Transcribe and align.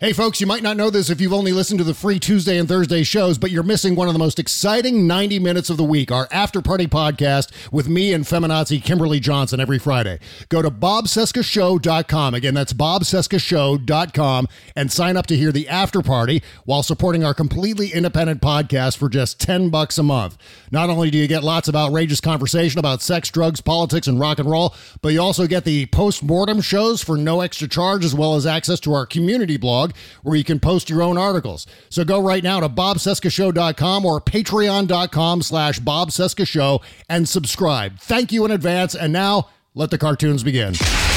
Hey, 0.00 0.12
folks, 0.12 0.40
you 0.40 0.46
might 0.48 0.64
not 0.64 0.76
know 0.76 0.90
this 0.90 1.08
if 1.08 1.20
you've 1.20 1.32
only 1.32 1.52
listened 1.52 1.78
to 1.78 1.84
the 1.84 1.94
free 1.94 2.18
Tuesday 2.18 2.58
and 2.58 2.68
Thursday 2.68 3.04
shows, 3.04 3.38
but 3.38 3.52
you're 3.52 3.62
missing 3.62 3.94
one 3.94 4.08
of 4.08 4.12
the 4.12 4.18
most 4.18 4.40
exciting 4.40 5.06
90 5.06 5.38
minutes 5.38 5.70
of 5.70 5.76
the 5.76 5.84
week, 5.84 6.10
our 6.10 6.26
after 6.32 6.60
party 6.60 6.88
podcast 6.88 7.52
with 7.70 7.88
me 7.88 8.12
and 8.12 8.24
feminazi 8.24 8.82
Kimberly 8.82 9.20
Johnson 9.20 9.60
every 9.60 9.78
Friday. 9.78 10.18
Go 10.48 10.62
to 10.62 10.70
bobcescashow.com. 10.72 12.34
Again, 12.34 12.54
that's 12.54 12.72
bobcescashow.com 12.72 14.48
and 14.74 14.90
sign 14.90 15.16
up 15.16 15.28
to 15.28 15.36
hear 15.36 15.52
the 15.52 15.68
after 15.68 16.02
party 16.02 16.42
while 16.64 16.82
supporting 16.82 17.22
our 17.22 17.32
completely 17.32 17.92
independent 17.92 18.40
podcast 18.42 18.96
for 18.96 19.08
just 19.08 19.38
10 19.38 19.70
bucks 19.70 19.96
a 19.96 20.02
month. 20.02 20.36
Not 20.72 20.90
only 20.90 21.08
do 21.08 21.18
you 21.18 21.28
get 21.28 21.44
lots 21.44 21.68
of 21.68 21.76
outrageous 21.76 22.20
conversation 22.20 22.80
about 22.80 23.00
sex, 23.00 23.30
drugs, 23.30 23.60
politics, 23.60 24.08
and 24.08 24.18
rock 24.18 24.40
and 24.40 24.50
roll, 24.50 24.74
but 25.02 25.10
you 25.10 25.22
also 25.22 25.46
get 25.46 25.62
the 25.64 25.86
post-mortem 25.86 26.62
shows 26.62 27.00
for 27.00 27.16
no 27.16 27.42
extra 27.42 27.68
charge 27.68 28.04
as 28.04 28.12
well 28.12 28.34
as 28.34 28.44
access 28.44 28.80
to 28.80 28.92
our 28.92 29.06
community 29.06 29.56
blog 29.56 29.83
where 30.22 30.36
you 30.36 30.44
can 30.44 30.60
post 30.60 30.88
your 30.90 31.02
own 31.02 31.18
articles. 31.18 31.66
So 31.88 32.04
go 32.04 32.20
right 32.20 32.42
now 32.42 32.60
to 32.60 32.68
bobcescashow.com 32.68 34.04
or 34.06 34.20
patreon.com 34.20 35.42
slash 35.42 35.80
bobcescashow 35.80 36.82
and 37.08 37.28
subscribe. 37.28 37.98
Thank 37.98 38.32
you 38.32 38.44
in 38.44 38.50
advance. 38.50 38.94
And 38.94 39.12
now 39.12 39.48
let 39.74 39.90
the 39.90 39.98
cartoons 39.98 40.44
begin. 40.44 40.74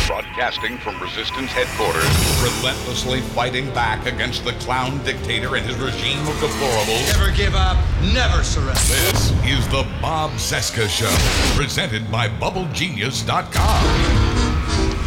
Broadcasting 0.08 0.78
from 0.80 1.00
Resistance 1.02 1.52
headquarters, 1.52 2.10
relentlessly 2.42 3.22
fighting 3.22 3.72
back 3.73 4.08
against 4.08 4.45
the 4.45 4.54
clown 4.54 5.04
dictator 5.04 5.56
and 5.58 5.66
his 5.66 5.76
regime 5.76 6.20
of 6.28 6.34
deplorables. 6.36 7.20
Never 7.20 7.32
give 7.36 7.54
up, 7.54 7.78
never 8.14 8.44
surrender. 8.44 8.73
This 8.73 9.32
is 9.45 9.68
the 9.68 9.86
Bob 10.02 10.32
Cesca 10.32 10.88
Show, 10.88 11.14
presented 11.56 12.10
by 12.12 12.30
BubbleGenius.com. 12.30 14.27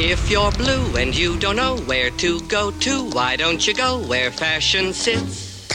If 0.02 0.30
you're 0.30 0.50
blue 0.52 0.96
and 0.96 1.14
you 1.14 1.38
don't 1.38 1.56
know 1.56 1.76
where 1.76 2.08
to 2.08 2.40
go 2.48 2.70
to, 2.70 3.10
why 3.10 3.36
don't 3.36 3.66
you 3.66 3.74
go 3.74 3.98
where 3.98 4.30
fashion 4.30 4.94
sits? 4.94 5.68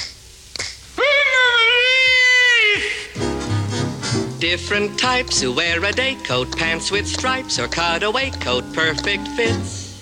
Different 4.40 4.98
types 4.98 5.40
who 5.40 5.54
wear 5.54 5.84
a 5.86 5.92
day 5.92 6.16
coat, 6.24 6.58
pants 6.58 6.90
with 6.90 7.08
stripes, 7.08 7.60
or 7.60 7.68
cutaway 7.68 8.32
coat, 8.32 8.64
perfect 8.74 9.28
fits. 9.28 9.94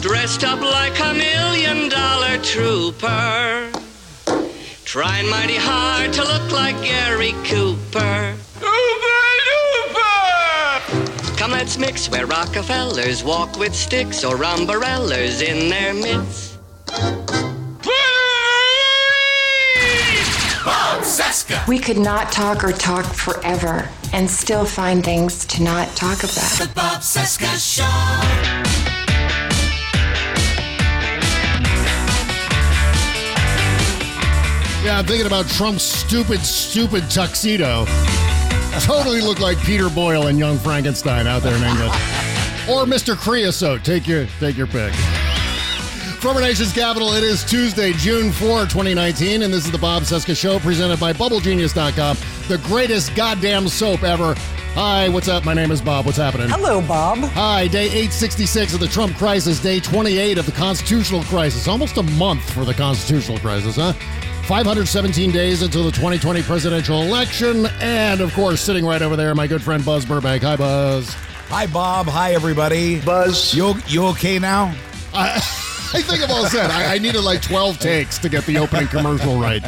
Dressed 0.00 0.42
up 0.42 0.60
like 0.60 0.98
a 0.98 1.14
million 1.14 1.88
dollar 1.88 2.38
trooper. 2.38 3.70
Trying 4.84 5.30
mighty 5.30 5.56
hard 5.56 6.12
to 6.14 6.24
look 6.24 6.50
like 6.50 6.82
Gary 6.82 7.32
Cooper. 7.44 8.36
Let's 11.64 11.78
mix 11.78 12.10
where 12.10 12.26
Rockefellers 12.26 13.24
walk 13.24 13.58
with 13.58 13.74
sticks 13.74 14.22
or 14.22 14.36
umbrellas 14.44 15.40
in 15.40 15.70
their 15.70 15.94
midst. 15.94 16.58
We 21.66 21.78
could 21.78 21.96
not 21.96 22.30
talk 22.30 22.62
or 22.64 22.72
talk 22.72 23.06
forever 23.06 23.88
and 24.12 24.30
still 24.30 24.66
find 24.66 25.02
things 25.02 25.46
to 25.46 25.62
not 25.62 25.88
talk 25.96 26.18
about. 26.18 26.34
The 26.58 26.70
Bob 26.74 27.00
Cesca 27.00 27.56
Show. 27.56 27.82
Yeah, 34.84 34.98
I'm 34.98 35.06
thinking 35.06 35.26
about 35.26 35.46
Trump's 35.48 35.82
stupid, 35.82 36.40
stupid 36.40 37.10
tuxedo. 37.10 37.86
Totally 38.80 39.20
look 39.20 39.40
like 39.40 39.58
Peter 39.60 39.88
Boyle 39.88 40.26
and 40.26 40.38
Young 40.38 40.58
Frankenstein 40.58 41.26
out 41.26 41.42
there 41.42 41.54
in 41.54 41.62
England. 41.62 41.92
or 42.68 42.84
Mr. 42.84 43.16
Creosote. 43.16 43.84
Take 43.84 44.06
your 44.06 44.26
take 44.40 44.56
your 44.56 44.66
pick. 44.66 44.92
From 46.20 46.36
our 46.36 46.42
nation's 46.42 46.72
capital, 46.72 47.12
it 47.12 47.22
is 47.22 47.44
Tuesday, 47.44 47.92
June 47.92 48.32
4, 48.32 48.62
2019, 48.62 49.42
and 49.42 49.52
this 49.52 49.66
is 49.66 49.70
the 49.70 49.76
Bob 49.78 50.04
Cesca 50.04 50.34
Show 50.34 50.58
presented 50.58 50.98
by 50.98 51.12
BubbleGenius.com, 51.12 52.16
the 52.48 52.56
greatest 52.66 53.14
goddamn 53.14 53.68
soap 53.68 54.02
ever. 54.04 54.34
Hi, 54.74 55.08
what's 55.10 55.28
up? 55.28 55.44
My 55.44 55.52
name 55.52 55.70
is 55.70 55.82
Bob. 55.82 56.06
What's 56.06 56.16
happening? 56.16 56.48
Hello, 56.48 56.80
Bob. 56.80 57.18
Hi, 57.18 57.68
day 57.68 57.84
866 57.86 58.72
of 58.74 58.80
the 58.80 58.88
Trump 58.88 59.14
crisis, 59.16 59.60
day 59.60 59.80
28 59.80 60.38
of 60.38 60.46
the 60.46 60.52
constitutional 60.52 61.22
crisis. 61.24 61.68
Almost 61.68 61.98
a 61.98 62.02
month 62.02 62.50
for 62.54 62.64
the 62.64 62.74
constitutional 62.74 63.38
crisis, 63.38 63.76
huh? 63.76 63.92
517 64.46 65.30
days 65.30 65.62
until 65.62 65.84
the 65.84 65.90
2020 65.90 66.42
presidential 66.42 67.00
election. 67.00 67.64
And 67.80 68.20
of 68.20 68.32
course, 68.34 68.60
sitting 68.60 68.84
right 68.84 69.00
over 69.00 69.16
there, 69.16 69.34
my 69.34 69.46
good 69.46 69.62
friend 69.62 69.82
Buzz 69.82 70.04
Burbank. 70.04 70.42
Hi, 70.42 70.54
Buzz. 70.54 71.14
Hi, 71.48 71.66
Bob. 71.66 72.06
Hi, 72.06 72.34
everybody. 72.34 73.00
Buzz. 73.00 73.54
You, 73.54 73.74
you 73.86 74.04
okay 74.08 74.38
now? 74.38 74.74
I, 75.14 75.36
I 75.94 76.02
think 76.02 76.22
I'm 76.22 76.30
all 76.30 76.44
set. 76.44 76.70
I, 76.70 76.96
I, 76.96 76.98
needed 76.98 77.22
like 77.22 77.40
12 77.40 77.78
takes 77.78 78.18
to 78.18 78.28
get 78.28 78.44
the 78.44 78.58
opening 78.58 78.86
commercial 78.88 79.40
right. 79.40 79.62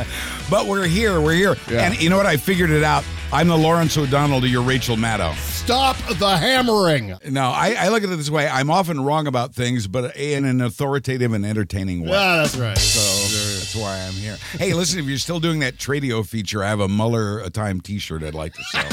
But 0.50 0.66
we're 0.66 0.86
here. 0.86 1.22
We're 1.22 1.34
here. 1.34 1.56
Yeah. 1.70 1.86
And 1.86 1.98
you 2.02 2.10
know 2.10 2.18
what? 2.18 2.26
I 2.26 2.36
figured 2.36 2.70
it 2.70 2.84
out. 2.84 3.02
I'm 3.32 3.48
the 3.48 3.56
Lawrence 3.56 3.96
O'Donnell 3.96 4.40
to 4.42 4.48
your 4.48 4.62
Rachel 4.62 4.96
Maddow. 4.96 5.34
Stop 5.36 5.96
the 6.18 6.36
hammering. 6.36 7.16
No, 7.28 7.48
I, 7.50 7.74
I, 7.78 7.88
look 7.88 8.04
at 8.04 8.10
it 8.10 8.16
this 8.16 8.30
way. 8.30 8.46
I'm 8.46 8.70
often 8.70 9.00
wrong 9.00 9.26
about 9.26 9.52
things, 9.52 9.88
but 9.88 10.16
in 10.16 10.44
an 10.44 10.60
authoritative 10.60 11.32
and 11.32 11.44
entertaining 11.44 12.02
way. 12.02 12.10
Yeah, 12.10 12.36
that's 12.36 12.56
right. 12.56 12.78
So 12.78 13.45
that's 13.66 13.82
why 13.82 13.98
I'm 14.06 14.12
here. 14.12 14.36
Hey, 14.52 14.74
listen, 14.74 15.00
if 15.00 15.06
you're 15.06 15.18
still 15.18 15.40
doing 15.40 15.58
that 15.60 15.76
Tradio 15.76 16.24
feature, 16.24 16.62
I 16.62 16.68
have 16.68 16.78
a 16.78 16.86
Mueller 16.86 17.40
a 17.40 17.50
time 17.50 17.80
T-shirt 17.80 18.22
I'd 18.22 18.34
like 18.34 18.54
to 18.54 18.62
sell. 18.62 18.86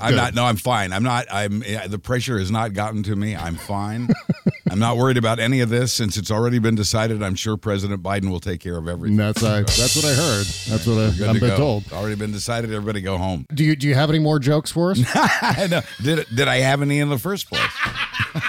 I'm 0.00 0.16
not. 0.16 0.34
No, 0.34 0.44
I'm 0.44 0.56
fine. 0.56 0.92
I'm 0.92 1.04
not. 1.04 1.26
I'm. 1.30 1.62
Eh, 1.64 1.86
the 1.86 2.00
pressure 2.00 2.38
has 2.38 2.50
not 2.50 2.72
gotten 2.72 3.04
to 3.04 3.14
me. 3.14 3.36
I'm 3.36 3.54
fine. 3.54 4.08
I'm 4.76 4.80
not 4.80 4.98
worried 4.98 5.16
about 5.16 5.38
any 5.38 5.60
of 5.60 5.70
this 5.70 5.90
since 5.90 6.18
it's 6.18 6.30
already 6.30 6.58
been 6.58 6.74
decided. 6.74 7.22
I'm 7.22 7.34
sure 7.34 7.56
President 7.56 8.02
Biden 8.02 8.28
will 8.30 8.40
take 8.40 8.60
care 8.60 8.76
of 8.76 8.88
everything. 8.88 9.16
That's 9.16 9.42
I. 9.42 9.60
That's 9.60 9.96
what 9.96 10.04
I 10.04 10.12
heard. 10.12 10.44
That's 10.44 10.86
what 10.86 10.98
I, 10.98 11.30
I've 11.30 11.40
been 11.40 11.48
go. 11.48 11.56
told. 11.56 11.90
Already 11.94 12.14
been 12.14 12.30
decided. 12.30 12.70
Everybody 12.70 13.00
go 13.00 13.16
home. 13.16 13.46
Do 13.54 13.64
you 13.64 13.74
Do 13.74 13.88
you 13.88 13.94
have 13.94 14.10
any 14.10 14.18
more 14.18 14.38
jokes 14.38 14.70
for 14.70 14.90
us? 14.90 14.98
no. 15.70 15.80
Did 16.02 16.26
Did 16.28 16.46
I 16.48 16.56
have 16.58 16.82
any 16.82 16.98
in 16.98 17.08
the 17.08 17.16
first 17.18 17.48
place? 17.48 17.62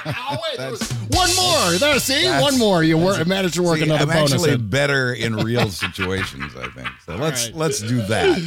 oh, 0.05 0.37
wait, 0.57 0.81
one 1.15 1.33
more. 1.37 1.79
There, 1.79 1.97
see, 1.97 2.27
one 2.41 2.59
more. 2.59 2.83
You 2.83 2.97
wor- 2.97 3.23
managed 3.23 3.55
to 3.55 3.63
work 3.63 3.77
see, 3.77 3.85
another 3.85 4.01
I'm 4.01 4.09
bonus. 4.09 4.33
actually 4.33 4.51
in. 4.51 4.67
better 4.67 5.13
in 5.13 5.37
real 5.37 5.69
situations. 5.69 6.53
I 6.57 6.67
think. 6.71 6.89
So 7.05 7.15
let's 7.15 7.45
right. 7.45 7.55
let's 7.55 7.79
do 7.79 8.01
that. 8.07 8.37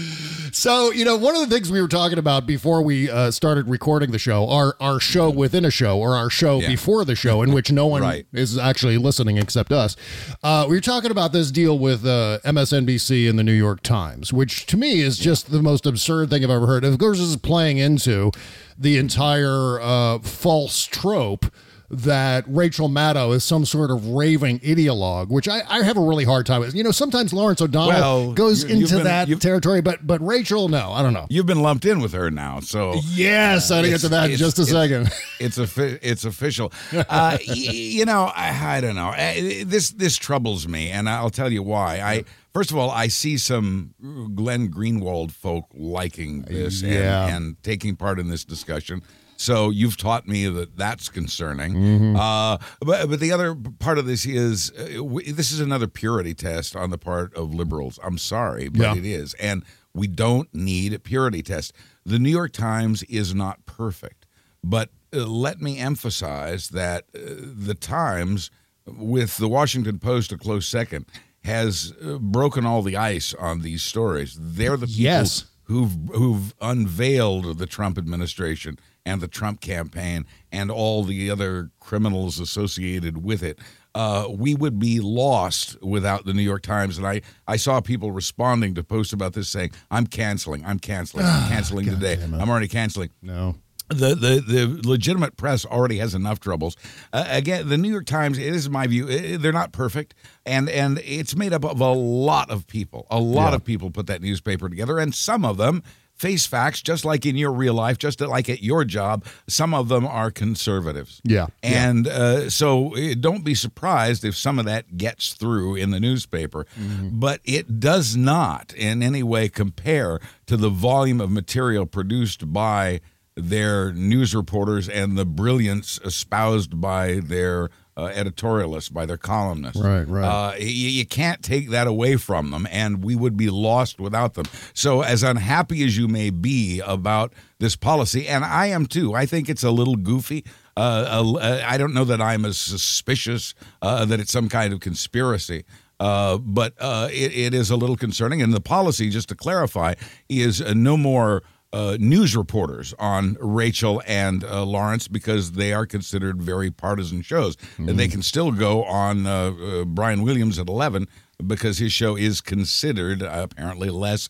So 0.53 0.91
you 0.91 1.05
know, 1.05 1.17
one 1.17 1.35
of 1.37 1.49
the 1.49 1.55
things 1.55 1.71
we 1.71 1.81
were 1.81 1.89
talking 1.89 2.19
about 2.19 2.47
before 2.47 2.83
we 2.83 3.09
uh, 3.11 3.31
started 3.31 3.69
recording 3.69 4.11
the 4.11 4.19
show, 4.19 4.49
our 4.49 4.77
our 4.81 4.99
show 5.01 5.31
within 5.31 5.65
a 5.65 5.71
show, 5.71 5.99
or 5.99 6.17
our 6.17 6.31
show 6.31 6.61
Yeah. 6.61 6.69
before 6.69 7.05
the 7.05 7.15
show, 7.15 7.43
in 7.43 7.53
which 7.53 7.71
no 7.71 7.87
one 7.87 8.03
Right. 8.03 8.27
is 8.33 8.59
actually 8.59 8.99
listening 8.99 9.37
except 9.39 9.73
us. 9.73 9.97
Uh, 10.43 10.67
we 10.69 10.77
were 10.77 10.81
talking 10.81 11.11
about 11.11 11.33
this 11.33 11.51
deal 11.51 11.79
with 11.79 12.05
uh, 12.07 12.39
MSNBC 12.45 13.29
and 13.29 13.39
the 13.39 13.45
New 13.45 13.53
York 13.53 13.83
Times, 13.83 14.33
which 14.33 14.67
to 14.67 14.77
me 14.77 15.01
is 15.01 15.19
just 15.19 15.51
the 15.51 15.63
most 15.63 15.87
absurd 15.87 16.31
thing 16.31 16.43
I've 16.45 16.51
ever 16.51 16.67
heard. 16.67 16.85
Of 16.85 16.99
course, 16.99 17.19
this 17.19 17.29
is 17.29 17.37
playing 17.37 17.79
into 17.79 18.31
the 18.79 18.97
entire 18.97 19.81
uh, 19.81 20.19
false 20.21 20.85
trope 20.85 21.47
that 21.93 22.45
Rachel 22.47 22.89
Maddow 22.89 23.35
is 23.35 23.43
some 23.43 23.65
sort 23.65 23.91
of 23.91 24.07
raving 24.07 24.61
ideologue, 24.61 25.29
which 25.29 25.49
I, 25.49 25.63
I 25.69 25.83
have 25.83 25.97
a 25.97 26.01
really 26.01 26.25
hard 26.25 26.47
time 26.47 26.61
with. 26.61 26.73
You 26.75 26.85
know, 26.85 26.93
sometimes 26.93 27.33
Lawrence 27.33 27.61
O'Donnell 27.61 27.89
Well, 28.29 28.33
goes 28.33 28.63
into 28.63 28.95
been- 28.97 29.05
that 29.05 29.41
territory, 29.41 29.81
but 29.81 30.07
but 30.07 30.25
Rachel, 30.25 30.69
no, 30.69 30.93
I 30.93 31.03
don't 31.03 31.13
know. 31.13 31.27
You've 31.29 31.47
been 31.47 31.63
lumped 31.63 31.85
in 31.85 32.01
with 32.01 32.13
her 32.13 32.31
now, 32.31 32.61
so 32.61 32.95
Yes, 33.15 33.71
I'll 33.73 33.83
get 33.83 34.01
to 34.03 34.09
that 34.11 34.31
in 34.31 34.37
just 34.37 34.59
a 34.59 34.63
it's- 34.63 34.73
second. 34.75 35.11
It's 35.41 35.59
offi- 35.59 35.99
it's 36.03 36.25
official. 36.25 36.73
Uh, 36.93 37.39
y- 37.49 37.55
you 37.55 38.05
know, 38.05 38.31
I, 38.35 38.77
I 38.77 38.81
don't 38.81 38.95
know. 38.95 39.09
Uh, 39.09 39.65
This 39.65 39.91
this 39.91 40.17
troubles 40.17 40.69
me, 40.69 40.91
and 40.91 41.09
I'll 41.09 41.31
tell 41.31 41.51
you 41.53 41.63
why. 41.63 42.01
I 42.01 42.25
first 42.53 42.71
of 42.71 42.77
all, 42.77 42.91
I 42.91 43.09
see 43.09 43.37
some 43.39 43.95
Glenn 44.35 44.71
Greenwald 44.71 45.33
folk 45.33 45.67
liking 45.75 46.43
this 46.43 46.83
Yeah. 46.83 47.27
and, 47.27 47.35
and 47.47 47.63
taking 47.63 47.97
part 47.97 48.21
in 48.21 48.29
this 48.29 48.45
discussion. 48.45 49.03
So 49.41 49.71
you've 49.71 49.97
taught 49.97 50.29
me 50.29 50.47
that 50.49 50.77
that's 50.77 51.09
concerning. 51.09 51.73
Mm-hmm. 51.73 52.17
Uh, 52.17 52.59
but 52.81 53.09
but 53.09 53.21
the 53.21 53.33
other 53.33 53.55
part 53.79 53.97
of 53.97 54.05
this 54.05 54.27
is 54.27 54.71
uh, 54.79 54.99
w- 54.99 55.33
this 55.33 55.51
is 55.51 55.61
another 55.61 55.87
purity 55.87 56.35
test 56.35 56.77
on 56.77 56.91
the 56.91 56.99
part 56.99 57.35
of 57.35 57.55
liberals. 57.55 57.99
I'm 58.05 58.19
sorry, 58.19 58.69
but 58.69 58.81
Yeah. 58.83 58.97
it 58.97 59.07
is, 59.07 59.33
and 59.35 59.65
we 59.95 60.09
don't 60.09 60.55
need 60.55 60.93
a 60.93 60.99
purity 60.99 61.43
test. 61.43 61.73
The 62.05 62.19
New 62.19 62.29
York 62.31 62.53
Times 62.53 63.03
is 63.05 63.35
not 63.35 63.65
perfect, 63.65 64.27
but 64.63 64.91
uh, 65.15 65.25
let 65.25 65.59
me 65.63 65.79
emphasize 65.79 66.69
that 66.69 67.05
uh, 67.15 67.21
the 67.67 67.75
Times, 67.75 68.51
with 68.87 69.39
the 69.39 69.49
Washington 69.49 69.99
Post 69.99 70.33
a 70.33 70.37
close 70.37 70.69
second, 70.69 71.07
has 71.45 71.95
uh, 72.05 72.19
broken 72.19 72.67
all 72.67 72.83
the 72.83 72.99
ice 72.99 73.33
on 73.33 73.63
these 73.63 73.83
stories. 73.83 74.37
They're 74.39 74.77
the 74.77 74.87
people 74.87 75.03
Yes. 75.03 75.47
who've 75.65 75.97
who've 76.13 76.53
unveiled 76.61 77.57
the 77.57 77.67
Trump 77.67 77.97
administration 77.97 78.79
and 79.07 79.21
the 79.21 79.29
Trump 79.29 79.61
campaign 79.61 80.27
and 80.53 80.71
all 80.71 81.05
the 81.05 81.31
other 81.31 81.71
criminals 81.81 82.39
associated 82.39 83.25
with 83.25 83.43
it. 83.43 83.59
Uh, 83.95 84.27
we 84.31 84.55
would 84.55 84.79
be 84.79 85.01
lost 85.01 85.77
without 85.83 86.25
the 86.25 86.33
New 86.33 86.43
York 86.43 86.63
Times. 86.63 86.97
And 86.97 87.07
I, 87.07 87.23
I 87.49 87.57
saw 87.57 87.81
people 87.81 88.13
responding 88.13 88.75
to 88.77 88.85
posts 88.85 89.13
about 89.13 89.33
this 89.33 89.49
saying, 89.49 89.71
I'm 89.91 90.07
canceling, 90.07 90.65
I'm 90.65 90.79
canceling, 90.79 91.27
I'm 91.27 91.49
canceling 91.49 91.87
today. 91.87 92.19
I'm 92.23 92.49
already 92.49 92.69
canceling 92.69 93.11
No. 93.21 93.57
the, 93.89 94.15
the 94.15 94.41
the 94.47 94.89
legitimate 94.89 95.37
press 95.37 95.65
already 95.67 95.99
has 95.99 96.15
enough 96.15 96.39
troubles. 96.39 96.77
Uh, 97.13 97.25
again, 97.29 97.69
the 97.69 97.77
New 97.77 97.91
York 97.91 98.07
Times, 98.07 98.39
it 98.39 98.55
is 98.55 98.71
my 98.71 98.87
view, 98.87 99.09
eh, 99.09 99.37
they're 99.37 99.51
not 99.53 99.73
perfect, 99.73 100.15
and 100.47 100.69
and 100.69 101.01
it's 101.05 101.35
made 101.35 101.53
up 101.53 101.65
of 101.65 101.81
a 101.81 101.93
lot 101.93 102.49
of 102.51 102.69
people. 102.69 103.09
A 103.11 103.19
lot 103.19 103.51
Yeah. 103.51 103.57
of 103.57 103.65
people 103.65 103.91
put 103.91 104.07
that 104.07 104.23
newspaper 104.23 104.69
together, 104.69 105.01
and 105.01 105.13
some 105.13 105.45
of 105.45 105.57
them 105.57 105.83
face 106.21 106.45
facts, 106.45 106.83
just 106.83 107.03
like 107.03 107.25
in 107.25 107.35
your 107.35 107.51
real 107.51 107.73
life, 107.73 107.97
just 107.97 108.21
like 108.21 108.51
at 108.51 108.63
your 108.63 108.85
job. 108.85 109.25
Some 109.49 109.73
of 109.73 109.89
them 109.89 110.07
are 110.07 110.31
conservatives. 110.31 111.23
Yeah. 111.25 111.47
And 111.63 112.07
uh, 112.07 112.51
so 112.51 112.95
eh, 112.95 113.15
don't 113.19 113.43
be 113.43 113.55
surprised 113.55 114.23
if 114.23 114.37
some 114.37 114.59
of 114.59 114.67
that 114.67 114.99
gets 114.99 115.33
through 115.33 115.77
in 115.77 115.93
the 115.93 115.99
newspaper. 115.99 116.67
But 117.11 117.41
it 117.45 117.81
does 117.81 118.17
not 118.17 118.75
in 118.75 119.03
any 119.03 119.23
way 119.23 119.49
compare 119.49 120.21
to 120.45 120.59
the 120.59 120.69
volume 120.69 121.23
of 121.23 121.31
material 121.31 121.87
produced 121.87 122.53
by 122.53 123.01
their 123.35 123.91
news 123.95 124.35
reporters 124.35 124.91
and 124.91 125.17
the 125.17 125.25
brilliance 125.25 125.99
espoused 126.05 126.83
by 126.83 127.21
their 127.21 127.71
uh, 128.01 128.13
editorialists, 128.13 128.93
by 128.93 129.05
their 129.05 129.17
columnists. 129.19 129.81
Right, 129.81 130.09
right. 130.09 130.25
Uh, 130.25 130.55
you, 130.59 130.89
you 130.89 131.07
can't 131.07 131.43
take 131.43 131.71
that 131.71 131.87
away 131.87 132.17
from 132.17 132.51
them, 132.51 132.67
and 132.71 133.05
we 133.05 133.15
would 133.15 133.37
be 133.37 133.51
lost 133.51 134.01
without 134.01 134.35
them. 134.35 134.47
So, 134.73 135.03
as 135.03 135.23
unhappy 135.23 135.85
as 135.85 135.99
you 135.99 136.09
may 136.09 136.31
be 136.31 136.81
about 136.81 137.33
this 137.59 137.77
policy, 137.77 138.27
and 138.27 138.45
I 138.45 138.67
am 138.67 138.87
too, 138.87 139.15
I 139.15 139.27
think 139.27 139.49
it's 139.49 139.63
a 139.63 139.71
little 139.71 139.97
goofy. 139.97 140.45
Uh, 140.77 141.37
uh, 141.37 141.63
I 141.67 141.77
don't 141.77 141.93
know 141.93 142.05
that 142.05 142.23
I'm 142.23 142.45
as 142.47 142.59
suspicious 142.59 143.55
uh, 143.83 144.07
that 144.07 144.19
it's 144.19 144.33
some 144.33 144.49
kind 144.49 144.73
of 144.73 144.81
conspiracy. 144.81 145.65
Uh, 145.99 146.39
but 146.39 146.73
uh, 146.81 147.09
it, 147.13 147.37
it 147.37 147.55
is 147.55 147.69
a 147.69 147.77
little 147.77 147.97
concerning. 147.97 148.41
And 148.41 148.55
the 148.55 148.61
policy, 148.61 149.11
just 149.11 149.29
to 149.29 149.35
clarify, 149.35 149.95
is 150.31 150.63
uh, 150.63 150.73
no 150.73 150.97
more 150.97 151.43
uh, 151.73 151.97
news 152.01 152.37
reporters 152.37 152.95
on 152.99 153.37
Rachel 153.41 154.03
and 154.07 154.43
uh, 154.45 154.65
Lawrence 154.65 155.09
because 155.09 155.53
they 155.53 155.73
are 155.73 155.87
considered 155.87 156.43
very 156.43 156.71
partisan 156.71 157.23
shows. 157.23 157.57
And 157.79 157.99
they 157.99 158.09
can 158.09 158.23
still 158.23 158.51
go 158.51 158.85
on 158.85 159.27
uh, 159.27 159.53
uh, 159.53 159.85
Brian 159.85 160.23
Williams 160.23 160.59
at 160.59 160.69
11 160.69 161.07
because 161.47 161.79
his 161.79 161.93
show 161.93 162.17
is 162.17 162.41
considered 162.41 163.23
uh, 163.23 163.47
apparently 163.51 163.89
less 163.89 164.29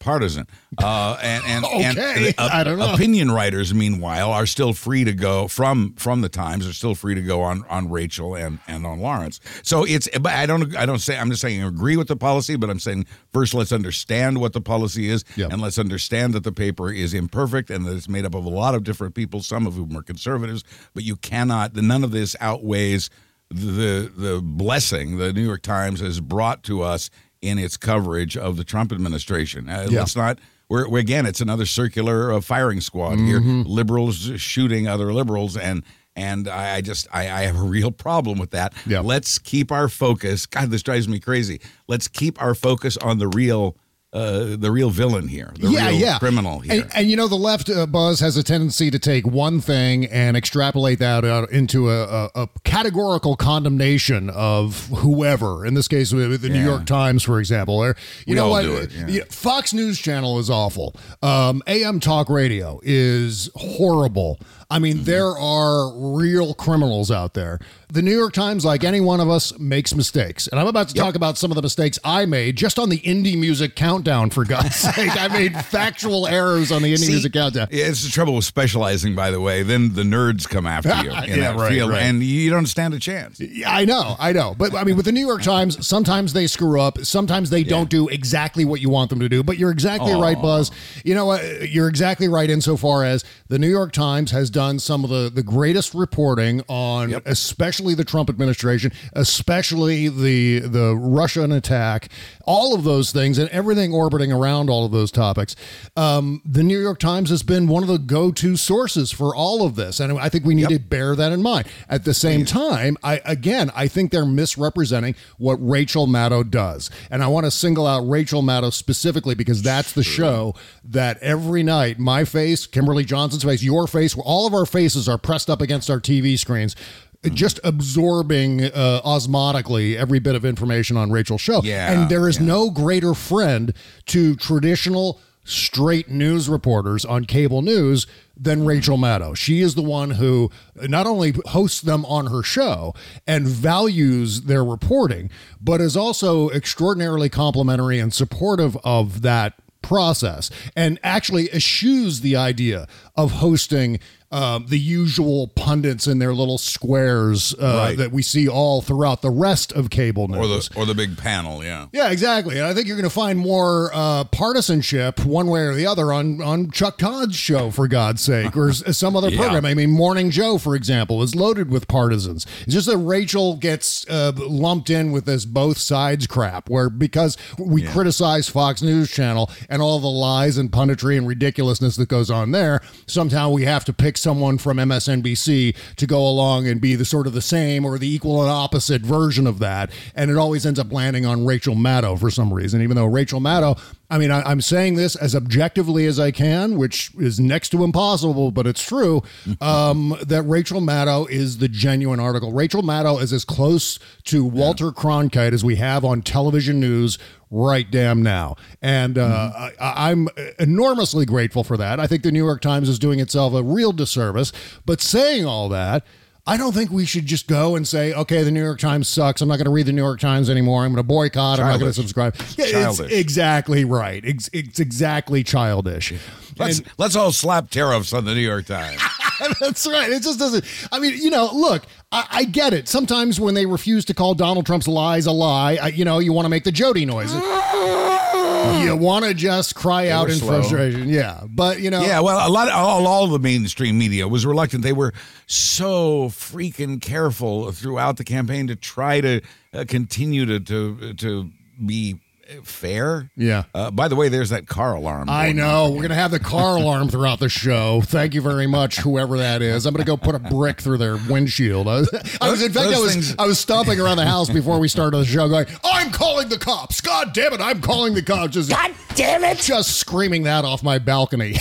partisan. 0.00 0.46
Uh, 0.78 1.16
and 1.22 1.44
and, 1.46 1.64
Okay. 1.98 2.26
and 2.28 2.34
uh, 2.38 2.48
I 2.52 2.64
don't 2.64 2.78
know. 2.78 2.94
opinion 2.94 3.30
writers, 3.30 3.72
meanwhile, 3.72 4.32
are 4.32 4.46
still 4.46 4.72
free 4.72 5.04
to 5.04 5.12
go 5.12 5.46
from 5.46 5.92
from 5.94 6.22
the 6.22 6.28
Times. 6.28 6.66
Are 6.66 6.72
still 6.72 6.94
free 6.96 7.14
to 7.14 7.22
go 7.22 7.42
on 7.42 7.64
on 7.68 7.88
Rachel 7.90 8.34
and 8.34 8.58
and 8.66 8.84
on 8.86 8.98
Lawrence. 9.00 9.38
So 9.62 9.84
it's. 9.84 10.08
But 10.18 10.32
I 10.32 10.46
don't. 10.46 10.74
I 10.76 10.86
don't 10.86 10.98
say. 10.98 11.16
I'm 11.16 11.30
just 11.30 11.42
saying 11.42 11.62
I 11.62 11.68
agree 11.68 11.96
with 11.96 12.08
the 12.08 12.16
policy. 12.16 12.56
But 12.56 12.70
I'm 12.70 12.80
saying 12.80 13.06
first, 13.32 13.54
let's 13.54 13.70
understand 13.72 14.40
what 14.40 14.52
the 14.54 14.60
policy 14.60 15.08
is, 15.08 15.24
Yep. 15.36 15.52
and 15.52 15.62
let's 15.62 15.78
understand 15.78 16.34
that 16.34 16.42
the 16.44 16.52
paper 16.52 16.90
is 16.90 17.14
imperfect 17.14 17.70
and 17.70 17.84
that 17.86 17.94
it's 17.94 18.08
made 18.08 18.24
up 18.24 18.34
of 18.34 18.44
a 18.44 18.48
lot 18.50 18.74
of 18.74 18.82
different 18.82 19.14
people, 19.14 19.42
some 19.42 19.66
of 19.66 19.74
whom 19.74 19.96
are 19.96 20.02
conservatives. 20.02 20.64
But 20.94 21.04
you 21.04 21.16
cannot. 21.16 21.76
None 21.76 22.02
of 22.04 22.10
this 22.10 22.34
outweighs 22.40 23.10
the 23.50 24.10
the 24.16 24.40
blessing 24.42 25.18
the 25.18 25.32
New 25.32 25.44
York 25.44 25.62
Times 25.62 26.00
has 26.00 26.20
brought 26.20 26.62
to 26.64 26.82
us 26.82 27.10
in 27.42 27.58
its 27.58 27.76
coverage 27.76 28.36
of 28.36 28.56
the 28.56 28.64
Trump 28.64 28.92
administration. 28.92 29.68
Uh, 29.68 29.86
Yeah. 29.90 30.00
Let's 30.00 30.16
not. 30.16 30.38
We're, 30.68 30.88
we're 30.88 30.98
again. 31.00 31.26
It's 31.26 31.40
another 31.40 31.66
circular 31.66 32.32
uh, 32.32 32.40
firing 32.40 32.80
squad 32.80 33.18
here. 33.18 33.40
Liberals 33.40 34.30
shooting 34.40 34.86
other 34.86 35.12
liberals, 35.12 35.56
and 35.56 35.82
and 36.14 36.46
I, 36.48 36.76
I 36.76 36.80
just 36.80 37.08
I, 37.12 37.22
I 37.22 37.40
have 37.42 37.56
a 37.58 37.62
real 37.62 37.90
problem 37.90 38.38
with 38.38 38.50
that. 38.50 38.72
Yeah. 38.86 39.00
Let's 39.00 39.38
keep 39.38 39.72
our 39.72 39.88
focus. 39.88 40.46
God, 40.46 40.70
this 40.70 40.82
drives 40.82 41.08
me 41.08 41.18
crazy. 41.18 41.60
Let's 41.88 42.06
keep 42.08 42.40
our 42.40 42.54
focus 42.54 42.96
on 42.98 43.18
the 43.18 43.28
real. 43.28 43.76
Uh, 44.12 44.56
the 44.56 44.72
real 44.72 44.90
villain 44.90 45.28
here, 45.28 45.52
the 45.56 45.68
yeah, 45.70 45.86
real 45.88 46.00
yeah. 46.00 46.18
criminal 46.18 46.58
here. 46.58 46.82
And, 46.82 46.90
and 46.96 47.08
you 47.08 47.16
know, 47.16 47.28
the 47.28 47.36
left 47.36 47.70
uh, 47.70 47.86
buzz 47.86 48.18
has 48.18 48.36
a 48.36 48.42
tendency 48.42 48.90
to 48.90 48.98
take 48.98 49.24
one 49.24 49.60
thing 49.60 50.04
and 50.06 50.36
extrapolate 50.36 50.98
that 50.98 51.24
out 51.24 51.48
into 51.52 51.88
a, 51.88 52.02
a, 52.02 52.30
a 52.34 52.48
categorical 52.64 53.36
condemnation 53.36 54.28
of 54.30 54.88
whoever. 54.88 55.64
In 55.64 55.74
this 55.74 55.86
case, 55.86 56.12
with 56.12 56.40
the 56.42 56.48
New 56.48 56.60
York 56.64 56.86
Times, 56.86 57.22
for 57.22 57.38
example. 57.38 57.76
Or 57.76 57.94
you 58.26 58.32
We 58.32 58.34
know 58.34 58.48
what? 58.48 58.62
do 58.62 58.76
it, 58.78 58.90
yeah. 58.90 59.06
Yeah, 59.06 59.22
Fox 59.28 59.72
News 59.72 60.00
Channel 60.00 60.40
is 60.40 60.50
awful. 60.50 60.96
Um, 61.22 61.62
AM 61.68 62.00
Talk 62.00 62.28
Radio 62.28 62.80
is 62.82 63.48
horrible. 63.54 64.40
I 64.70 64.78
mean, 64.78 64.90
Mm-hmm. 64.98 65.04
there 65.04 65.26
are 65.36 65.92
real 66.16 66.54
criminals 66.54 67.10
out 67.10 67.34
there. 67.34 67.58
The 67.92 68.02
New 68.02 68.16
York 68.16 68.32
Times, 68.32 68.64
like 68.64 68.84
any 68.84 69.00
one 69.00 69.18
of 69.18 69.28
us, 69.28 69.58
makes 69.58 69.94
mistakes. 69.96 70.46
And 70.46 70.60
I'm 70.60 70.68
about 70.68 70.88
to 70.90 70.94
talk 70.94 71.16
about 71.16 71.36
some 71.38 71.50
of 71.50 71.56
the 71.56 71.62
mistakes 71.62 71.98
I 72.04 72.24
made 72.24 72.54
just 72.56 72.78
on 72.78 72.88
the 72.88 72.98
indie 73.00 73.36
music 73.36 73.74
countdown, 73.74 74.30
for 74.30 74.44
God's 74.44 74.76
sake. 74.94 75.10
I 75.20 75.26
made 75.26 75.56
factual 75.56 76.28
errors 76.28 76.70
on 76.70 76.82
the 76.82 76.92
indie 76.94 76.98
See, 76.98 77.08
music 77.12 77.32
countdown. 77.32 77.66
Yeah, 77.72 77.86
it's 77.86 78.04
the 78.04 78.10
trouble 78.10 78.36
with 78.36 78.44
specializing, 78.44 79.16
by 79.16 79.32
the 79.32 79.40
way. 79.40 79.64
Then 79.64 79.94
the 79.94 80.02
nerds 80.04 80.48
come 80.48 80.66
after 80.66 80.94
you 81.02 81.10
in 81.32 81.40
Yeah, 81.40 81.52
that 81.52 81.56
right, 81.56 81.68
field, 81.72 81.90
right. 81.90 82.02
and 82.02 82.22
you 82.22 82.48
don't 82.50 82.66
stand 82.66 82.94
a 82.94 83.00
chance. 83.00 83.40
Yeah, 83.40 83.72
I 83.74 83.84
know, 83.84 84.14
I 84.20 84.30
know. 84.32 84.54
But 84.56 84.72
I 84.76 84.84
mean, 84.84 84.94
with 84.96 85.06
the 85.06 85.12
New 85.12 85.26
York 85.26 85.42
Times, 85.42 85.84
sometimes 85.84 86.32
they 86.32 86.46
screw 86.46 86.80
up. 86.80 86.98
Sometimes 87.00 87.50
they 87.50 87.64
don't 87.64 87.90
do 87.90 88.06
exactly 88.08 88.64
what 88.64 88.80
you 88.80 88.88
want 88.90 89.10
them 89.10 89.18
to 89.18 89.28
do. 89.28 89.42
But 89.42 89.58
you're 89.58 89.72
exactly 89.72 90.14
right, 90.14 90.40
Buzz. 90.40 90.70
You 91.04 91.16
know 91.16 91.26
what? 91.26 91.68
You're 91.68 91.88
exactly 91.88 92.28
right 92.28 92.48
insofar 92.48 93.04
as 93.04 93.24
the 93.48 93.58
New 93.58 93.68
York 93.68 93.90
Times 93.92 94.30
has 94.30 94.48
done 94.48 94.59
some 94.78 95.04
of 95.04 95.10
the, 95.10 95.30
the 95.32 95.42
greatest 95.42 95.94
reporting 95.94 96.62
on 96.68 97.20
especially 97.26 97.94
the 97.94 98.04
Trump 98.04 98.28
administration, 98.28 98.92
especially 99.14 100.08
the 100.08 100.60
the 100.60 100.94
Russian 100.96 101.52
attack, 101.52 102.08
all 102.50 102.74
of 102.74 102.82
those 102.82 103.12
things 103.12 103.38
and 103.38 103.48
everything 103.50 103.94
orbiting 103.94 104.32
around 104.32 104.68
all 104.68 104.84
of 104.84 104.90
those 104.90 105.12
topics. 105.12 105.54
Um, 105.96 106.42
the 106.44 106.64
New 106.64 106.80
York 106.80 106.98
Times 106.98 107.30
has 107.30 107.44
been 107.44 107.68
one 107.68 107.84
of 107.84 107.88
the 107.88 107.96
go-to 107.96 108.56
sources 108.56 109.12
for 109.12 109.36
all 109.36 109.64
of 109.64 109.76
this. 109.76 110.00
And 110.00 110.18
I 110.18 110.28
think 110.28 110.44
we 110.44 110.56
need 110.56 110.68
to 110.70 110.80
bear 110.80 111.14
that 111.14 111.30
in 111.30 111.42
mind. 111.42 111.68
At 111.88 112.04
the 112.04 112.12
same 112.12 112.44
time, 112.44 112.96
I 113.04 113.20
again, 113.24 113.70
I 113.76 113.86
think 113.86 114.10
they're 114.10 114.26
misrepresenting 114.26 115.14
what 115.38 115.58
Rachel 115.60 116.08
Maddow 116.08 116.50
does. 116.50 116.90
And 117.08 117.22
I 117.22 117.28
want 117.28 117.46
to 117.46 117.52
single 117.52 117.86
out 117.86 118.00
Rachel 118.00 118.42
Maddow 118.42 118.72
specifically 118.72 119.36
because 119.36 119.62
that's 119.62 119.92
the 119.92 120.02
show 120.02 120.56
that 120.82 121.18
every 121.18 121.62
night 121.62 122.00
my 122.00 122.24
face, 122.24 122.66
Kimberly 122.66 123.04
Johnson's 123.04 123.44
face, 123.44 123.62
your 123.62 123.86
face, 123.86 124.16
all 124.18 124.48
of 124.48 124.54
our 124.54 124.66
faces 124.66 125.08
are 125.08 125.18
pressed 125.18 125.48
up 125.48 125.60
against 125.60 125.88
our 125.88 126.00
TV 126.00 126.36
screens. 126.36 126.74
Just 127.22 127.60
absorbing 127.62 128.64
uh, 128.64 129.02
osmotically 129.04 129.94
every 129.94 130.20
bit 130.20 130.34
of 130.34 130.44
information 130.44 130.96
on 130.96 131.10
Rachel's 131.10 131.42
show. 131.42 131.60
Yeah, 131.62 131.92
and 131.92 132.10
there 132.10 132.26
is 132.28 132.38
yeah. 132.38 132.46
no 132.46 132.70
greater 132.70 133.12
friend 133.12 133.74
to 134.06 134.36
traditional 134.36 135.20
straight 135.44 136.08
news 136.08 136.48
reporters 136.48 137.04
on 137.04 137.24
cable 137.24 137.60
news 137.60 138.06
than 138.36 138.64
Rachel 138.64 138.96
Maddow. 138.96 139.36
She 139.36 139.60
is 139.60 139.74
the 139.74 139.82
one 139.82 140.12
who 140.12 140.50
not 140.76 141.06
only 141.06 141.34
hosts 141.46 141.80
them 141.80 142.04
on 142.06 142.28
her 142.28 142.42
show 142.42 142.94
and 143.26 143.46
values 143.46 144.42
their 144.42 144.64
reporting, 144.64 145.30
but 145.60 145.80
is 145.80 145.96
also 145.96 146.48
extraordinarily 146.50 147.28
complimentary 147.28 147.98
and 147.98 148.14
supportive 148.14 148.76
of 148.84 149.22
that 149.22 149.54
process 149.82 150.50
and 150.76 150.98
actually 151.02 151.48
eschews 151.48 152.20
the 152.20 152.36
idea 152.36 152.86
of 153.16 153.32
hosting 153.32 153.98
um, 154.32 154.66
the 154.68 154.78
usual 154.78 155.48
pundits 155.48 156.06
in 156.06 156.18
their 156.20 156.32
little 156.32 156.58
squares 156.58 157.54
uh, 157.54 157.66
Right. 157.88 157.96
that 157.98 158.12
we 158.12 158.22
see 158.22 158.48
all 158.48 158.80
throughout 158.82 159.22
the 159.22 159.30
rest 159.30 159.72
of 159.72 159.90
cable 159.90 160.28
news. 160.28 160.38
or 160.38 160.46
the 160.46 160.80
or 160.80 160.86
the 160.86 160.94
big 160.94 161.16
panel. 161.18 161.64
Yeah. 161.64 161.86
Yeah, 161.92 162.10
exactly. 162.10 162.56
And 162.58 162.66
I 162.66 162.74
think 162.74 162.86
you're 162.86 162.96
going 162.96 163.08
to 163.08 163.14
find 163.14 163.38
more 163.38 163.90
uh, 163.92 164.24
partisanship 164.24 165.24
one 165.24 165.46
way 165.48 165.62
or 165.62 165.74
the 165.74 165.86
other 165.86 166.12
on 166.12 166.40
on 166.42 166.70
Chuck 166.70 166.98
Todd's 166.98 167.34
show, 167.36 167.70
for 167.70 167.88
God's 167.88 168.22
sake, 168.22 168.56
or 168.56 168.72
some 168.72 169.16
other 169.16 169.28
Yeah. 169.30 169.38
program. 169.40 169.64
I 169.64 169.74
mean, 169.74 169.90
Morning 169.90 170.30
Joe, 170.30 170.58
for 170.58 170.74
example, 170.76 171.22
is 171.22 171.34
loaded 171.34 171.70
with 171.70 171.88
partisans. 171.88 172.46
It's 172.64 172.74
just 172.74 172.86
that 172.86 172.98
Rachel 172.98 173.56
gets 173.56 174.06
uh, 174.08 174.32
lumped 174.36 174.90
in 174.90 175.12
with 175.12 175.24
this 175.24 175.44
both 175.44 175.78
sides 175.78 176.26
crap, 176.26 176.68
where 176.70 176.88
because 176.90 177.36
we 177.58 177.82
criticize 177.82 178.48
Fox 178.48 178.82
News 178.82 179.10
Channel 179.10 179.50
and 179.68 179.82
all 179.82 179.98
the 180.00 180.06
lies 180.08 180.56
and 180.58 180.70
punditry 180.70 181.16
and 181.18 181.26
ridiculousness 181.26 181.96
that 181.96 182.08
goes 182.08 182.30
on 182.30 182.50
there, 182.52 182.80
somehow 183.06 183.50
we 183.50 183.64
have 183.64 183.84
to 183.86 183.92
pick 183.92 184.16
someone 184.20 184.58
from 184.58 184.76
MSNBC 184.76 185.76
to 185.96 186.06
go 186.06 186.26
along 186.26 186.66
and 186.68 186.80
be 186.80 186.94
the 186.94 187.04
sort 187.04 187.26
of 187.26 187.32
the 187.32 187.42
same 187.42 187.84
or 187.84 187.98
the 187.98 188.12
equal 188.12 188.42
and 188.42 188.50
opposite 188.50 189.02
version 189.02 189.46
of 189.46 189.58
that. 189.58 189.90
And 190.14 190.30
it 190.30 190.36
always 190.36 190.66
ends 190.66 190.78
up 190.78 190.92
landing 190.92 191.26
on 191.26 191.44
Rachel 191.44 191.74
Maddow 191.74 192.18
for 192.18 192.30
some 192.30 192.52
reason, 192.52 192.82
even 192.82 192.96
though 192.96 193.06
Rachel 193.06 193.40
Maddow, 193.40 193.80
I 194.10 194.18
mean, 194.18 194.30
I, 194.30 194.42
I'm 194.42 194.60
saying 194.60 194.96
this 194.96 195.16
as 195.16 195.34
objectively 195.34 196.06
as 196.06 196.18
I 196.18 196.30
can, 196.30 196.76
which 196.76 197.12
is 197.18 197.38
next 197.38 197.70
to 197.70 197.84
impossible, 197.84 198.50
but 198.50 198.66
it's 198.66 198.84
true, 198.84 199.22
um, 199.60 200.16
that 200.26 200.42
Rachel 200.42 200.80
Maddow 200.80 201.28
is 201.30 201.58
the 201.58 201.68
genuine 201.68 202.20
article. 202.20 202.52
Rachel 202.52 202.82
Maddow 202.82 203.20
is 203.22 203.32
as 203.32 203.44
close 203.44 203.98
to 204.24 204.44
Walter 204.44 204.90
Cronkite 204.90 205.52
as 205.52 205.64
we 205.64 205.76
have 205.76 206.04
on 206.04 206.22
television 206.22 206.80
news 206.80 207.18
right 207.50 207.90
damn 207.90 208.22
now. 208.22 208.56
And 208.80 209.18
uh, 209.18 209.70
I, 209.80 210.10
I'm 210.10 210.28
enormously 210.58 211.26
grateful 211.26 211.64
for 211.64 211.76
that. 211.76 211.98
I 211.98 212.06
think 212.06 212.22
the 212.22 212.32
New 212.32 212.44
York 212.44 212.60
Times 212.60 212.88
is 212.88 212.98
doing 212.98 213.18
itself 213.20 213.54
a 213.54 213.62
real 213.62 213.92
disservice. 213.92 214.52
But 214.86 215.00
saying 215.00 215.46
all 215.46 215.68
that, 215.70 216.04
I 216.46 216.56
don't 216.56 216.72
think 216.72 216.90
we 216.90 217.04
should 217.04 217.26
just 217.26 217.46
go 217.46 217.76
and 217.76 217.86
say, 217.86 218.12
okay, 218.14 218.42
the 218.42 218.50
New 218.50 218.62
York 218.62 218.80
Times 218.80 219.08
sucks. 219.08 219.40
I'm 219.40 219.48
not 219.48 219.56
going 219.56 219.66
to 219.66 219.70
read 219.70 219.86
the 219.86 219.92
New 219.92 220.02
York 220.02 220.20
Times 220.20 220.48
anymore. 220.50 220.84
I'm 220.84 220.90
going 220.92 220.96
to 220.96 221.02
boycott. 221.02 221.60
I'm 221.60 221.66
not 221.66 221.78
going 221.80 221.90
to 221.92 221.94
subscribe. 221.94 222.34
Yeah, 222.56 222.64
it's 222.64 222.70
Childish. 222.72 223.12
exactly 223.12 223.84
right. 223.84 224.24
It's, 224.24 224.48
it's 224.52 224.80
exactly 224.80 225.44
childish. 225.44 226.12
Let's 226.58 226.78
And- 226.78 226.88
let's 226.98 227.14
all 227.14 227.30
slap 227.32 227.70
tariffs 227.70 228.12
on 228.12 228.24
the 228.24 228.34
New 228.34 228.40
York 228.40 228.66
Times. 228.66 229.00
That's 229.60 229.86
right. 229.86 230.10
It 230.10 230.22
just 230.22 230.38
doesn't. 230.38 230.64
I 230.92 230.98
mean, 230.98 231.14
you 231.16 231.30
know, 231.30 231.50
look, 231.52 231.84
I, 232.12 232.26
I 232.30 232.44
get 232.44 232.72
it. 232.72 232.88
Sometimes 232.88 233.40
when 233.40 233.54
they 233.54 233.66
refuse 233.66 234.04
to 234.06 234.14
call 234.14 234.34
Donald 234.34 234.66
Trump's 234.66 234.88
lies 234.88 235.26
a 235.26 235.32
lie, 235.32 235.78
I, 235.80 235.88
you 235.88 236.04
know, 236.04 236.18
you 236.18 236.32
want 236.32 236.46
to 236.46 236.50
make 236.50 236.64
the 236.64 236.72
Jody 236.72 237.04
noise. 237.04 237.32
you 237.34 238.96
want 238.96 239.24
to 239.24 239.34
just 239.34 239.74
cry 239.74 240.08
out 240.08 240.28
in 240.28 240.36
slow. 240.36 240.60
frustration. 240.60 241.08
Yeah, 241.08 241.42
but 241.48 241.80
you 241.80 241.90
know, 241.90 242.02
Yeah, 242.02 242.20
well, 242.20 242.46
a 242.46 242.50
lot 242.50 242.68
of 242.68 242.74
all, 242.74 243.06
all 243.06 243.26
the 243.26 243.38
mainstream 243.38 243.98
media 243.98 244.28
was 244.28 244.44
reluctant. 244.44 244.82
They 244.82 244.92
were 244.92 245.12
so 245.46 246.28
freaking 246.28 247.00
careful 247.00 247.72
throughout 247.72 248.16
the 248.16 248.24
campaign 248.24 248.66
to 248.68 248.76
try 248.76 249.20
to 249.20 249.40
uh, 249.72 249.84
continue 249.88 250.46
to 250.46 250.60
to 250.60 251.14
to 251.14 251.50
be 251.84 252.20
fair. 252.62 253.30
Yeah. 253.36 253.64
Uh, 253.74 253.90
by 253.90 254.08
the 254.08 254.16
way, 254.16 254.28
there's 254.28 254.50
that 254.50 254.66
car 254.66 254.94
alarm. 254.94 255.28
I 255.30 255.52
know. 255.52 255.90
We're 255.90 255.96
going 255.98 256.08
to 256.10 256.14
have 256.14 256.30
the 256.30 256.40
car 256.40 256.76
alarm 256.80 257.08
throughout 257.08 257.38
the 257.40 257.48
show. 257.48 258.00
Thank 258.02 258.34
you 258.34 258.40
very 258.42 258.66
much, 258.66 258.98
whoever 258.98 259.38
that 259.38 259.62
is. 259.62 259.86
I'm 259.86 259.94
going 259.94 260.04
to 260.04 260.10
go 260.10 260.16
put 260.16 260.34
a 260.34 260.38
brick 260.38 260.80
through 260.80 260.98
their 260.98 261.16
windshield. 261.28 261.88
I 261.88 262.00
was, 262.00 262.38
I 262.40 262.50
was 262.50 262.62
in 262.62 262.72
fact, 262.72 262.94
I 262.94 262.98
was, 263.00 263.12
things- 263.12 263.34
I 263.38 263.46
was 263.46 263.58
stomping 263.58 264.00
around 264.00 264.16
the 264.16 264.26
house 264.26 264.50
before 264.50 264.78
we 264.78 264.88
started 264.88 265.16
the 265.18 265.24
show 265.24 265.48
going, 265.48 265.66
I'm 265.84 266.10
calling 266.10 266.48
the 266.48 266.58
cops. 266.58 267.00
God 267.00 267.32
damn 267.32 267.52
it. 267.52 267.60
I'm 267.60 267.80
calling 267.80 268.14
the 268.14 268.22
cops. 268.22 268.54
Just, 268.54 268.70
God 268.70 268.92
damn 269.14 269.44
it. 269.44 269.58
Just 269.58 269.96
screaming 269.98 270.44
that 270.44 270.64
off 270.64 270.82
my 270.82 270.98
balcony. 270.98 271.56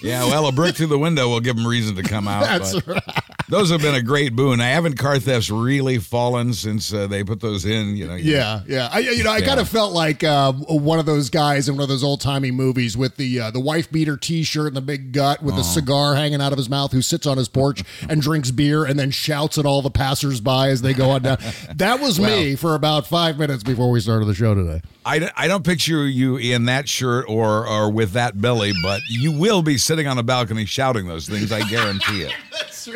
Yeah, 0.00 0.24
well, 0.26 0.46
a 0.46 0.52
brick 0.52 0.76
through 0.76 0.86
the 0.86 0.98
window 0.98 1.28
will 1.28 1.40
give 1.40 1.56
them 1.56 1.66
reason 1.66 1.96
to 1.96 2.04
come 2.04 2.28
out. 2.28 2.42
That's 2.44 2.80
but 2.82 3.17
Those 3.50 3.70
have 3.70 3.80
been 3.80 3.94
a 3.94 4.02
great 4.02 4.36
boon. 4.36 4.60
I 4.60 4.66
haven't 4.68 4.98
car 4.98 5.18
thefts 5.18 5.48
really 5.50 5.98
fallen 5.98 6.52
since 6.52 6.92
uh, 6.92 7.06
they 7.06 7.24
put 7.24 7.40
those 7.40 7.64
in. 7.64 7.96
You 7.96 8.06
know. 8.06 8.14
Yeah, 8.14 8.60
yeah. 8.68 8.88
I, 8.92 8.98
you 8.98 9.24
know, 9.24 9.30
I 9.32 9.38
Yeah. 9.38 9.46
kind 9.46 9.60
of 9.60 9.68
felt 9.68 9.92
like 9.94 10.22
uh, 10.22 10.52
one 10.52 10.98
of 10.98 11.06
those 11.06 11.30
guys 11.30 11.68
in 11.68 11.74
one 11.76 11.82
of 11.82 11.88
those 11.88 12.04
old 12.04 12.20
timey 12.20 12.50
movies 12.50 12.96
with 12.96 13.16
the 13.16 13.40
uh, 13.40 13.50
the 13.50 13.60
wife 13.60 13.90
beater 13.90 14.16
T-shirt 14.18 14.66
and 14.68 14.76
the 14.76 14.80
big 14.82 15.12
gut 15.12 15.42
with 15.42 15.56
the 15.56 15.62
cigar 15.62 16.14
hanging 16.14 16.40
out 16.42 16.52
of 16.52 16.58
his 16.58 16.68
mouth, 16.68 16.92
who 16.92 17.00
sits 17.00 17.26
on 17.26 17.38
his 17.38 17.48
porch 17.48 17.82
and 18.08 18.20
drinks 18.20 18.50
beer 18.50 18.84
and 18.84 18.98
then 18.98 19.10
shouts 19.10 19.56
at 19.56 19.64
all 19.64 19.80
the 19.80 19.90
passersby 19.90 20.68
as 20.68 20.82
they 20.82 20.92
go 20.92 21.10
on 21.10 21.22
down. 21.22 21.38
That 21.74 22.00
was 22.00 22.20
me 22.20 22.54
for 22.54 22.74
about 22.74 23.06
five 23.06 23.38
minutes 23.38 23.62
before 23.62 23.90
we 23.90 24.00
started 24.00 24.26
the 24.26 24.34
show 24.34 24.54
today. 24.54 24.82
I, 25.06 25.18
don't- 25.20 25.32
I 25.36 25.48
don't 25.48 25.64
picture 25.64 26.06
you 26.06 26.36
in 26.36 26.66
that 26.66 26.86
shirt 26.86 27.24
or 27.28 27.66
or 27.66 27.90
with 27.90 28.12
that 28.12 28.38
belly, 28.40 28.72
but 28.82 29.00
you 29.08 29.32
will 29.32 29.62
be 29.62 29.78
sitting 29.78 30.06
on 30.06 30.18
a 30.18 30.22
balcony 30.22 30.66
shouting 30.66 31.06
those 31.06 31.26
things. 31.26 31.50
I 31.50 31.66
guarantee 31.68 32.22
it. 32.22 32.32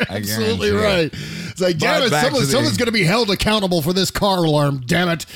I 0.09 0.15
absolutely 0.17 0.71
guarantee 0.71 1.07
it. 1.07 1.13
right. 1.13 1.49
It's 1.51 1.61
like, 1.61 1.77
damn 1.77 2.01
But 2.01 2.07
it, 2.07 2.21
someone, 2.25 2.45
someone's 2.45 2.77
going 2.77 2.87
to 2.87 2.91
be 2.91 3.03
held 3.03 3.29
accountable 3.29 3.81
for 3.81 3.93
this 3.93 4.11
car 4.11 4.43
alarm. 4.43 4.83
Damn 4.85 5.09
it. 5.09 5.25
Ba- 5.25 5.35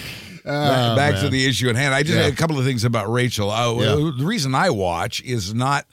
Oh, 0.49 0.95
back 0.95 1.19
to 1.19 1.29
the 1.29 1.45
issue 1.45 1.67
at 1.69 1.75
hand. 1.75 1.93
I 1.93 2.03
just 2.03 2.15
Yeah. 2.15 2.23
had 2.23 2.33
a 2.33 2.35
couple 2.35 2.57
of 2.57 2.63
things 2.63 2.85
about 2.85 3.11
Rachel. 3.11 3.51
Uh, 3.51 3.73
Yeah. 3.81 3.95
The 4.17 4.23
reason 4.25 4.55
I 4.55 4.69
watch 4.69 5.21
is 5.23 5.53
not 5.53 5.85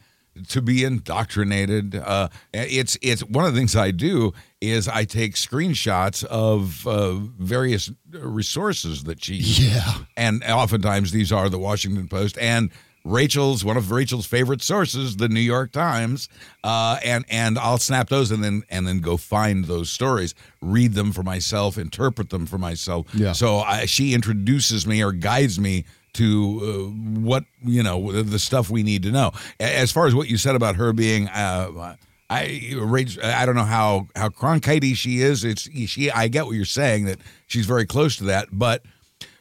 to 0.49 0.63
be 0.63 0.85
indoctrinated. 0.85 1.95
Uh, 1.97 2.29
it's 2.53 2.97
it's 3.03 3.23
one 3.25 3.45
of 3.45 3.53
the 3.53 3.59
things 3.59 3.75
I 3.77 3.91
do 3.91 4.33
is 4.61 4.87
I 4.89 5.05
take 5.05 5.35
screenshots 5.35 6.23
of 6.25 6.87
uh, 6.87 7.15
various 7.39 7.91
resources 8.13 9.05
that 9.05 9.25
she 9.25 9.35
Yeah. 9.37 9.95
and 10.17 10.43
oftentimes 10.45 11.11
these 11.13 11.33
are 11.33 11.49
the 11.49 11.59
Washington 11.59 12.09
Post 12.09 12.39
and 12.39 12.71
Rachel's 13.05 13.65
one 13.65 13.77
of 13.77 13.91
Rachel's 13.91 14.25
favorite 14.27 14.63
sources, 14.63 15.17
the 15.17 15.29
New 15.29 15.41
York 15.41 15.73
Times, 15.73 16.29
uh, 16.63 16.99
and 17.05 17.25
and 17.29 17.59
I'll 17.59 17.79
snap 17.79 18.09
those 18.09 18.31
and 18.31 18.43
then 18.43 18.63
and 18.71 18.87
then 18.87 19.01
go 19.01 19.17
find 19.19 19.67
those 19.67 19.91
stories, 19.91 20.35
read 20.63 20.95
them 20.95 21.13
for 21.13 21.23
myself, 21.23 21.77
interpret 21.77 22.31
them 22.31 22.47
for 22.47 22.57
myself. 22.59 23.07
Yeah. 23.15 23.33
So 23.33 23.59
I, 23.59 23.85
she 23.85 24.15
introduces 24.15 24.87
me 24.87 25.03
or 25.05 25.13
guides 25.13 25.61
me 25.61 25.85
to 26.15 26.61
uh, 26.63 27.21
what 27.21 27.45
you 27.63 27.83
know 27.83 28.11
the- 28.23 28.39
stuff 28.39 28.71
we 28.71 28.83
need 28.83 29.03
to 29.03 29.11
know. 29.11 29.33
As 29.61 29.93
far 29.93 30.07
as 30.07 30.15
what 30.15 30.29
you 30.29 30.39
said 30.39 30.55
about 30.57 30.77
her 30.77 30.93
being. 30.93 31.29
Uh, 31.29 31.97
I 32.31 32.71
Rach- 32.73 33.23
I 33.23 33.45
don't 33.45 33.55
know 33.55 33.65
how 33.65 34.09
how 34.17 34.31
Cronkite 34.31 34.97
she 34.97 35.21
is. 35.21 35.45
It's 35.45 35.69
she. 35.89 36.11
I 36.11 36.29
get 36.29 36.47
what 36.47 36.53
you're 36.53 36.65
saying 36.65 37.05
that 37.05 37.19
she's 37.49 37.67
very 37.67 37.85
close 37.85 38.17
to 38.17 38.25
that, 38.25 38.49
but 38.51 38.83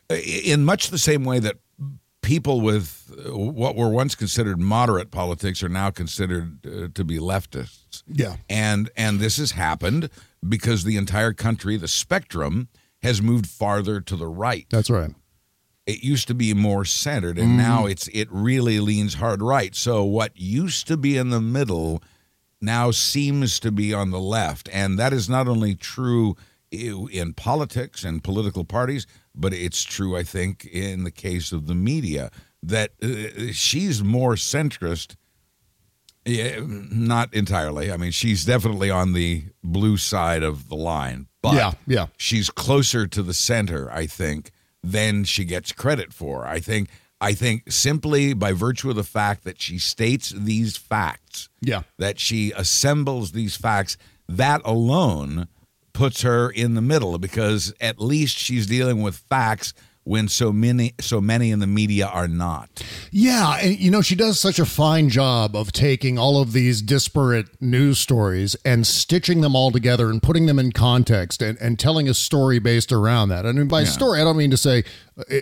in 0.09 0.65
much 0.65 0.89
the 0.89 0.97
same 0.99 1.23
way 1.23 1.39
that 1.39 1.55
people 2.23 2.61
with 2.61 3.11
uh, 3.13 3.37
what 3.37 3.75
were 3.75 3.89
once 3.89 4.15
considered 4.15 4.59
moderate 4.59 5.11
politics 5.11 5.61
are 5.61 5.69
now 5.69 5.91
considered 5.91 6.65
uh, 6.65 6.87
to 6.95 7.03
be 7.03 7.19
leftists. 7.19 8.01
Yeah. 8.07 8.37
And 8.49 8.89
and 8.97 9.19
this 9.19 9.37
has 9.37 9.51
happened 9.51 10.09
because 10.47 10.83
the 10.83 10.97
entire 10.97 11.33
country, 11.33 11.77
the 11.77 11.87
spectrum 11.87 12.69
has 13.03 13.21
moved 13.21 13.45
farther 13.45 14.01
to 14.01 14.15
the 14.15 14.27
right. 14.27 14.65
That's 14.71 14.89
right. 14.89 15.11
It 15.85 16.01
used 16.01 16.29
to 16.29 16.33
be 16.33 16.53
more 16.53 16.85
centered 16.85 17.37
and 17.37 17.57
now 17.57 17.85
it's 17.85 18.07
it 18.07 18.29
really 18.31 18.79
leans 18.79 19.15
hard 19.15 19.41
right. 19.41 19.75
So 19.75 20.03
what 20.03 20.31
used 20.35 20.87
to 20.87 20.95
be 20.95 21.17
in 21.17 21.29
the 21.29 21.41
middle 21.41 22.01
now 22.61 22.91
seems 22.91 23.59
to 23.59 23.69
be 23.69 23.93
on 23.93 24.11
the 24.11 24.19
left 24.19 24.69
and 24.71 24.97
that 24.97 25.11
is 25.11 25.29
not 25.29 25.49
only 25.49 25.75
true 25.75 26.37
in 26.71 27.33
politics 27.33 28.05
and 28.05 28.23
political 28.23 28.63
parties 28.63 29.05
but 29.35 29.53
it's 29.53 29.83
true 29.83 30.15
I 30.17 30.23
think 30.23 30.65
in 30.65 31.03
the 31.03 31.11
case 31.11 31.51
of 31.51 31.67
the 31.67 31.75
media 31.75 32.29
that 32.61 32.91
uh, 33.01 33.51
she's 33.51 34.03
more 34.03 34.35
centrist 34.35 35.15
yeah, 36.25 36.61
not 36.63 37.33
entirely. 37.33 37.91
I 37.91 37.97
mean, 37.97 38.11
she's 38.11 38.45
definitely 38.45 38.89
on 38.89 39.11
the 39.11 39.43
blue 39.61 39.97
side 39.97 40.41
of 40.41 40.69
the 40.69 40.75
line, 40.75 41.27
but 41.41 41.55
Yeah, 41.55 41.73
yeah. 41.85 42.07
she's 42.17 42.49
closer 42.49 43.05
to 43.07 43.21
the 43.21 43.33
center, 43.33 43.91
I 43.91 44.05
think, 44.07 44.51
than 44.81 45.25
she 45.25 45.43
gets 45.43 45.73
credit 45.73 46.13
for. 46.13 46.45
I 46.47 46.59
think 46.61 46.87
I 47.19 47.33
think 47.33 47.69
simply 47.71 48.33
by 48.33 48.53
virtue 48.53 48.89
of 48.89 48.95
the 48.95 49.03
fact 49.03 49.43
that 49.43 49.61
she 49.61 49.77
states 49.79 50.29
these 50.29 50.77
facts, 50.77 51.49
Yeah. 51.61 51.83
that 51.97 52.19
she 52.19 52.53
assembles 52.55 53.33
these 53.33 53.57
facts, 53.57 53.97
that 54.29 54.61
alone 54.63 55.47
puts 55.93 56.23
her 56.23 56.49
in 56.49 56.73
the 56.73 56.81
middle 56.81 57.17
because 57.17 57.73
at 57.79 57.99
least 57.99 58.37
she's 58.37 58.67
dealing 58.67 59.01
with 59.01 59.15
facts 59.29 59.73
when 60.05 60.27
so 60.27 60.51
many 60.51 60.93
so 60.99 61.21
many 61.21 61.51
in 61.51 61.59
the 61.59 61.67
media 61.67 62.05
are 62.07 62.27
not. 62.27 62.83
Yeah, 63.11 63.57
and 63.61 63.79
you 63.79 63.89
know 63.89 64.01
she 64.01 64.15
does 64.15 64.39
such 64.39 64.59
a 64.59 64.65
fine 64.65 65.09
job 65.09 65.55
of 65.55 65.71
taking 65.71 66.17
all 66.17 66.41
of 66.41 66.51
these 66.51 66.81
disparate 66.81 67.61
news 67.61 67.99
stories 67.99 68.55
and 68.65 68.85
stitching 68.85 69.41
them 69.41 69.55
all 69.55 69.71
together 69.71 70.09
and 70.09 70.21
putting 70.21 70.45
them 70.45 70.59
in 70.59 70.71
context 70.71 71.41
and, 71.41 71.57
and 71.59 71.79
telling 71.79 72.09
a 72.09 72.13
story 72.13 72.59
based 72.59 72.91
around 72.91 73.29
that. 73.29 73.45
I 73.45 73.49
And 73.49 73.69
by 73.69 73.85
story, 73.85 74.19
I 74.19 74.23
don't 74.23 74.37
mean 74.37 74.51
to 74.51 74.57
say, 74.57 74.83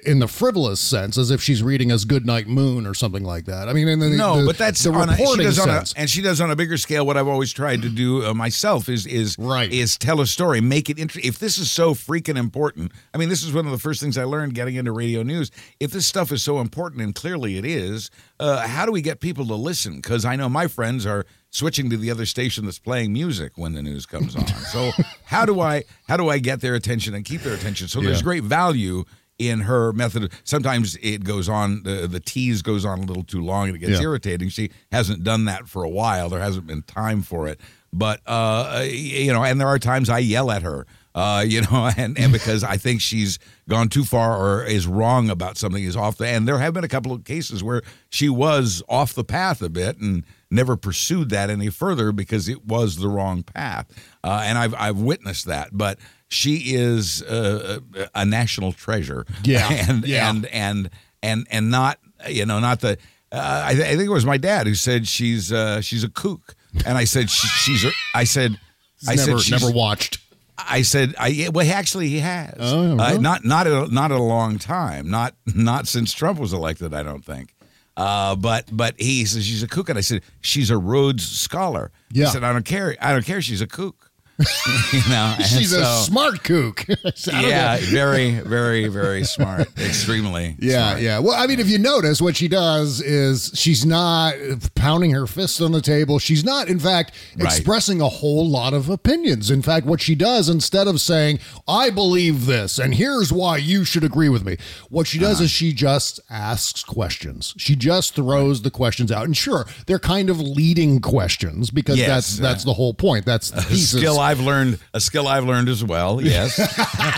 in 0.06 0.20
the 0.20 0.28
frivolous 0.28 0.80
sense, 0.80 1.18
as 1.18 1.32
if 1.32 1.42
she's 1.42 1.64
reading 1.64 1.92
us 1.92 2.04
Goodnight 2.04 2.48
Moon 2.48 2.86
or 2.86 2.94
something 2.94 3.24
like 3.24 3.46
that. 3.46 3.70
I 3.70 3.74
mean, 3.74 4.00
the, 4.00 4.10
no, 4.10 4.42
the- 4.42 4.48
but 4.48 4.58
that's 4.58 4.84
the 4.84 4.92
a, 4.92 5.08
reporting 5.08 5.48
a, 5.48 5.52
sense. 5.54 5.94
and 5.96 6.10
she 6.10 6.22
does 6.22 6.42
on 6.42 6.52
a 6.52 6.56
bigger 6.56 6.78
scale. 6.78 7.06
What 7.06 7.16
I've 7.16 7.28
always 7.28 7.54
tried 7.54 7.82
to 7.84 7.90
do 7.90 8.26
uh, 8.26 8.34
myself 8.34 8.90
is 8.90 9.06
is 9.08 9.38
Right. 9.40 9.72
is 9.72 9.98
tell 9.98 10.20
a 10.20 10.28
story, 10.28 10.60
make 10.60 10.90
it 10.90 11.00
interesting. 11.00 11.28
If 11.28 11.40
this 11.40 11.58
is 11.58 11.72
so 11.72 11.94
freaking 11.94 12.38
important, 12.38 12.92
I 13.14 13.18
mean, 13.18 13.30
this 13.30 13.44
is 13.44 13.54
one 13.54 13.66
of 13.66 13.72
the 13.72 13.78
first 13.80 14.02
things 14.02 14.18
I 14.18 14.26
learned 14.26 14.56
getting 14.56 14.76
into 14.76 14.92
radio 14.92 15.24
news. 15.24 15.52
If 15.80 15.92
this 15.92 16.06
stuff 16.06 16.32
is 16.32 16.44
so 16.44 16.60
important, 16.60 17.02
and 17.02 17.16
clearly 17.16 17.58
it 17.58 17.66
is, 17.66 18.12
uh, 18.40 18.68
how 18.68 18.86
do 18.86 18.92
we 18.92 19.02
get 19.02 19.20
people 19.22 19.46
to 19.48 19.56
listen? 19.56 19.96
Because 19.96 20.26
I 20.26 20.36
know 20.36 20.50
my 20.50 20.68
friends 20.68 21.06
are 21.06 21.26
switching 21.54 21.90
to 21.90 21.98
the 21.98 22.10
other 22.10 22.26
station 22.26 22.64
that's 22.66 22.80
playing 22.80 23.12
music 23.12 23.52
when 23.58 23.74
the 23.74 23.82
news 23.82 24.06
comes 24.06 24.36
on. 24.36 24.48
So 24.48 24.92
how 25.26 25.46
do 25.46 25.60
I 25.62 25.84
how 26.08 26.18
do 26.18 26.30
I 26.30 26.40
get 26.40 26.60
their 26.62 26.76
attention 26.76 27.14
and 27.14 27.24
keep 27.24 27.42
their 27.42 27.54
attention? 27.54 27.88
So 27.88 28.02
there's 28.02 28.22
great 28.22 28.44
value 28.44 29.04
in 29.50 29.62
her 29.62 29.92
method. 29.94 30.32
Sometimes 30.44 30.98
it 31.02 31.24
goes 31.24 31.48
on 31.50 31.84
the 31.84 32.08
the 32.08 32.20
tease 32.20 32.62
goes 32.62 32.86
on 32.86 33.00
a 33.00 33.04
little 33.04 33.24
too 33.24 33.42
long 33.42 33.68
and 33.68 33.76
it 33.76 33.80
gets 33.80 33.94
Yeah. 34.00 34.04
irritating. 34.04 34.50
She 34.50 34.70
hasn't 34.92 35.24
done 35.24 35.46
that 35.46 35.68
for 35.68 35.84
a 35.84 35.90
while. 35.90 36.30
There 36.30 36.40
hasn't 36.42 36.68
been 36.68 36.84
time 36.84 37.22
for 37.22 37.48
it. 37.48 37.60
But 37.94 38.22
uh, 38.26 38.84
you 38.88 39.34
know, 39.34 39.44
and 39.44 39.60
there 39.60 39.68
are 39.68 39.80
times 39.80 40.10
I 40.10 40.20
yell 40.20 40.50
at 40.52 40.62
her. 40.64 40.86
Uh, 41.14 41.44
you 41.46 41.60
know, 41.62 41.92
and, 41.98 42.18
and 42.18 42.32
because 42.32 42.64
I 42.64 42.78
think 42.78 43.02
she's 43.02 43.38
gone 43.68 43.90
too 43.90 44.06
far 44.06 44.38
or 44.38 44.64
is 44.64 44.88
wrong 44.88 45.30
about 45.30 45.58
something 45.58 45.84
is 45.84 45.98
off 45.98 46.16
the 46.18 46.26
and 46.26 46.48
there 46.48 46.58
have 46.58 46.74
been 46.74 46.86
a 46.86 46.88
couple 46.88 47.12
of 47.12 47.26
cases 47.26 47.62
where 47.62 47.82
she 48.10 48.30
was 48.30 48.82
off 48.88 49.14
the 49.14 49.26
path 49.26 49.62
a 49.62 49.68
bit 49.68 49.98
and 49.98 50.24
never 50.50 50.78
pursued 50.78 51.30
that 51.30 51.50
any 51.50 51.70
further 51.70 52.14
because 52.14 52.48
it 52.48 52.66
was 52.66 52.96
the 52.98 53.10
wrong 53.10 53.44
path. 53.44 53.88
Uh, 54.24 54.42
and 54.46 54.58
I've 54.58 54.74
I've 54.76 54.98
witnessed 55.00 55.48
that. 55.48 55.70
But 55.74 56.00
she 56.32 56.74
is 56.76 57.22
uh, 57.24 57.80
a, 57.96 58.10
a 58.22 58.26
national 58.26 58.72
treasure. 58.74 59.26
Yeah, 59.44 59.68
and 59.90 60.06
yeah. 60.08 60.30
and 60.30 60.46
and 60.48 60.90
and 61.22 61.48
and 61.52 61.70
not 61.70 62.00
you 62.28 62.46
know 62.46 62.60
not 62.60 62.80
the. 62.82 62.98
Uh, 63.34 63.64
I, 63.68 63.74
th- 63.76 63.86
I 63.86 63.92
think 63.96 64.08
it 64.08 64.10
was 64.14 64.26
my 64.26 64.38
dad 64.38 64.68
who 64.68 64.76
said 64.76 65.08
she's 65.08 65.54
uh, 65.54 65.80
she's 65.82 66.04
a 66.04 66.10
kook, 66.10 66.56
and 66.86 66.98
I 66.98 67.06
said 67.06 67.30
she, 67.30 67.48
she's 67.48 67.86
a. 67.86 67.92
I 68.14 68.24
said 68.26 68.60
I 69.08 69.16
never, 69.16 69.40
said 69.40 69.62
never 69.62 69.72
watched. 69.72 70.18
I 70.58 70.84
said 70.84 71.16
I 71.18 71.50
well 71.54 71.66
actually 71.72 72.10
he 72.10 72.20
has 72.20 72.54
Oh, 72.60 72.92
uh, 73.00 73.08
really? 73.12 73.20
not 73.20 73.44
not 73.46 73.66
a, 73.68 73.88
not 73.88 74.12
a 74.12 74.20
long 74.22 74.60
time 74.60 75.10
not 75.10 75.34
not 75.56 75.88
since 75.88 76.14
Trump 76.14 76.38
was 76.38 76.54
elected 76.54 76.94
I 76.94 77.02
don't 77.02 77.26
think 77.26 77.56
uh, 77.98 78.36
but 78.36 78.66
but 78.72 78.94
he 79.00 79.26
says 79.26 79.44
she's 79.44 79.64
a 79.64 79.68
kook 79.68 79.90
and 79.90 79.98
I 79.98 80.02
said 80.02 80.22
she's 80.42 80.70
a 80.70 80.78
Rhodes 80.78 81.28
scholar 81.28 81.90
Yeah. 82.12 82.26
he 82.26 82.32
said 82.32 82.44
I 82.44 82.54
don't 82.54 82.66
care 82.66 82.96
I 83.02 83.12
don't 83.12 83.26
care 83.26 83.42
she's 83.42 83.62
a 83.62 83.66
kook 83.68 84.11
you 84.94 85.02
know 85.10 85.36
She's 85.40 85.72
a 85.74 85.86
smart 86.04 86.44
kook. 86.44 86.86
So 87.16 87.32
yeah 87.32 87.78
very 87.80 88.40
very 88.40 88.88
very 88.88 89.24
smart 89.24 89.68
extremely 89.80 90.56
Yeah, 90.60 90.90
smart. 90.92 91.02
yeah. 91.02 91.20
Well, 91.20 91.36
I 91.36 91.46
mean, 91.48 91.60
if 91.60 91.70
you 91.70 91.78
notice, 91.78 92.22
what 92.22 92.36
she 92.36 92.48
does 92.48 93.02
is 93.02 93.52
she's 93.54 93.86
not 93.86 94.34
pounding 94.76 95.12
her 95.12 95.28
fist 95.28 95.62
on 95.62 95.72
the 95.72 95.82
table. 95.82 96.20
She's 96.20 96.44
not, 96.44 96.68
in 96.70 96.80
fact, 96.80 97.14
Right. 97.38 97.46
expressing 97.54 98.02
a 98.02 98.08
whole 98.10 98.48
lot 98.48 98.74
of 98.74 98.90
opinions. 98.90 99.50
In 99.52 99.62
fact, 99.62 99.86
what 99.86 100.02
she 100.02 100.16
does, 100.16 100.50
instead 100.50 100.88
of 100.88 101.00
saying, 101.02 101.40
I 101.68 101.90
believe 101.90 102.46
this, 102.46 102.80
and 102.80 102.96
here's 102.96 103.32
why 103.32 103.58
you 103.58 103.84
should 103.84 104.04
agree 104.04 104.30
with 104.30 104.46
me, 104.46 104.58
what 104.90 105.08
she 105.08 105.18
Uh-huh. 105.20 105.30
does 105.30 105.42
is 105.42 105.52
she 105.52 105.74
just 105.74 106.20
asks 106.30 106.84
questions. 106.84 107.54
She 107.58 107.76
just 107.76 108.16
throws 108.16 108.62
the 108.62 108.72
questions 108.72 109.12
out. 109.12 109.26
And 109.26 109.36
sure, 109.36 109.66
they're 109.88 110.00
kind 110.00 110.30
of 110.30 110.40
leading 110.40 111.00
questions 111.02 111.70
because 111.72 111.98
Yes, 111.98 112.08
that's 112.08 112.40
uh, 112.40 112.42
that's 112.44 112.64
the 112.64 112.74
whole 112.74 112.94
point. 112.94 113.26
That's 113.26 113.50
the 113.52 113.62
thesis. 113.62 114.02
I've 114.22 114.40
learned 114.40 114.80
a 114.94 115.00
skill 115.00 115.28
I've 115.28 115.46
learned 115.46 115.70
as 115.70 115.84
well 115.84 116.22
yes. 116.22 116.60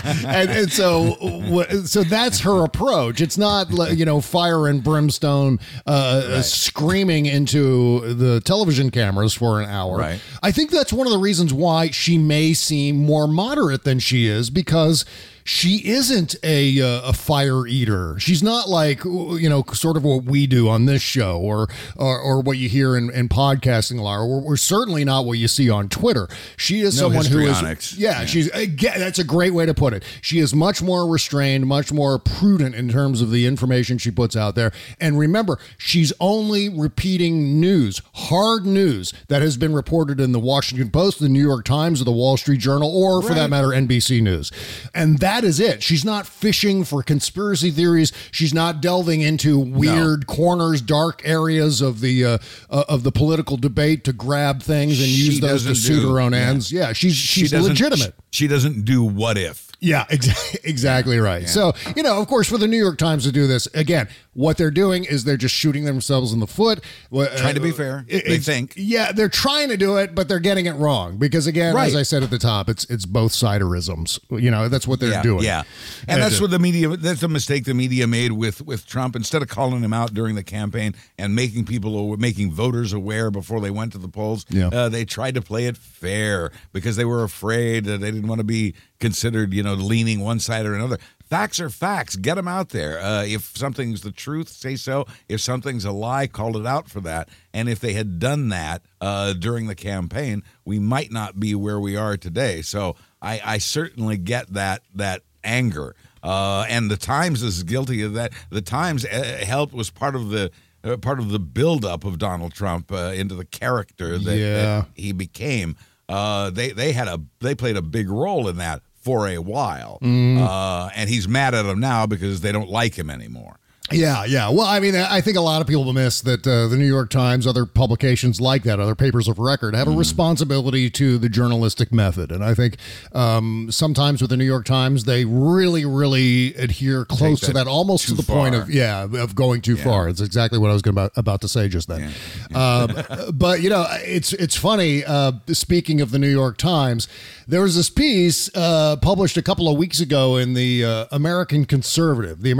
And, 0.24 0.50
and 0.50 0.72
so 0.72 1.64
so 1.84 2.02
that's 2.04 2.40
her 2.40 2.64
approach. 2.64 3.20
It's 3.20 3.38
not 3.38 3.70
you 3.96 4.04
know 4.04 4.20
fire 4.20 4.66
and 4.66 4.82
brimstone 4.82 5.60
uh, 5.86 6.42
screaming 6.42 7.26
into 7.26 8.14
the 8.14 8.40
television 8.40 8.90
cameras 8.90 9.34
for 9.34 9.60
an 9.60 9.68
hour. 9.68 9.98
Right. 9.98 10.20
i 10.42 10.50
think 10.50 10.70
that's 10.70 10.92
one 10.92 11.06
of 11.06 11.12
the 11.12 11.18
reasons 11.18 11.52
why 11.52 11.90
she 11.90 12.18
may 12.18 12.52
seem 12.54 12.96
more 12.96 13.26
moderate 13.26 13.84
than 13.84 13.98
she 13.98 14.26
is 14.26 14.50
because 14.50 15.04
she 15.44 15.86
isn't 15.88 16.34
a 16.42 16.80
uh, 16.80 17.02
a 17.08 17.12
fire 17.12 17.66
eater. 17.66 18.18
She's 18.18 18.42
not 18.42 18.68
like 18.68 19.04
you 19.04 19.48
know 19.48 19.62
sort 19.72 19.96
of 19.96 20.04
what 20.04 20.24
we 20.24 20.46
do 20.46 20.68
on 20.68 20.86
this 20.86 21.02
show 21.02 21.38
or 21.38 21.68
or, 21.96 22.18
or 22.18 22.40
what 22.40 22.56
you 22.56 22.68
hear 22.68 22.96
in, 22.96 23.10
in 23.10 23.28
podcasting, 23.28 24.00
Laura. 24.00 24.26
We're, 24.26 24.40
we're 24.40 24.56
certainly 24.56 25.04
not 25.04 25.26
what 25.26 25.38
you 25.38 25.48
see 25.48 25.68
on 25.68 25.88
Twitter. 25.88 26.28
She 26.56 26.80
is 26.80 26.96
No 26.96 27.08
someone 27.08 27.26
who 27.26 27.40
is 27.40 27.98
yeah, 27.98 28.20
Yeah. 28.20 28.26
she's 28.26 28.48
again, 28.50 28.98
that's 28.98 29.18
a 29.18 29.24
great 29.24 29.52
way 29.52 29.66
to 29.66 29.74
put 29.74 29.92
it. 29.92 30.02
She 30.22 30.38
is 30.38 30.54
much 30.54 30.82
more 30.82 31.06
restrained, 31.06 31.66
much 31.66 31.92
more 31.92 32.18
prudent 32.18 32.74
in 32.74 32.88
terms 32.88 33.20
of 33.20 33.30
the 33.30 33.46
information 33.46 33.98
she 33.98 34.10
puts 34.10 34.36
out 34.36 34.54
there. 34.54 34.72
And 34.98 35.18
remember, 35.18 35.58
she's 35.76 36.12
only 36.20 36.68
repeating 36.68 37.60
news, 37.60 38.00
hard 38.14 38.64
news 38.64 39.12
that 39.28 39.42
has 39.42 39.56
been 39.56 39.74
reported 39.74 40.20
in 40.20 40.32
the 40.32 40.40
Washington 40.40 40.90
Post, 40.90 41.18
the 41.20 41.28
New 41.28 41.42
York 41.42 41.64
Times, 41.64 42.00
or 42.00 42.04
the 42.04 42.12
Wall 42.12 42.36
Street 42.36 42.60
Journal, 42.60 42.88
or 42.90 43.20
for 43.22 43.34
that 43.34 43.50
matter, 43.50 43.68
NBC 43.68 44.22
News. 44.22 44.50
And 44.94 45.18
that 45.18 45.33
is 45.42 45.58
it. 45.58 45.82
She's 45.82 46.04
not 46.04 46.26
fishing 46.26 46.84
for 46.84 47.02
conspiracy 47.02 47.72
theories. 47.72 48.12
She's 48.30 48.54
not 48.54 48.80
delving 48.80 49.22
into 49.22 49.58
weird 49.58 50.28
corners, 50.28 50.80
dark 50.80 51.22
areas 51.24 51.80
of 51.80 52.00
the 52.00 52.24
uh, 52.24 52.38
uh, 52.70 52.84
of 52.88 53.02
the 53.02 53.10
political 53.10 53.56
debate 53.56 54.04
to 54.04 54.12
grab 54.12 54.62
things 54.62 55.00
and 55.00 55.08
She 55.08 55.22
use 55.22 55.40
those 55.40 55.64
to 55.64 55.74
suit 55.74 56.02
do- 56.02 56.12
her 56.12 56.20
own 56.20 56.32
yeah. 56.32 56.38
ends. 56.50 56.70
Yeah, 56.70 56.92
she's 56.92 57.16
she's 57.16 57.50
doesn't- 57.50 57.70
legitimate. 57.72 58.14
she 58.30 58.46
doesn't 58.46 58.84
do 58.84 59.02
what 59.02 59.36
if 59.38 59.72
Yeah, 59.80 60.04
exa- 60.10 60.56
exactly 60.64 61.18
right. 61.18 61.48
So, 61.48 61.72
you 61.96 62.02
know, 62.02 62.20
of 62.20 62.28
course, 62.28 62.48
for 62.48 62.58
the 62.58 62.68
New 62.68 62.78
York 62.78 62.98
Times 62.98 63.24
to 63.24 63.32
do 63.32 63.46
this, 63.46 63.66
again, 63.74 64.08
what 64.34 64.56
they're 64.56 64.70
doing 64.70 65.04
is 65.04 65.24
they're 65.24 65.36
just 65.36 65.54
shooting 65.54 65.84
themselves 65.84 66.32
in 66.32 66.40
the 66.40 66.46
foot. 66.46 66.82
Trying 67.12 67.54
to 67.54 67.60
be 67.60 67.70
uh, 67.70 67.74
fair, 67.74 68.04
it- 68.08 68.24
they 68.26 68.38
think. 68.38 68.74
Yeah, 68.76 69.12
they're 69.12 69.28
trying 69.28 69.68
to 69.70 69.76
do 69.76 69.96
it, 69.96 70.14
but 70.14 70.28
they're 70.28 70.38
getting 70.40 70.66
it 70.66 70.72
wrong. 70.72 71.16
Because, 71.16 71.46
again, 71.46 71.76
as 71.76 71.96
I 71.96 72.02
said 72.02 72.22
at 72.22 72.30
the 72.30 72.38
top, 72.38 72.68
it's 72.68 72.84
it's 72.86 73.06
both 73.06 73.32
siderisms. 73.32 74.18
You 74.30 74.50
know, 74.50 74.68
that's 74.68 74.86
what 74.86 75.00
they're 75.00 75.10
yeah, 75.10 75.22
doing. 75.22 75.44
Yeah, 75.44 75.62
and 76.08 76.20
that's 76.20 76.40
what 76.40 76.50
the 76.50 76.58
media. 76.58 76.88
That's 76.96 77.20
the 77.20 77.28
mistake 77.28 77.64
the 77.64 77.74
media 77.74 78.06
made 78.06 78.32
with 78.32 78.62
with 78.62 78.86
Trump. 78.86 79.16
Instead 79.16 79.42
of 79.42 79.48
calling 79.48 79.80
him 79.82 79.92
out 79.92 80.14
during 80.14 80.34
the 80.34 80.42
campaign 80.42 80.94
and 81.18 81.34
making 81.34 81.64
people 81.64 82.16
making 82.16 82.52
voters 82.52 82.92
aware 82.92 83.30
before 83.30 83.60
they 83.60 83.70
went 83.70 83.92
to 83.92 83.98
the 83.98 84.08
polls, 84.08 84.44
Yeah. 84.50 84.68
uh, 84.68 84.88
they 84.88 85.04
tried 85.04 85.34
to 85.36 85.42
play 85.42 85.66
it 85.66 85.76
fair 85.76 86.50
because 86.72 86.96
they 86.96 87.04
were 87.04 87.22
afraid 87.22 87.84
that 87.84 88.00
they 88.00 88.10
didn't 88.10 88.28
want 88.28 88.40
to 88.40 88.44
be 88.44 88.74
considered, 89.00 89.52
you 89.52 89.62
know, 89.62 89.74
leaning 89.74 90.20
one 90.20 90.40
side 90.40 90.64
or 90.66 90.74
another. 90.74 90.98
Facts 91.28 91.58
are 91.58 91.70
facts. 91.70 92.16
Get 92.16 92.34
them 92.36 92.46
out 92.46 92.68
there. 92.68 93.00
Uh, 93.00 93.24
if 93.24 93.56
something's 93.56 94.02
the 94.02 94.12
truth, 94.12 94.48
say 94.48 94.76
so. 94.76 95.06
If 95.28 95.40
something's 95.40 95.84
a 95.84 95.90
lie, 95.92 96.26
call 96.26 96.56
it 96.58 96.66
out 96.66 96.88
for 96.88 97.00
that. 97.00 97.28
And 97.52 97.68
if 97.68 97.80
they 97.80 97.94
had 97.94 98.18
done 98.18 98.50
that 98.50 98.82
uh, 99.00 99.32
during 99.32 99.66
the 99.66 99.74
campaign, 99.74 100.42
we 100.64 100.78
might 100.78 101.10
not 101.10 101.40
be 101.40 101.54
where 101.54 101.80
we 101.80 101.96
are 101.96 102.16
today. 102.16 102.62
So 102.62 102.96
I, 103.22 103.40
I 103.44 103.58
certainly 103.58 104.16
get 104.18 104.52
that 104.52 104.82
that 104.94 105.22
anger. 105.42 105.96
Uh, 106.22 106.64
and 106.68 106.90
the 106.90 106.96
Times 106.96 107.42
is 107.42 107.62
guilty 107.64 108.02
of 108.02 108.14
that. 108.14 108.32
The 108.50 108.62
Times 108.62 109.04
uh, 109.04 109.42
helped 109.46 109.74
was 109.74 109.90
part 109.90 110.14
of 110.14 110.30
the 110.30 110.50
uh, 110.84 110.96
part 110.98 111.18
of 111.18 111.30
the 111.30 111.38
buildup 111.38 112.04
of 112.04 112.18
Donald 112.18 112.52
Trump 112.54 112.92
uh, 112.92 113.12
into 113.14 113.34
the 113.34 113.44
character 113.46 114.18
that, 114.18 114.36
Yeah. 114.36 114.52
that 114.62 114.86
he 114.94 115.12
became. 115.12 115.76
Uh, 116.08 116.50
they 116.50 116.70
they 116.70 116.92
had 116.92 117.08
a 117.08 117.20
they 117.40 117.54
played 117.54 117.76
a 117.78 117.82
big 117.82 118.10
role 118.10 118.46
in 118.48 118.56
that 118.58 118.82
for 119.04 119.28
a 119.28 119.38
while, 119.38 119.98
uh, 120.02 120.88
and 120.96 121.10
he's 121.10 121.28
mad 121.28 121.54
at 121.54 121.62
them 121.62 121.78
now 121.78 122.06
because 122.06 122.40
they 122.40 122.50
don't 122.52 122.70
like 122.70 122.94
him 122.98 123.10
anymore. 123.10 123.58
Yeah, 123.92 124.24
yeah. 124.24 124.48
Well, 124.48 124.66
I 124.66 124.80
mean, 124.80 124.96
I 124.96 125.20
think 125.20 125.36
a 125.36 125.42
lot 125.42 125.60
of 125.60 125.66
people 125.66 125.92
miss 125.92 126.22
that 126.22 126.46
uh, 126.46 126.68
the 126.68 126.76
New 126.78 126.86
York 126.86 127.10
Times, 127.10 127.46
other 127.46 127.66
publications 127.66 128.40
like 128.40 128.62
that, 128.62 128.80
other 128.80 128.94
papers 128.94 129.28
of 129.28 129.38
record, 129.38 129.74
have 129.74 129.86
a 129.86 129.90
responsibility 129.90 130.88
to 130.88 131.18
the 131.18 131.28
journalistic 131.28 131.92
method. 131.92 132.32
And 132.32 132.42
I 132.42 132.54
think 132.54 132.78
um, 133.12 133.68
sometimes 133.70 134.22
with 134.22 134.30
the 134.30 134.38
New 134.38 134.46
York 134.46 134.64
Times, 134.64 135.04
they 135.04 135.26
really, 135.26 135.84
really 135.84 136.54
adhere 136.54 137.04
close 137.04 137.40
to 137.40 137.46
that 137.48 137.64
that, 137.64 137.66
almost 137.66 138.08
to 138.08 138.14
the 138.14 138.22
point 138.22 138.54
of 138.54 138.70
yeah, 138.70 139.04
of 139.04 139.34
going 139.34 139.60
too 139.60 139.76
far. 139.76 140.08
It's 140.08 140.22
exactly 140.22 140.58
what 140.58 140.70
I 140.70 140.72
was 140.72 140.80
going 140.80 140.94
about, 140.94 141.12
about 141.14 141.42
to 141.42 141.48
say 141.48 141.68
just 141.68 141.86
then. 141.88 142.10
Um, 142.54 142.96
but 143.34 143.60
you 143.60 143.68
know, 143.68 143.86
it's 143.90 144.32
it's 144.32 144.56
funny. 144.56 145.04
Uh, 145.04 145.32
speaking 145.48 146.00
of 146.00 146.10
the 146.10 146.18
New 146.18 146.30
York 146.30 146.56
Times, 146.56 147.06
there 147.46 147.60
was 147.60 147.76
this 147.76 147.90
piece 147.90 148.48
uh, 148.54 148.96
published 148.96 149.36
a 149.36 149.42
couple 149.42 149.68
of 149.68 149.76
weeks 149.76 150.00
ago 150.00 150.36
in 150.36 150.54
the 150.54 150.84
uh, 150.84 151.06
American 151.12 151.66
Conservative, 151.66 152.40
the 152.40 152.50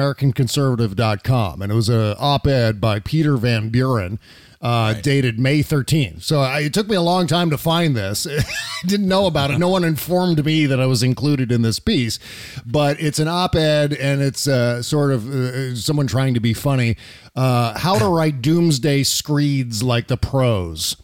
AmericanConservative.com, 1.25 1.63
and 1.63 1.73
it 1.73 1.75
was 1.75 1.89
a 1.89 2.17
op-ed 2.19 2.81
by 2.81 3.01
Peter 3.01 3.37
Van 3.37 3.71
Buren. 3.71 4.19
Uh, 4.61 4.95
Dated 4.95 5.39
May 5.39 5.63
13th. 5.63 6.23
So 6.23 6.41
I, 6.41 6.61
it 6.61 6.73
took 6.73 6.89
me 6.89 6.97
a 6.97 7.03
long 7.03 7.27
time 7.27 7.51
to 7.51 7.59
find 7.59 7.95
this. 7.95 8.27
I 8.27 8.87
didn't 8.87 9.09
know 9.09 9.27
about 9.27 9.51
it. 9.51 9.59
No 9.59 9.69
one 9.69 9.85
informed 9.85 10.43
me 10.43 10.65
that 10.65 10.81
I 10.81 10.87
was 10.87 11.03
included 11.03 11.53
in 11.53 11.61
this 11.61 11.79
piece. 11.79 12.19
But 12.65 12.99
it's 12.99 13.19
an 13.19 13.29
op 13.29 13.57
ed 13.57 13.93
and 13.93 14.23
it's 14.23 14.49
uh, 14.49 14.81
sort 14.83 15.13
of 15.13 15.29
uh, 15.29 15.75
someone 15.77 16.07
trying 16.07 16.33
to 16.33 16.41
be 16.41 16.55
funny. 16.55 16.97
Uh, 17.37 17.79
how 17.79 17.99
to 17.99 18.07
write 18.07 18.41
doomsday 18.41 19.03
screeds 19.03 19.83
like 19.83 20.07
the 20.07 20.17
pros. 20.17 20.97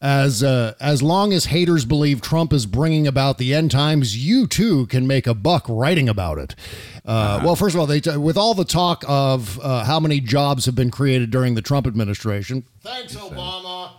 As 0.00 0.44
uh, 0.44 0.74
as 0.80 1.02
long 1.02 1.32
as 1.32 1.46
haters 1.46 1.84
believe 1.84 2.20
Trump 2.20 2.52
is 2.52 2.66
bringing 2.66 3.08
about 3.08 3.38
the 3.38 3.52
end 3.52 3.72
times, 3.72 4.16
you 4.16 4.46
too 4.46 4.86
can 4.86 5.08
make 5.08 5.26
a 5.26 5.34
buck 5.34 5.64
writing 5.68 6.08
about 6.08 6.38
it. 6.38 6.54
Uh, 7.04 7.40
well, 7.44 7.56
first 7.56 7.74
of 7.74 7.80
all, 7.80 7.86
they 7.86 8.00
t- 8.00 8.16
with 8.16 8.36
all 8.36 8.54
the 8.54 8.64
talk 8.64 9.02
of 9.08 9.58
uh, 9.58 9.82
how 9.84 9.98
many 9.98 10.20
jobs 10.20 10.66
have 10.66 10.76
been 10.76 10.92
created 10.92 11.32
during 11.32 11.56
the 11.56 11.62
Trump 11.62 11.84
administration. 11.84 12.64
Thanks, 12.80 13.16
Obama. 13.16 13.90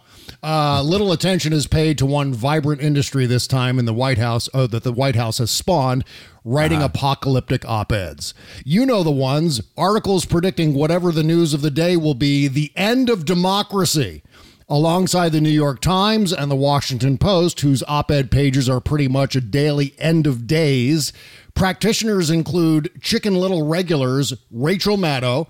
Uh, 0.42 0.82
little 0.84 1.12
attention 1.12 1.52
is 1.52 1.68
paid 1.68 1.98
to 1.98 2.06
one 2.06 2.34
vibrant 2.34 2.82
industry 2.82 3.26
this 3.26 3.46
time 3.46 3.78
in 3.78 3.84
the 3.84 3.94
White 3.94 4.18
House 4.18 4.48
oh, 4.54 4.68
that 4.68 4.84
the 4.84 4.94
White 4.94 5.16
House 5.16 5.40
has 5.40 5.52
spawned 5.52 6.06
writing 6.46 6.82
apocalyptic 6.82 7.68
op 7.68 7.92
eds. 7.92 8.34
You 8.64 8.86
know 8.86 9.04
the 9.04 9.12
ones 9.12 9.62
articles 9.78 10.24
predicting 10.26 10.74
whatever 10.74 11.12
the 11.12 11.24
news 11.24 11.54
of 11.54 11.62
the 11.62 11.72
day 11.72 11.98
will 11.98 12.14
be 12.14 12.48
the 12.48 12.72
end 12.76 13.10
of 13.10 13.26
democracy. 13.26 14.24
Alongside 14.72 15.32
the 15.32 15.42
New 15.42 15.50
York 15.50 15.82
Times 15.82 16.32
and 16.32 16.52
the 16.52 16.56
Washington 16.56 17.18
Post, 17.18 17.62
whose 17.62 17.82
op 17.88 18.12
ed 18.12 18.30
pages 18.30 18.70
are 18.70 18.80
pretty 18.80 19.08
much 19.08 19.36
a 19.36 19.42
daily 19.42 19.96
end 19.98 20.28
of 20.28 20.46
days, 20.46 21.12
practitioners 21.56 22.30
include 22.30 22.92
Chicken 23.02 23.34
Little 23.34 23.66
regulars 23.66 24.32
Rachel 24.52 24.96
Maddow, 24.96 25.48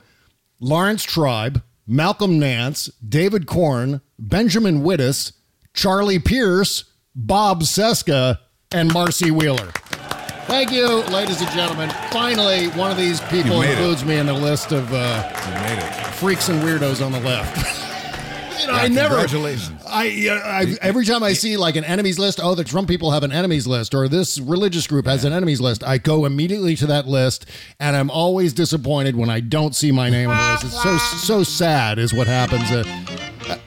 Laurence 0.61 1.03
Tribe, 1.03 1.61
Malcolm 1.85 2.39
Nance, 2.39 2.85
David 3.07 3.45
Corn, 3.45 3.99
Benjamin 4.17 4.83
Wittes, 4.83 5.33
Charlie 5.73 6.19
Pierce, 6.19 6.85
Bob 7.13 7.63
Cesca, 7.63 8.39
and 8.71 8.93
Marcy 8.93 9.31
Wheeler. 9.31 9.71
Thank 10.45 10.71
you, 10.71 10.87
ladies 11.11 11.41
and 11.41 11.49
gentlemen. 11.51 11.89
Finally, 12.11 12.67
one 12.69 12.89
of 12.89 12.95
these 12.97 13.19
people 13.21 13.59
made 13.59 13.71
it. 13.71 13.77
includes 13.79 14.05
me 14.05 14.17
in 14.17 14.25
the 14.27 14.33
list 14.33 14.71
of 14.71 14.91
uh, 14.93 15.29
You 15.45 15.53
made 15.75 15.77
it. 15.83 16.05
freaks 16.15 16.47
and 16.47 16.63
weirdos 16.63 17.05
on 17.05 17.11
the 17.11 17.19
left. 17.19 17.75
you 18.59 18.67
know, 18.67 18.73
Yeah, 18.73 18.79
I 18.81 18.87
never. 18.87 19.15
congratulations. 19.15 19.81
I, 19.87 20.27
uh, 20.29 20.33
I 20.47 20.77
every 20.81 21.05
time 21.05 21.23
I 21.23 21.33
see 21.33 21.57
like 21.57 21.75
an 21.75 21.83
enemies 21.83 22.19
list, 22.19 22.39
oh, 22.41 22.55
the 22.55 22.63
Trump 22.63 22.87
people 22.87 23.11
have 23.11 23.23
an 23.23 23.31
enemies 23.31 23.65
list, 23.67 23.93
or 23.95 24.07
this 24.07 24.39
religious 24.39 24.87
group 24.87 25.05
has 25.05 25.23
an 25.25 25.33
enemies 25.33 25.61
list. 25.61 25.83
I 25.83 25.97
go 25.97 26.25
immediately 26.25 26.75
to 26.77 26.85
that 26.87 27.07
list, 27.07 27.45
and 27.79 27.95
I'm 27.95 28.09
always 28.11 28.53
disappointed 28.53 29.15
when 29.15 29.29
I 29.29 29.39
don't 29.39 29.75
see 29.75 29.91
my 29.91 30.09
name 30.09 30.29
on 30.29 30.37
the 30.37 30.51
list. 30.51 30.65
It's 30.65 30.83
so 30.83 30.97
so 30.97 31.43
sad, 31.43 31.99
is 31.99 32.13
what 32.13 32.27
happens. 32.27 32.69
Uh, 32.71 32.83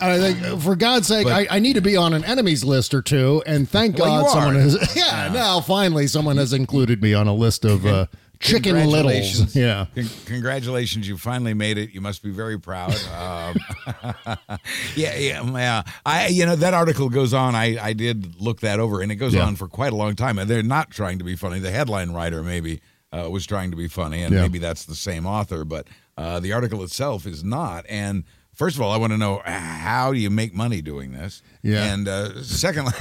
I 0.00 0.18
think, 0.18 0.60
for 0.62 0.76
God's 0.76 1.08
sake, 1.08 1.26
I, 1.26 1.46
I 1.50 1.58
need 1.58 1.72
to 1.74 1.80
be 1.80 1.96
on 1.96 2.12
an 2.12 2.24
enemies 2.24 2.62
list 2.64 2.94
or 2.94 3.02
two, 3.02 3.42
and 3.46 3.68
thank 3.68 3.98
Well, 3.98 4.22
God 4.22 4.30
someone 4.30 4.54
has. 4.54 4.96
Yeah, 4.96 5.30
now 5.32 5.60
finally 5.60 6.06
someone 6.06 6.36
has 6.36 6.52
included 6.52 7.02
me 7.02 7.14
on 7.14 7.26
a 7.26 7.34
list 7.34 7.64
of 7.64 7.84
uh, 7.86 8.06
chicken. 8.42 8.74
Congratulations. 8.74 9.56
Yeah. 9.62 9.86
Con- 9.94 10.08
congratulations, 10.26 11.08
you 11.08 11.16
finally 11.16 11.54
made 11.54 11.78
it. 11.78 11.90
You 11.94 12.00
must 12.00 12.22
be 12.22 12.30
very 12.30 12.58
proud. 12.58 12.94
Um, 13.12 13.56
yeah, 14.96 15.16
yeah, 15.16 15.42
yeah. 15.44 15.82
I, 16.04 16.26
you 16.28 16.44
know, 16.46 16.56
that 16.56 16.74
article 16.74 17.08
goes 17.08 17.32
on. 17.34 17.54
I, 17.54 17.78
I 17.82 17.92
did 17.92 18.40
look 18.40 18.60
that 18.60 18.80
over, 18.80 19.00
and 19.00 19.10
it 19.12 19.16
goes 19.16 19.34
Yeah. 19.34 19.46
on 19.46 19.56
for 19.56 19.68
quite 19.68 19.92
a 19.92 19.96
long 19.96 20.14
time. 20.16 20.38
And 20.38 20.48
they're 20.50 20.62
not 20.62 20.90
trying 20.90 21.18
to 21.18 21.24
be 21.24 21.36
funny. 21.36 21.58
The 21.60 21.70
headline 21.70 22.10
writer 22.12 22.42
maybe 22.42 22.80
uh, 23.12 23.28
was 23.30 23.46
trying 23.46 23.70
to 23.70 23.76
be 23.76 23.88
funny, 23.88 24.22
and 24.22 24.34
Yeah. 24.34 24.42
maybe 24.42 24.58
that's 24.58 24.84
the 24.86 24.94
same 24.94 25.26
author, 25.26 25.64
but 25.64 25.86
uh, 26.16 26.40
the 26.40 26.52
article 26.52 26.82
itself 26.82 27.26
is 27.26 27.42
not. 27.44 27.84
And 27.88 28.24
first 28.54 28.76
of 28.76 28.82
all, 28.82 28.90
I 28.92 28.96
want 28.96 29.12
to 29.12 29.18
know 29.18 29.40
how 29.44 30.12
do 30.12 30.18
you 30.18 30.30
make 30.30 30.54
money 30.54 30.82
doing 30.82 31.12
this? 31.12 31.42
Yeah. 31.62 31.92
And 31.92 32.08
uh, 32.08 32.42
secondly, 32.42 32.92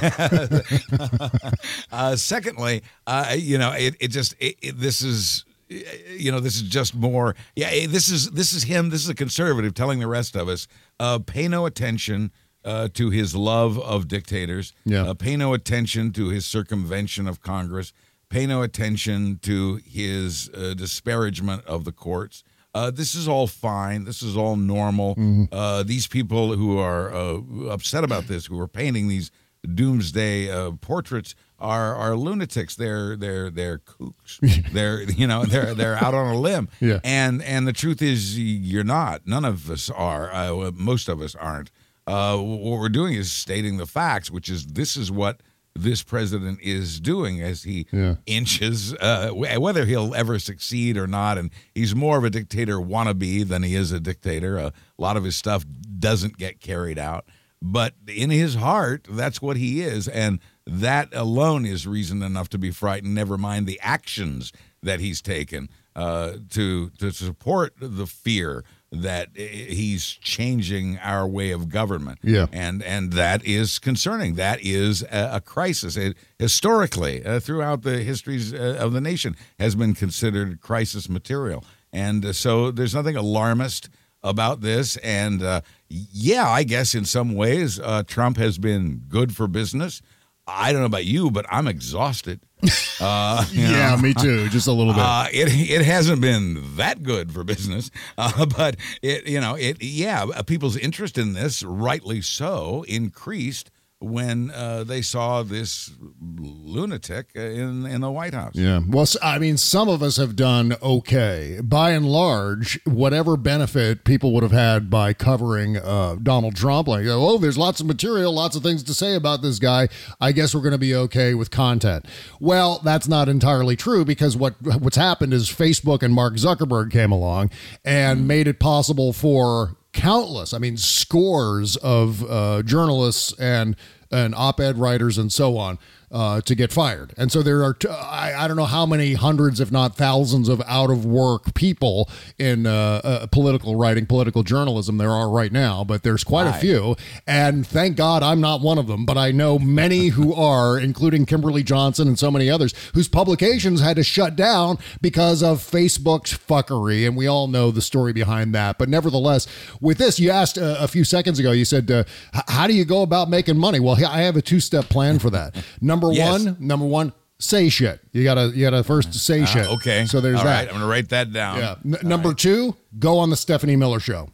uh, 1.92 2.16
secondly, 2.16 2.82
uh, 3.06 3.34
you 3.36 3.58
know, 3.58 3.72
it, 3.72 3.96
it 4.00 4.08
just 4.08 4.34
it, 4.38 4.56
it, 4.62 4.78
this 4.80 5.02
is 5.02 5.44
you 5.68 6.30
know 6.30 6.38
this 6.38 6.56
is 6.56 6.62
just 6.62 6.94
more 6.94 7.34
yeah 7.56 7.68
eh, 7.70 7.86
this 7.88 8.10
is 8.10 8.30
this 8.32 8.52
is 8.52 8.64
him 8.64 8.90
this 8.90 9.02
is 9.02 9.08
a 9.08 9.14
conservative 9.14 9.72
telling 9.72 10.00
the 10.00 10.06
rest 10.06 10.36
of 10.36 10.46
us 10.46 10.68
uh, 11.00 11.18
pay 11.18 11.48
no 11.48 11.64
attention 11.64 12.30
uh, 12.62 12.88
to 12.92 13.08
his 13.08 13.34
love 13.34 13.78
of 13.78 14.06
dictators 14.06 14.74
Yeah. 14.84 15.04
uh, 15.08 15.14
pay 15.14 15.34
no 15.34 15.54
attention 15.54 16.12
to 16.12 16.28
his 16.28 16.44
circumvention 16.44 17.26
of 17.26 17.40
congress 17.40 17.94
pay 18.28 18.44
no 18.46 18.60
attention 18.60 19.38
to 19.44 19.76
his 19.86 20.50
uh, 20.54 20.74
disparagement 20.74 21.64
of 21.64 21.84
the 21.86 21.92
courts 21.92 22.44
uh, 22.74 22.90
this 22.90 23.14
is 23.14 23.28
all 23.28 23.46
fine. 23.46 24.04
This 24.04 24.22
is 24.22 24.36
all 24.36 24.56
normal. 24.56 25.16
Uh, 25.52 25.82
these 25.82 26.06
people 26.06 26.54
who 26.56 26.78
are 26.78 27.12
uh, 27.12 27.40
upset 27.70 28.04
about 28.04 28.26
this, 28.28 28.46
who 28.46 28.58
are 28.60 28.68
painting 28.68 29.08
these 29.08 29.30
doomsday 29.74 30.50
uh, 30.50 30.72
portraits, 30.80 31.34
are 31.58 31.94
are 31.94 32.16
lunatics. 32.16 32.74
They're 32.76 33.14
they're 33.16 33.50
they're 33.50 33.78
kooks. 33.78 34.38
they're 34.72 35.02
you 35.02 35.26
know 35.26 35.44
they're 35.44 35.74
they're 35.74 35.96
out 36.02 36.14
on 36.14 36.34
a 36.34 36.38
limb. 36.38 36.68
Yeah. 36.80 36.98
And 37.04 37.42
and 37.42 37.66
the 37.68 37.72
truth 37.72 38.02
is, 38.02 38.38
you're 38.38 38.82
not. 38.84 39.26
None 39.26 39.44
of 39.44 39.70
us 39.70 39.88
are. 39.90 40.32
Uh, 40.32 40.72
most 40.74 41.08
of 41.08 41.20
us 41.20 41.34
aren't. 41.34 41.70
Uh, 42.06 42.36
what 42.38 42.80
we're 42.80 42.88
doing 42.88 43.14
is 43.14 43.30
stating 43.30 43.76
the 43.76 43.86
facts, 43.86 44.30
which 44.30 44.48
is 44.48 44.66
this 44.66 44.96
is 44.96 45.12
what 45.12 45.40
this 45.74 46.02
president 46.02 46.60
is 46.62 47.00
doing 47.00 47.40
as 47.40 47.62
he 47.62 47.86
Yeah. 47.92 48.16
inches, 48.26 48.92
uh, 48.94 49.30
whether 49.30 49.84
he'll 49.86 50.14
ever 50.14 50.38
succeed 50.38 50.96
or 50.96 51.06
not. 51.06 51.38
And 51.38 51.50
he's 51.74 51.94
more 51.94 52.18
of 52.18 52.24
a 52.24 52.30
dictator 52.30 52.76
wannabe 52.78 53.46
than 53.48 53.62
he 53.62 53.74
is 53.74 53.90
a 53.92 54.00
dictator. 54.00 54.56
A 54.58 54.72
lot 54.98 55.16
of 55.16 55.24
his 55.24 55.36
stuff 55.36 55.64
doesn't 55.98 56.36
get 56.36 56.60
carried 56.60 56.98
out. 56.98 57.24
But 57.64 57.94
in 58.08 58.30
his 58.30 58.56
heart, 58.56 59.06
that's 59.08 59.40
what 59.40 59.56
he 59.56 59.80
is. 59.82 60.08
And 60.08 60.40
that 60.66 61.08
alone 61.12 61.64
is 61.64 61.86
reason 61.86 62.22
enough 62.22 62.48
to 62.50 62.58
be 62.58 62.70
frightened, 62.70 63.14
never 63.14 63.38
mind 63.38 63.66
the 63.66 63.78
actions 63.80 64.52
that 64.82 65.00
he's 65.00 65.22
taken 65.22 65.68
uh, 65.94 66.32
to, 66.50 66.90
to 66.98 67.12
support 67.12 67.74
the 67.80 68.06
fear 68.06 68.64
that 68.94 69.28
he's 69.34 70.04
changing 70.20 70.98
our 70.98 71.26
way 71.26 71.50
of 71.50 71.70
government 71.70 72.18
Yeah. 72.22 72.46
and 72.52 72.82
and 72.82 73.12
that 73.14 73.42
is 73.44 73.78
concerning. 73.78 74.34
That 74.34 74.58
is 74.62 75.02
a, 75.10 75.30
a 75.36 75.40
crisis. 75.40 75.96
It, 75.96 76.14
historically, 76.38 77.24
uh, 77.24 77.40
throughout 77.40 77.82
the 77.82 78.00
histories 78.02 78.52
uh, 78.52 78.76
of 78.78 78.92
the 78.92 79.00
nation, 79.00 79.34
has 79.58 79.74
been 79.74 79.94
considered 79.94 80.60
crisis 80.60 81.08
material, 81.08 81.64
and 81.92 82.24
uh, 82.24 82.32
so 82.34 82.70
there's 82.70 82.94
nothing 82.94 83.16
alarmist 83.16 83.88
about 84.22 84.60
this. 84.60 84.98
And 84.98 85.42
uh, 85.42 85.62
yeah, 85.88 86.48
I 86.48 86.62
guess 86.62 86.94
in 86.94 87.04
some 87.06 87.34
ways, 87.34 87.80
uh, 87.80 88.02
Trump 88.06 88.36
has 88.36 88.58
been 88.58 89.02
good 89.08 89.34
for 89.34 89.48
business. 89.48 90.02
I 90.46 90.72
don't 90.72 90.80
know 90.80 90.86
about 90.86 91.04
you, 91.04 91.30
but 91.30 91.46
I'm 91.50 91.66
exhausted. 91.68 92.40
Uh, 93.00 93.44
you 93.50 93.62
know, 93.64 93.70
Yeah, 93.70 93.96
me 93.96 94.14
too. 94.14 94.48
Just 94.48 94.68
a 94.68 94.72
little 94.72 94.92
bit. 94.92 95.02
uh, 95.02 95.26
it 95.32 95.48
it 95.48 95.84
hasn't 95.84 96.20
been 96.20 96.76
that 96.76 97.02
good 97.02 97.32
for 97.32 97.42
business, 97.42 97.90
uh, 98.16 98.46
but 98.56 98.76
it 99.02 99.26
you 99.26 99.40
know 99.40 99.56
it 99.56 99.82
yeah 99.82 100.24
people's 100.46 100.76
interest 100.76 101.18
in 101.18 101.32
this 101.32 101.64
rightly 101.64 102.20
so 102.20 102.84
increased 102.86 103.71
when 104.02 104.50
uh, 104.50 104.84
they 104.84 105.00
saw 105.00 105.42
this 105.42 105.92
lunatic 106.20 107.28
uh, 107.36 107.40
in 107.40 107.86
in 107.86 108.00
the 108.00 108.10
White 108.10 108.34
House. 108.34 108.54
Yeah. 108.54 108.80
Well, 108.86 109.06
I 109.22 109.38
mean, 109.38 109.56
some 109.56 109.88
of 109.88 110.02
us 110.02 110.16
have 110.16 110.36
done 110.36 110.74
okay. 110.82 111.60
By 111.62 111.92
and 111.92 112.06
large, 112.06 112.80
whatever 112.84 113.36
benefit 113.36 114.04
people 114.04 114.32
would 114.32 114.42
have 114.42 114.52
had 114.52 114.90
by 114.90 115.12
covering 115.12 115.76
uh, 115.76 116.16
Donald 116.22 116.56
Trump, 116.56 116.88
like, 116.88 117.06
oh, 117.06 117.38
there's 117.38 117.58
lots 117.58 117.80
of 117.80 117.86
material, 117.86 118.32
lots 118.32 118.56
of 118.56 118.62
things 118.62 118.82
to 118.84 118.94
say 118.94 119.14
about 119.14 119.42
this 119.42 119.58
guy. 119.58 119.88
I 120.20 120.32
guess 120.32 120.54
we're 120.54 120.62
going 120.62 120.72
to 120.72 120.78
be 120.78 120.94
okay 120.94 121.34
with 121.34 121.50
content. 121.50 122.06
Well, 122.40 122.80
that's 122.82 123.08
not 123.08 123.28
entirely 123.28 123.76
true 123.76 124.04
because 124.04 124.36
what 124.36 124.54
what's 124.62 124.96
happened 124.96 125.32
is 125.32 125.48
Facebook 125.48 126.02
and 126.02 126.14
Mark 126.14 126.34
Zuckerberg 126.34 126.90
came 126.90 127.12
along 127.12 127.50
and 127.84 128.26
made 128.26 128.48
it 128.48 128.58
possible 128.58 129.12
for 129.12 129.76
countless, 129.92 130.52
I 130.54 130.58
mean, 130.58 130.76
scores 130.76 131.76
of 131.76 132.28
uh, 132.30 132.62
journalists 132.62 133.32
and 133.38 133.76
and 134.10 134.34
op-ed 134.34 134.76
writers 134.76 135.16
and 135.16 135.32
so 135.32 135.56
on 135.56 135.78
uh, 136.12 136.42
to 136.42 136.54
get 136.54 136.72
fired. 136.72 137.14
And 137.16 137.32
so 137.32 137.42
there 137.42 137.64
are, 137.64 137.72
t- 137.72 137.88
I, 137.88 138.44
I 138.44 138.48
don't 138.48 138.56
know 138.56 138.66
how 138.66 138.84
many 138.84 139.14
hundreds, 139.14 139.60
if 139.60 139.72
not 139.72 139.96
thousands, 139.96 140.48
of 140.48 140.62
out 140.66 140.90
of 140.90 141.06
work 141.06 141.54
people 141.54 142.08
in 142.38 142.66
uh, 142.66 143.00
uh, 143.02 143.26
political 143.28 143.76
writing, 143.76 144.04
political 144.04 144.42
journalism 144.42 144.98
there 144.98 145.10
are 145.10 145.30
right 145.30 145.50
now, 145.50 145.84
but 145.84 146.02
there's 146.02 146.22
quite 146.22 146.46
a 146.46 146.52
few. 146.52 146.96
And 147.26 147.66
thank 147.66 147.96
God 147.96 148.22
I'm 148.22 148.40
not 148.40 148.60
one 148.60 148.76
of 148.76 148.86
them, 148.86 149.06
but 149.06 149.16
I 149.16 149.30
know 149.30 149.58
many 149.58 150.08
who 150.08 150.34
are, 150.34 150.78
including 150.78 151.24
Kimberly 151.24 151.62
Johnson 151.62 152.08
and 152.08 152.18
so 152.18 152.30
many 152.30 152.50
others, 152.50 152.74
whose 152.94 153.08
publications 153.08 153.80
had 153.80 153.96
to 153.96 154.04
shut 154.04 154.36
down 154.36 154.78
because 155.00 155.42
of 155.42 155.58
Facebook's 155.58 156.36
fuckery. 156.36 157.06
And 157.06 157.16
we 157.16 157.26
all 157.26 157.48
know 157.48 157.70
the 157.70 157.80
story 157.80 158.12
behind 158.12 158.54
that. 158.54 158.76
But 158.76 158.90
nevertheless, 158.90 159.46
with 159.80 159.96
this, 159.96 160.20
you 160.20 160.30
asked 160.30 160.58
uh, 160.58 160.76
a 160.78 160.88
few 160.88 161.04
seconds 161.04 161.38
ago, 161.38 161.52
you 161.52 161.64
said, 161.64 161.90
uh, 161.90 162.04
how 162.48 162.66
do 162.66 162.74
you 162.74 162.84
go 162.84 163.00
about 163.00 163.30
making 163.30 163.56
money? 163.56 163.80
Well, 163.80 163.96
I 164.04 164.20
have 164.20 164.36
a 164.36 164.42
two 164.42 164.60
step 164.60 164.90
plan 164.90 165.18
for 165.18 165.30
that. 165.30 165.56
Number 165.80 166.01
Yes. 166.10 166.44
one, 166.44 166.56
number 166.60 166.86
one, 166.86 167.12
say 167.38 167.68
shit. 167.68 168.00
You 168.12 168.24
gotta, 168.24 168.48
you 168.54 168.62
gotta 168.64 168.82
first 168.84 169.14
say 169.14 169.44
shit. 169.44 169.66
Uh, 169.66 169.74
okay, 169.74 170.04
So 170.06 170.20
there's 170.20 170.38
All 170.38 170.44
that. 170.44 170.66
right, 170.66 170.74
I'm 170.74 170.80
to 170.80 170.86
write 170.86 171.08
that 171.10 171.32
down. 171.32 171.58
Yeah. 171.58 171.74
N- 171.84 172.08
number 172.08 172.34
two, 172.34 172.74
go 172.98 173.18
on 173.18 173.30
the 173.30 173.36
Stephanie 173.36 173.76
Miller 173.76 174.00
show. 174.00 174.28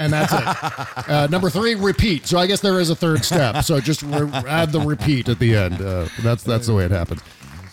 And 0.00 0.12
that's 0.12 0.32
it. 0.32 1.08
uh, 1.08 1.28
number 1.30 1.48
three, 1.50 1.76
repeat. 1.76 2.26
So 2.26 2.36
I 2.38 2.46
guess 2.48 2.60
there 2.60 2.80
is 2.80 2.90
a 2.90 2.96
third 2.96 3.24
step. 3.24 3.62
So 3.64 3.78
just 3.80 4.02
re- 4.02 4.28
add 4.46 4.72
the 4.72 4.80
repeat 4.80 5.28
at 5.28 5.38
the 5.38 5.54
end. 5.54 5.80
Uh, 5.80 6.08
that's 6.22 6.42
that's 6.42 6.66
the 6.66 6.74
way 6.74 6.84
it 6.84 6.90
happens. 6.90 7.20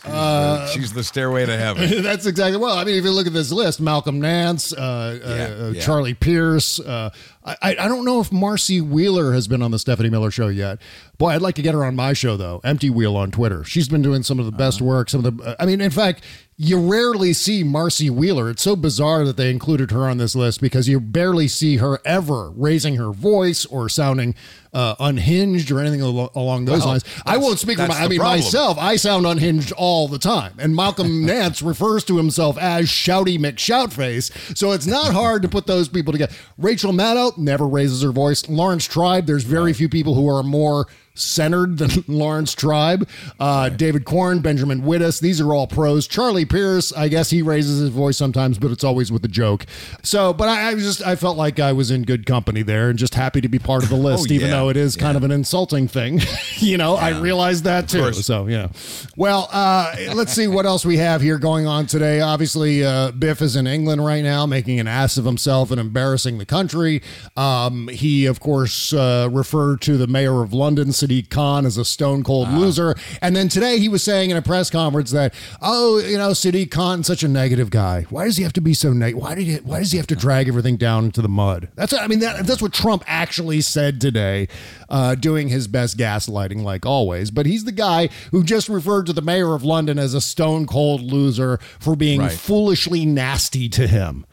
She's, 0.04 0.12
the, 0.12 0.68
she's 0.68 0.94
the 0.94 1.04
stairway 1.04 1.46
to 1.46 1.56
heaven. 1.58 2.02
That's 2.04 2.26
exactly 2.26 2.58
well. 2.58 2.76
I 2.78 2.84
mean, 2.84 2.96
if 2.96 3.04
you 3.04 3.12
look 3.12 3.28
at 3.28 3.34
this 3.34 3.52
list, 3.52 3.80
Malcolm 3.80 4.20
Nance, 4.20 4.74
uh, 4.74 5.20
Yeah, 5.24 5.66
uh, 5.66 5.70
yeah. 5.72 5.82
Charlie 5.82 6.16
Pierce. 6.16 6.80
Uh, 6.80 7.12
I, 7.46 7.56
I 7.62 7.88
don't 7.88 8.04
know 8.06 8.20
if 8.20 8.32
Marcy 8.32 8.82
Wheeler 8.82 9.34
has 9.34 9.48
been 9.48 9.62
on 9.62 9.70
the 9.72 9.78
Stephanie 9.80 10.10
Miller 10.10 10.32
show 10.32 10.48
yet. 10.48 10.80
Boy, 11.20 11.30
I'd 11.30 11.42
like 11.42 11.56
to 11.56 11.62
get 11.62 11.74
her 11.76 11.84
on 11.86 11.96
my 11.96 12.14
show 12.14 12.36
though. 12.36 12.62
Empty 12.64 12.90
Wheel 12.90 13.16
on 13.16 13.30
Twitter. 13.32 13.64
She's 13.64 13.88
been 13.90 14.02
doing 14.02 14.24
some 14.24 14.40
of 14.40 14.46
the 14.46 14.52
Uh-huh. 14.52 14.58
best 14.58 14.82
work. 14.82 15.10
Some 15.10 15.24
of 15.24 15.38
the. 15.38 15.56
I 15.60 15.66
mean, 15.66 15.82
in 15.82 15.92
fact. 15.92 16.24
You 16.64 16.80
rarely 16.80 17.34
see 17.34 17.64
Marcy 17.64 18.12
Wheeler. 18.12 18.48
It's 18.52 18.62
so 18.62 18.76
bizarre 18.76 19.26
that 19.26 19.36
they 19.36 19.50
included 19.50 19.90
her 19.90 20.08
on 20.08 20.20
this 20.20 20.36
list 20.36 20.62
because 20.62 20.88
you 20.88 21.00
barely 21.00 21.48
see 21.48 21.78
her 21.78 22.00
ever 22.06 22.52
raising 22.52 22.98
her 22.98 23.10
voice 23.12 23.66
or 23.66 23.90
sounding 23.90 24.36
uh, 24.72 24.94
unhinged 25.00 25.72
or 25.72 25.80
anything 25.80 26.02
al- 26.02 26.32
along 26.36 26.66
those 26.66 26.82
Well, 26.82 26.90
lines. 26.90 27.04
I 27.26 27.38
won't 27.38 27.58
speak 27.58 27.80
for 27.80 27.88
my. 27.88 27.96
I 27.96 28.08
mean, 28.08 28.20
problem. 28.20 28.42
myself, 28.42 28.78
I 28.78 28.96
sound 28.98 29.26
unhinged 29.26 29.72
all 29.76 30.08
the 30.08 30.20
time. 30.20 30.54
And 30.60 30.76
Malcolm 30.76 31.26
Nance 31.26 31.64
refers 31.64 32.04
to 32.04 32.18
himself 32.18 32.60
as 32.60 32.86
Shouty 32.86 33.40
McShoutface. 33.40 34.56
So 34.56 34.72
it's 34.72 34.86
not 34.86 35.14
hard 35.14 35.42
to 35.42 35.50
put 35.50 35.66
those 35.66 35.90
people 35.90 36.12
together. 36.14 36.36
Rachel 36.60 36.94
Maddow 36.94 37.40
never 37.40 37.68
raises 37.68 38.04
her 38.04 38.12
voice. 38.12 38.48
Laurence 38.48 38.86
Tribe, 38.86 39.26
there's 39.26 39.46
very 39.46 39.74
few 39.74 39.90
people 39.90 40.14
who 40.14 40.30
are 40.30 40.44
more 40.44 40.86
centered 41.14 41.78
than 41.78 41.90
Laurence 42.08 42.54
Tribe. 42.54 43.08
Uh, 43.40 43.70
David 43.70 44.06
Corn, 44.06 44.40
Benjamin 44.40 44.82
Wittes, 44.82 45.20
these 45.20 45.42
are 45.42 45.54
all 45.54 45.68
pros. 45.68 46.08
Charlie 46.08 46.46
Pierce, 46.46 46.94
I 46.94 47.08
guess 47.08 47.30
he 47.30 47.42
raises 47.42 47.80
his 47.80 47.90
voice 47.90 48.18
sometimes, 48.18 48.58
but 48.58 48.72
it's 48.72 48.84
always 48.84 49.12
with 49.12 49.24
a 49.26 49.28
joke. 49.28 49.66
So, 50.04 50.34
but 50.34 50.50
I, 50.50 50.70
I 50.70 50.76
just, 50.76 51.06
I 51.06 51.16
felt 51.16 51.38
like 51.38 51.60
I 51.60 51.74
was 51.74 51.92
in 51.92 52.04
good 52.04 52.26
company 52.26 52.62
there 52.62 52.90
and 52.90 52.98
just 52.98 53.16
happy 53.16 53.42
to 53.42 53.50
be 53.50 53.60
part 53.60 53.84
of 53.84 53.90
the 53.90 53.96
list, 53.98 54.32
even 54.32 54.48
yeah. 54.48 54.56
though 54.56 54.70
it 54.70 54.78
is 54.78 54.96
kind 54.96 55.18
of 55.18 55.24
an 55.24 55.32
insulting 55.32 55.88
thing. 55.88 56.22
you 56.58 56.78
know, 56.78 56.96
I 56.96 57.20
realized 57.20 57.64
that 57.66 57.90
too. 57.90 58.14
So, 58.14 58.48
yeah. 58.48 58.70
Well, 59.16 59.50
uh, 59.52 59.96
let's 60.14 60.34
see 60.34 60.48
what 60.48 60.66
else 60.66 60.86
we 60.86 60.98
have 60.98 61.22
here 61.22 61.38
going 61.38 61.68
on 61.68 61.88
today. 61.88 62.22
Obviously, 62.22 62.84
uh, 62.84 63.12
Biff 63.12 63.42
is 63.42 63.56
in 63.56 63.68
England 63.68 64.04
right 64.04 64.24
now, 64.24 64.46
making 64.46 64.80
an 64.80 64.88
ass 64.88 65.18
of 65.18 65.26
himself 65.26 65.72
and 65.72 65.80
embarrassing 65.80 66.38
the 66.38 66.46
country. 66.46 67.02
Um, 67.36 67.88
he, 67.90 68.26
of 68.26 68.40
course, 68.40 68.94
uh, 68.94 69.30
referred 69.32 69.82
to 69.82 69.98
the 69.98 70.08
mayor 70.08 70.42
of 70.42 70.54
London, 70.54 70.92
Sadiq 71.12 71.30
Khan, 71.30 71.66
as 71.66 71.78
a 71.78 71.86
stone 71.86 72.24
cold 72.24 72.50
loser. 72.50 72.96
And 73.22 73.36
then 73.36 73.50
today 73.50 73.80
he 73.80 73.90
was 73.90 74.04
saying 74.04 74.30
in 74.30 74.38
a 74.38 74.42
press 74.42 74.70
conference 74.70 75.12
that, 75.12 75.34
oh, 75.62 76.00
you 76.00 76.18
know, 76.18 76.30
Sadiq 76.30 76.72
Khan's 76.72 77.08
such 77.08 77.24
a 77.24 77.28
negative 77.28 77.70
guy. 77.70 78.06
Why 78.10 78.26
does 78.26 78.38
he 78.38 78.44
have 78.44 78.54
to 78.54 78.62
be 78.62 78.74
so 78.74 78.94
negative? 78.94 79.22
Why 79.22 79.36
did 79.36 79.44
he, 79.46 79.56
Why 79.58 79.80
does 79.80 79.92
he 79.92 79.98
have 79.98 80.08
to 80.08 80.16
drag 80.16 80.48
everything 80.48 80.78
down 80.78 81.06
into 81.06 81.22
the 81.22 81.30
mud? 81.30 81.70
That's 81.76 81.94
I 81.94 82.08
mean 82.08 82.20
that, 82.20 82.46
that's 82.46 82.62
what 82.62 82.74
Trump 82.74 83.04
actually 83.08 83.62
said 83.62 84.00
today, 84.00 84.48
uh, 84.90 85.16
doing 85.16 85.50
his 85.50 85.68
best 85.68 85.98
gaslighting 85.98 86.64
like 86.64 86.86
always. 86.86 87.32
But 87.32 87.46
he's 87.46 87.66
the 87.66 87.72
guy 87.72 88.08
who 88.32 88.44
just 88.44 88.70
referred 88.70 89.06
to 89.08 89.14
the 89.14 89.22
mayor 89.22 89.54
of 89.54 89.64
London 89.64 90.00
as 90.00 90.14
a 90.14 90.22
stone 90.22 90.66
cold 90.66 91.02
loser 91.02 91.58
for 91.80 91.96
being 91.96 92.22
Right. 92.22 92.32
foolishly 92.32 93.06
nasty 93.06 93.68
to 93.70 93.88
him. 93.88 94.26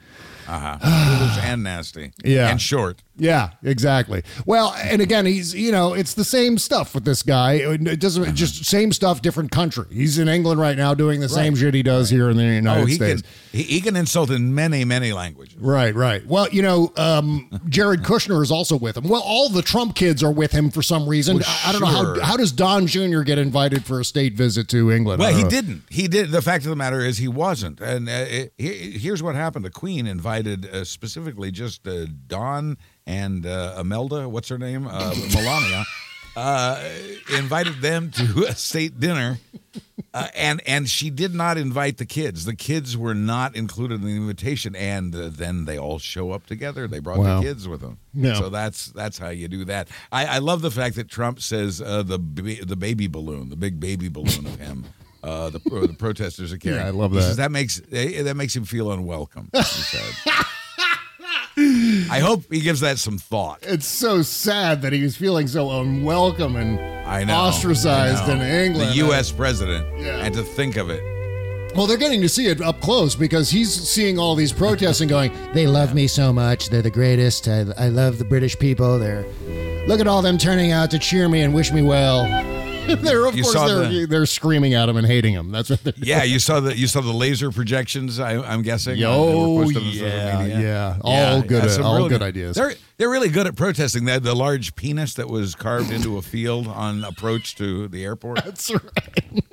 Uh-huh. 0.48 0.78
Foolish 1.18 1.44
and 1.44 1.62
nasty. 1.64 2.12
Yeah. 2.24 2.50
And 2.50 2.60
short. 2.60 3.02
Yeah, 3.20 3.50
exactly. 3.64 4.22
Well, 4.46 4.72
and 4.80 5.02
again, 5.02 5.26
he's 5.26 5.52
you 5.54 5.72
know 5.72 5.92
it's 5.92 6.14
the 6.14 6.24
same 6.24 6.56
stuff 6.56 6.94
with 6.94 7.04
this 7.04 7.22
guy. 7.24 7.54
It 7.54 7.98
doesn't 7.98 8.36
just 8.36 8.64
same 8.64 8.92
stuff, 8.92 9.22
different 9.22 9.50
country. 9.50 9.86
He's 9.90 10.18
in 10.18 10.28
England 10.28 10.60
right 10.60 10.76
now 10.76 10.94
doing 10.94 11.20
the 11.20 11.28
same 11.28 11.56
shit 11.56 11.74
he 11.74 11.82
does 11.82 12.10
here 12.10 12.30
in 12.30 12.36
the 12.36 12.44
United 12.44 12.82
oh, 12.82 12.86
he 12.86 12.94
States. 12.94 13.22
can 13.22 13.30
he, 13.50 13.62
he 13.64 13.80
can 13.80 13.96
insult 13.96 14.30
in 14.30 14.54
many, 14.54 14.84
many 14.84 15.12
languages. 15.12 15.56
Right, 15.58 15.94
right. 15.94 16.24
Well, 16.26 16.48
you 16.50 16.62
know, 16.62 16.92
um, 16.96 17.50
Jared 17.68 18.02
Kushner 18.04 18.40
is 18.40 18.52
also 18.52 18.78
with 18.78 18.96
him. 18.96 19.08
Well, 19.08 19.22
all 19.24 19.48
the 19.48 19.62
Trump 19.62 19.96
kids 19.96 20.22
are 20.22 20.32
with 20.32 20.52
him 20.52 20.70
for 20.70 20.82
some 20.82 21.08
reason. 21.08 21.38
Well, 21.38 21.46
I 21.64 21.70
I 21.70 21.72
don't 21.72 21.80
know 21.80 21.86
how 21.88 22.20
how 22.20 22.36
does 22.36 22.52
Don 22.52 22.86
Jr. 22.86 23.22
get 23.22 23.38
invited 23.38 23.84
for 23.84 23.98
a 23.98 24.04
state 24.04 24.34
visit 24.34 24.68
to 24.68 24.92
England? 24.92 25.18
Well, 25.18 25.34
he 25.34 25.42
know. 25.42 25.50
didn't. 25.50 25.82
He 25.90 26.06
did. 26.06 26.30
The 26.30 26.42
fact 26.42 26.64
of 26.64 26.70
the 26.70 26.76
matter 26.76 27.00
is, 27.00 27.18
he 27.18 27.28
wasn't. 27.28 27.80
And 27.80 28.08
uh, 28.08 28.12
it, 28.12 28.52
he- 28.56 28.92
here's 28.92 29.24
what 29.24 29.34
happened: 29.34 29.64
the 29.64 29.70
Queen 29.70 30.06
invited 30.06 30.37
uh, 30.46 30.84
specifically 30.84 31.50
just 31.50 31.86
uh, 31.88 32.06
Don 32.26 32.76
and 33.06 33.46
uh, 33.46 33.76
Imelda. 33.80 34.28
What's 34.28 34.48
her 34.48 34.58
name? 34.58 34.86
Uh, 34.86 35.14
Melania. 35.34 35.84
Uh, 36.36 36.80
invited 37.36 37.80
them 37.80 38.12
to 38.12 38.44
a 38.48 38.54
state 38.54 39.00
dinner, 39.00 39.40
uh, 40.14 40.28
and 40.36 40.62
and 40.68 40.88
she 40.88 41.10
did 41.10 41.34
not 41.34 41.58
invite 41.58 41.96
the 41.96 42.04
kids. 42.06 42.44
The 42.44 42.54
kids 42.54 42.96
were 42.96 43.14
not 43.14 43.56
included 43.56 44.02
in 44.02 44.06
the 44.06 44.14
invitation, 44.14 44.76
and 44.76 45.12
uh, 45.16 45.30
then 45.32 45.64
they 45.64 45.76
all 45.76 45.98
show 45.98 46.30
up 46.30 46.46
together. 46.46 46.86
They 46.86 47.00
brought 47.00 47.18
Wow. 47.18 47.40
the 47.40 47.46
kids 47.48 47.66
with 47.66 47.80
them. 47.80 47.98
Yeah. 48.14 48.34
So 48.34 48.50
that's 48.50 48.86
that's 48.92 49.18
how 49.18 49.30
you 49.30 49.48
do 49.48 49.64
that. 49.64 49.88
I, 50.12 50.26
I 50.26 50.38
love 50.38 50.62
the 50.62 50.70
fact 50.70 50.94
that 50.94 51.08
Trump 51.08 51.40
says 51.40 51.82
uh, 51.82 52.04
the 52.04 52.18
the 52.18 52.76
baby 52.76 53.08
balloon, 53.08 53.48
the 53.48 53.56
big 53.56 53.80
baby 53.80 54.08
balloon 54.08 54.46
of 54.46 54.60
him. 54.60 54.84
Uh, 55.22 55.50
the 55.50 55.58
the 55.58 55.94
protesters 55.98 56.52
are 56.52 56.58
carrying. 56.58 56.80
Yeah, 56.80 56.86
I 56.88 56.90
love 56.90 57.12
that. 57.12 57.22
says 57.22 57.36
that 57.38 57.50
makes 57.50 57.80
eh, 57.92 58.22
that 58.22 58.36
makes 58.36 58.54
him 58.54 58.64
feel 58.64 58.92
unwelcome. 58.92 59.50
He 59.52 59.62
said. 59.62 60.14
I 62.10 62.20
hope 62.20 62.44
he 62.52 62.60
gives 62.60 62.80
that 62.80 62.98
some 62.98 63.18
thought. 63.18 63.58
It's 63.62 63.86
so 63.86 64.22
sad 64.22 64.82
that 64.82 64.92
he 64.92 65.02
was 65.02 65.16
feeling 65.16 65.48
so 65.48 65.80
unwelcome 65.80 66.54
and 66.54 66.78
I 67.08 67.24
know. 67.24 67.34
ostracized 67.34 68.22
I 68.30 68.34
in. 68.34 68.40
England. 68.42 68.90
The 68.90 68.96
U.S. 68.96 69.32
president, 69.32 69.84
Yeah. 69.98 70.18
and 70.24 70.32
to 70.36 70.42
think 70.44 70.76
of 70.76 70.88
it. 70.88 71.02
Well, 71.76 71.86
they're 71.88 71.96
getting 71.98 72.20
to 72.22 72.28
see 72.28 72.46
it 72.46 72.60
up 72.60 72.80
close 72.80 73.14
because 73.16 73.50
he's 73.50 73.72
seeing 73.74 74.18
all 74.20 74.36
these 74.36 74.52
protests 74.52 75.00
and 75.00 75.10
going, 75.10 75.32
"They 75.52 75.66
love 75.66 75.94
me 75.94 76.06
so 76.06 76.32
much. 76.32 76.70
They're 76.70 76.80
the 76.82 76.90
greatest. 76.90 77.48
I, 77.48 77.66
I 77.76 77.88
love 77.88 78.18
the 78.18 78.24
British 78.24 78.56
people. 78.58 78.98
They're 78.98 79.26
look 79.88 80.00
at 80.00 80.06
all 80.06 80.22
them 80.22 80.38
turning 80.38 80.70
out 80.70 80.90
to 80.92 80.98
cheer 80.98 81.28
me 81.28 81.40
and 81.42 81.52
wish 81.52 81.72
me 81.72 81.82
well." 81.82 82.24
they're 83.02 83.26
of 83.26 83.34
You 83.36 83.42
course 83.42 83.54
they're 83.54 83.88
the- 83.88 84.06
they're 84.06 84.26
screaming 84.26 84.74
at 84.74 84.88
him 84.88 84.96
and 84.96 85.06
hating 85.06 85.34
him. 85.34 85.50
That's 85.50 85.70
what 85.70 85.82
they're 85.84 85.92
Yeah, 85.96 86.22
you 86.24 86.38
saw 86.38 86.60
the 86.60 86.76
you 86.76 86.86
saw 86.86 87.00
the 87.00 87.12
laser 87.12 87.50
projections. 87.50 88.18
I, 88.20 88.38
I'm 88.38 88.62
guessing. 88.62 88.96
Yo, 88.96 89.10
uh, 89.10 89.26
that 89.26 89.36
were 89.36 89.64
posted 89.64 89.82
on 89.82 89.92
social 89.92 90.06
yeah, 90.08 90.38
media. 90.42 90.60
yeah. 90.60 90.96
All 91.02 91.42
good- 91.42 91.70
some 91.70 91.84
all 91.84 91.96
real 91.96 92.08
good 92.08 92.22
ideas. 92.22 92.56
They're 92.56 92.74
they're 92.96 93.10
really 93.10 93.28
good 93.28 93.46
at 93.46 93.54
protesting. 93.56 94.06
That 94.06 94.22
the 94.22 94.34
large 94.34 94.74
penis 94.74 95.14
that 95.14 95.28
was 95.28 95.54
carved 95.54 95.92
into 95.92 96.16
a 96.18 96.22
field 96.22 96.66
on 96.66 97.04
approach 97.04 97.54
to 97.56 97.86
the 97.88 98.04
airport. 98.04 98.44
That's 98.44 98.70
right. 98.72 99.44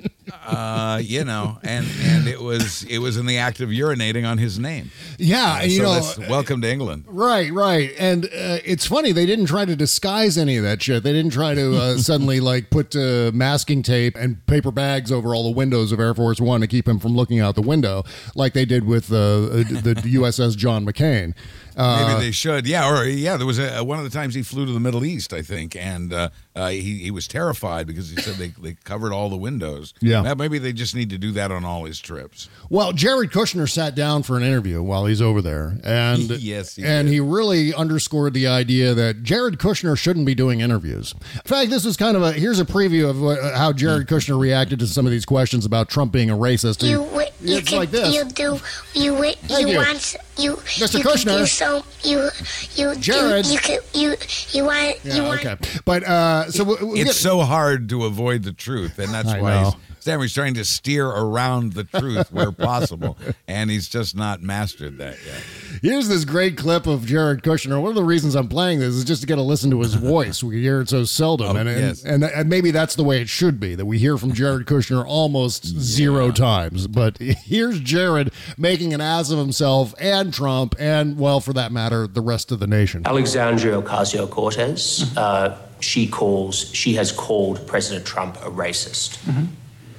Uh, 0.45 0.99
you 1.03 1.23
know, 1.23 1.57
and 1.63 1.85
and 2.01 2.27
it 2.27 2.41
was 2.41 2.83
it 2.83 2.99
was 2.99 3.17
in 3.17 3.25
the 3.25 3.37
act 3.37 3.59
of 3.59 3.69
urinating 3.69 4.27
on 4.27 4.37
his 4.37 4.57
name. 4.59 4.91
Yeah, 5.17 5.61
and 5.61 5.71
you 5.71 5.85
so 5.85 6.21
know, 6.21 6.29
welcome 6.29 6.61
to 6.61 6.71
England. 6.71 7.05
Right, 7.07 7.51
right. 7.51 7.91
And 7.97 8.25
uh, 8.25 8.59
it's 8.63 8.85
funny, 8.85 9.11
they 9.11 9.25
didn't 9.25 9.45
try 9.47 9.65
to 9.65 9.75
disguise 9.75 10.37
any 10.37 10.57
of 10.57 10.63
that 10.63 10.81
shit. 10.81 11.03
They 11.03 11.13
didn't 11.13 11.31
try 11.31 11.53
to 11.53 11.77
uh, 11.77 11.97
suddenly 11.97 12.39
like 12.39 12.69
put 12.69 12.95
uh, 12.95 13.31
masking 13.33 13.83
tape 13.83 14.15
and 14.15 14.45
paper 14.47 14.71
bags 14.71 15.11
over 15.11 15.35
all 15.35 15.43
the 15.43 15.55
windows 15.55 15.91
of 15.91 15.99
Air 15.99 16.13
Force 16.13 16.39
One 16.39 16.61
to 16.61 16.67
keep 16.67 16.87
him 16.87 16.99
from 16.99 17.15
looking 17.15 17.39
out 17.39 17.55
the 17.55 17.61
window, 17.61 18.03
like 18.35 18.53
they 18.53 18.65
did 18.65 18.85
with 18.85 19.11
uh, 19.11 19.15
uh, 19.15 19.47
the 19.63 20.01
USS 20.05 20.55
John 20.57 20.85
McCain. 20.85 21.33
Uh, 21.75 22.07
Maybe 22.07 22.25
they 22.27 22.31
should. 22.31 22.65
Yeah, 22.67 22.89
or 22.89 23.05
yeah, 23.05 23.37
there 23.37 23.45
was 23.45 23.59
a, 23.59 23.83
one 23.83 23.97
of 23.97 24.03
the 24.03 24.09
times 24.09 24.33
he 24.35 24.41
flew 24.43 24.65
to 24.65 24.71
the 24.71 24.79
Middle 24.79 25.03
East, 25.05 25.33
I 25.33 25.41
think, 25.41 25.75
and 25.75 26.13
uh, 26.13 26.29
uh, 26.55 26.69
he 26.69 26.99
he 26.99 27.11
was 27.11 27.27
terrified 27.27 27.85
because 27.87 28.09
he 28.09 28.15
said 28.21 28.35
they, 28.35 28.47
they 28.61 28.73
covered 28.83 29.11
all 29.11 29.29
the 29.29 29.35
windows. 29.37 29.93
Yeah. 29.99 30.21
Now, 30.21 30.35
maybe 30.35 30.57
they 30.57 30.71
just 30.73 30.95
need 30.95 31.09
to 31.09 31.17
do 31.17 31.31
that 31.33 31.51
on 31.51 31.65
all 31.65 31.85
his 31.85 31.99
trips. 31.99 32.49
Well, 32.69 32.93
Jared 32.93 33.31
Kushner 33.31 33.69
sat 33.69 33.93
down 33.95 34.23
for 34.23 34.37
an 34.37 34.43
interview 34.43 34.81
while 34.81 35.05
he's 35.05 35.21
over 35.21 35.41
there, 35.41 35.77
and 35.83 36.21
Yes, 36.39 36.75
he 36.75 36.83
and 36.85 37.07
did. 37.07 37.13
he 37.13 37.19
really 37.19 37.73
underscored 37.73 38.33
the 38.33 38.47
idea 38.47 38.93
that 38.93 39.23
Jared 39.23 39.57
Kushner 39.57 39.97
shouldn't 39.97 40.25
be 40.25 40.35
doing 40.35 40.61
interviews. 40.61 41.13
In 41.33 41.41
fact, 41.41 41.69
this 41.71 41.85
is 41.85 41.97
kind 41.97 42.15
of 42.15 42.23
a 42.23 42.31
here's 42.31 42.59
a 42.59 42.65
preview 42.65 43.09
of 43.09 43.21
what, 43.21 43.39
how 43.55 43.73
Jared 43.73 44.07
Kushner 44.07 44.39
reacted 44.39 44.79
to 44.79 44.87
some 44.87 45.05
of 45.05 45.11
these 45.11 45.25
questions 45.25 45.65
about 45.65 45.89
Trump 45.89 46.11
being 46.11 46.29
a 46.29 46.35
racist. 46.37 46.81
You, 46.83 46.89
He- 46.99 47.05
wi- 47.05 47.31
you 47.41 47.57
it's 47.57 47.69
can, 47.69 47.79
like 47.79 47.91
this. 47.91 48.13
you 48.15 48.23
do, 48.25 48.59
you, 48.93 49.11
wi- 49.11 49.35
Thank 49.43 49.61
you, 49.67 49.73
you. 49.73 49.77
want, 49.77 50.15
you, 50.37 50.55
Mr. 50.55 50.97
you 50.97 51.03
can 51.03 51.11
Kushner. 51.11 51.39
Do 51.65 51.81
so, 51.81 52.09
you, 52.09 52.29
you, 52.75 52.95
Jared. 52.99 53.45
do, 53.45 53.51
you 53.53 53.59
can, 53.59 53.79
you, 53.93 54.15
you 54.51 54.63
want, 54.65 54.99
Yeah, 55.03 55.15
you 55.15 55.23
want, 55.23 55.45
okay, 55.45 55.57
but 55.85 56.03
uh, 56.03 56.51
so 56.51 56.63
we, 56.63 56.75
we 56.85 56.99
It's 57.01 57.09
get- 57.09 57.15
so 57.15 57.41
hard 57.41 57.89
to 57.89 58.05
avoid 58.05 58.43
the 58.43 58.51
truth, 58.53 58.99
and 58.99 59.13
that's 59.13 59.29
I 59.29 59.41
why 59.41 59.73
know. 60.05 60.11
he's, 60.21 60.31
Stanley's 60.31 60.33
trying 60.33 60.53
to 60.55 60.65
steer 60.65 61.07
around 61.07 61.73
the 61.73 61.83
truth 61.83 62.31
where 62.31 62.51
possible, 62.65 63.17
and 63.47 63.69
he's 63.69 63.87
just 63.87 64.15
not 64.15 64.41
mastered 64.41 64.97
that 64.97 65.17
yet. 65.25 65.43
Here's 65.81 66.07
this 66.07 66.25
great 66.25 66.57
clip 66.57 66.87
of 66.87 67.05
Jared 67.05 67.41
Kushner. 67.43 67.79
One 67.81 67.89
of 67.89 67.95
the 67.95 68.03
reasons 68.03 68.35
I'm 68.35 68.47
playing 68.47 68.79
this 68.79 68.93
is 68.93 69.03
just 69.03 69.21
to 69.21 69.27
get 69.27 69.37
a 69.37 69.41
listen 69.41 69.69
to 69.71 69.79
his 69.81 69.93
voice. 69.95 70.43
We 70.43 70.61
hear 70.61 70.81
it 70.81 70.89
so 70.89 71.03
seldom, 71.05 71.55
Oh, 71.55 71.59
and, 71.59 71.69
and, 71.69 71.79
yes. 71.79 72.03
and 72.03 72.23
and 72.23 72.49
maybe 72.49 72.71
that's 72.71 72.95
the 72.95 73.03
way 73.03 73.21
it 73.21 73.29
should 73.29 73.59
be. 73.59 73.75
That 73.75 73.85
we 73.85 73.97
hear 73.97 74.17
from 74.17 74.33
Jared 74.33 74.65
Kushner 74.67 75.05
almost 75.05 75.65
zero 75.65 76.31
times. 76.31 76.87
But 76.87 77.17
here's 77.19 77.79
Jared 77.79 78.31
making 78.57 78.93
an 78.93 79.01
ass 79.01 79.29
of 79.31 79.37
himself 79.37 79.93
and 79.99 80.33
Trump, 80.33 80.75
and 80.79 81.17
well, 81.19 81.39
for 81.39 81.53
that 81.53 81.71
matter, 81.71 82.07
the 82.07 82.21
rest 82.21 82.51
of 82.51 82.59
the 82.59 82.67
nation. 82.67 83.03
Alexandria 83.05 83.81
Ocasio 83.81 84.29
Cortez, 84.29 85.15
uh, 85.17 85.57
she 85.79 86.07
calls, 86.07 86.73
she 86.73 86.93
has 86.93 87.11
called 87.11 87.65
President 87.67 88.05
Trump 88.05 88.35
a 88.37 88.49
racist. 88.49 89.17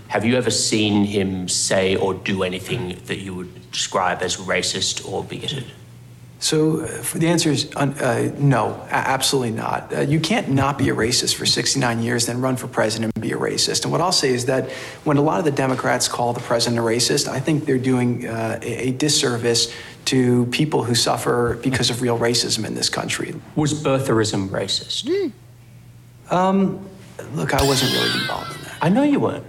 Have 0.09 0.25
you 0.25 0.37
ever 0.37 0.51
seen 0.51 1.05
him 1.05 1.49
say 1.49 1.97
or 1.97 2.15
do 2.15 2.43
anything 2.43 2.99
that 3.07 3.19
you 3.19 3.35
would 3.35 3.71
describe 3.73 4.23
as 4.23 4.37
racist 4.37 5.07
or 5.09 5.25
bigoted? 5.25 5.65
So 6.39 6.83
uh, 6.83 7.03
the 7.15 7.29
answer 7.29 7.51
is 7.51 7.75
uh, 7.77 8.31
no, 8.39 8.87
absolutely 8.91 9.53
not. 9.53 9.93
Uh, 9.93 10.01
you 10.01 10.21
can't 10.21 10.51
not 10.51 10.77
be 10.77 10.91
a 10.91 10.95
racist 10.95 11.35
for 11.35 11.47
69 11.47 12.03
years, 12.03 12.27
then 12.27 12.41
run 12.41 12.57
for 12.57 12.69
president 12.69 13.13
and 13.15 13.23
be 13.23 13.33
a 13.33 13.37
racist. 13.37 13.85
And 13.85 13.93
what 13.93 14.01
I'll 14.01 14.13
say 14.13 14.29
is 14.29 14.45
that 14.47 14.71
when 15.05 15.17
a 15.17 15.23
lot 15.23 15.39
of 15.39 15.45
the 15.45 15.51
Democrats 15.51 16.09
call 16.09 16.35
the 16.35 16.41
president 16.41 16.79
a 16.79 16.83
racist, 16.83 17.27
I 17.27 17.41
think 17.41 17.65
they're 17.65 17.79
doing 17.79 18.29
uh, 18.29 18.59
a, 18.63 18.93
disservice 18.93 19.75
to 20.07 20.47
people 20.47 20.85
who 20.85 20.95
suffer 20.95 21.59
because 21.63 21.91
of 21.91 22.03
real 22.03 22.19
racism 22.19 22.67
in 22.67 22.75
this 22.75 22.89
country. 22.89 23.35
Was 23.57 23.73
birtherism 23.75 24.49
racist? 24.51 25.33
Um, 26.31 26.87
look, 27.35 27.55
I 27.55 27.63
wasn't 27.65 27.93
really 27.93 28.21
involved 28.21 28.55
in 28.57 28.63
that. 28.63 28.77
I 28.83 28.89
know 28.89 29.03
you 29.03 29.21
weren't. 29.21 29.45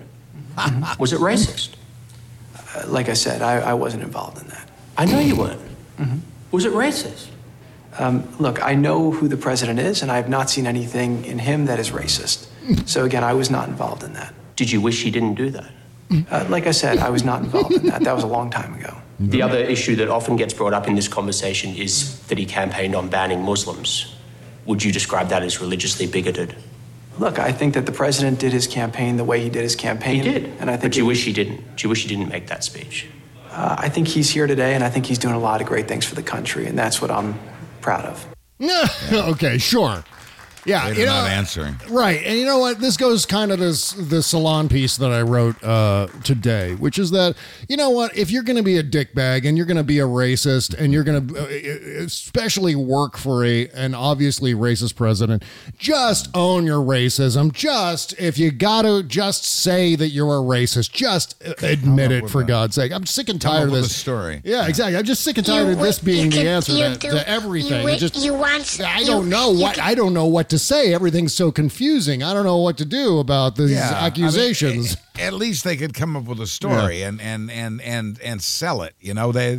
Was 0.99 1.13
it 1.13 1.19
racist? 1.19 1.69
Uh, 2.75 2.87
like 2.87 3.09
I 3.09 3.13
said, 3.13 3.41
I, 3.41 3.59
I 3.59 3.73
wasn't 3.73 4.03
involved 4.03 4.41
in 4.41 4.47
that. 4.49 4.69
I 4.97 5.05
know 5.05 5.19
you 5.19 5.35
weren't. 5.35 5.61
Was 6.51 6.65
it 6.65 6.73
racist? 6.73 7.27
Um, 7.99 8.27
look, 8.39 8.63
I 8.63 8.75
know 8.75 9.11
who 9.11 9.27
the 9.27 9.37
president 9.37 9.79
is, 9.79 10.01
and 10.01 10.11
I 10.11 10.15
have 10.17 10.29
not 10.29 10.49
seen 10.49 10.67
anything 10.67 11.25
in 11.25 11.39
him 11.39 11.65
that 11.65 11.79
is 11.79 11.91
racist. 11.91 12.47
So 12.85 13.05
again, 13.05 13.23
I 13.23 13.33
was 13.33 13.49
not 13.49 13.67
involved 13.69 14.03
in 14.03 14.13
that. 14.13 14.33
Did 14.55 14.71
you 14.71 14.81
wish 14.81 15.03
he 15.03 15.11
didn't 15.11 15.35
do 15.35 15.49
that? 15.51 15.71
Uh, 16.31 16.45
like 16.49 16.67
I 16.67 16.71
said, 16.71 16.99
I 16.99 17.09
was 17.09 17.23
not 17.23 17.41
involved 17.43 17.73
in 17.73 17.87
that. 17.87 18.01
That 18.03 18.15
was 18.15 18.23
a 18.23 18.27
long 18.27 18.49
time 18.49 18.73
ago. 18.75 18.95
The 19.19 19.41
other 19.41 19.57
issue 19.57 19.95
that 19.97 20.09
often 20.09 20.35
gets 20.35 20.53
brought 20.53 20.73
up 20.73 20.87
in 20.87 20.95
this 20.95 21.07
conversation 21.07 21.75
is 21.75 22.19
that 22.27 22.37
he 22.37 22.45
campaigned 22.45 22.95
on 22.95 23.09
banning 23.09 23.41
Muslims. 23.43 24.15
Would 24.65 24.83
you 24.83 24.91
describe 24.91 25.29
that 25.29 25.43
as 25.43 25.59
religiously 25.59 26.05
bigoted? 26.07 26.55
Look, 27.19 27.39
I 27.39 27.51
think 27.51 27.73
that 27.73 27.85
the 27.85 27.91
president 27.91 28.39
did 28.39 28.53
his 28.53 28.67
campaign 28.67 29.17
the 29.17 29.23
way 29.23 29.41
he 29.41 29.49
did 29.49 29.63
his 29.63 29.75
campaign. 29.75 30.23
He 30.23 30.31
did. 30.31 30.43
and 30.59 30.69
I 30.69 30.77
think 30.77 30.93
but 30.93 30.97
you 30.97 31.03
it- 31.03 31.07
wish 31.07 31.25
he 31.25 31.33
didn't. 31.33 31.75
Do 31.75 31.83
you 31.83 31.89
wish 31.89 32.03
he 32.03 32.07
didn't 32.09 32.29
make 32.29 32.47
that 32.47 32.63
speech? 32.63 33.07
Uh, 33.51 33.75
I 33.79 33.89
think 33.89 34.07
he's 34.07 34.29
here 34.29 34.45
today, 34.45 34.75
and 34.75 34.83
I 34.83 34.89
think 34.89 35.05
he's 35.07 35.17
doing 35.17 35.33
a 35.33 35.39
lot 35.39 35.61
of 35.61 35.67
great 35.67 35.87
things 35.87 36.05
for 36.05 36.13
the 36.13 36.21
country, 36.21 36.67
and 36.67 36.77
that's 36.77 37.01
what 37.01 37.09
I'm 37.09 37.39
proud 37.81 38.05
of. 38.05 38.25
okay, 39.11 39.57
sure. 39.57 40.03
Yeah, 40.67 40.85
They're 40.89 40.99
you 40.99 41.05
know, 41.05 41.13
not 41.13 41.31
answering. 41.31 41.75
Right. 41.89 42.21
And 42.25 42.37
you 42.37 42.45
know 42.45 42.59
what? 42.59 42.79
This 42.81 42.97
goes 42.97 43.25
kind 43.25 43.51
of 43.51 43.59
this 43.59 43.91
the 43.93 44.21
salon 44.21 44.67
piece 44.67 44.97
that 44.97 45.11
I 45.11 45.21
wrote 45.21 45.63
uh, 45.63 46.07
today, 46.23 46.75
which 46.75 46.99
is 46.99 47.11
that, 47.11 47.35
you 47.69 47.77
know 47.77 47.89
what? 47.89 48.15
If 48.17 48.29
you're 48.31 48.43
going 48.43 48.57
to 48.57 48.63
be 48.63 48.77
a 48.77 48.83
dickbag 48.83 49.47
and 49.47 49.55
you're 49.57 49.65
going 49.65 49.77
to 49.77 49.83
be 49.83 49.99
a 49.99 50.05
racist 50.05 50.77
and 50.77 50.91
you're 50.91 51.05
going 51.05 51.27
to 51.27 51.39
uh, 51.39 52.03
especially 52.03 52.75
work 52.75 53.17
for 53.17 53.45
a 53.45 53.69
an 53.69 53.95
obviously 53.95 54.53
racist 54.53 54.95
president, 54.95 55.43
just 55.77 56.29
own 56.35 56.65
your 56.65 56.79
racism. 56.83 57.51
Just, 57.53 58.13
if 58.19 58.37
you 58.37 58.51
got 58.51 58.81
to 58.81 59.03
just 59.03 59.45
say 59.45 59.95
that 59.95 60.09
you're 60.09 60.35
a 60.35 60.41
racist, 60.41 60.91
just 60.91 61.41
uh, 61.47 61.53
admit 61.65 62.11
it 62.11 62.29
for 62.29 62.43
God's 62.43 62.75
sake. 62.75 62.91
I'm 62.91 63.05
sick 63.05 63.29
and 63.29 63.39
tired 63.41 63.69
of 63.69 63.73
this 63.73 63.95
story. 63.95 64.41
Yeah, 64.43 64.67
exactly. 64.67 64.97
I'm 64.97 65.05
just 65.05 65.23
sick 65.23 65.37
and 65.37 65.45
tired 65.45 65.67
You 65.67 65.73
of 65.73 65.79
this 65.79 65.99
being 65.99 66.29
the 66.29 66.37
could- 66.37 66.45
answer 66.45 66.71
to, 66.73 66.97
do- 66.99 67.11
to 67.11 67.29
everything. 67.29 67.87
You, 67.87 67.95
just, 67.95 68.17
you 68.17 68.33
want. 68.33 68.79
I 68.81 69.03
don't 69.03 69.29
know 69.29 69.51
what 69.51 69.75
could- 69.75 69.83
I 69.83 69.95
don't 69.95 70.13
know 70.13 70.25
what 70.25 70.49
to 70.49 70.56
say. 70.59 70.93
Everything's 70.93 71.33
so 71.33 71.51
confusing. 71.51 72.23
I 72.23 72.33
don't 72.33 72.45
know 72.45 72.57
what 72.57 72.77
to 72.77 72.85
do 72.85 73.19
about 73.19 73.55
these 73.55 73.71
Yeah, 73.71 73.89
I 73.89 73.93
mean, 73.93 74.03
accusations. 74.25 74.97
at 75.19 75.33
least 75.33 75.63
they 75.63 75.75
could 75.77 75.93
come 75.93 76.15
up 76.15 76.25
with 76.25 76.39
a 76.39 76.47
story 76.47 77.01
and 77.03 77.19
and 77.21 77.49
and 77.51 77.81
and 77.81 78.19
and 78.21 78.41
sell 78.41 78.81
it. 78.83 78.93
You 78.99 79.13
know, 79.13 79.31
they, 79.31 79.55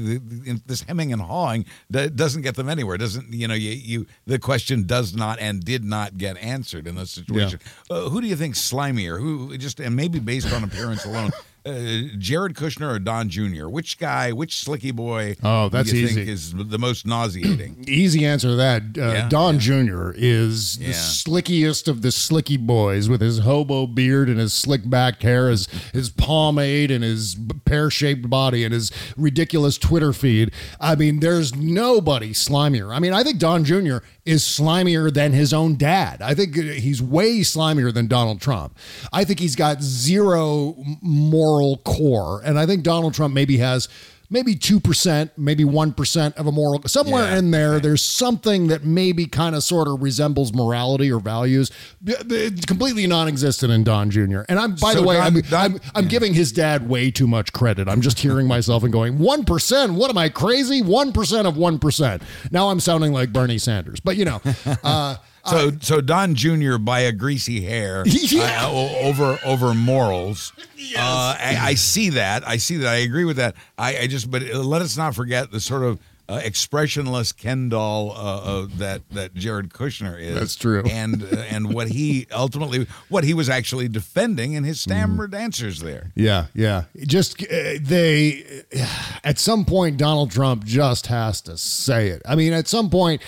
this 0.67 0.83
hemming 0.83 1.13
and 1.13 1.23
hawing 1.23 1.65
doesn't 1.91 2.43
get 2.43 2.55
them 2.57 2.69
anywhere. 2.69 2.97
Doesn't 2.97 3.33
you 3.33 3.49
know? 3.49 3.55
You, 3.55 3.71
you 3.71 4.07
the 4.27 4.39
question 4.39 4.85
does 4.87 5.15
not 5.15 5.39
and 5.41 5.63
did 5.65 5.85
not 5.85 6.19
get 6.19 6.37
answered 6.39 6.87
in 6.87 6.95
this 6.97 7.11
situation. 7.13 7.61
Uh, 7.91 8.09
who 8.09 8.21
do 8.21 8.27
you 8.27 8.37
think 8.37 8.55
slimier? 8.55 9.21
Who 9.21 9.57
just 9.59 9.81
and 9.81 9.95
maybe 9.97 10.19
based 10.19 10.53
on 10.53 10.65
appearance 10.65 11.05
alone. 11.05 11.31
Uh, 11.67 12.09
Jared 12.19 12.55
Kushner 12.55 12.95
or 12.95 12.99
Don 12.99 13.29
Jr. 13.29 13.67
Which 13.69 13.99
guy, 13.99 14.33
which 14.33 14.57
slicky 14.57 14.91
boy? 14.91 15.37
Oh, 15.43 15.69
that's 15.69 15.91
do 15.91 15.99
you 15.99 16.05
easy. 16.07 16.15
Think 16.15 16.29
is 16.29 16.55
the 16.55 16.79
most 16.79 17.07
nauseating? 17.07 17.85
Easy 17.89 18.25
answer 18.25 18.49
to 18.49 18.57
that. 18.57 18.83
Uh, 18.97 19.13
Yeah, 19.13 19.29
Don 19.29 19.59
Jr. 19.59 20.13
is 20.15 20.79
the 20.79 20.87
slickiest 20.93 21.89
of 21.89 22.03
the 22.03 22.11
slicky 22.13 22.57
boys 22.57 23.09
with 23.09 23.21
his 23.21 23.41
hobo 23.41 23.87
beard 23.87 24.29
and 24.29 24.39
his 24.39 24.53
slick 24.55 24.89
back 24.89 25.21
hair, 25.23 25.51
his, 25.51 25.67
his 25.93 26.09
pomade 26.11 26.91
and 26.91 27.05
his 27.05 27.37
pear 27.65 27.91
shaped 27.91 28.31
body 28.31 28.65
and 28.65 28.73
his 28.73 28.91
ridiculous 29.17 29.77
Twitter 29.79 30.13
feed. 30.13 30.51
I 30.81 30.95
mean, 30.95 31.21
there's 31.21 31.55
nobody 31.55 32.33
slimier. 32.33 32.95
I 32.95 32.99
mean, 32.99 33.13
I 33.13 33.23
think 33.23 33.39
Don 33.39 33.65
Jr. 33.65 33.99
is 34.29 34.43
slimier 34.43 35.13
than 35.13 35.33
his 35.33 35.55
own 35.55 35.77
dad. 35.77 36.21
I 36.21 36.35
think 36.35 36.55
he's 36.55 37.01
way 37.01 37.41
slimier 37.41 37.93
than 37.93 38.09
Donald 38.09 38.43
Trump. 38.43 38.77
I 39.11 39.25
think 39.25 39.41
he's 39.41 39.57
got 39.57 39.83
zero 39.83 40.77
moral 41.01 41.79
core. 41.79 42.43
And 42.45 42.59
I 42.59 42.67
think 42.67 42.83
Donald 42.83 43.15
Trump 43.15 43.33
maybe 43.33 43.57
has 43.57 43.89
maybe 44.31 44.55
2%, 44.55 45.31
maybe 45.37 45.65
1% 45.65 46.35
of 46.37 46.47
a 46.47 46.53
moral. 46.53 46.83
Somewhere 46.87 47.25
Yeah. 47.25 47.39
in 47.39 47.51
there, 47.51 47.81
there's 47.81 48.05
something 48.05 48.67
that 48.69 48.85
maybe 48.85 49.27
kind 49.27 49.55
of 49.55 49.65
sort 49.65 49.89
of 49.89 50.03
resembles 50.03 50.53
morality 50.53 51.11
or 51.11 51.19
values. 51.21 51.71
It's 52.05 52.65
completely 52.67 53.07
non 53.07 53.29
existent 53.29 53.73
in 53.73 53.85
Don 53.85 54.11
Jr. 54.11 54.41
And 54.49 54.59
I'm, 54.59 54.75
by 54.75 54.93
So 54.93 55.01
the 55.01 55.07
way, 55.07 55.17
Don- 55.17 55.27
I'm, 55.27 55.41
Don- 55.43 55.73
I'm, 55.75 55.81
I'm 55.95 56.09
giving 56.09 56.35
his 56.35 56.53
dad 56.53 56.89
way 56.89 57.11
too 57.11 57.27
much 57.27 57.53
credit. 57.53 57.89
I'm 57.89 58.01
just 58.01 58.19
hearing 58.21 58.47
myself 58.57 58.83
and 58.83 58.93
going, 58.93 59.19
1%? 59.19 59.95
What 59.95 60.11
am 60.11 60.19
I 60.19 60.29
crazy? 60.29 60.83
1% 60.83 61.47
of 61.47 61.55
1%. 61.55 62.23
Now 62.53 62.69
I'm 62.71 62.81
sounding 62.81 63.13
like 63.13 63.33
Bernie 63.33 63.59
Sanders. 63.59 64.01
But, 64.01 64.17
you 64.17 64.25
know, 64.27 64.41
uh, 64.85 65.17
So, 65.51 65.73
so 65.81 66.01
Don 66.01 66.35
Jr. 66.35 66.77
by 66.79 67.01
a 67.01 67.13
greasy 67.13 67.61
hair 67.63 68.03
Yeah. 68.07 68.67
uh, 68.67 68.71
over 69.03 69.39
over 69.45 69.75
morals. 69.75 70.53
Uh, 70.97 71.37
I, 71.39 71.59
I 71.61 71.75
see 71.75 72.11
that. 72.11 72.47
I 72.49 72.57
see 72.57 72.77
that. 72.79 72.89
I 72.89 72.97
agree 72.97 73.25
with 73.25 73.37
that. 73.37 73.57
I, 73.77 73.99
I 73.99 74.07
just, 74.07 74.31
but 74.31 74.43
uh, 74.49 74.61
let 74.61 74.81
us 74.81 74.97
not 74.97 75.15
forget 75.15 75.51
the 75.51 75.61
sort 75.61 75.83
of 75.83 75.99
uh, 76.29 76.41
expressionless 76.45 77.33
Ken 77.33 77.69
doll 77.69 78.13
uh, 78.13 78.15
uh, 78.63 78.67
that 78.77 79.03
that 79.11 79.35
Jared 79.35 79.71
Kushner 79.71 80.19
is. 80.21 80.35
That's 80.35 80.57
true. 80.57 80.83
And 80.91 81.23
uh, 81.25 81.37
and 81.51 81.75
what 81.75 81.89
he 81.89 82.27
ultimately, 82.33 82.87
what 83.09 83.25
he 83.25 83.35
was 83.35 83.49
actually 83.51 83.89
defending 83.89 84.53
in 84.55 84.65
his 84.65 84.81
stammered 84.81 85.35
answers 85.35 85.81
there. 85.81 86.11
Yeah, 86.15 86.47
yeah. 86.55 86.85
Just 87.07 87.43
uh, 87.43 87.47
they 87.81 88.63
at 89.25 89.39
some 89.39 89.65
point 89.65 89.97
Donald 89.97 90.31
Trump 90.31 90.65
just 90.65 91.07
has 91.09 91.41
to 91.43 91.57
say 91.59 92.09
it. 92.09 92.23
I 92.25 92.35
mean, 92.35 92.53
at 92.53 92.69
some 92.69 92.89
point 92.89 93.21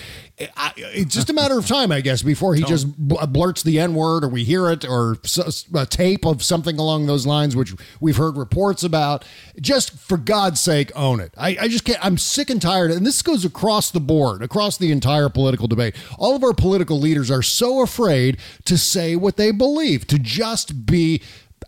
I, 0.57 0.73
it's 0.77 1.13
just 1.15 1.29
a 1.29 1.33
matter 1.33 1.57
of 1.57 1.65
time, 1.67 1.91
I 1.91 2.01
guess, 2.01 2.21
before 2.21 2.55
he 2.55 2.63
just 2.63 2.95
bl- 2.97 3.17
uh, 3.19 3.25
blurts 3.25 3.63
the 3.63 3.79
N 3.79 3.93
word, 3.93 4.23
or 4.23 4.27
we 4.27 4.43
hear 4.43 4.69
it, 4.69 4.85
or 4.85 5.17
s- 5.23 5.65
a 5.73 5.85
tape 5.85 6.25
of 6.25 6.43
something 6.43 6.77
along 6.79 7.05
those 7.05 7.25
lines, 7.25 7.55
which 7.55 7.73
we've 7.99 8.17
heard 8.17 8.37
reports 8.37 8.83
about. 8.83 9.25
Just 9.59 9.97
for 9.99 10.17
God's 10.17 10.59
sake, 10.59 10.91
own 10.95 11.19
it. 11.19 11.33
I, 11.37 11.57
I 11.61 11.67
just 11.67 11.83
can't. 11.85 12.03
I'm 12.03 12.17
sick 12.17 12.49
and 12.49 12.61
tired, 12.61 12.91
and 12.91 13.05
this 13.05 13.21
goes 13.21 13.43
across 13.45 13.91
the 13.91 13.99
board, 13.99 14.41
across 14.41 14.77
the 14.77 14.91
entire 14.91 15.29
political 15.29 15.67
debate. 15.67 15.95
All 16.17 16.35
of 16.35 16.43
our 16.43 16.53
political 16.53 16.99
leaders 16.99 17.29
are 17.29 17.41
so 17.43 17.81
afraid 17.81 18.37
to 18.65 18.77
say 18.77 19.15
what 19.15 19.37
they 19.37 19.51
believe, 19.51 20.07
to 20.07 20.17
just 20.19 20.85
be 20.85 21.21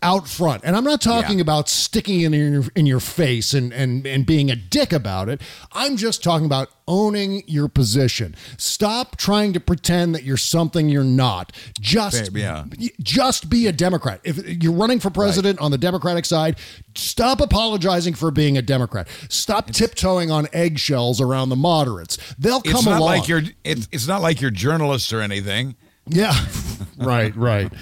out 0.04 0.28
front. 0.28 0.62
And 0.64 0.76
I'm 0.76 0.84
not 0.84 1.00
talking 1.00 1.40
about 1.40 1.68
sticking 1.68 2.20
it 2.20 2.32
in 2.34 2.52
your 2.52 2.64
in 2.76 2.86
your 2.86 3.00
face 3.00 3.54
and 3.54 3.72
and 3.72 4.06
and 4.06 4.24
being 4.26 4.50
a 4.50 4.56
dick 4.56 4.92
about 4.92 5.28
it. 5.28 5.40
I'm 5.72 5.96
just 5.96 6.22
talking 6.22 6.44
about 6.46 6.68
owning 6.86 7.42
your 7.46 7.66
position. 7.68 8.36
Stop 8.58 9.16
trying 9.16 9.54
to 9.54 9.60
pretend 9.60 10.14
that 10.14 10.22
you're 10.22 10.36
something 10.36 10.88
you're 10.90 11.02
not. 11.02 11.50
Just 11.80 12.30
Fair, 12.32 12.40
yeah. 12.40 12.64
just 13.02 13.48
be 13.48 13.66
a 13.66 13.72
Democrat. 13.72 14.20
If 14.22 14.62
you're 14.62 14.72
running 14.74 15.00
for 15.00 15.08
president 15.08 15.58
on 15.60 15.70
the 15.70 15.78
Democratic 15.78 16.26
side, 16.26 16.58
stop 16.94 17.40
apologizing 17.40 18.12
for 18.14 18.30
being 18.30 18.58
a 18.58 18.62
Democrat. 18.62 19.08
Stop 19.30 19.70
tiptoeing 19.70 20.30
on 20.30 20.46
eggshells 20.52 21.20
around 21.22 21.48
the 21.48 21.56
moderates. 21.56 22.18
They'll 22.38 22.60
come 22.60 22.74
It's 22.76 22.84
not 22.84 22.98
along. 23.00 23.18
like 23.18 23.28
you're. 23.28 23.42
It's, 23.64 23.88
it's 23.90 24.06
not 24.06 24.20
like 24.20 24.42
you're 24.42 24.50
journalists 24.50 25.10
or 25.12 25.22
anything. 25.22 25.76
yeah, 26.06 26.34
right, 26.98 27.34
right. 27.34 27.72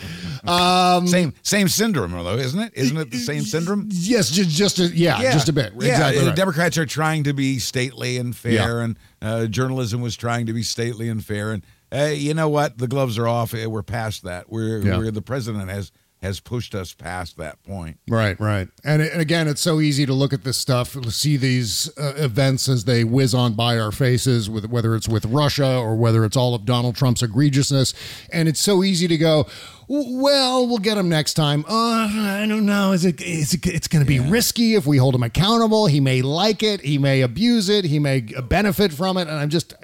Um, 0.48 1.06
Same 1.06 1.32
same 1.42 1.68
syndrome 1.68 2.10
though, 2.12 2.36
isn't 2.36 2.58
it? 2.60 2.72
Isn't 2.74 2.96
it 2.96 3.10
the 3.10 3.18
same 3.18 3.42
syndrome? 3.42 3.88
Yes, 3.92 4.30
just 4.30 4.50
just 4.50 4.78
a, 4.80 4.86
yeah, 4.88 5.20
just 5.32 5.48
a 5.48 5.52
bit. 5.52 5.72
Yeah, 5.78 5.90
exactly. 5.92 6.20
the 6.20 6.26
right. 6.28 6.36
Democrats 6.36 6.78
are 6.78 6.86
trying 6.86 7.24
to 7.24 7.32
be 7.32 7.58
stately 7.58 8.16
and 8.18 8.34
fair, 8.34 8.52
Yeah. 8.52 8.84
and 8.84 8.98
uh, 9.20 9.46
journalism 9.46 10.00
was 10.00 10.16
trying 10.16 10.46
to 10.46 10.52
be 10.52 10.62
stately 10.62 11.08
and 11.08 11.24
fair. 11.24 11.52
And 11.52 11.64
uh, 11.94 12.06
you 12.14 12.34
know 12.34 12.48
what? 12.48 12.78
The 12.78 12.88
gloves 12.88 13.18
are 13.18 13.28
off. 13.28 13.54
Uh, 13.54 13.70
We're 13.70 13.82
past 13.82 14.24
that. 14.24 14.50
We're, 14.50 14.78
Yeah. 14.78 14.98
we're 14.98 15.10
the 15.10 15.22
president 15.22 15.68
has 15.70 15.92
has 16.22 16.38
pushed 16.38 16.72
us 16.72 16.94
past 16.94 17.36
that 17.36 17.60
point. 17.64 17.98
Right, 18.08 18.38
right. 18.38 18.68
And, 18.84 19.02
and 19.02 19.20
again, 19.20 19.48
it's 19.48 19.60
so 19.60 19.80
easy 19.80 20.06
to 20.06 20.12
look 20.14 20.32
at 20.32 20.44
this 20.44 20.56
stuff, 20.56 20.96
see 21.12 21.36
these 21.36 21.90
uh, 21.98 22.12
events 22.16 22.68
as 22.68 22.84
they 22.84 23.02
whiz 23.02 23.34
on 23.34 23.54
by 23.54 23.76
our 23.76 23.90
faces, 23.90 24.48
with 24.48 24.66
whether 24.66 24.94
it's 24.94 25.08
with 25.08 25.24
Russia 25.24 25.76
or 25.76 25.96
whether 25.96 26.24
it's 26.24 26.36
all 26.36 26.54
of 26.54 26.64
Donald 26.64 26.94
Trump's 26.94 27.22
egregiousness. 27.22 27.92
And 28.32 28.48
it's 28.48 28.60
so 28.60 28.84
easy 28.84 29.08
to 29.08 29.18
go, 29.18 29.48
well, 29.94 30.66
we'll 30.66 30.78
get 30.78 30.96
him 30.96 31.08
next 31.10 31.34
time. 31.34 31.64
Uh, 31.68 32.08
I 32.10 32.46
don't 32.48 32.64
know. 32.64 32.92
Is 32.92 33.04
it? 33.04 33.20
Is 33.20 33.52
it 33.52 33.66
it's 33.66 33.88
going 33.88 34.02
to 34.02 34.08
be 34.08 34.20
risky 34.20 34.74
if 34.74 34.86
we 34.86 34.96
hold 34.96 35.14
him 35.14 35.22
accountable. 35.22 35.86
He 35.86 36.00
may 36.00 36.22
like 36.22 36.62
it. 36.62 36.80
He 36.80 36.96
may 36.98 37.20
abuse 37.20 37.68
it. 37.68 37.84
He 37.84 37.98
may 37.98 38.20
benefit 38.20 38.92
from 38.92 39.16
it. 39.18 39.28
And 39.28 39.32
I'm 39.36 39.50
just, 39.50 39.74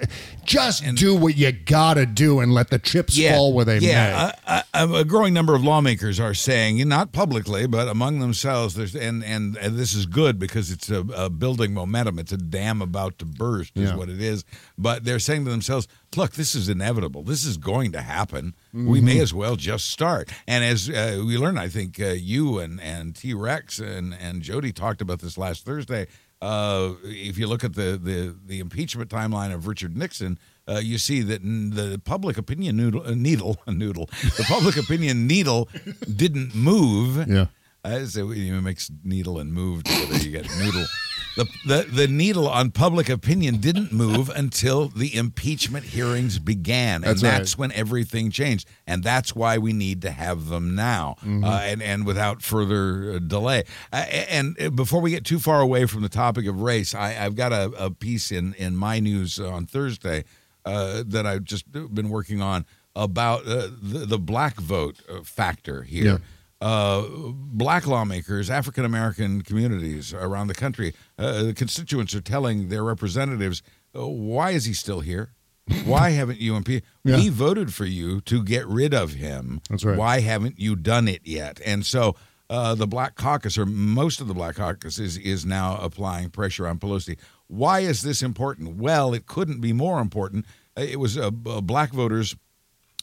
just 0.45 0.83
do 0.95 1.15
what 1.15 1.37
you 1.37 1.51
gotta 1.51 2.05
do 2.07 2.39
and 2.39 2.53
let 2.53 2.69
the 2.71 2.79
chips 2.79 3.19
fall 3.21 3.53
where 3.53 3.65
they 3.65 3.79
may. 3.79 3.87
yeah. 3.87 4.31
Uh, 4.47 4.61
uh, 4.73 4.87
a, 4.87 4.93
a 5.01 5.05
growing 5.05 5.33
number 5.33 5.53
of 5.53 5.63
lawmakers 5.63 6.19
are 6.19 6.33
saying, 6.33 6.87
not 6.87 7.11
publicly, 7.11 7.67
but 7.67 7.87
among 7.87 8.19
themselves, 8.19 8.73
there's 8.75 8.95
and 8.95 9.23
and, 9.23 9.57
and 9.57 9.77
this 9.77 9.93
is 9.93 10.05
good 10.07 10.39
because 10.39 10.71
it's 10.71 10.89
a, 10.89 11.01
a 11.15 11.29
building 11.29 11.73
momentum. 11.73 12.17
It's 12.17 12.31
a 12.31 12.37
dam 12.37 12.81
about 12.81 13.19
to 13.19 13.25
burst, 13.25 13.73
is 13.77 13.89
Yeah. 13.91 13.95
what 13.95 14.09
it 14.09 14.21
is. 14.21 14.43
But 14.77 15.03
they're 15.03 15.19
saying 15.19 15.45
to 15.45 15.51
themselves, 15.51 15.87
look, 16.15 16.31
this 16.33 16.55
is 16.55 16.69
inevitable. 16.69 17.23
This 17.23 17.45
is 17.45 17.57
going 17.57 17.91
to 17.93 18.01
happen. 18.01 18.55
We 18.73 19.01
may 19.01 19.19
as 19.19 19.33
well 19.33 19.55
just 19.55 19.89
start. 19.89 20.29
And 20.47 20.63
as 20.63 20.89
uh, 20.89 21.23
we 21.25 21.37
learned, 21.37 21.59
I 21.59 21.69
think 21.69 21.99
uh, 21.99 22.07
you 22.07 22.59
and 22.59 22.79
and 22.81 23.15
T 23.15 23.33
Rex 23.33 23.79
and 23.79 24.13
and 24.13 24.41
Jody 24.41 24.71
talked 24.71 25.01
about 25.01 25.19
this 25.19 25.37
last 25.37 25.65
Thursday. 25.65 26.07
Uh, 26.41 26.93
if 27.03 27.37
you 27.37 27.47
look 27.47 27.63
at 27.63 27.73
the 27.75 27.99
the 28.01 28.35
the 28.45 28.59
impeachment 28.59 29.09
timeline 29.09 29.53
of 29.53 29.67
Richard 29.67 29.95
Nixon. 29.97 30.37
Uh, 30.67 30.77
you 30.77 30.99
see 30.99 31.23
that 31.23 31.41
n- 31.41 31.71
the 31.71 31.99
public 32.05 32.37
opinion 32.37 32.77
noodle, 32.77 33.01
uh, 33.03 33.15
needle, 33.15 33.57
noodle, 33.67 34.05
the 34.37 34.45
public 34.47 34.77
opinion 34.77 35.25
needle 35.25 35.67
didn't 36.15 36.53
move. 36.53 37.27
Yeah. 37.27 37.47
Uh, 37.83 38.05
so 38.05 38.29
you 38.29 38.53
mix 38.61 38.91
needle 39.03 39.39
and 39.39 39.51
move 39.51 39.83
together, 39.83 40.17
you 40.17 40.29
get 40.29 40.47
noodle. 40.59 40.85
The, 41.39 41.45
the 41.65 41.87
the 41.89 42.07
needle 42.07 42.49
on 42.49 42.71
public 42.71 43.07
opinion 43.07 43.57
didn't 43.57 43.93
move 43.93 44.27
until 44.29 44.89
the 44.89 45.15
impeachment 45.15 45.85
hearings 45.85 46.37
began, 46.37 46.95
and 46.95 47.03
That's 47.05 47.23
right. 47.23 47.29
that's 47.37 47.57
when 47.57 47.71
everything 47.71 48.29
changed, 48.29 48.67
and 48.85 49.03
that's 49.03 49.33
why 49.35 49.57
we 49.57 49.71
need 49.71 50.01
to 50.01 50.11
have 50.11 50.47
them 50.49 50.75
now, 50.75 51.15
Mhm. 51.23 51.45
uh, 51.45 51.61
and 51.61 51.81
and 51.81 52.05
without 52.05 52.41
further 52.41 53.13
uh, 53.13 53.19
delay. 53.19 53.63
Uh, 53.93 54.05
and 54.29 54.61
uh, 54.61 54.69
before 54.69 54.99
we 55.01 55.11
get 55.11 55.23
too 55.23 55.39
far 55.39 55.61
away 55.61 55.85
from 55.85 56.01
the 56.01 56.09
topic 56.09 56.45
of 56.45 56.59
race, 56.61 56.93
I, 56.93 57.15
I've 57.25 57.35
got 57.35 57.53
a, 57.53 57.71
a 57.85 57.89
piece 57.89 58.31
in 58.33 58.53
in 58.55 58.75
my 58.75 58.99
news 58.99 59.39
on 59.39 59.65
Thursday 59.65 60.25
uh, 60.65 61.03
that 61.07 61.25
I've 61.25 61.45
just 61.45 61.71
been 61.71 62.09
working 62.09 62.41
on 62.41 62.65
about 62.97 63.47
uh, 63.47 63.67
the 63.81 64.05
the 64.05 64.19
black 64.19 64.55
vote 64.59 64.97
uh, 65.09 65.21
factor 65.23 65.83
here 65.83 66.03
Yeah. 66.05 66.17
Uh, 66.61 67.03
black 67.33 67.87
lawmakers, 67.87 68.49
African 68.49 68.85
American 68.85 69.41
communities 69.41 70.13
around 70.13 70.47
the 70.47 70.53
country, 70.55 70.93
uh, 71.17 71.43
the 71.43 71.53
constituents 71.53 72.13
are 72.13 72.21
telling 72.21 72.69
their 72.69 72.83
representatives, 72.83 73.61
uh, 73.95 74.07
"Why 74.07 74.51
is 74.51 74.65
he 74.65 74.73
still 74.73 74.99
here? 74.99 75.31
Why 75.85 76.09
haven't 76.19 76.39
you 76.39 76.55
impeached? 76.55 76.85
Yeah. 77.03 77.17
We 77.17 77.29
voted 77.29 77.73
for 77.73 77.85
you 77.85 78.21
to 78.21 78.43
get 78.43 78.67
rid 78.67 78.93
of 78.93 79.13
him. 79.13 79.61
That's 79.69 79.85
right. 79.85 79.97
Why 79.97 80.19
haven't 80.21 80.59
you 80.59 80.75
done 80.75 81.07
it 81.07 81.21
yet?" 81.23 81.59
And 81.65 81.85
so. 81.85 82.15
Uh, 82.51 82.73
the 82.73 82.87
Black 82.87 83.13
Caucus, 83.13 83.59
or 83.59 83.65
most 83.67 84.19
of 84.21 84.27
the 84.27 84.33
Black 84.33 84.55
Caucus, 84.55 84.97
is, 84.97 85.17
is 85.19 85.45
now 85.45 85.77
applying 85.77 86.31
pressure 86.31 86.67
on 86.67 86.79
Pelosi. 86.79 87.15
Why 87.45 87.81
is 87.81 88.01
this 88.01 88.23
important? 88.23 88.77
Well, 88.77 89.13
it 89.13 89.27
couldn't 89.27 89.61
be 89.61 89.71
more 89.71 89.99
important. 89.99 90.47
Uh, 90.75 90.81
It 90.81 90.99
was 90.99 91.15
uh, 91.15 91.29
uh, 91.45 91.61
black 91.61 91.91
voters 91.93 92.35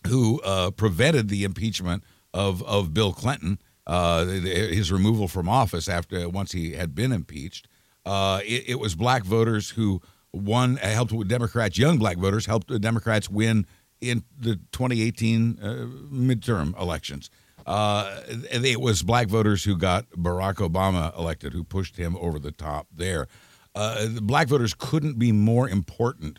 who 0.08 0.40
uh, 0.42 0.72
prevented 0.72 1.28
the 1.28 1.44
impeachment 1.44 2.02
of 2.36 2.62
of 2.64 2.92
Bill 2.94 3.12
Clinton, 3.12 3.58
uh, 3.86 4.24
his 4.26 4.92
removal 4.92 5.26
from 5.28 5.48
office 5.48 5.88
after 5.88 6.28
once 6.28 6.52
he 6.52 6.72
had 6.72 6.94
been 6.94 7.12
impeached. 7.12 7.66
Uh, 8.04 8.40
it, 8.44 8.64
it 8.68 8.78
was 8.80 8.94
black 8.94 9.24
voters 9.24 9.70
who 9.70 10.00
won, 10.32 10.78
uh, 10.78 10.86
helped 10.88 11.12
with 11.12 11.28
Democrats, 11.28 11.76
young 11.78 11.98
black 11.98 12.18
voters 12.18 12.46
helped 12.46 12.68
the 12.68 12.78
Democrats 12.78 13.28
win 13.30 13.66
in 14.00 14.22
the 14.38 14.56
2018 14.72 15.58
uh, 15.60 15.66
midterm 16.12 16.78
elections. 16.80 17.30
Uh, 17.66 18.20
it 18.52 18.80
was 18.80 19.02
black 19.02 19.26
voters 19.28 19.64
who 19.64 19.76
got 19.76 20.08
Barack 20.10 20.56
Obama 20.56 21.16
elected, 21.18 21.52
who 21.52 21.64
pushed 21.64 21.96
him 21.96 22.16
over 22.20 22.38
the 22.38 22.52
top 22.52 22.86
there. 22.94 23.26
Uh, 23.74 24.06
the 24.08 24.20
black 24.22 24.46
voters 24.48 24.72
couldn't 24.72 25.18
be 25.18 25.32
more 25.32 25.68
important 25.68 26.38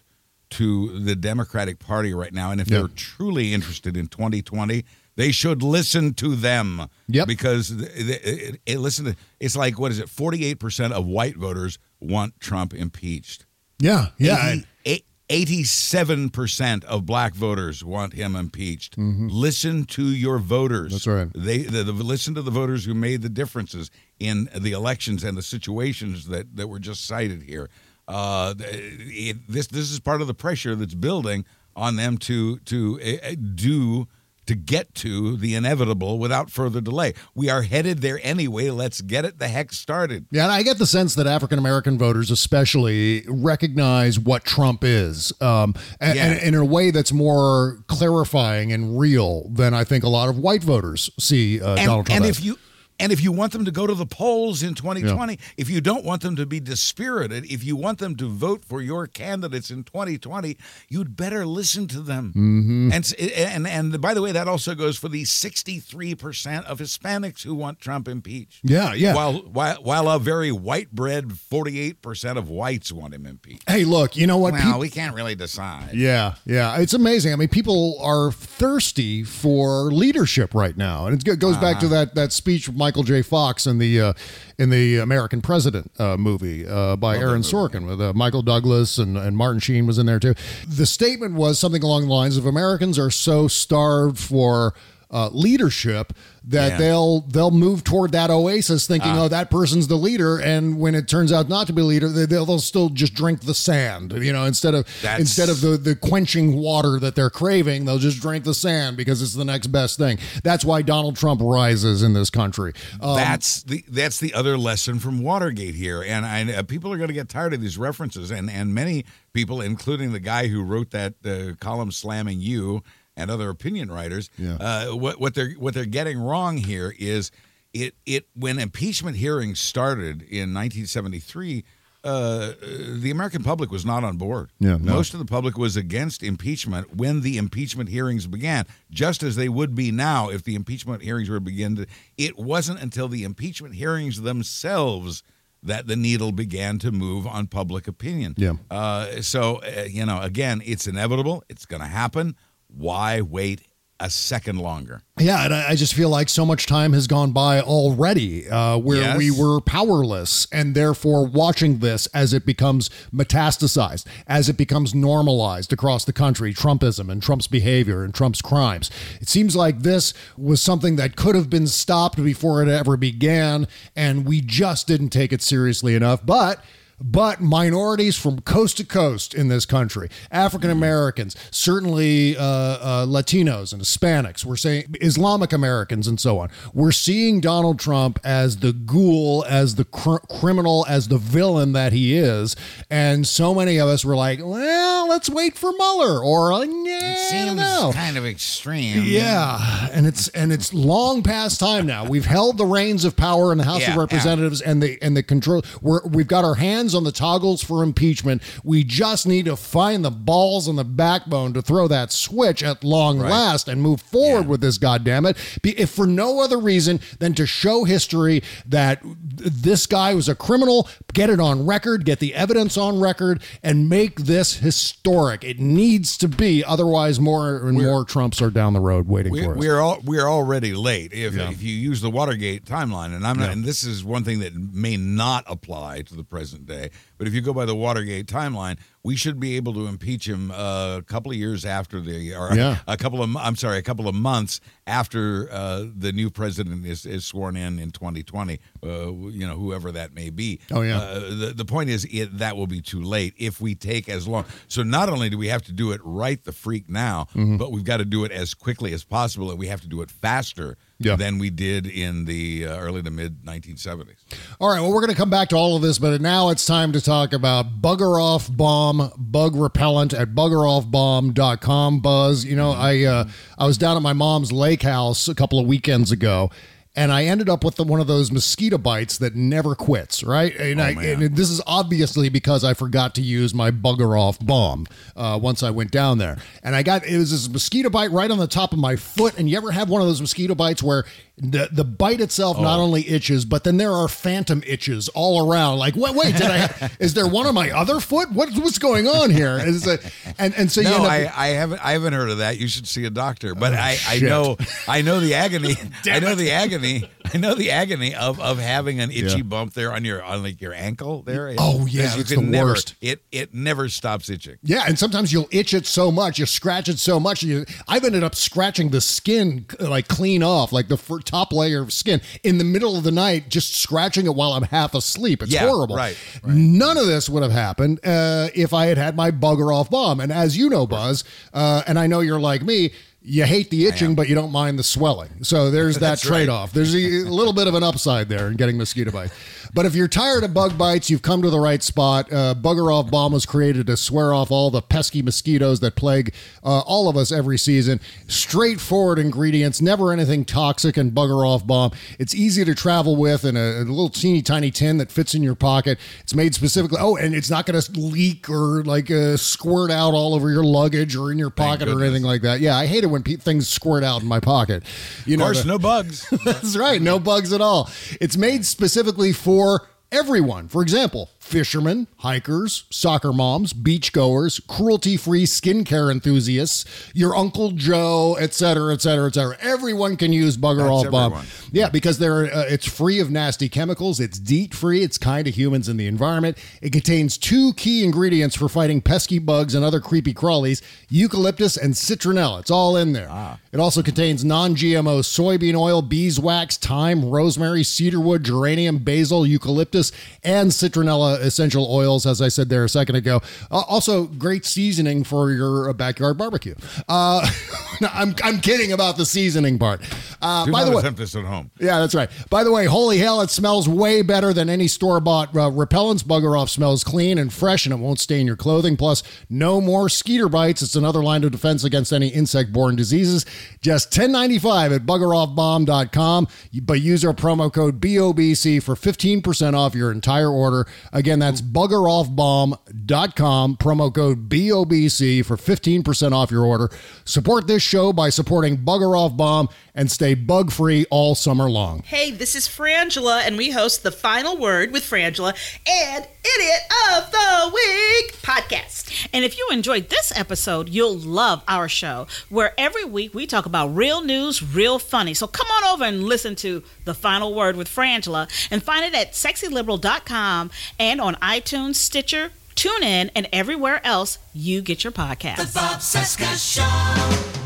to 0.51 0.97
the 0.99 1.15
Democratic 1.15 1.79
Party 1.79 2.13
right 2.13 2.33
now. 2.33 2.51
And 2.51 2.61
if 2.61 2.69
Yeah. 2.69 2.77
they're 2.79 2.87
truly 2.87 3.53
interested 3.53 3.97
in 3.97 4.07
2020, 4.07 4.85
they 5.17 5.31
should 5.33 5.61
listen 5.61 6.13
to 6.13 6.35
them. 6.35 6.87
Yep. 7.09 7.27
Because 7.27 7.69
th- 7.75 7.93
th- 7.93 8.21
it, 8.23 8.61
it- 8.65 8.79
listen 8.79 9.03
to 9.05 9.15
it's 9.41 9.57
like 9.57 9.77
what 9.77 9.91
is 9.91 9.99
it? 9.99 10.07
48% 10.07 10.91
of 10.93 11.05
white 11.05 11.35
voters 11.35 11.77
want 11.99 12.39
Trump 12.39 12.73
impeached. 12.73 13.45
Yeah, 13.79 14.07
yeah. 14.17 14.51
80 14.53 14.65
eight- 14.85 15.03
87% 15.29 16.83
of 16.85 17.05
black 17.05 17.33
voters 17.33 17.83
want 17.83 18.13
him 18.13 18.35
impeached. 18.35 18.97
Listen 18.97 19.83
to 19.85 20.05
your 20.07 20.39
voters. 20.39 20.93
Mm-hmm. 20.93 21.11
That's 21.11 21.35
right. 21.35 21.43
They 21.45 21.57
the, 21.63 21.83
the, 21.83 21.91
listen 21.91 22.33
to 22.35 22.41
the 22.41 22.51
voters 22.51 22.85
who 22.85 22.93
made 22.93 23.21
the 23.21 23.29
differences 23.29 23.91
in 24.19 24.49
the 24.55 24.71
elections 24.71 25.23
and 25.23 25.37
the 25.37 25.41
situations 25.41 26.27
that, 26.27 26.55
that 26.55 26.67
were 26.67 26.79
just 26.79 27.05
cited 27.05 27.43
here. 27.43 27.69
Uh, 28.07 28.53
it, 28.59 29.37
this 29.49 29.67
this 29.67 29.91
is 29.91 29.99
part 29.99 30.21
of 30.21 30.27
the 30.27 30.33
pressure 30.33 30.75
that's 30.75 30.93
building 30.93 31.43
on 31.75 31.97
them 31.97 32.17
to 32.19 32.57
to 32.59 32.99
uh, 33.01 33.35
do 33.53 34.07
to 34.47 34.55
get 34.55 34.93
to 34.95 35.37
the 35.37 35.55
inevitable 35.55 36.19
without 36.19 36.49
further 36.49 36.81
delay. 36.81 37.13
We 37.35 37.49
are 37.49 37.61
headed 37.61 38.01
there 38.01 38.19
anyway. 38.23 38.69
Let's 38.69 39.01
get 39.01 39.25
it 39.25 39.39
the 39.39 39.47
heck 39.47 39.71
started. 39.73 40.25
Yeah, 40.31 40.43
and 40.43 40.51
I 40.51 40.63
get 40.63 40.77
the 40.77 40.85
sense 40.87 41.15
that 41.15 41.27
African 41.27 41.59
American 41.59 41.97
voters, 41.97 42.31
especially, 42.31 43.23
recognize 43.27 44.19
what 44.19 44.43
Trump 44.43 44.83
is, 44.83 45.31
um, 45.41 45.73
and, 45.99 46.15
Yeah. 46.17 46.25
and 46.25 46.41
in 46.41 46.55
a 46.55 46.65
way 46.65 46.91
that's 46.91 47.11
more 47.13 47.79
clarifying 47.87 48.71
and 48.71 48.99
real 48.99 49.49
than 49.49 49.73
I 49.73 49.83
think 49.83 50.03
a 50.03 50.09
lot 50.09 50.29
of 50.29 50.37
white 50.37 50.63
voters 50.63 51.09
see 51.19 51.61
uh, 51.61 51.75
and, 51.75 51.85
Donald 51.85 52.05
Trump 52.07 52.21
and 52.21 52.29
as. 52.29 52.37
if 52.39 52.43
you 52.45 52.57
and 52.99 53.11
if 53.11 53.21
you 53.21 53.31
want 53.31 53.51
them 53.53 53.65
to 53.65 53.71
go 53.71 53.85
to 53.87 53.93
the 53.93 54.05
polls 54.05 54.63
in 54.63 54.73
2020, 54.73 55.37
if 55.57 55.69
you 55.69 55.81
don't 55.81 56.03
want 56.05 56.21
them 56.21 56.35
to 56.35 56.45
be 56.45 56.59
dispirited, 56.59 57.45
if 57.51 57.63
you 57.63 57.75
want 57.75 57.99
them 57.99 58.15
to 58.15 58.27
vote 58.29 58.65
for 58.65 58.81
your 58.81 59.07
candidates 59.07 59.69
in 59.69 59.83
2020, 59.83 60.57
you'd 60.89 61.15
better 61.15 61.45
listen 61.45 61.87
to 61.87 62.01
them. 62.01 62.33
Mhm. 62.35 62.93
And, 62.93 63.31
and 63.35 63.67
and 63.67 64.01
by 64.01 64.13
the 64.13 64.21
way, 64.21 64.31
that 64.31 64.47
also 64.47 64.73
goes 64.75 64.97
for 64.97 65.09
the 65.09 65.23
63% 65.23 66.63
of 66.65 66.79
Hispanics 66.79 67.43
who 67.43 67.55
want 67.55 67.79
Trump 67.79 68.07
impeached. 68.07 68.59
Yeah, 68.63 68.93
yeah. 68.93 69.13
While 69.13 69.33
while 69.39 69.75
while 69.83 70.09
a 70.09 70.19
very 70.19 70.51
white 70.51 70.91
bread 70.91 71.27
48% 71.29 72.37
of 72.37 72.49
whites 72.49 72.91
want 72.91 73.13
him 73.13 73.25
impeached. 73.25 73.69
hey, 73.69 73.83
look, 73.83 74.15
you 74.15 74.27
know 74.27 74.37
what? 74.37 74.53
Well, 74.53 74.79
we 74.79 74.89
can't 74.89 75.15
really 75.15 75.35
decide. 75.35 75.93
Yeah, 75.93 76.35
yeah, 76.45 76.79
it's 76.79 76.93
amazing. 76.93 77.33
I 77.33 77.35
mean, 77.35 77.47
people 77.49 77.97
are 78.01 78.31
thirsty 78.31 79.23
for 79.23 79.91
leadership 79.91 80.53
right 80.53 80.75
now, 80.75 81.05
and 81.07 81.15
it 81.19 81.23
go- 81.23 81.35
goes 81.35 81.57
back 81.57 81.79
to 81.79 81.85
Uh-huh. 81.87 81.95
that 81.95 82.15
that 82.15 82.33
speech 82.33 82.69
Michael 82.87 83.03
J. 83.03 83.21
Fox 83.21 83.67
in 83.67 83.79
the 83.79 83.99
uh, 83.99 84.13
in 84.57 84.69
the 84.69 84.99
American 84.99 85.41
President 85.41 85.91
uh, 85.99 86.15
movie 86.15 86.65
uh, 86.65 86.95
by 86.95 87.17
Aaron 87.17 87.41
Sorkin 87.41 87.85
with 87.85 87.99
uh, 87.99 88.13
Michael 88.13 88.41
Douglas 88.41 88.97
and, 88.97 89.17
and 89.17 89.35
Martin 89.35 89.59
Sheen 89.59 89.85
was 89.85 89.97
in 89.97 90.05
there 90.05 90.21
too. 90.21 90.35
The 90.65 90.85
statement 90.85 91.33
was 91.33 91.59
something 91.59 91.83
along 91.83 92.07
the 92.07 92.13
lines 92.13 92.37
of 92.37 92.45
Americans 92.45 92.97
are 92.97 93.11
so 93.11 93.49
starved 93.49 94.17
for. 94.17 94.73
Uh, 95.09 95.29
leadership 95.31 96.11
that 96.43 96.71
Yeah. 96.71 96.77
they'll 96.77 97.21
they'll 97.21 97.49
move 97.51 97.85
toward 97.85 98.11
that 98.11 98.29
oasis 98.29 98.87
thinking 98.87 99.11
Ah. 99.11 99.23
oh 99.23 99.27
that 99.29 99.49
person's 99.49 99.87
the 99.87 99.95
leader 99.95 100.37
and 100.37 100.77
when 100.79 100.95
it 100.95 101.07
turns 101.07 101.31
out 101.31 101.47
not 101.47 101.65
to 101.67 101.73
be 101.73 101.81
leader 101.81 102.09
they, 102.09 102.25
they'll, 102.25 102.45
they'll 102.45 102.59
still 102.59 102.89
just 102.89 103.13
drink 103.13 103.41
the 103.41 103.53
sand 103.53 104.11
you 104.21 104.33
know 104.33 104.43
instead 104.43 104.75
of 104.75 104.85
instead 105.17 105.47
of 105.47 105.61
the 105.61 105.77
the 105.77 105.95
quenching 105.95 106.57
water 106.57 106.99
that 106.99 107.15
they're 107.15 107.29
craving, 107.29 107.85
they'll 107.85 107.99
just 107.99 108.19
drink 108.19 108.43
the 108.43 108.53
sand 108.53 108.97
because 108.97 109.21
it's 109.21 109.33
the 109.33 109.45
next 109.45 109.67
best 109.67 109.97
thing. 109.97 110.17
That's 110.43 110.65
why 110.65 110.81
Donald 110.81 111.15
Trump 111.15 111.39
rises 111.41 112.03
in 112.03 112.11
this 112.13 112.29
country. 112.29 112.73
Um, 112.99 113.15
that's 113.15 113.63
the 113.63 113.85
that's 113.87 114.19
the 114.19 114.33
other 114.33 114.57
lesson 114.57 114.99
from 114.99 115.21
Watergate 115.21 115.75
here, 115.75 116.03
and 116.03 116.25
I, 116.25 116.51
uh, 116.53 116.63
people 116.63 116.91
are 116.91 116.97
going 116.97 117.07
to 117.09 117.13
get 117.13 117.29
tired 117.29 117.53
of 117.53 117.61
these 117.61 117.77
references, 117.77 118.29
and 118.31 118.49
and 118.49 118.73
many 118.73 119.05
people, 119.33 119.61
including 119.61 120.11
the 120.11 120.19
guy 120.19 120.47
who 120.47 120.63
wrote 120.63 120.91
that 120.91 121.13
uh, 121.25 121.53
column 121.63 121.91
slamming 121.91 122.41
you 122.41 122.83
and 123.17 123.29
other 123.29 123.49
opinion 123.49 123.91
writers, 123.91 124.29
Yeah. 124.37 124.53
uh, 124.55 124.95
what 124.95 125.19
what 125.19 125.33
they're 125.35 125.51
what 125.53 125.73
they're 125.73 125.85
getting 125.85 126.17
wrong 126.19 126.55
here 126.57 126.93
is 126.97 127.31
it 127.73 127.95
it 128.05 128.27
when 128.33 128.59
impeachment 128.59 129.17
hearings 129.17 129.59
started 129.59 130.21
in 130.21 130.53
1973. 130.53 131.65
Uh, 132.03 132.53
the 133.01 133.09
American 133.11 133.43
public 133.43 133.69
was 133.69 133.85
not 133.85 134.03
on 134.05 134.15
board. 134.15 134.49
Yeah, 134.59 134.77
no. 134.79 134.93
Most 134.93 135.13
of 135.13 135.19
the 135.19 135.25
public 135.25 135.57
was 135.57 135.75
against 135.75 136.23
impeachment 136.23 136.95
when 136.95 137.19
the 137.19 137.37
impeachment 137.37 137.89
hearings 137.89 138.27
began, 138.27 138.65
just 138.89 139.23
as 139.23 139.35
they 139.35 139.49
would 139.49 139.75
be 139.75 139.91
now 139.91 140.29
if 140.29 140.43
the 140.43 140.55
impeachment 140.55 141.01
hearings 141.03 141.27
were 141.27 141.37
to 141.37 141.41
begin. 141.41 141.75
To, 141.75 141.85
it 142.17 142.37
wasn't 142.37 142.79
until 142.81 143.09
the 143.09 143.23
impeachment 143.25 143.75
hearings 143.75 144.21
themselves 144.21 145.21
that 145.63 145.87
the 145.87 145.97
needle 145.97 146.31
began 146.31 146.77
to 146.79 146.91
move 146.93 147.27
on 147.27 147.47
public 147.47 147.87
opinion. 147.89 148.35
Yeah. 148.37 148.53
Uh, 148.71 149.21
so, 149.21 149.55
uh, 149.57 149.85
you 149.89 150.05
know, 150.05 150.21
again, 150.21 150.61
it's 150.63 150.87
inevitable. 150.87 151.43
It's 151.49 151.65
going 151.65 151.81
to 151.81 151.87
happen. 151.89 152.35
Why 152.67 153.21
wait 153.21 153.61
a 153.99 154.09
second 154.11 154.57
longer? 154.59 155.01
yeah, 155.19 155.43
and 155.45 155.51
I, 155.51 155.69
I 155.69 155.75
just 155.75 155.95
feel 155.95 156.09
like 156.09 156.29
so 156.29 156.45
much 156.45 156.67
time 156.67 156.93
has 156.93 157.07
gone 157.07 157.31
by 157.31 157.59
already 157.59 158.47
uh, 158.47 158.77
where 158.77 159.01
Yes. 159.01 159.17
we 159.17 159.31
were 159.31 159.59
powerless, 159.59 160.45
and 160.51 160.75
therefore 160.75 161.25
watching 161.25 161.79
this 161.79 162.05
as 162.13 162.31
it 162.33 162.45
becomes 162.45 162.91
metastasized, 163.11 164.05
as 164.27 164.49
it 164.49 164.57
becomes 164.57 164.93
normalized 164.93 165.73
across 165.73 166.05
the 166.05 166.13
country, 166.13 166.53
Trumpism 166.53 167.09
and 167.11 167.23
Trump's 167.23 167.47
behavior 167.47 168.03
and 168.03 168.13
Trump's 168.13 168.41
crimes. 168.43 168.91
It 169.19 169.29
seems 169.29 169.55
like 169.55 169.79
this 169.79 170.13
was 170.37 170.61
something 170.61 170.95
that 170.97 171.15
could 171.15 171.33
have 171.33 171.49
been 171.49 171.65
stopped 171.65 172.23
before 172.23 172.61
it 172.61 172.69
ever 172.69 172.97
began, 172.97 173.67
and 173.95 174.25
we 174.27 174.41
just 174.41 174.85
didn't 174.87 175.09
take 175.09 175.33
it 175.33 175.41
seriously 175.41 175.95
enough. 175.95 176.23
But 176.23 176.63
but 176.99 177.41
minorities 177.41 178.17
from 178.17 178.39
coast 178.41 178.77
to 178.77 178.83
coast 178.85 179.33
in 179.33 179.47
this 179.49 179.65
country, 179.65 180.09
African 180.31 180.69
Americans, 180.71 181.35
certainly 181.51 182.35
uh, 182.37 182.41
uh, 182.43 183.05
Latinos 183.05 183.71
and 183.73 183.81
Hispanics, 183.81 184.43
we're 184.43 184.55
saying 184.55 184.95
Islamic 185.01 185.53
Americans 185.53 186.07
and 186.07 186.19
so 186.19 186.39
on. 186.39 186.49
We're 186.73 186.91
seeing 186.91 187.39
Donald 187.41 187.79
Trump 187.79 188.19
as 188.23 188.57
the 188.57 188.73
ghoul, 188.73 189.45
as 189.47 189.75
the 189.75 189.85
cr- 189.85 190.17
criminal, 190.29 190.85
as 190.89 191.07
the 191.07 191.17
villain 191.17 191.73
that 191.73 191.93
he 191.93 192.17
is. 192.17 192.55
And 192.89 193.27
so 193.27 193.53
many 193.53 193.77
of 193.77 193.87
us 193.87 194.03
were 194.03 194.15
like, 194.15 194.39
well, 194.43 195.07
let's 195.07 195.29
wait 195.29 195.55
for 195.57 195.71
Mueller 195.73 196.23
or, 196.23 196.51
uh, 196.53 196.61
yeah, 196.61 197.13
It 197.13 197.29
seems 197.29 197.95
kind 197.95 198.17
of 198.17 198.25
extreme. 198.25 199.03
yeah, 199.05 199.87
and 199.91 200.05
it's 200.07 200.27
and 200.29 200.51
it's 200.51 200.73
long 200.73 201.21
past 201.23 201.59
time 201.59 201.85
now. 201.85 202.05
We've 202.05 202.25
held 202.25 202.57
the 202.57 202.65
reins 202.65 203.05
of 203.05 203.15
power 203.15 203.51
in 203.51 203.57
the 203.57 203.63
House 203.63 203.81
Yeah, 203.81 203.89
of 203.89 203.95
yeah. 203.95 204.01
Representatives 204.01 204.61
and 204.61 204.81
the 204.81 204.97
and 205.01 205.15
the 205.15 205.23
control. 205.23 205.61
We're, 205.81 206.05
we've 206.07 206.27
got 206.27 206.43
our 206.43 206.55
hands 206.55 206.86
on 206.95 207.03
the 207.03 207.11
toggles 207.11 207.63
for 207.63 207.83
impeachment. 207.83 208.41
We 208.63 208.83
just 208.83 209.27
need 209.27 209.45
to 209.45 209.55
find 209.55 210.03
the 210.03 210.11
balls 210.11 210.67
and 210.67 210.77
the 210.77 210.83
backbone 210.83 211.53
to 211.53 211.61
throw 211.61 211.87
that 211.87 212.11
switch 212.11 212.63
at 212.63 212.83
long 212.83 213.19
last 213.19 213.67
and 213.67 213.81
move 213.81 214.01
forward 214.01 214.47
with 214.47 214.61
this. 214.61 214.77
Goddamn 214.77 215.25
it! 215.25 215.37
If 215.63 215.89
for 215.91 216.07
no 216.07 216.41
other 216.41 216.57
reason 216.57 216.99
than 217.19 217.33
to 217.35 217.45
show 217.45 217.83
history 217.83 218.41
that 218.65 219.01
this 219.03 219.85
guy 219.85 220.13
was 220.13 220.27
a 220.29 220.35
criminal, 220.35 220.87
get 221.13 221.29
it 221.29 221.39
on 221.39 221.65
record, 221.65 222.05
get 222.05 222.19
the 222.19 222.33
evidence 222.35 222.77
on 222.77 222.99
record, 222.99 223.41
and 223.63 223.87
make 223.89 224.21
this 224.21 224.57
historic. 224.57 225.43
It 225.43 225.59
needs 225.59 226.17
to 226.17 226.27
be. 226.27 226.63
Otherwise, 226.63 227.19
more 227.19 227.57
and 227.67 227.81
more 227.81 228.03
Trumps 228.05 228.41
are 228.41 228.49
down 228.49 228.73
the 228.73 228.79
road 228.79 229.07
waiting 229.07 229.35
for 229.35 229.51
us. 229.53 229.57
we're 229.57 229.79
all 229.79 229.99
we're 230.03 230.27
already 230.27 230.73
late 230.73 231.13
if, 231.13 231.33
Yeah. 231.35 231.49
if 231.51 231.61
you 231.61 231.73
use 231.73 232.01
the 232.01 232.09
Watergate 232.09 232.65
timeline, 232.65 233.15
and 233.15 233.25
I'm 233.25 233.37
not, 233.37 233.45
Yeah. 233.47 233.51
and 233.53 233.63
this 233.65 233.83
is 233.83 234.03
one 234.03 234.23
thing 234.23 234.39
that 234.39 234.55
may 234.55 234.97
not 234.97 235.43
apply 235.47 236.01
to 236.03 236.15
the 236.15 236.23
present 236.23 236.65
day 236.65 236.76
today. 236.77 236.89
But 237.17 237.27
if 237.27 237.33
you 237.33 237.41
go 237.41 237.53
by 237.53 237.65
the 237.65 237.75
Watergate 237.75 238.27
timeline, 238.27 238.77
we 239.03 239.15
should 239.15 239.39
be 239.39 239.55
able 239.55 239.73
to 239.73 239.87
impeach 239.87 240.27
him 240.27 240.51
uh, 240.51 240.97
a 240.97 241.01
couple 241.01 241.31
of 241.31 241.37
years 241.37 241.63
after 241.65 242.01
the, 242.01 242.35
or 242.35 242.53
Yeah. 242.53 242.79
a 242.87 242.97
couple 242.97 243.23
of, 243.23 243.35
I'm 243.37 243.55
sorry, 243.55 243.77
a 243.77 243.81
couple 243.81 244.07
of 244.09 244.15
months 244.15 244.59
after 244.85 245.49
uh, 245.51 245.85
the 245.95 246.11
new 246.11 246.29
president 246.29 246.85
is, 246.85 247.05
is 247.05 247.25
sworn 247.25 247.55
in 247.55 247.79
in 247.79 247.91
2020. 247.91 248.59
Uh, 248.83 249.11
you 249.29 249.47
know, 249.47 249.55
whoever 249.55 249.91
that 249.93 250.13
may 250.13 250.29
be. 250.29 250.59
Oh, 250.71 250.81
yeah. 250.81 250.97
Uh, 250.99 251.19
the 251.35 251.53
the 251.55 251.65
point 251.65 251.89
is, 251.89 252.05
it, 252.05 252.37
that 252.37 252.57
will 252.57 252.67
be 252.67 252.81
too 252.81 253.01
late 253.01 253.33
if 253.37 253.61
we 253.61 253.75
take 253.75 254.09
as 254.09 254.27
long. 254.27 254.45
So 254.67 254.83
not 254.83 255.09
only 255.09 255.29
do 255.29 255.37
we 255.37 255.47
have 255.47 255.63
to 255.63 255.71
do 255.71 255.91
it 255.91 256.01
right 256.03 256.43
the 256.43 256.51
freak 256.51 256.89
now, 256.89 257.27
Mm-hmm. 257.33 257.57
but 257.57 257.71
we've 257.71 257.83
got 257.83 257.97
to 257.97 258.05
do 258.05 258.23
it 258.25 258.31
as 258.31 258.53
quickly 258.53 258.93
as 258.93 259.03
possible, 259.03 259.49
and 259.49 259.59
we 259.59 259.67
have 259.67 259.81
to 259.81 259.87
do 259.87 260.01
it 260.01 260.09
faster 260.11 260.77
Yeah. 260.99 261.15
than 261.15 261.37
we 261.39 261.49
did 261.49 261.85
in 261.87 262.25
the 262.25 262.65
uh, 262.67 262.77
early 262.77 263.01
to 263.03 263.11
mid 263.11 263.43
1970s. 263.45 264.15
All 264.59 264.69
right, 264.69 264.79
well, 264.81 264.91
we're 264.91 265.01
going 265.01 265.11
to 265.13 265.15
come 265.17 265.29
back 265.29 265.49
to 265.49 265.55
all 265.55 265.75
of 265.75 265.81
this, 265.81 265.99
but 265.99 266.19
now 266.21 266.49
it's 266.49 266.65
time 266.65 266.91
to 266.93 267.01
talk 267.07 267.31
about 267.31 267.81
Bugger 267.81 268.21
Off 268.21 268.51
Bomb 268.51 269.09
bug 269.17 269.55
repellent 269.55 270.13
at 270.13 270.35
buggeroffbomb.com. 270.35 272.01
Buzz, 272.01 272.43
you 272.43 272.57
know, 272.57 272.71
I 272.71 273.03
uh, 273.03 273.29
I 273.57 273.65
was 273.65 273.77
down 273.77 273.95
at 273.95 274.03
my 274.03 274.11
mom's 274.11 274.51
lake 274.51 274.83
house 274.83 275.29
a 275.29 275.35
couple 275.35 275.57
of 275.57 275.65
weekends 275.65 276.11
ago. 276.11 276.51
And 276.97 277.11
I 277.11 277.25
ended 277.25 277.47
up 277.47 277.63
with 277.63 277.75
the, 277.75 277.83
one 277.83 277.99
of 277.99 278.07
those 278.07 278.31
mosquito 278.31 278.79
bites 278.79 279.19
that 279.19 279.35
never 279.35 279.75
quits, 279.75 280.23
right? 280.23 280.51
And, 280.55 280.81
I, 280.81 280.89
and 280.93 281.35
this 281.35 281.51
is 281.51 281.61
obviously 281.67 282.27
because 282.29 282.63
I 282.63 282.73
forgot 282.73 283.13
to 283.15 283.21
use 283.21 283.53
my 283.53 283.69
bugger 283.69 284.19
off 284.19 284.39
bomb 284.39 284.87
uh, 285.15 285.37
once 285.39 285.61
I 285.61 285.69
went 285.69 285.91
down 285.91 286.17
there. 286.17 286.39
And 286.63 286.75
I 286.75 286.81
got 286.81 287.05
it 287.05 287.15
was 287.15 287.29
this 287.29 287.47
mosquito 287.47 287.91
bite 287.91 288.09
right 288.09 288.31
on 288.31 288.39
the 288.39 288.47
top 288.47 288.73
of 288.73 288.79
my 288.79 288.95
foot. 288.95 289.37
And 289.37 289.47
you 289.47 289.57
ever 289.57 289.69
have 289.69 289.89
one 289.89 290.01
of 290.01 290.07
those 290.07 290.21
mosquito 290.21 290.55
bites 290.55 290.81
where 290.81 291.05
the 291.37 291.69
the 291.71 291.83
bite 291.83 292.19
itself 292.19 292.59
not 292.59 292.79
oh. 292.79 292.83
only 292.83 293.07
itches, 293.07 293.45
but 293.45 293.63
then 293.63 293.77
there 293.77 293.91
are 293.91 294.07
phantom 294.07 294.63
itches 294.65 295.07
all 295.09 295.47
around. 295.47 295.77
Like, 295.77 295.95
wait, 295.95 296.15
wait, 296.15 296.35
did 296.35 296.47
I? 296.47 296.89
is 296.99 297.13
there 297.13 297.27
one 297.27 297.45
on 297.45 297.53
my 297.53 297.69
other 297.69 297.99
foot? 297.99 298.31
What, 298.31 298.49
what's 298.55 298.79
going 298.79 299.07
on 299.07 299.29
here? 299.29 299.57
And, 299.57 299.85
a, 299.85 299.99
and 300.39 300.55
and 300.55 300.71
so 300.71 300.81
you 300.81 300.89
no, 300.89 300.95
end 300.95 301.05
up, 301.05 301.11
I, 301.11 301.31
I 301.35 301.47
haven't 301.49 301.85
I 301.85 301.91
haven't 301.91 302.13
heard 302.13 302.31
of 302.31 302.39
that. 302.39 302.57
You 302.57 302.67
should 302.67 302.87
see 302.87 303.05
a 303.05 303.11
doctor. 303.11 303.53
But 303.53 303.73
Oh, 303.73 303.77
I, 303.77 303.97
I 304.07 304.19
know 304.19 304.57
I 304.87 305.01
know 305.01 305.19
the 305.19 305.35
agony. 305.35 305.75
I 306.05 306.19
know 306.19 306.33
the 306.33 306.51
agony. 306.51 307.09
I 307.33 307.37
know 307.37 307.53
the 307.55 307.71
agony 307.71 308.13
of, 308.15 308.39
of 308.39 308.59
having 308.59 308.99
an 308.99 309.11
itchy 309.11 309.37
Yeah. 309.37 309.43
bump 309.43 309.73
there 309.73 309.91
on 309.93 310.05
your 310.05 310.23
on 310.23 310.43
like 310.43 310.61
your 310.61 310.73
ankle 310.73 311.21
there. 311.23 311.53
Oh, 311.57 311.85
yeah, 311.85 312.01
Because 312.03 312.17
you 312.17 312.23
that's 312.23 312.33
can 312.33 312.45
the 312.45 312.51
never, 312.51 312.69
worst. 312.71 312.95
It 313.01 313.23
it 313.31 313.53
never 313.53 313.89
stops 313.89 314.29
itching. 314.29 314.57
Yeah, 314.63 314.83
and 314.87 314.97
sometimes 314.97 315.31
you'll 315.33 315.47
itch 315.51 315.73
it 315.73 315.85
so 315.85 316.11
much, 316.11 316.39
you 316.39 316.45
scratch 316.45 316.89
it 316.89 316.99
so 316.99 317.19
much. 317.19 317.43
You, 317.43 317.65
I've 317.87 318.03
ended 318.03 318.23
up 318.23 318.35
scratching 318.35 318.89
the 318.89 319.01
skin 319.01 319.65
like 319.79 320.07
clean 320.07 320.43
off, 320.43 320.71
like 320.71 320.87
the 320.87 320.97
fir- 320.97 321.19
top 321.19 321.51
layer 321.53 321.81
of 321.81 321.91
skin 321.93 322.21
in 322.43 322.57
the 322.57 322.63
middle 322.63 322.97
of 322.97 323.03
the 323.03 323.11
night, 323.11 323.49
just 323.49 323.75
scratching 323.75 324.25
it 324.25 324.35
while 324.35 324.53
I'm 324.53 324.63
half 324.63 324.93
asleep. 324.95 325.43
It's 325.43 325.51
Yeah, 325.51 325.67
horrible. 325.67 325.95
right, 325.95 326.17
None 326.45 326.97
of 326.97 327.05
this 327.07 327.29
would 327.29 327.43
have 327.43 327.51
happened 327.51 327.99
uh, 328.05 328.49
if 328.55 328.73
I 328.73 328.85
had 328.87 328.97
had 328.97 329.15
my 329.15 329.31
bugger 329.31 329.73
off 329.75 329.89
bomb. 329.89 330.19
And 330.19 330.31
as 330.31 330.57
you 330.57 330.69
know, 330.69 330.87
Buzz, 330.87 331.23
uh, 331.53 331.83
and 331.87 331.97
I 331.99 332.07
know 332.07 332.19
you're 332.21 332.39
like 332.39 332.61
me. 332.63 332.91
You 333.29 333.43
hate 333.43 333.69
the 333.69 333.87
itching, 333.87 334.15
but 334.15 334.29
you 334.29 334.35
don't 334.35 334.53
mind 334.53 334.79
the 334.79 334.83
swelling. 334.83 335.43
So 335.43 335.69
there's 335.69 335.97
that 335.99 336.19
trade 336.19 336.47
off. 336.47 336.71
There's 336.71 336.95
a 336.95 337.29
little 337.29 337.51
bit 337.51 337.67
of 337.67 337.73
an 337.73 337.83
upside 337.83 338.29
there 338.29 338.47
in 338.47 338.55
getting 338.55 338.77
mosquito 338.77 339.11
bites. 339.11 339.33
But 339.77 339.85
if 339.85 339.93
you're 339.93 340.07
tired 340.07 340.43
of 340.43 340.55
bug 340.55 340.75
bites, 340.75 341.07
you've 341.11 341.21
come 341.21 341.43
to 341.43 341.51
the 341.51 341.59
right 341.59 341.83
spot. 341.83 342.33
Uh, 342.33 342.55
Bugger 342.59 342.91
Off 342.91 343.11
Bomb 343.11 343.31
was 343.31 343.45
created 343.45 343.85
to 343.85 343.95
swear 343.95 344.33
off 344.33 344.49
all 344.49 344.71
the 344.71 344.81
pesky 344.81 345.21
mosquitoes 345.21 345.81
that 345.81 345.95
plague 345.95 346.33
uh, 346.63 346.79
all 346.79 347.07
of 347.07 347.15
us 347.15 347.31
every 347.31 347.59
season. 347.59 347.99
Straightforward 348.27 349.19
ingredients, 349.19 349.79
never 349.79 350.11
anything 350.11 350.45
toxic 350.45 350.97
in 350.97 351.11
Bugger 351.11 351.47
Off 351.47 351.67
Bomb. 351.67 351.91
It's 352.17 352.33
easy 352.33 352.65
to 352.65 352.73
travel 352.73 353.17
with 353.17 353.45
in 353.45 353.55
a, 353.55 353.59
a 353.59 353.83
little 353.83 354.09
teeny 354.09 354.41
tiny 354.41 354.71
tin 354.71 354.97
that 354.97 355.11
fits 355.11 355.35
in 355.35 355.43
your 355.43 355.53
pocket. 355.53 355.99
It's 356.21 356.33
made 356.33 356.55
specifically. 356.55 356.97
Oh, 356.99 357.15
and 357.15 357.35
it's 357.35 357.51
not 357.51 357.67
going 357.67 357.79
to 357.79 357.91
leak 357.99 358.49
or 358.49 358.83
like 358.83 359.11
uh, 359.11 359.37
squirt 359.37 359.91
out 359.91 360.15
all 360.15 360.33
over 360.33 360.49
your 360.49 360.63
luggage 360.63 361.15
or 361.15 361.31
in 361.31 361.37
your 361.37 361.51
pocket 361.51 361.87
or 361.87 362.03
anything 362.03 362.23
like 362.23 362.41
that. 362.41 362.61
Yeah, 362.61 362.75
I 362.75 362.87
hate 362.87 363.03
it 363.03 363.07
when 363.07 363.21
pe- 363.21 363.35
things 363.35 363.69
squirt 363.69 364.03
out 364.03 364.23
in 364.23 364.27
my 364.27 364.39
pocket. 364.39 364.81
You 365.27 365.35
Of 365.35 365.39
know, 365.39 365.45
course, 365.45 365.61
the- 365.61 365.67
no 365.67 365.77
bugs. 365.77 366.27
that's 366.45 366.75
right. 366.75 366.99
No 366.99 367.19
bugs 367.19 367.53
at 367.53 367.61
all. 367.61 367.91
It's 368.19 368.37
made 368.37 368.65
specifically 368.65 369.33
for 369.33 369.66
everyone. 370.11 370.67
For 370.67 370.81
example, 370.81 371.29
fishermen, 371.47 372.07
hikers, 372.17 372.83
soccer 372.89 373.31
moms, 373.31 373.73
beachgoers, 373.73 374.59
cruelty-free 374.67 375.45
skincare 375.45 376.11
enthusiasts, 376.11 376.85
your 377.13 377.35
Uncle 377.35 377.71
Joe, 377.71 378.35
et 378.39 378.53
cetera, 378.53 378.93
et 378.93 379.01
cetera, 379.01 379.27
et 379.27 379.33
cetera. 379.33 379.57
Everyone 379.61 380.17
can 380.17 380.33
use 380.33 380.57
Bugger 380.57 380.79
That's 380.79 380.89
Off 380.89 381.05
everyone. 381.05 381.45
Yeah, 381.71 381.89
because 381.89 382.19
they're 382.19 382.53
uh, 382.53 382.65
it's 382.67 382.85
free 382.85 383.19
of 383.19 383.31
nasty 383.31 383.69
chemicals. 383.69 384.19
It's 384.19 384.37
DEET 384.37 384.75
free. 384.75 385.03
It's 385.03 385.17
kind 385.17 385.45
to 385.45 385.51
humans 385.51 385.87
and 385.87 385.99
the 385.99 386.07
environment. 386.07 386.57
It 386.81 386.91
contains 386.91 387.37
two 387.37 387.73
key 387.73 388.03
ingredients 388.03 388.55
for 388.55 388.67
fighting 388.67 389.01
pesky 389.01 389.39
bugs 389.39 389.73
and 389.73 389.85
other 389.85 390.01
creepy 390.01 390.33
crawlies: 390.33 390.81
eucalyptus 391.09 391.77
and 391.77 391.93
citronella. 391.93 392.59
It's 392.59 392.71
all 392.71 392.97
in 392.97 393.13
there. 393.13 393.29
It 393.71 393.79
also 393.79 394.03
contains 394.03 394.43
non-GMO 394.43 395.21
soybean 395.21 395.79
oil, 395.79 396.01
beeswax, 396.01 396.77
thyme, 396.77 397.23
rosemary, 397.25 397.83
cedarwood, 397.83 398.43
geranium, 398.43 398.97
basil, 398.97 399.45
eucalyptus, 399.47 400.11
and 400.43 400.71
citronella 400.71 401.36
essential 401.41 401.85
oils. 401.91 402.25
As 402.25 402.41
I 402.41 402.47
said 402.47 402.69
there 402.69 402.83
a 402.83 402.89
second 402.89 403.15
ago. 403.15 403.41
Uh, 403.71 403.83
also, 403.87 404.25
great 404.25 404.65
seasoning 404.65 405.23
for 405.23 405.51
your 405.51 405.89
uh, 405.89 405.93
backyard 405.93 406.37
barbecue. 406.37 406.75
Uh, 407.07 407.47
no, 408.01 408.07
I'm 408.11 408.35
I'm 408.43 408.59
kidding 408.59 408.91
about 408.91 409.17
the 409.17 409.25
seasoning 409.25 409.79
part. 409.79 410.01
Uh, 410.41 410.65
Do 410.65 410.71
by 410.71 410.79
not 410.81 410.85
the 410.85 410.91
way, 410.91 410.99
attempt 410.99 411.19
this 411.19 411.35
at 411.35 411.45
home. 411.45 411.71
yeah, 411.79 411.99
that's 411.99 412.13
right. 412.15 412.29
By 412.49 412.63
the 412.63 412.71
way, 412.71 412.85
holy 412.85 413.17
hell, 413.17 413.41
it 413.41 413.49
smells 413.49 413.89
way 413.89 414.21
better 414.21 414.53
than 414.53 414.69
any 414.69 414.87
store 414.87 415.19
bought 415.19 415.49
uh, 415.55 415.69
repellents. 415.71 416.23
Bugger 416.23 416.59
off 416.59 416.69
smells 416.69 417.03
clean 417.03 417.37
and 417.37 417.51
fresh, 417.51 417.85
and 417.85 417.93
it 417.93 417.97
won't 417.97 418.19
stain 418.19 418.45
your 418.47 418.55
clothing. 418.55 418.97
Plus, 418.97 419.23
no 419.49 419.81
more 419.81 420.09
skeeter 420.09 420.47
bites. 420.49 420.81
It's 420.81 420.95
another 420.95 421.23
line 421.23 421.43
of 421.43 421.51
defense 421.51 421.83
against 421.83 422.13
any 422.13 422.27
insect 422.29 422.71
borne 422.71 422.95
diseases. 422.95 423.45
Just 423.81 424.11
$10.95 424.11 424.95
at 424.95 425.05
buggeroffbomb.com. 425.05 426.47
But 426.83 427.01
use 427.01 427.25
our 427.25 427.33
promo 427.33 427.71
code 427.73 427.99
BOBC 427.99 428.81
for 428.81 428.95
15% 428.95 429.73
off 429.73 429.95
your 429.95 430.11
entire 430.11 430.49
order. 430.49 430.85
Again, 431.11 431.26
that's 431.35 431.61
buggeroffbomb.com. 431.61 433.77
Promo 433.77 434.13
code 434.13 434.49
BOBC 434.49 435.45
for 435.45 435.55
15% 435.57 436.31
off 436.31 436.51
your 436.51 436.65
order. 436.65 436.89
Support 437.25 437.67
this 437.67 437.83
show 437.83 438.13
by 438.13 438.29
supporting 438.29 438.77
Bugger 438.77 439.17
Off 439.17 439.37
Bomb 439.37 439.69
and 439.93 440.11
stay 440.11 440.33
bug 440.33 440.71
free 440.71 441.05
all 441.11 441.35
summer 441.35 441.69
long. 441.69 442.01
Hey, 442.03 442.31
this 442.31 442.55
is 442.55 442.67
Frangela, 442.67 443.45
and 443.45 443.57
we 443.57 443.69
host 443.71 444.03
The 444.03 444.11
Final 444.11 444.57
Word 444.57 444.91
with 444.91 445.03
Frangela 445.03 445.55
and 445.87 446.27
Idiot 446.55 446.81
of 447.15 447.31
the 447.31 447.71
Week 447.73 448.33
podcast. 448.41 449.27
And 449.33 449.43
if 449.43 449.57
you 449.57 449.67
enjoyed 449.71 450.09
this 450.09 450.31
episode, 450.37 450.89
you'll 450.89 451.17
love 451.17 451.63
our 451.67 451.89
show, 451.89 452.27
where 452.49 452.73
every 452.77 453.03
week 453.05 453.33
we 453.33 453.45
talk 453.45 453.65
about 453.65 453.87
real 453.87 454.23
news, 454.23 454.63
real 454.63 454.99
funny. 454.99 455.33
So 455.33 455.47
come 455.47 455.67
on 455.67 455.93
over 455.93 456.05
and 456.05 456.23
listen 456.23 456.55
to 456.57 456.83
The 457.05 457.13
Final 457.13 457.53
Word 457.53 457.75
with 457.75 457.89
Frangela 457.89 458.47
and 458.71 458.83
find 458.83 459.03
it 459.05 459.13
at 459.13 459.33
sexyliberal.com 459.33 460.71
and 460.99 461.21
on 461.21 461.35
iTunes, 461.35 461.95
Stitcher, 461.95 462.51
TuneIn, 462.75 463.31
and 463.35 463.49
everywhere 463.51 464.05
else 464.05 464.37
you 464.53 464.81
get 464.81 465.03
your 465.03 465.13
podcast. 465.13 465.57
The 465.57 465.71
Bob 465.73 465.99
Cesca 465.99 466.55
Show. 466.55 467.56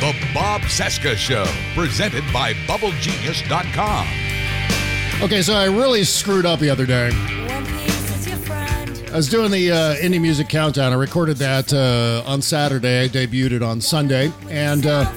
The 0.00 0.14
Bob 0.32 0.60
Cesca 0.62 1.16
Show, 1.16 1.44
presented 1.74 2.22
by 2.32 2.52
BubbleGenius.com. 2.68 4.06
Okay, 5.22 5.42
so 5.42 5.54
I 5.54 5.64
really 5.64 6.04
screwed 6.04 6.46
up 6.46 6.60
the 6.60 6.70
other 6.70 6.86
day. 6.86 7.10
I 9.10 9.16
was 9.16 9.28
doing 9.28 9.50
the 9.50 9.72
uh, 9.72 9.96
indie 9.96 10.20
music 10.20 10.48
countdown. 10.48 10.92
I 10.92 10.94
recorded 10.94 11.38
that 11.38 11.72
uh, 11.72 12.22
on 12.30 12.40
Saturday. 12.42 13.06
I 13.06 13.08
debuted 13.08 13.50
it 13.50 13.62
on 13.64 13.80
Sunday, 13.80 14.30
and 14.48 14.86
uh, 14.86 15.10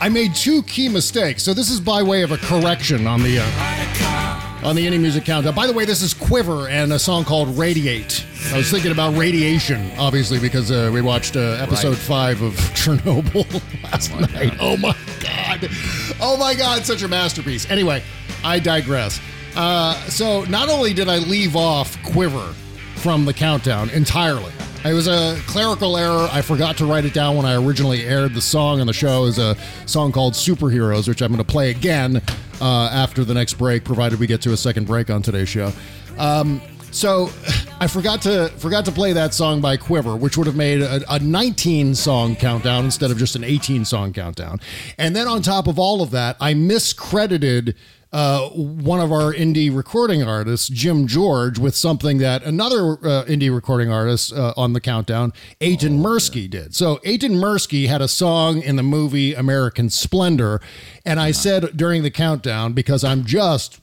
I 0.00 0.08
made 0.08 0.36
two 0.36 0.62
key 0.62 0.88
mistakes. 0.88 1.42
So 1.42 1.52
this 1.52 1.70
is 1.70 1.80
by 1.80 2.04
way 2.04 2.22
of 2.22 2.30
a 2.30 2.36
correction 2.36 3.08
on 3.08 3.24
the 3.24 3.40
uh, 3.40 4.49
on 4.62 4.76
the 4.76 4.86
indie 4.86 5.00
music 5.00 5.24
countdown. 5.24 5.54
By 5.54 5.66
the 5.66 5.72
way, 5.72 5.84
this 5.84 6.02
is 6.02 6.12
Quivvver 6.14 6.68
and 6.70 6.92
a 6.92 6.98
song 6.98 7.24
called 7.24 7.56
"Radiate." 7.58 8.24
I 8.52 8.56
was 8.58 8.70
thinking 8.70 8.92
about 8.92 9.16
radiation, 9.16 9.90
obviously, 9.98 10.38
because 10.38 10.70
uh, 10.70 10.90
we 10.92 11.00
watched 11.02 11.36
uh, 11.36 11.56
episode 11.60 11.90
Right. 11.90 11.98
five 11.98 12.42
of 12.42 12.52
Chernobyl 12.74 13.62
last 13.84 14.12
night. 14.34 14.56
Oh 14.60 14.76
my 14.76 14.94
god! 15.20 15.68
Oh 16.20 16.36
my 16.38 16.54
god! 16.54 16.84
Such 16.84 17.02
a 17.02 17.08
masterpiece. 17.08 17.70
Anyway, 17.70 18.02
I 18.44 18.58
digress. 18.58 19.20
Uh, 19.56 19.94
so 20.08 20.44
not 20.44 20.68
only 20.68 20.92
did 20.94 21.08
I 21.08 21.18
leave 21.18 21.56
off 21.56 21.96
Quivvver 21.98 22.54
from 22.96 23.24
the 23.24 23.32
countdown 23.34 23.90
entirely. 23.90 24.52
It 24.82 24.94
was 24.94 25.08
a 25.08 25.38
clerical 25.46 25.98
error. 25.98 26.26
I 26.32 26.40
forgot 26.40 26.78
to 26.78 26.86
write 26.86 27.04
it 27.04 27.12
down 27.12 27.36
when 27.36 27.44
I 27.44 27.54
originally 27.54 28.06
aired 28.06 28.32
the 28.32 28.40
song 28.40 28.80
on 28.80 28.86
the 28.86 28.94
show. 28.94 29.24
Is 29.24 29.38
a 29.38 29.54
song 29.86 30.10
called 30.12 30.32
"Superheroes," 30.34 31.06
which 31.06 31.20
I'm 31.20 31.28
going 31.32 31.44
to 31.44 31.50
play 31.50 31.70
again 31.70 32.22
uh, 32.60 32.90
after 32.92 33.24
the 33.24 33.34
next 33.34 33.54
break, 33.54 33.84
provided 33.84 34.18
we 34.18 34.26
get 34.26 34.42
to 34.42 34.52
a 34.52 34.56
second 34.56 34.86
break 34.86 35.10
on 35.10 35.22
today's 35.22 35.48
show. 35.48 35.72
Um, 36.18 36.60
so 36.92 37.30
I 37.80 37.86
forgot 37.86 38.20
to 38.22 38.48
forgot 38.58 38.84
to 38.86 38.92
play 38.92 39.12
that 39.12 39.32
song 39.32 39.60
by 39.60 39.76
Quivvver, 39.76 40.18
which 40.18 40.36
would 40.36 40.46
have 40.46 40.56
made 40.56 40.82
a, 40.82 41.00
a 41.12 41.18
19 41.20 41.94
song 41.94 42.34
countdown 42.34 42.84
instead 42.84 43.10
of 43.10 43.18
just 43.18 43.36
an 43.36 43.44
18 43.44 43.84
song 43.84 44.12
countdown. 44.12 44.60
And 44.98 45.14
then 45.14 45.28
on 45.28 45.40
top 45.40 45.68
of 45.68 45.78
all 45.78 46.02
of 46.02 46.10
that, 46.10 46.36
I 46.40 46.54
miscredited 46.54 47.74
uh, 48.12 48.48
one 48.48 49.00
of 49.00 49.12
our 49.12 49.32
indie 49.32 49.74
recording 49.74 50.22
artists, 50.22 50.68
Jim 50.68 51.06
George, 51.06 51.58
with 51.58 51.76
something 51.76 52.18
that 52.18 52.42
another 52.42 52.92
uh, 52.92 53.24
indie 53.24 53.54
recording 53.54 53.90
artist 53.90 54.32
uh, 54.32 54.52
on 54.56 54.72
the 54.72 54.80
countdown, 54.80 55.32
Eytan 55.60 56.00
Mirsky, 56.00 56.50
did. 56.50 56.74
So 56.74 56.96
Eytan 56.98 57.36
Mirsky 57.36 57.86
had 57.86 58.00
a 58.00 58.08
song 58.08 58.62
in 58.62 58.76
the 58.76 58.82
movie 58.82 59.34
American 59.34 59.90
Splendor, 59.90 60.60
and 61.04 61.20
I 61.20 61.30
said 61.30 61.76
during 61.76 62.02
the 62.02 62.10
countdown 62.10 62.72
because 62.72 63.04
I'm 63.04 63.24
just. 63.24 63.80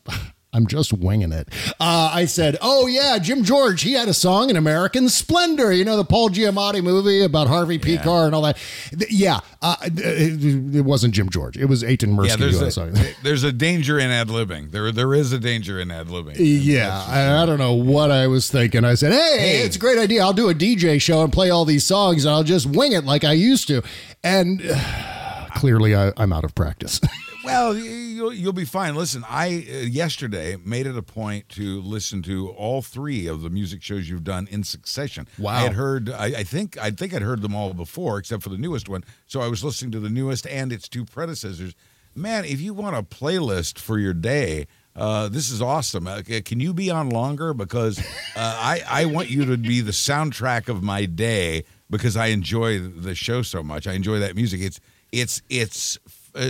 I'm 0.58 0.66
just 0.66 0.92
winging 0.92 1.32
it. 1.32 1.48
Uh, 1.80 2.10
I 2.14 2.26
said, 2.26 2.58
"Oh 2.62 2.88
yeah, 2.88 3.20
Jim 3.20 3.44
George. 3.44 3.84
He 3.84 3.94
had 3.94 4.10
a 4.10 4.14
song 4.14 4.50
in 4.50 4.58
American 4.58 5.08
Splendor. 5.08 5.72
You 5.72 5.86
know 5.86 5.96
the 5.96 6.04
Paul 6.04 6.30
Giamatti 6.32 6.84
movie 6.84 7.22
about 7.24 7.48
Harvey 7.48 7.78
Pekar 7.78 8.26
and 8.26 8.34
all 8.34 8.42
that. 8.42 8.58
Th- 8.90 9.12
yeah, 9.12 9.42
uh, 9.62 9.76
it, 9.84 10.76
it 10.78 10.82
wasn't 10.82 11.14
Jim 11.14 11.30
George. 11.30 11.58
It 11.58 11.66
was 11.66 11.84
Eytan 11.84 12.16
Mirsky 12.18 12.30
Yeah, 12.30 12.36
there's 12.38 12.74
song. 12.76 12.98
a, 12.98 13.14
there's 13.24 13.44
a 13.44 13.52
danger 13.52 14.00
in 14.00 14.10
ad 14.10 14.30
libbing. 14.30 14.72
There 14.72 14.92
there 14.92 15.14
is 15.14 15.32
a 15.32 15.38
danger 15.40 15.80
in 15.80 15.92
ad 15.92 16.08
libbing. 16.08 16.36
Yeah, 16.40 17.06
I, 17.08 17.44
I 17.44 17.46
don't 17.46 17.60
know 17.60 17.74
what 17.74 18.10
I 18.10 18.26
was 18.26 18.50
thinking. 18.50 18.84
I 18.84 18.96
said, 18.96 19.12
hey, 19.14 19.38
Hey. 19.38 19.58
it's 19.62 19.76
a 19.76 19.80
great 19.80 20.00
idea. 20.00 20.24
I'll 20.24 20.34
do 20.34 20.50
a 20.50 20.56
DJ 20.56 21.00
show 21.00 21.22
and 21.24 21.32
play 21.32 21.52
all 21.52 21.66
these 21.66 21.86
songs, 21.86 22.26
and 22.26 22.34
I'll 22.34 22.44
just 22.44 22.66
wing 22.66 22.94
it 22.94 23.04
like 23.06 23.24
I 23.24 23.34
used 23.34 23.68
to. 23.68 23.84
And 24.24 24.60
clearly, 25.56 25.96
I, 25.96 26.12
I'm 26.18 26.34
out 26.34 26.44
of 26.44 26.56
practice. 26.56 27.00
Well, 27.48 27.78
you'll, 27.78 28.34
you'll 28.34 28.54
be 28.54 28.66
fine. 28.66 28.96
Listen, 28.96 29.24
I 29.28 29.66
uh, 29.70 29.78
yesterday 29.86 30.58
made 30.64 30.86
it 30.86 30.98
a 30.98 31.02
point 31.02 31.50
to 31.50 31.82
listen 31.82 32.22
to 32.24 32.50
all 32.50 32.82
three 32.82 33.28
of 33.28 33.42
the 33.42 33.50
music 33.50 33.82
shows 33.82 34.10
you've 34.10 34.24
done 34.24 34.48
in 34.52 34.64
succession. 34.64 35.28
Wow. 35.38 35.54
I 35.54 35.60
had 35.62 35.74
heard, 35.74 36.10
I, 36.10 36.26
I 36.26 36.44
think, 36.44 36.78
I 36.78 36.92
think 36.92 37.14
I'd 37.14 37.22
heard 37.22 37.42
them 37.42 37.56
all 37.56 37.74
before, 37.74 38.18
except 38.18 38.44
for 38.44 38.50
the 38.50 38.58
newest 38.58 38.90
one. 38.90 39.04
So 39.26 39.42
I 39.42 39.48
was 39.48 39.64
listening 39.64 39.92
to 39.92 40.00
the 40.00 40.10
newest 40.10 40.46
and 40.48 40.72
its 40.72 40.88
two 40.88 41.06
predecessors. 41.06 41.74
Man, 42.16 42.46
if 42.46 42.60
you 42.60 42.74
want 42.74 42.96
a 42.96 43.04
playlist 43.04 43.80
for 43.80 43.98
your 43.98 44.14
day. 44.14 44.68
Uh, 44.96 45.30
this 45.30 45.52
is 45.52 45.62
awesome. 45.62 46.08
Uh, 46.08 46.24
can 46.44 46.60
you 46.60 46.74
be 46.74 46.90
on 46.90 47.08
longer? 47.12 47.54
Because 47.54 48.00
uh, 48.00 48.04
I, 48.36 48.82
I 48.90 49.06
want 49.06 49.30
you 49.30 49.46
to 49.46 49.56
be 49.56 49.80
the 49.80 49.92
soundtrack 49.92 50.70
of 50.70 50.82
my 50.82 51.06
day 51.06 51.66
because 51.88 52.18
I 52.18 52.28
enjoy 52.28 52.80
the 52.80 53.14
show 53.14 53.44
so 53.44 53.62
much. 53.62 53.86
I 53.86 53.94
enjoy 53.94 54.18
that 54.18 54.36
music. 54.36 54.60
It's 54.62 54.80
it's 55.12 55.42
it's 55.50 55.98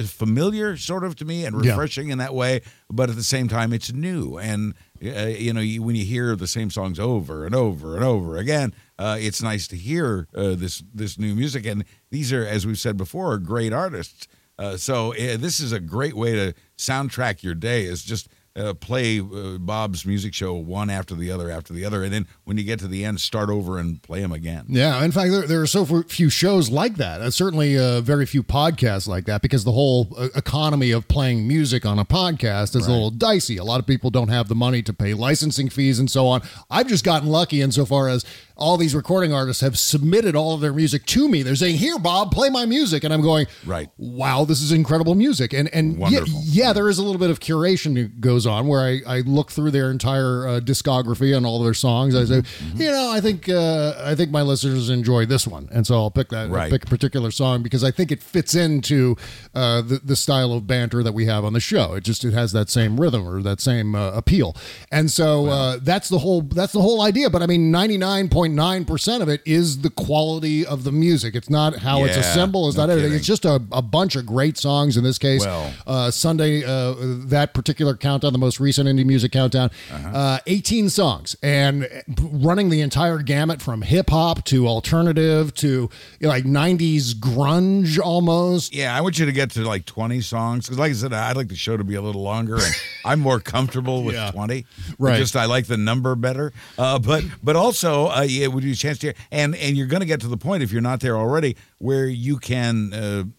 familiar 0.04 0.78
sort 0.78 1.04
of 1.04 1.16
to 1.16 1.26
me 1.26 1.46
and 1.46 1.64
Yeah. 1.64 1.72
refreshing 1.72 2.10
in 2.10 2.18
that 2.20 2.34
way 2.34 2.62
but 2.90 3.10
at 3.10 3.16
the 3.16 3.24
same 3.24 3.48
time 3.48 3.74
it's 3.74 3.92
new. 3.92 4.38
And 4.38 4.74
uh, 5.04 5.28
you 5.28 5.54
know 5.54 5.62
you, 5.62 5.84
when 5.84 5.96
you 5.96 6.06
hear 6.06 6.36
the 6.36 6.48
same 6.48 6.70
songs 6.72 7.00
over 7.00 7.46
and 7.46 7.54
over 7.56 7.96
and 7.96 8.04
over 8.04 8.38
again 8.38 8.74
uh, 9.00 9.18
it's 9.20 9.42
nice 9.42 9.68
to 9.70 9.76
hear 9.76 10.28
uh, 10.36 10.56
this 10.56 10.84
this 10.94 11.18
new 11.20 11.36
music. 11.36 11.66
And 11.66 11.84
these 12.12 12.32
are 12.34 12.46
as 12.46 12.66
we've 12.66 12.80
said 12.80 12.98
before 12.98 13.38
great 13.38 13.74
artists. 13.74 14.28
Uh, 14.60 14.76
so 14.76 15.14
uh, 15.14 15.38
this 15.38 15.60
is 15.60 15.72
a 15.72 15.80
great 15.80 16.16
way 16.16 16.34
to 16.34 16.54
soundtrack 16.78 17.44
your 17.44 17.54
day 17.54 17.84
is 17.86 18.04
just 18.04 18.28
uh, 18.58 18.74
play 18.74 19.20
uh, 19.20 19.58
Bob's 19.60 20.06
music 20.06 20.34
show 20.34 20.54
one 20.54 20.90
after 20.90 21.16
the 21.16 21.32
other 21.32 21.52
after 21.52 21.74
the 21.74 21.86
other 21.86 22.04
and 22.04 22.12
then 22.12 22.28
when 22.44 22.58
you 22.58 22.64
get 22.64 22.80
to 22.80 22.88
the 22.88 23.06
end 23.06 23.22
start 23.22 23.50
over 23.50 23.78
and 23.78 24.02
play 24.02 24.22
them 24.22 24.32
again 24.32 24.66
Yeah, 24.68 25.04
in 25.04 25.12
fact, 25.12 25.32
there, 25.32 25.48
there 25.48 25.62
are 25.62 25.68
so 25.68 25.86
few 26.04 26.30
shows 26.30 26.70
like 26.70 26.96
that. 26.96 27.22
Uh, 27.22 27.30
certainly, 27.30 27.78
uh, 27.78 28.02
very 28.02 28.26
few 28.26 28.42
podcasts 28.44 29.08
like 29.08 29.26
that 29.26 29.42
because 29.42 29.64
the 29.64 29.72
whole 29.72 30.08
uh, 30.18 30.30
economy 30.36 30.92
of 30.92 31.08
playing 31.08 31.48
music 31.48 31.86
on 31.86 32.00
a 32.00 32.06
podcast 32.06 32.76
is 32.76 32.88
a 32.88 32.92
little 32.92 33.12
dicey. 33.12 33.58
A 33.58 33.64
lot 33.64 33.80
of 33.80 33.86
people 33.86 34.10
don't 34.10 34.30
have 34.30 34.48
the 34.48 34.56
money 34.56 34.82
to 34.82 34.94
pay 34.94 35.14
licensing 35.14 35.70
fees 35.70 36.00
and 36.00 36.10
so 36.10 36.28
on. 36.28 36.42
I've 36.70 36.88
just 36.88 37.04
gotten 37.04 37.30
lucky 37.30 37.62
insofar 37.62 38.10
as 38.10 38.26
all 38.56 38.76
these 38.78 38.96
recording 38.96 39.32
artists 39.34 39.62
have 39.62 39.78
submitted 39.78 40.36
all 40.36 40.56
of 40.56 40.62
their 40.62 40.74
music 40.74 41.06
to 41.08 41.30
me. 41.30 41.44
They're 41.44 41.56
saying, 41.56 41.78
"Here, 41.78 42.00
Bob, 42.00 42.32
play 42.32 42.50
my 42.50 42.66
music," 42.66 43.04
and 43.04 43.14
I'm 43.14 43.22
going, 43.22 43.46
Right. 43.66 43.90
Wow, 43.98 44.46
this 44.46 44.62
is 44.64 44.72
incredible 44.72 45.14
music." 45.14 45.54
And 45.54 45.70
and 45.74 46.00
yeah, 46.10 46.22
yeah, 46.44 46.74
there 46.74 46.90
is 46.90 46.98
a 46.98 47.04
little 47.04 47.20
bit 47.20 47.30
of 47.30 47.40
curation 47.40 47.94
that 47.96 48.20
goes 48.20 48.47
on 48.48 48.68
where 48.68 48.82
I, 48.82 49.02
I 49.08 49.20
look 49.22 49.52
through 49.52 49.72
their 49.72 49.92
entire 49.92 50.48
uh, 50.48 50.60
discography 50.60 51.36
and 51.36 51.46
all 51.46 51.58
of 51.60 51.64
their 51.66 51.74
songs. 51.74 52.16
I 52.16 52.26
say, 52.26 52.42
Mm-hmm. 52.42 52.82
you 52.82 52.92
know, 52.92 53.12
I 53.12 53.20
think 53.22 53.50
uh, 53.50 53.94
I 54.04 54.16
think 54.16 54.32
my 54.32 54.42
listeners 54.42 54.90
enjoy 54.90 55.26
this 55.26 55.46
one, 55.48 55.68
and 55.72 55.86
so 55.86 55.96
I'll 55.96 56.12
pick 56.12 56.30
that. 56.30 56.48
I'll 56.48 56.54
Right. 56.54 56.72
pick 56.72 56.84
a 56.84 56.88
particular 56.88 57.30
song 57.32 57.62
because 57.64 57.84
I 57.84 57.92
think 57.92 58.12
it 58.12 58.22
fits 58.24 58.56
into 58.56 59.16
uh, 59.54 59.82
the 59.82 60.00
the 60.04 60.16
style 60.16 60.54
of 60.54 60.66
banter 60.68 61.04
that 61.04 61.14
we 61.14 61.26
have 61.26 61.44
on 61.44 61.54
the 61.54 61.60
show. 61.60 61.94
It 61.94 62.04
just 62.04 62.24
it 62.24 62.34
has 62.34 62.52
that 62.54 62.70
same 62.70 63.00
rhythm 63.00 63.28
or 63.28 63.42
that 63.42 63.60
same 63.62 63.96
uh, 63.96 64.12
appeal, 64.12 64.56
and 64.92 65.12
so 65.12 65.48
uh, 65.48 65.78
that's 65.82 66.10
the 66.10 66.20
whole 66.20 66.42
that's 66.42 66.74
the 66.74 66.82
whole 66.82 67.02
idea. 67.02 67.30
But 67.30 67.42
I 67.42 67.48
mean, 67.48 67.70
ninety 67.72 67.98
nine 67.98 68.30
point 68.30 68.54
nine 68.54 68.86
percent 68.86 69.22
of 69.24 69.30
it 69.30 69.42
is 69.46 69.82
the 69.82 69.90
quality 69.90 70.66
of 70.66 70.84
the 70.84 70.92
music. 70.92 71.36
It's 71.36 71.50
not 71.50 71.78
how 71.78 72.04
it's 72.06 72.18
assembled. 72.18 72.70
It's 72.70 72.78
no 72.78 72.84
not 72.86 72.92
everything. 72.92 73.14
It's 73.14 73.26
just 73.28 73.46
a, 73.46 73.62
a 73.72 73.82
bunch 73.82 74.16
of 74.16 74.26
great 74.26 74.58
songs. 74.58 74.98
In 74.98 75.04
this 75.04 75.18
case, 75.18 75.46
Well. 75.46 75.74
uh, 75.86 76.12
Sunday, 76.12 76.64
uh, 76.64 76.94
that 77.28 77.54
particular 77.54 77.96
countdown, 77.96 78.34
the 78.40 78.46
most 78.46 78.60
recent 78.60 78.88
indie 78.88 79.06
music 79.06 79.32
countdown, 79.32 79.70
Uh-huh. 79.92 80.10
uh 80.10 80.40
18 80.48 80.90
songs, 80.90 81.36
and 81.42 81.88
running 82.22 82.70
the 82.70 82.82
entire 82.82 83.20
gamut 83.20 83.62
from 83.62 83.82
hip 83.82 84.10
hop 84.10 84.44
to 84.46 84.68
alternative 84.68 85.54
to 85.56 85.68
you 85.68 85.90
know, 86.22 86.30
like 86.30 86.46
90s 86.46 87.14
grunge 87.14 88.00
almost. 88.00 88.74
Yeah, 88.74 88.96
I 88.96 89.02
want 89.02 89.18
you 89.20 89.26
to 89.26 89.32
get 89.32 89.52
to 89.52 89.62
like 89.64 89.86
20 89.86 90.22
songs 90.22 90.66
because, 90.66 90.78
like 90.80 90.92
I 90.92 90.94
said, 90.94 91.14
I'd 91.14 91.36
like 91.38 91.48
the 91.50 91.56
show 91.56 91.78
to 91.78 91.84
be 91.84 91.96
a 91.96 92.02
little 92.02 92.22
longer, 92.24 92.56
and 92.56 92.74
I'm 93.06 93.20
more 93.20 93.40
comfortable 93.40 94.04
with 94.04 94.16
Yeah. 94.16 94.32
20. 94.32 94.66
Right. 95.00 95.18
Just 95.18 95.36
I 95.36 95.46
like 95.46 95.68
the 95.68 95.78
number 95.78 96.16
better. 96.16 96.54
Uh, 96.78 97.00
but 97.00 97.24
but 97.44 97.56
also, 97.56 98.08
uh, 98.08 98.22
yeah, 98.28 98.48
would 98.48 98.64
you 98.64 98.72
a 98.72 98.76
chance 98.76 99.00
to 99.00 99.08
hear, 99.08 99.16
and 99.32 99.56
and 99.56 99.76
you're 99.78 99.88
going 99.88 100.02
to 100.02 100.06
get 100.08 100.22
to 100.22 100.28
the 100.28 100.38
point 100.38 100.64
if 100.64 100.72
you're 100.72 100.82
not 100.82 101.00
there 101.00 101.18
already 101.18 101.56
where 101.80 102.06
you 102.08 102.38
can. 102.38 103.34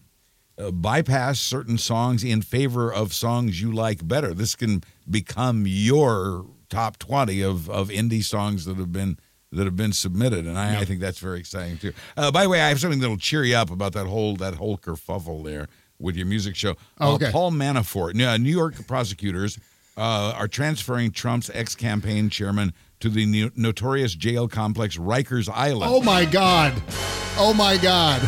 Uh, 0.59 0.71
bypass 0.71 1.39
certain 1.39 1.77
songs 1.77 2.21
in 2.23 2.41
favor 2.41 2.91
of 2.93 3.13
songs 3.13 3.61
you 3.61 3.71
like 3.71 4.05
better. 4.05 4.33
This 4.33 4.55
can 4.55 4.83
become 5.09 5.63
your 5.65 6.45
top 6.69 6.99
20 6.99 7.41
of, 7.41 7.69
of 7.69 7.87
indie 7.87 8.21
songs 8.23 8.65
that 8.65 8.75
have 8.77 8.91
been 8.91 9.17
that 9.51 9.63
have 9.65 9.75
been 9.75 9.93
submitted, 9.93 10.45
and 10.45 10.59
I, 10.59 10.81
I 10.81 10.85
think 10.85 10.99
that's 10.99 11.17
very 11.17 11.39
exciting 11.39 11.77
too. 11.79 11.93
Uh, 12.15 12.29
by 12.29 12.43
the 12.43 12.49
way, 12.49 12.61
I 12.61 12.69
have 12.69 12.79
something 12.79 12.99
that'll 12.99 13.17
cheer 13.17 13.43
you 13.43 13.55
up 13.55 13.71
about 13.71 13.93
that 13.93 14.05
whole 14.05 14.35
that 14.35 14.55
whole 14.55 14.77
kerfuffle 14.77 15.43
there 15.43 15.67
with 15.97 16.15
your 16.15 16.27
music 16.27 16.55
show. 16.55 16.75
Oh, 16.99 17.11
Uh, 17.11 17.15
okay. 17.15 17.31
Paul 17.31 17.51
Manafort, 17.51 18.21
uh, 18.21 18.37
New 18.37 18.51
York 18.51 18.85
prosecutors 18.85 19.57
uh, 19.97 20.33
are 20.35 20.47
transferring 20.47 21.11
Trump's 21.11 21.49
ex-campaign 21.53 22.29
chairman 22.29 22.73
to 22.99 23.09
the 23.09 23.25
no- 23.25 23.49
notorious 23.55 24.13
jail 24.13 24.47
complex 24.47 24.97
Rikers 24.97 25.49
Island 25.51 25.91
Oh 25.93 26.01
my 26.01 26.25
God. 26.25 26.73
Oh 27.37 27.53
my 27.55 27.77
God. 27.77 28.21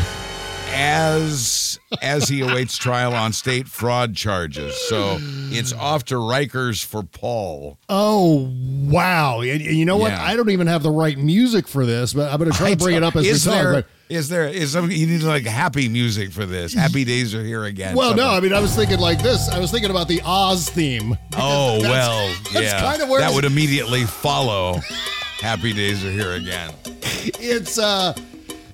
As 0.74 1.80
as 2.02 2.28
he 2.28 2.42
awaits 2.42 2.78
trial 2.78 3.14
on 3.14 3.34
state 3.34 3.68
fraud 3.68 4.16
charges. 4.16 4.76
So 4.88 5.18
it's 5.20 5.74
off 5.74 6.06
to 6.06 6.16
Rikers 6.16 6.84
for 6.84 7.04
Paul. 7.04 7.78
Oh 7.90 8.50
wow! 8.84 9.42
And, 9.42 9.62
and 9.62 9.76
you 9.76 9.86
know 9.86 9.98
what? 9.98 10.12
Yeah. 10.12 10.24
I 10.24 10.36
don't 10.36 10.50
even 10.50 10.68
have 10.68 10.84
the 10.84 10.92
right 10.92 11.18
music 11.18 11.68
for 11.68 11.86
this, 11.86 12.14
but 12.14 12.32
I'm 12.32 12.38
going 12.40 12.52
to 12.52 12.58
try 12.58 12.72
to 12.72 12.78
bring 12.78 12.96
it 12.96 13.04
up 13.04 13.16
as 13.16 13.26
is 13.28 13.46
we 13.46 13.52
talk. 13.52 13.62
there, 13.62 13.74
but- 13.74 13.88
is 14.10 14.28
there 14.28 14.46
is 14.46 14.74
some 14.74 14.92
you 14.92 15.08
need 15.08 15.24
like 15.24 15.46
happy 15.46 15.88
music 15.88 16.32
for 16.34 16.46
this? 16.46 16.74
Happy 16.74 17.06
days 17.06 17.34
are 17.34 17.44
here 17.46 17.64
again. 17.64 17.96
well, 17.96 18.14
no. 18.14 18.30
I 18.32 18.42
mean, 18.42 18.52
I 18.54 18.60
was 18.60 18.76
thinking 18.76 19.00
like 19.00 19.22
this. 19.22 19.48
I 19.48 19.58
was 19.58 19.72
thinking 19.72 19.90
about 19.90 20.10
the 20.10 20.22
Oz 20.26 20.70
theme. 20.70 21.18
Oh 21.38 21.82
That's- 21.82 21.84
well, 21.84 22.28
that's 22.54 22.74
yeah. 22.74 22.82
kind 22.82 23.02
of 23.02 23.08
where 23.08 23.22
that 23.22 23.34
would 23.34 23.46
immediately 23.46 24.04
follow. 24.04 24.80
Happy 25.40 25.72
days 25.74 26.04
are 26.06 26.12
here 26.12 26.34
again. 26.34 26.74
it's 26.86 27.80
uh 27.80 28.14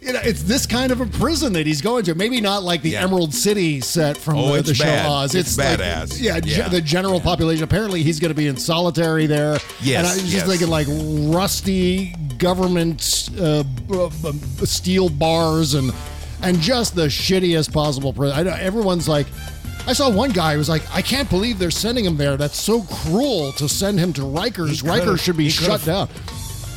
you 0.08 0.14
know, 0.14 0.20
it's 0.24 0.42
this 0.44 0.66
kind 0.66 0.92
of 0.92 1.02
a 1.02 1.06
prison 1.06 1.54
that 1.54 1.68
he's 1.68 1.82
going 1.82 2.06
to. 2.06 2.16
Maybe 2.16 2.42
not 2.42 2.64
like 2.64 2.82
the 2.82 2.96
Emerald 2.96 3.34
City 3.34 3.82
set 3.82 4.18
from 4.18 4.38
Oh, 4.38 4.56
the, 4.56 4.62
the 4.64 4.74
show 4.74 4.86
bad. 4.86 5.06
Oz. 5.06 5.36
It's 5.36 5.58
like- 5.58 5.80
badass. 5.80 6.20
yeah, 6.22 6.40
ge- 6.40 6.58
Yeah. 6.58 6.70
the 6.70 6.82
general 6.82 7.20
population. 7.20 7.64
Apparently, 7.64 8.02
he's 8.04 8.20
going 8.20 8.30
to 8.30 8.36
be 8.36 8.48
in 8.48 8.58
solitary 8.58 9.26
there. 9.28 9.60
Yes, 9.82 9.98
and 10.00 10.08
I 10.08 10.14
was 10.14 10.22
just 10.24 10.34
yes. 10.34 10.48
thinking 10.48 10.70
like 10.70 10.88
rusty 10.90 12.16
government 12.38 13.30
uh, 13.40 13.64
steel 14.66 15.10
bars 15.10 15.74
and 15.74 15.92
and 16.44 16.60
just 16.60 16.96
the 16.96 17.08
shittiest 17.08 17.74
possible 17.74 18.14
prison. 18.14 18.38
I 18.38 18.44
know 18.44 18.52
everyone's 18.58 19.08
like. 19.08 19.28
I 19.88 19.94
saw 19.94 20.10
one 20.10 20.32
guy 20.32 20.52
who 20.52 20.58
was 20.58 20.68
like, 20.68 20.84
I 20.94 21.02
can't 21.02 21.30
believe 21.30 21.60
they're 21.60 21.72
sending 21.72 22.04
him 22.04 22.18
there. 22.18 22.36
That's 22.36 22.58
so 22.60 22.82
cruel 22.82 23.54
to 23.54 23.70
send 23.70 23.98
him 24.02 24.12
to 24.14 24.22
Rikers. 24.22 24.82
He 24.82 24.88
Rikers 24.88 25.22
should 25.22 25.38
be 25.38 25.48
shut 25.50 25.82
down. 25.86 26.10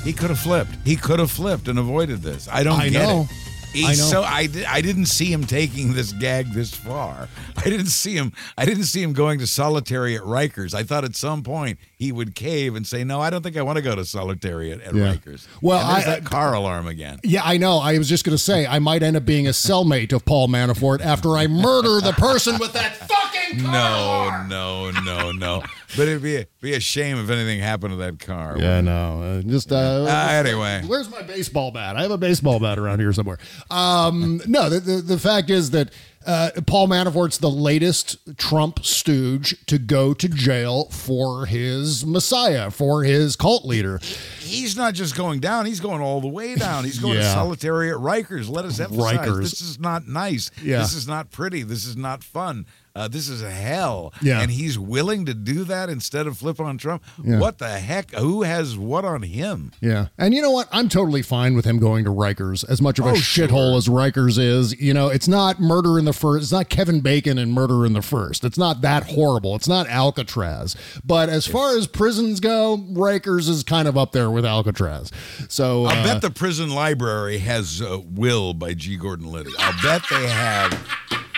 He 0.05 0.13
could 0.13 0.31
have 0.31 0.39
flipped. 0.41 0.71
He 0.85 0.97
could 0.97 1.19
have 1.19 1.31
flipped 1.31 1.69
and 1.69 1.79
avoided 1.79 2.23
this. 2.23 2.49
I 2.51 2.63
don't 2.63 2.81
I 2.81 2.89
get 2.89 3.03
know. 3.03 3.23
it. 3.31 3.37
He's 3.73 3.87
I 3.87 3.91
know. 3.91 4.11
so 4.11 4.23
I, 4.25 4.49
I 4.69 4.81
didn't 4.81 5.07
see 5.07 5.33
him 5.33 5.45
taking 5.45 5.93
this 5.93 6.13
gag 6.15 6.53
this 6.53 6.75
far. 6.75 7.29
I 7.57 7.63
didn't 7.71 7.87
see 7.87 8.17
him. 8.17 8.33
I 8.59 8.65
didn't 8.65 8.83
see 8.85 9.01
him 9.01 9.13
going 9.13 9.39
to 9.39 9.47
solitary 9.47 10.17
at 10.17 10.23
Rikers. 10.23 10.75
I 10.75 10.83
thought 10.83 11.05
at 11.05 11.15
some 11.15 11.45
point 11.45 11.79
he 11.97 12.11
would 12.11 12.35
cave 12.35 12.75
and 12.75 12.85
say, 12.85 13.05
"No, 13.05 13.21
I 13.21 13.31
don't 13.31 13.43
think 13.43 13.57
I 13.57 13.63
want 13.63 13.77
to 13.77 13.83
go 13.83 13.95
to 13.95 14.05
solitary 14.05 14.73
at, 14.73 14.81
at 14.81 14.93
Yeah. 14.93 15.15
Rikers." 15.15 15.47
Well, 15.63 15.79
And 15.79 15.89
there's 15.97 16.07
I- 16.09 16.11
that 16.19 16.27
uh, 16.27 16.31
car 16.31 16.53
alarm 16.55 16.89
again. 16.89 17.21
Yeah, 17.23 17.43
I 17.45 17.59
know. 17.59 17.79
I 17.79 17.97
was 17.97 18.09
just 18.09 18.25
going 18.25 18.37
to 18.37 18.43
say 18.43 18.67
I 18.67 18.81
might 18.81 19.05
end 19.05 19.17
up 19.17 19.25
being 19.25 19.47
a 19.47 19.51
cellmate 19.53 20.13
of 20.13 20.25
Paul 20.25 20.49
Manafort 20.49 21.01
after 21.01 21.37
I 21.37 21.47
murder 21.47 22.01
the 22.01 22.13
person 22.15 22.59
with 22.59 22.73
that 22.73 22.97
fucking 23.51 23.63
No, 23.73 24.47
no, 24.49 24.91
no, 25.03 25.33
no. 25.33 25.63
But 25.97 26.09
it'd 26.09 26.23
be 26.23 26.37
a, 26.37 26.47
be 26.61 26.75
a 26.75 26.81
shame 26.81 27.19
if 27.19 27.31
anything 27.31 27.61
happened 27.61 27.93
to 27.93 27.97
that 27.97 28.19
car. 28.21 28.57
Yeah, 28.59 28.81
no. 28.81 29.23
Uh, 29.23 29.43
just 29.43 29.73
uh, 29.73 29.77
Uh, 30.09 30.29
anyway. 30.33 30.83
where's 30.87 31.11
my 31.11 31.23
baseball 31.23 31.71
bat? 31.71 31.97
I 31.97 32.03
have 32.03 32.11
a 32.13 32.19
baseball 32.19 32.61
bat 32.61 32.79
around 32.79 33.01
here 33.01 33.13
somewhere. 33.13 33.39
Um, 33.71 34.41
no, 34.47 34.69
the, 34.71 34.81
the 34.81 34.93
the 35.03 35.19
fact 35.19 35.51
is 35.51 35.71
that 35.71 35.91
uh, 36.27 36.51
Paul 36.67 36.87
Manafort's 36.87 37.39
the 37.39 37.51
latest 37.51 38.19
Trump 38.39 38.85
stooge 38.85 39.57
to 39.67 39.79
go 39.79 40.13
to 40.15 40.29
jail 40.29 40.85
for 40.91 41.47
his 41.47 42.05
messiah, 42.05 42.71
for 42.71 43.03
his 43.05 43.37
cult 43.37 43.65
leader. 43.65 43.99
He's 44.39 44.77
not 44.77 44.95
just 44.95 45.17
going 45.17 45.41
down; 45.41 45.67
he's 45.67 45.81
going 45.81 46.03
all 46.03 46.21
the 46.21 46.29
way 46.29 46.55
down. 46.55 46.85
He's 46.85 46.99
going 46.99 47.15
to 47.15 47.21
Yeah. 47.25 47.35
solitary 47.35 47.91
at 47.91 47.97
Rikers. 47.97 48.49
Let 48.51 48.65
us 48.65 48.79
emphasize: 48.79 49.17
Rikers. 49.19 49.41
this 49.41 49.61
is 49.61 49.81
not 49.81 50.07
nice. 50.07 50.51
Yeah. 50.63 50.79
This 50.79 50.93
is 50.95 51.09
not 51.09 51.31
pretty. 51.33 51.63
This 51.63 51.85
is 51.87 51.97
not 51.97 52.23
fun. 52.23 52.67
Uh, 53.01 53.09
this 53.09 53.31
is 53.31 53.41
hell. 53.41 54.13
Yeah. 54.21 54.43
And 54.43 54.51
he's 54.51 54.79
willing 54.79 55.25
to 55.25 55.33
do 55.33 55.65
that 55.65 55.89
instead 55.89 56.27
of 56.27 56.37
flip 56.37 56.61
on 56.61 56.77
Trump. 56.77 57.03
Yeah. 57.25 57.39
What 57.39 57.57
the 57.57 57.69
heck? 57.71 58.11
Who 58.13 58.43
has 58.43 58.77
what 58.77 59.07
on 59.07 59.23
him? 59.23 59.73
Yeah. 59.81 60.09
And 60.19 60.35
you 60.35 60.43
know 60.43 60.51
what? 60.51 60.69
I'm 60.71 60.91
totally 60.91 61.23
fine 61.23 61.55
with 61.57 61.65
him 61.65 61.79
going 61.79 62.05
to 62.05 62.11
Rikers, 62.11 62.63
as 62.69 62.83
much 62.83 62.99
of 62.99 63.07
a 63.07 63.11
Oh, 63.11 63.15
shithole 63.15 63.77
as 63.79 63.89
Rikers 63.89 64.39
is. 64.39 64.79
You 64.79 64.93
know, 64.93 65.09
it's 65.09 65.27
not 65.29 65.61
murder 65.61 65.99
in 65.99 66.05
the 66.05 66.13
first. 66.13 66.43
It's 66.43 66.53
not 66.53 66.69
Kevin 66.69 67.01
Bacon 67.01 67.39
and 67.39 67.53
murder 67.55 67.87
in 67.87 67.95
the 67.95 68.03
first. 68.03 68.45
It's 68.45 68.59
not 68.59 68.83
that 68.83 69.05
horrible. 69.05 69.57
It's 69.57 69.69
not 69.69 69.89
Alcatraz. 69.89 70.77
But 71.03 71.29
as 71.31 71.47
far 71.47 71.77
as 71.79 71.87
prisons 71.87 72.39
go, 72.39 72.77
Rikers 72.93 73.49
is 73.49 73.63
kind 73.63 73.89
of 73.89 73.97
up 73.97 74.13
there 74.13 74.31
with 74.31 74.45
Alcatraz. 74.45 75.11
So 75.49 75.87
I'll 75.87 76.01
uh, 76.01 76.05
bet 76.05 76.23
the 76.23 76.31
prison 76.31 76.71
library 76.71 77.39
has 77.39 77.81
uh, 77.81 77.99
Will 78.05 78.53
by 78.53 78.75
G. 78.75 78.97
Gordon 78.97 79.33
Liddy. 79.33 79.53
I'll 79.59 79.83
bet 79.83 80.03
they 80.11 80.29
have. 80.29 80.87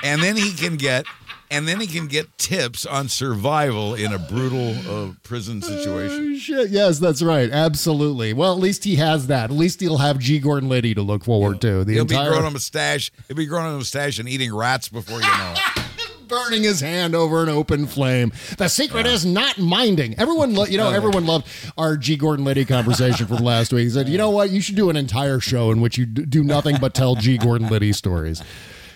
And 0.02 0.20
then 0.20 0.36
he 0.36 0.52
can 0.52 0.76
get. 0.76 1.06
And 1.52 1.68
then 1.68 1.80
he 1.80 1.86
can 1.86 2.06
get 2.06 2.38
tips 2.38 2.86
on 2.86 3.08
survival 3.10 3.94
in 3.94 4.10
a 4.10 4.18
brutal 4.18 4.70
uh, 4.90 5.12
prison 5.22 5.60
situation. 5.60 6.32
Oh, 6.34 6.38
Shit, 6.38 6.70
yes, 6.70 6.98
that's 6.98 7.20
right. 7.22 7.50
Absolutely. 7.50 8.32
Well, 8.32 8.52
at 8.54 8.58
least 8.58 8.84
he 8.84 8.96
has 8.96 9.26
that. 9.26 9.50
At 9.50 9.56
least 9.56 9.80
he'll 9.80 9.98
have 9.98 10.18
G. 10.18 10.38
Gordon 10.38 10.70
Liddy 10.70 10.94
to 10.94 11.02
look 11.02 11.24
forward 11.24 11.60
to. 11.60 11.84
The 11.84 11.92
He'll 11.92 12.02
entire 12.02 12.30
be 12.30 12.36
growing 12.36 12.46
a 12.46 12.50
mustache. 12.52 13.12
He'll 13.28 13.36
be 13.36 13.44
growing 13.44 13.66
a 13.74 13.76
mustache 13.76 14.18
and 14.18 14.26
eating 14.28 14.54
rats 14.54 14.88
before 14.88 15.20
you 15.20 15.26
know 15.26 15.54
it. 15.54 15.82
burning 16.32 16.62
his 16.62 16.80
hand 16.80 17.14
over 17.14 17.42
an 17.42 17.50
open 17.50 17.86
flame. 17.86 18.32
The 18.56 18.68
secret 18.68 19.04
is 19.04 19.26
not 19.26 19.58
minding. 19.58 20.14
Everyone, 20.18 20.54
lo- 20.54 20.64
you 20.64 20.78
know, 20.78 20.88
everyone 20.88 21.26
loved 21.26 21.46
our 21.76 21.98
G. 21.98 22.16
Gordon 22.16 22.46
Liddy 22.46 22.64
conversation 22.64 23.26
from 23.26 23.44
last 23.44 23.70
week. 23.70 23.84
He 23.84 23.90
said, 23.90 24.08
"You 24.08 24.16
know 24.16 24.30
what? 24.30 24.48
You 24.48 24.62
should 24.62 24.76
do 24.76 24.88
an 24.88 24.96
entire 24.96 25.40
show 25.40 25.70
in 25.70 25.82
which 25.82 25.98
you 25.98 26.06
d- 26.06 26.24
do 26.24 26.42
nothing 26.42 26.78
but 26.80 26.94
tell 26.94 27.14
G. 27.16 27.36
Gordon 27.36 27.68
Liddy 27.68 27.92
stories." 27.92 28.42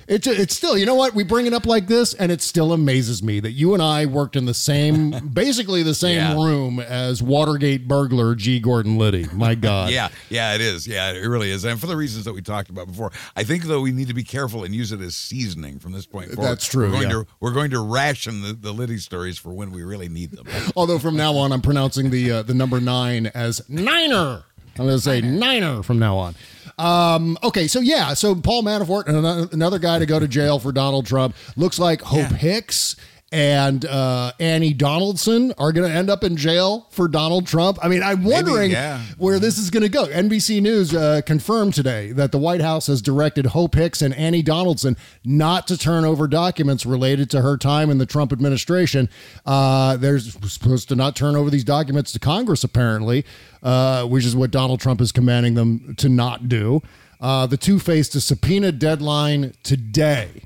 It, 0.08 0.26
it's 0.26 0.56
still, 0.56 0.78
you 0.78 0.86
know 0.86 0.94
what? 0.94 1.14
We 1.14 1.24
bring 1.24 1.46
it 1.46 1.52
up 1.52 1.66
like 1.66 1.88
this, 1.88 2.14
and 2.14 2.30
it 2.30 2.40
still 2.40 2.72
amazes 2.72 3.22
me 3.24 3.40
that 3.40 3.52
you 3.52 3.74
and 3.74 3.82
I 3.82 4.06
worked 4.06 4.36
in 4.36 4.44
the 4.46 4.54
same, 4.54 5.10
basically 5.32 5.82
the 5.82 5.94
same 5.94 6.16
Yeah. 6.18 6.34
room 6.34 6.78
as 6.78 7.22
Watergate 7.22 7.88
burglar 7.88 8.34
G. 8.36 8.60
Gordon 8.60 8.98
Liddy. 8.98 9.26
My 9.32 9.54
God. 9.56 9.90
Yeah, 9.90 10.08
yeah, 10.30 10.54
it 10.54 10.60
is. 10.60 10.86
Yeah, 10.86 11.10
it 11.12 11.26
really 11.26 11.50
is. 11.50 11.64
And 11.64 11.80
for 11.80 11.86
the 11.88 11.96
reasons 11.96 12.24
that 12.24 12.32
we 12.34 12.40
talked 12.42 12.70
about 12.70 12.86
before, 12.86 13.10
I 13.34 13.42
think 13.42 13.64
though 13.64 13.80
we 13.80 13.90
need 13.90 14.06
to 14.08 14.14
be 14.14 14.22
careful 14.24 14.62
and 14.62 14.72
use 14.74 14.92
it 14.92 15.00
as 15.00 15.16
seasoning 15.16 15.78
from 15.80 15.90
this 15.92 16.06
point 16.06 16.30
forward. 16.30 16.50
That's 16.50 16.66
true, 16.66 16.84
We're 16.84 16.90
going 16.92 17.02
yeah. 17.04 17.08
to 17.22 17.26
we're 17.40 17.52
going 17.52 17.70
to 17.72 17.80
ration 17.80 18.42
the, 18.42 18.52
the 18.52 18.72
Liddy 18.72 18.98
stories 18.98 19.38
for 19.38 19.52
when 19.52 19.72
we 19.72 19.82
really 19.82 20.08
need 20.08 20.30
them. 20.30 20.46
Although 20.76 20.98
from 21.00 21.16
now 21.16 21.34
on, 21.36 21.50
I'm 21.52 21.62
pronouncing 21.62 22.10
the 22.10 22.30
uh, 22.30 22.42
the 22.42 22.54
number 22.54 22.80
nine 22.80 23.26
as 23.34 23.60
Niner. 23.68 24.44
I'm 24.78 24.84
going 24.84 24.96
to 24.98 25.00
say 25.00 25.20
Niner 25.20 25.82
from 25.82 25.98
now 25.98 26.16
on. 26.18 26.34
Um, 26.78 27.38
okay, 27.42 27.66
so 27.68 27.80
yeah, 27.80 28.12
so 28.14 28.34
Paul 28.34 28.62
Manafort, 28.62 29.08
ano- 29.08 29.48
another 29.52 29.78
guy 29.78 29.98
to 29.98 30.06
go 30.06 30.18
to 30.20 30.28
jail 30.28 30.58
for 30.58 30.72
Donald 30.72 31.06
Trump. 31.06 31.34
Looks 31.56 31.78
like 31.78 32.02
Hope 32.02 32.32
Hicks 32.32 32.96
and 33.32 33.84
uh, 33.84 34.32
Annie 34.38 34.72
Donaldson 34.72 35.52
are 35.58 35.72
going 35.72 35.90
to 35.90 35.94
end 35.94 36.08
up 36.08 36.22
in 36.22 36.36
jail 36.36 36.86
for 36.90 37.08
Donald 37.08 37.46
Trump. 37.46 37.76
I 37.82 37.88
mean, 37.88 38.02
I'm 38.02 38.22
wondering 38.22 38.70
yeah. 38.70 39.00
where 39.18 39.40
this 39.40 39.58
is 39.58 39.68
going 39.70 39.82
to 39.82 39.88
go. 39.88 40.06
NBC 40.06 40.62
News 40.62 40.94
uh, 40.94 41.22
confirmed 41.26 41.74
today 41.74 42.12
that 42.12 42.30
the 42.30 42.38
White 42.38 42.60
House 42.60 42.86
has 42.86 43.02
directed 43.02 43.46
Hope 43.46 43.74
Hicks 43.74 44.00
and 44.00 44.14
Annie 44.14 44.42
Donaldson 44.42 44.96
not 45.24 45.66
to 45.66 45.76
turn 45.76 46.04
over 46.04 46.28
documents 46.28 46.86
related 46.86 47.28
to 47.30 47.42
her 47.42 47.56
time 47.56 47.90
in 47.90 47.98
the 47.98 48.06
Trump 48.06 48.32
administration. 48.32 49.08
Uh, 49.44 49.96
they're 49.96 50.20
supposed 50.20 50.88
to 50.88 50.94
not 50.94 51.16
turn 51.16 51.34
over 51.34 51.50
these 51.50 51.64
documents 51.64 52.12
to 52.12 52.20
Congress, 52.20 52.62
apparently, 52.62 53.24
uh, 53.64 54.04
which 54.04 54.24
is 54.24 54.36
what 54.36 54.52
Donald 54.52 54.78
Trump 54.78 55.00
is 55.00 55.10
commanding 55.10 55.54
them 55.54 55.96
to 55.96 56.08
not 56.08 56.48
do. 56.48 56.80
Uh, 57.20 57.46
the 57.46 57.56
two 57.56 57.80
faced 57.80 58.14
a 58.14 58.20
subpoena 58.20 58.70
deadline 58.70 59.52
today. 59.64 60.42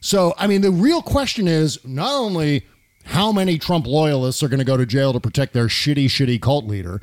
So, 0.00 0.34
I 0.38 0.46
mean, 0.46 0.60
the 0.60 0.70
real 0.70 1.02
question 1.02 1.48
is 1.48 1.78
not 1.84 2.12
only 2.14 2.64
how 3.04 3.32
many 3.32 3.58
Trump 3.58 3.86
loyalists 3.86 4.42
are 4.42 4.48
going 4.48 4.58
to 4.58 4.64
go 4.64 4.76
to 4.76 4.86
jail 4.86 5.12
to 5.12 5.20
protect 5.20 5.52
their 5.54 5.66
shitty, 5.66 6.06
shitty 6.06 6.40
cult 6.40 6.66
leader, 6.66 7.00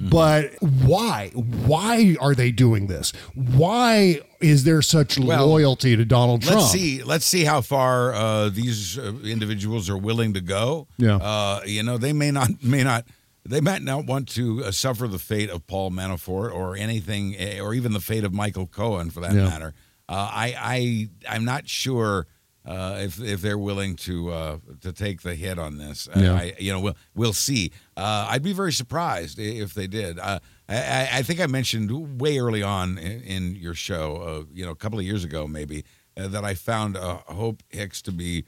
but 0.00 0.52
why? 0.60 1.30
Why 1.34 2.16
are 2.20 2.32
they 2.34 2.52
doing 2.52 2.86
this? 2.86 3.12
Why 3.34 4.20
is 4.40 4.62
there 4.62 4.80
such 4.80 5.18
Well, 5.18 5.48
loyalty 5.48 5.96
to 5.96 6.04
Donald 6.04 6.42
Trump? 6.42 6.60
Let's 6.60 6.70
see. 6.72 7.02
Let's 7.02 7.26
see 7.26 7.42
how 7.44 7.60
far 7.62 8.14
uh, 8.14 8.48
these 8.50 8.96
uh, 8.96 9.14
individuals 9.24 9.90
are 9.90 9.98
willing 9.98 10.34
to 10.34 10.40
go. 10.40 10.86
Yeah. 10.98 11.16
Uh, 11.16 11.62
you 11.66 11.82
know, 11.82 11.98
they 11.98 12.12
may 12.12 12.30
not 12.30 12.62
may 12.62 12.84
not 12.84 13.06
they 13.44 13.60
might 13.60 13.82
not 13.82 14.06
want 14.06 14.28
to 14.30 14.64
uh, 14.66 14.70
suffer 14.70 15.08
the 15.08 15.18
fate 15.18 15.50
of 15.50 15.66
Paul 15.66 15.90
Manafort 15.90 16.54
or 16.54 16.76
anything, 16.76 17.34
eh, 17.36 17.58
or 17.58 17.74
even 17.74 17.92
the 17.92 18.00
fate 18.00 18.22
of 18.22 18.32
Michael 18.32 18.68
Cohen 18.68 19.10
for 19.10 19.18
that 19.20 19.32
Yeah. 19.34 19.44
matter. 19.48 19.74
Uh, 20.08 20.30
I 20.32 20.54
I 21.26 21.34
I'm 21.34 21.44
not 21.44 21.68
sure. 21.68 22.28
Uh, 22.68 22.98
if 23.00 23.18
if 23.20 23.40
they're 23.40 23.56
willing 23.56 23.96
to 23.96 24.30
uh, 24.30 24.58
to 24.82 24.92
take 24.92 25.22
the 25.22 25.34
hit 25.34 25.58
on 25.58 25.78
this, 25.78 26.06
Yeah. 26.14 26.34
I, 26.34 26.54
you 26.58 26.70
know, 26.70 26.80
we'll 26.80 26.96
we'll 27.14 27.32
see. 27.32 27.72
Uh, 27.96 28.26
I'd 28.28 28.42
be 28.42 28.52
very 28.52 28.72
surprised 28.72 29.38
if 29.38 29.72
they 29.72 29.86
did. 29.86 30.18
Uh, 30.18 30.38
I, 30.68 31.08
I- 31.14 31.22
think 31.22 31.40
I 31.40 31.46
mentioned 31.46 32.20
way 32.20 32.38
early 32.38 32.62
on 32.62 32.98
in, 32.98 33.22
in 33.22 33.56
your 33.56 33.72
show, 33.74 34.16
uh, 34.16 34.44
you 34.52 34.66
know, 34.66 34.70
a 34.72 34.76
couple 34.76 34.98
of 34.98 35.04
years 35.06 35.24
ago 35.24 35.46
maybe, 35.48 35.84
uh, 36.18 36.28
that 36.28 36.44
I 36.44 36.52
found 36.54 36.96
uh, 36.98 37.16
Hope 37.26 37.62
Hicks 37.70 38.02
to 38.02 38.12
be 38.12 38.44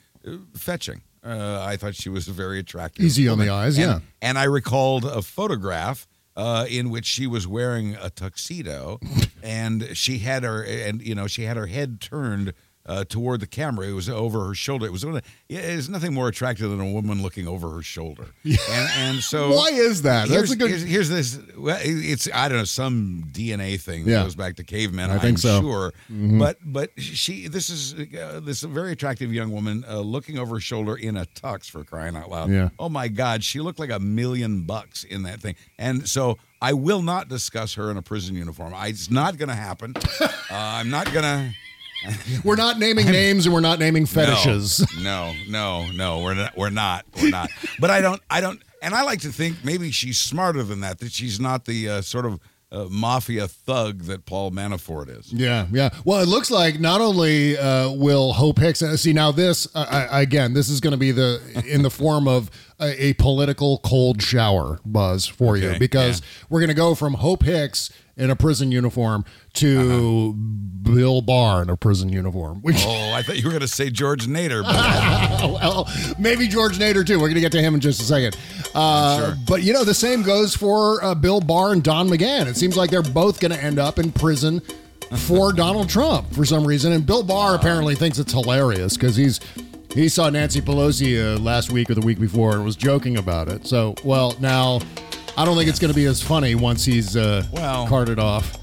fetching. 0.55 1.01
Uh, 1.25 1.63
I 1.67 1.77
thought 1.77 1.95
she 1.95 2.09
was 2.11 2.29
a 2.29 2.33
very 2.33 2.59
attractive, 2.59 3.05
Easy 3.05 3.27
on 3.29 3.39
the 3.39 3.49
eyes, 3.51 3.77
And- 3.79 3.87
yeah. 3.87 4.01
And 4.23 4.39
I 4.39 4.45
recalled 4.45 5.05
a 5.05 5.23
photograph 5.23 6.07
uh, 6.37 6.67
in 6.69 6.91
which 6.91 7.07
she 7.07 7.27
was 7.27 7.47
wearing 7.47 7.95
a 7.97 8.11
tuxedo, 8.11 8.99
and 9.43 9.97
she 9.97 10.19
had 10.19 10.43
her 10.45 10.63
and 10.63 11.01
you 11.03 11.15
know 11.15 11.27
she 11.27 11.43
had 11.45 11.57
her 11.57 11.67
head 11.67 12.01
turned. 12.01 12.53
Uh, 12.87 13.05
toward 13.05 13.41
the 13.41 13.47
camera, 13.47 13.87
it 13.87 13.93
was 13.93 14.09
over 14.09 14.47
her 14.47 14.55
shoulder. 14.55 14.87
It 14.87 14.91
was 14.91 15.05
yeah, 15.05 15.21
it's 15.61 15.89
nothing 15.91 16.15
more 16.15 16.29
attractive 16.29 16.71
than 16.71 16.81
a 16.81 16.91
woman 16.91 17.23
looking 17.23 17.47
over 17.47 17.69
her 17.73 17.83
shoulder. 17.83 18.29
And, 18.45 18.89
and 18.97 19.19
so, 19.21 19.55
Why 19.55 19.69
is 19.69 20.03
that? 20.03 20.29
That's 20.29 20.31
Here's, 20.31 20.51
a 20.53 20.57
good- 20.57 20.71
here's, 20.71 20.83
here's 20.83 21.09
this. 21.11 21.39
Well, 21.59 21.79
it's 21.83 22.27
I 22.33 22.49
don't 22.49 22.57
know 22.59 22.65
some 22.65 23.25
DNA 23.31 23.79
thing 23.79 24.07
that 24.07 24.11
Yeah. 24.11 24.23
goes 24.23 24.35
back 24.35 24.57
to 24.57 24.65
cavemen. 24.65 25.11
I 25.11 25.19
think 25.19 25.35
I'm 25.35 25.37
so. 25.37 25.61
Sure, 25.61 25.93
Mhm. 26.11 26.39
but 26.39 26.57
but 26.65 26.91
she 26.99 27.49
this 27.49 27.69
is 27.69 27.95
uh, 28.19 28.41
this 28.43 28.63
very 28.63 28.93
attractive 28.93 29.33
young 29.33 29.53
woman 29.53 29.85
uh, 29.89 30.01
looking 30.01 30.39
over 30.39 30.57
her 30.57 30.61
shoulder 30.61 30.97
in 30.97 31.19
a 31.19 31.27
tux 31.27 31.71
for 31.71 31.85
crying 31.85 32.17
out 32.17 32.31
loud. 32.31 32.51
Yeah. 32.51 32.71
Oh 32.79 32.89
my 32.89 33.09
God, 33.09 33.45
she 33.45 33.61
looked 33.61 33.79
like 33.79 33.91
a 33.91 34.01
million 34.01 34.63
bucks 34.63 35.05
in 35.05 35.23
that 35.25 35.41
thing. 35.43 35.55
And 35.79 36.09
so 36.09 36.39
I 36.63 36.73
will 36.73 37.03
not 37.03 37.29
discuss 37.29 37.75
her 37.75 37.91
in 37.91 37.99
a 37.99 38.03
prison 38.03 38.35
uniform. 38.37 38.73
I, 38.75 38.87
it's 38.89 39.11
not 39.11 39.37
going 39.37 39.49
to 39.51 39.55
happen. 39.55 39.95
uh, 40.21 40.29
I'm 40.51 40.89
not 40.91 41.13
going 41.13 41.25
to. 41.25 41.55
We're 42.45 42.57
not 42.57 42.79
naming 42.79 43.07
names 43.07 43.47
and 43.47 43.55
we're 43.55 43.61
not 43.61 43.79
naming 43.79 44.07
fetishes. 44.07 44.85
No, 45.03 45.35
no, 45.49 45.87
no, 45.87 45.91
no. 45.93 46.21
We're 46.21 46.35
not. 46.35 46.57
We're 46.57 46.71
not. 46.71 47.05
We're 47.21 47.31
not. 47.31 47.51
but 47.79 47.91
I 47.91 48.01
don't. 48.01 48.23
I 48.31 48.41
don't. 48.41 48.61
And 48.83 48.95
I 48.95 49.03
like 49.03 49.21
to 49.21 49.33
think 49.33 49.65
maybe 49.65 49.91
she's 49.91 50.19
smarter 50.19 50.63
than 50.63 50.81
that. 50.81 50.99
That 51.01 51.13
she's 51.13 51.39
not 51.39 51.67
the 51.67 51.89
uh, 51.89 52.01
sort 52.01 52.25
of 52.25 52.41
uh, 52.73 52.87
mafia 52.89 53.49
thug 53.49 54.03
that 54.03 54.25
Paul 54.27 54.51
Manafort 54.51 55.09
is. 55.19 55.33
Yeah, 55.33 55.67
yeah. 55.73 55.91
Well, 56.05 56.21
it 56.21 56.29
looks 56.29 56.51
like 56.51 56.79
not 56.79 57.01
only 57.01 57.59
uh, 57.59 57.91
will 57.91 58.33
Hope 58.33 58.59
Hicks 58.59 58.83
uh, 58.83 58.97
see 58.97 59.13
now 59.13 59.33
this 59.33 59.69
uh, 59.75 60.07
I, 60.11 60.23
again. 60.23 60.55
This 60.55 60.69
is 60.69 60.81
going 60.81 60.93
to 60.93 60.97
be 60.99 61.11
the 61.11 61.41
in 61.67 61.83
the 61.83 61.91
form 61.91 62.29
of 62.29 62.51
a, 62.79 63.07
a 63.07 63.13
political 63.15 63.79
cold 63.79 64.23
shower 64.23 64.79
buzz 64.85 65.27
for 65.27 65.57
you 65.57 65.71
Okay, 65.71 65.79
because 65.79 66.23
we're 66.49 66.61
going 66.61 66.69
to 66.69 66.75
go 66.75 66.95
from 66.95 67.15
Hope 67.15 67.43
Hicks 67.43 67.91
in 68.21 68.31
a 68.31 68.37
prison 68.37 68.71
uniform 68.71 69.25
to 69.55 70.35
Bill 70.35 71.23
Barr 71.23 71.63
in 71.63 71.71
a 71.71 71.77
prison 71.77 72.09
uniform. 72.11 72.61
Which, 72.63 72.77
Oh, 72.81 73.13
I 73.15 73.23
thought 73.23 73.37
you 73.37 73.45
were 73.45 73.51
going 73.51 73.61
to 73.61 73.69
say 73.69 73.91
George 73.91 74.27
Nader. 74.27 74.63
But 74.63 75.51
well, 75.61 75.89
maybe 76.19 76.47
George 76.49 76.79
Nader 76.79 77.07
too. 77.07 77.15
We're 77.19 77.27
going 77.27 77.35
to 77.35 77.41
get 77.41 77.53
to 77.53 77.61
him 77.61 77.75
in 77.75 77.81
just 77.81 78.01
a 78.01 78.05
second. 78.05 78.37
Uh, 78.75 79.19
Sure. 79.19 79.37
But 79.49 79.63
you 79.63 79.73
know, 79.73 79.85
the 79.85 79.95
same 79.95 80.23
goes 80.23 80.55
for 80.55 81.03
uh, 81.05 81.15
Bill 81.15 81.41
Barr 81.41 81.73
and 81.73 81.83
Don 81.83 82.09
McGahn. 82.09 82.47
It 82.47 82.57
seems 82.57 82.77
like 82.77 82.91
they're 82.91 83.03
both 83.03 83.41
going 83.41 83.53
to 83.53 83.63
end 83.63 83.79
up 83.79 83.99
in 83.99 84.13
prison 84.13 84.61
for 85.17 85.53
Donald 85.55 85.89
Trump 85.89 86.33
for 86.33 86.45
some 86.45 86.65
reason. 86.67 86.93
And 86.93 87.05
Bill 87.05 87.23
Barr 87.23 87.55
apparently 87.55 87.95
thinks 87.95 88.19
it's 88.19 88.33
hilarious 88.33 88.97
because 88.97 89.17
he's 89.17 89.41
he 89.93 90.09
saw 90.09 90.31
Nancy 90.31 90.61
Pelosi 90.61 91.19
uh, 91.19 91.39
last 91.41 91.73
week 91.73 91.91
or 91.91 91.95
the 91.95 92.01
week 92.01 92.21
before 92.21 92.55
and 92.55 92.65
was 92.65 92.77
joking 92.77 93.17
about 93.19 93.49
it. 93.49 93.67
So, 93.67 93.95
well, 94.05 94.37
now 94.39 94.79
I 95.37 95.45
don't 95.45 95.57
think 95.57 95.69
it's 95.69 95.79
going 95.79 95.93
to 95.93 95.97
be 95.97 96.05
as 96.07 96.23
funny 96.23 96.55
once 96.55 96.85
he's 96.85 97.17
uh, 97.17 97.45
Well- 97.53 97.87
carted 97.87 98.19
off. 98.19 98.57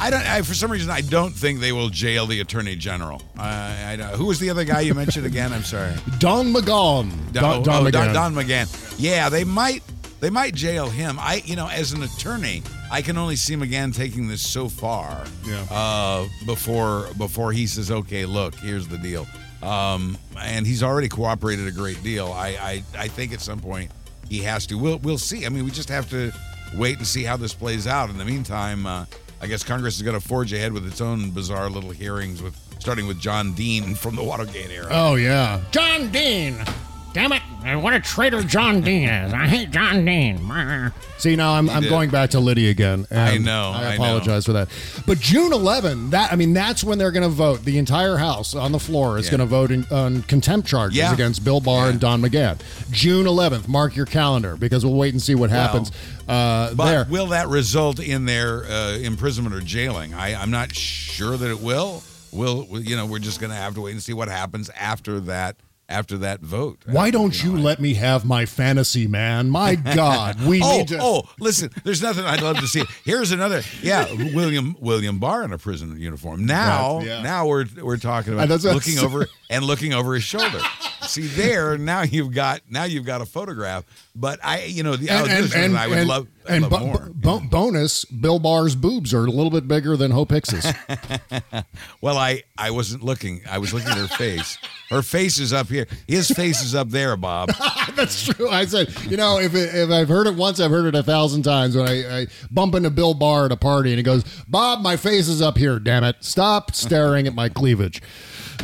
I 0.00 0.10
don't. 0.10 0.28
I, 0.28 0.42
for 0.42 0.54
some 0.54 0.72
reason, 0.72 0.90
I 0.90 1.02
don't 1.02 1.32
think 1.32 1.60
they 1.60 1.70
will 1.72 1.88
jail 1.88 2.26
the 2.26 2.40
attorney 2.40 2.74
general. 2.74 3.22
Uh, 3.38 3.42
I, 3.42 3.96
don't- 3.96 4.14
who 4.16 4.26
was 4.26 4.40
the 4.40 4.50
other 4.50 4.64
guy 4.64 4.80
you 4.80 4.92
mentioned 4.92 5.24
again? 5.24 5.52
I'm 5.52 5.62
sorry. 5.62 5.94
Don 6.18 6.52
McGahn. 6.52 7.32
Don, 7.32 7.42
Don, 7.42 7.62
Don 7.62 7.86
oh, 7.86 7.88
McGahn. 7.88 8.12
Don, 8.12 8.34
Don 8.34 8.34
McGahn. 8.34 8.94
Yeah, 8.98 9.28
they 9.28 9.44
might. 9.44 9.82
They 10.20 10.30
might 10.30 10.54
jail 10.54 10.90
him. 10.90 11.16
I, 11.20 11.42
you 11.44 11.54
know, 11.54 11.68
as 11.68 11.92
an 11.92 12.02
attorney, 12.02 12.62
I 12.90 13.02
can 13.02 13.16
only 13.16 13.36
see 13.36 13.54
McGahn 13.56 13.94
taking 13.94 14.26
this 14.26 14.42
so 14.42 14.68
far. 14.68 15.24
Yeah. 15.46 15.64
Uh, 15.70 16.26
before 16.44 17.08
before 17.16 17.52
he 17.52 17.66
says, 17.66 17.90
"Okay, 17.90 18.26
look, 18.26 18.54
here's 18.56 18.88
the 18.88 18.98
deal," 18.98 19.26
um, 19.62 20.18
and 20.38 20.66
he's 20.66 20.82
already 20.82 21.08
cooperated 21.08 21.68
a 21.68 21.72
great 21.72 22.02
deal. 22.02 22.32
I, 22.32 22.48
I, 22.48 22.82
I 22.98 23.08
think 23.08 23.32
at 23.32 23.40
some 23.40 23.60
point 23.60 23.90
he 24.28 24.40
has 24.40 24.66
to. 24.66 24.76
We'll, 24.76 24.98
we'll 24.98 25.18
see. 25.18 25.46
I 25.46 25.48
mean, 25.48 25.64
we 25.64 25.70
just 25.70 25.88
have 25.88 26.08
to 26.10 26.32
wait 26.74 26.98
and 26.98 27.06
see 27.06 27.22
how 27.22 27.36
this 27.36 27.54
plays 27.54 27.86
out. 27.86 28.10
In 28.10 28.18
the 28.18 28.24
meantime, 28.24 28.86
uh, 28.86 29.06
I 29.40 29.46
guess 29.46 29.62
Congress 29.62 29.96
is 29.96 30.02
going 30.02 30.18
to 30.18 30.26
forge 30.26 30.52
ahead 30.52 30.72
with 30.72 30.86
its 30.86 31.00
own 31.00 31.30
bizarre 31.30 31.68
little 31.70 31.90
hearings, 31.90 32.42
with 32.42 32.56
starting 32.78 33.06
with 33.06 33.20
John 33.20 33.52
Dean 33.54 33.94
from 33.94 34.16
the 34.16 34.22
Watergate 34.22 34.70
era. 34.70 34.88
Oh 34.90 35.14
yeah. 35.14 35.60
John 35.70 36.10
Dean. 36.10 36.62
Damn 37.12 37.32
it. 37.32 37.42
What 37.64 37.94
a 37.94 38.00
traitor 38.00 38.42
John 38.42 38.82
Dean 38.82 39.08
is. 39.08 39.32
I 39.32 39.46
hate 39.46 39.70
John 39.70 40.04
Dean. 40.04 40.92
See, 41.18 41.34
now 41.34 41.54
I'm, 41.54 41.70
I'm 41.70 41.82
did. 41.82 41.88
going 41.88 42.10
back 42.10 42.30
to 42.30 42.40
Liddy 42.40 42.68
again. 42.68 43.06
and 43.10 43.18
I 43.20 43.38
know, 43.38 43.70
I 43.74 43.84
I 43.84 43.96
know. 43.96 44.02
apologize 44.04 44.44
for 44.44 44.52
that. 44.52 44.68
But 45.06 45.18
June 45.18 45.50
11, 45.52 46.10
that 46.10 46.30
I 46.30 46.36
mean, 46.36 46.52
that's 46.52 46.84
when 46.84 46.98
they're 46.98 47.10
going 47.10 47.22
to 47.22 47.34
vote. 47.34 47.64
The 47.64 47.78
entire 47.78 48.18
House 48.18 48.54
on 48.54 48.72
the 48.72 48.78
floor 48.78 49.16
is 49.18 49.26
Yeah. 49.26 49.30
going 49.38 49.40
to 49.40 49.46
vote 49.46 49.70
in, 49.70 49.86
on 49.90 50.22
contempt 50.22 50.68
charges 50.68 50.98
Yeah. 50.98 51.14
against 51.14 51.42
Bill 51.42 51.60
Barr 51.60 51.88
and 51.88 51.98
Don 51.98 52.20
McGahn. 52.20 52.58
June 52.90 53.24
11th. 53.26 53.66
Mark 53.66 53.96
your 53.96 54.06
calendar 54.06 54.56
because 54.56 54.84
we'll 54.84 54.94
wait 54.96 55.14
and 55.14 55.22
see 55.22 55.34
what 55.34 55.48
happens 55.48 55.90
uh, 56.28 56.74
But 56.74 56.84
there. 56.84 57.06
will 57.08 57.28
that 57.28 57.48
result 57.48 57.98
in 57.98 58.26
their 58.26 58.64
uh, 58.64 58.98
imprisonment 58.98 59.54
or 59.54 59.60
jailing? 59.60 60.12
I, 60.12 60.34
I'm 60.34 60.50
not 60.50 60.74
sure 60.74 61.36
that 61.38 61.50
it 61.50 61.60
will. 61.60 62.02
Will 62.30 62.66
you 62.80 62.96
know? 62.96 63.06
We're 63.06 63.20
just 63.20 63.40
going 63.40 63.50
to 63.50 63.56
have 63.56 63.74
to 63.76 63.80
wait 63.80 63.92
and 63.92 64.02
see 64.02 64.12
what 64.12 64.28
happens 64.28 64.68
after 64.70 65.20
that. 65.20 65.56
After 65.86 66.16
that 66.18 66.40
vote. 66.40 66.78
Why 66.86 67.10
don't 67.10 67.44
you 67.44 67.56
let 67.58 67.78
me 67.78 67.92
have 67.94 68.24
my 68.24 68.46
fantasy, 68.46 69.06
man? 69.06 69.50
My 69.50 69.74
God, 69.94 70.40
we 70.42 70.62
oh, 70.62 70.78
need 70.78 70.88
to. 70.88 70.98
oh, 71.00 71.28
listen. 71.38 71.70
There's 71.84 72.00
nothing 72.00 72.24
I'd 72.24 72.40
love 72.40 72.56
to 72.60 72.66
see. 72.66 72.84
Here's 73.04 73.32
another. 73.32 73.60
Yeah, 73.82 74.10
William 74.34 74.76
William 74.80 75.18
Barr 75.18 75.44
in 75.44 75.52
a 75.52 75.58
prison 75.58 76.00
uniform. 76.00 76.46
Now, 76.46 77.00
That's- 77.00 77.06
yeah. 77.06 77.22
now 77.22 77.46
we're 77.46 77.66
we're 77.82 77.98
talking 77.98 78.32
Uh, 78.32 78.36
about 78.36 78.48
that's 78.48 78.64
what 78.64 78.70
I'm 78.70 78.76
looking 78.76 78.98
over 78.98 79.26
and 79.50 79.62
looking 79.64 79.92
over 79.92 80.14
his 80.14 80.24
shoulder. 80.24 80.58
see 81.02 81.26
there. 81.26 81.76
Now 81.76 82.00
you've 82.02 82.32
got 82.32 82.62
now 82.70 82.84
you've 82.84 83.04
got 83.04 83.20
a 83.20 83.26
photograph. 83.26 83.84
But 84.16 84.40
I, 84.42 84.64
you 84.64 84.82
know, 84.84 84.96
the, 84.96 85.10
oh, 85.10 85.24
this 85.26 85.54
is 85.54 85.70
what 85.72 85.78
I 85.80 85.86
would 85.86 85.98
and- 85.98 86.08
love. 86.08 86.28
I'd 86.46 86.52
and 86.54 86.62
love 86.62 86.70
bo- 86.70 86.86
more. 86.86 87.10
bo- 87.14 87.40
bonus, 87.40 88.04
Bill 88.04 88.38
Barr's 88.38 88.74
boobs 88.76 89.14
are 89.14 89.24
a 89.24 89.30
little 89.30 89.50
bit 89.50 89.66
bigger 89.66 89.96
than 89.96 90.10
Hope 90.10 90.30
Hicks's. 90.30 90.66
Well, 92.00 92.18
I 92.18 92.42
I 92.58 92.70
wasn't 92.70 93.02
looking. 93.02 93.40
I 93.50 93.56
was 93.58 93.72
looking 93.72 93.88
at 93.88 93.96
her 93.96 94.06
face. 94.08 94.58
Her 94.90 95.00
face 95.00 95.38
is 95.38 95.52
up 95.54 95.68
here. 95.68 95.86
His 96.06 96.28
face 96.30 96.60
is 96.62 96.74
up 96.74 96.90
there, 96.90 97.16
Bob. 97.16 97.50
That's 97.96 98.26
true. 98.26 98.50
I 98.50 98.66
said, 98.66 98.94
you 99.10 99.16
know, 99.16 99.38
if 99.38 99.54
it, 99.54 99.74
if 99.74 99.90
I've 99.90 100.08
heard 100.08 100.26
it 100.26 100.34
once, 100.34 100.60
I've 100.60 100.70
heard 100.70 100.84
it 100.84 100.94
a 100.94 101.02
thousand 101.02 101.44
times. 101.44 101.76
When 101.76 101.88
I, 101.88 102.20
I 102.22 102.26
bump 102.50 102.74
into 102.74 102.90
Bill 102.90 103.14
Barr 103.14 103.46
at 103.46 103.52
a 103.52 103.56
party 103.56 103.90
and 103.90 103.96
he 103.96 104.02
goes, 104.02 104.22
"Bob, 104.46 104.80
my 104.82 104.96
face 104.98 105.28
is 105.28 105.40
up 105.40 105.56
here. 105.56 105.78
Damn 105.78 106.04
it! 106.04 106.16
Stop 106.20 106.74
staring 106.74 107.26
at 107.26 107.34
my 107.34 107.48
cleavage." 107.48 108.02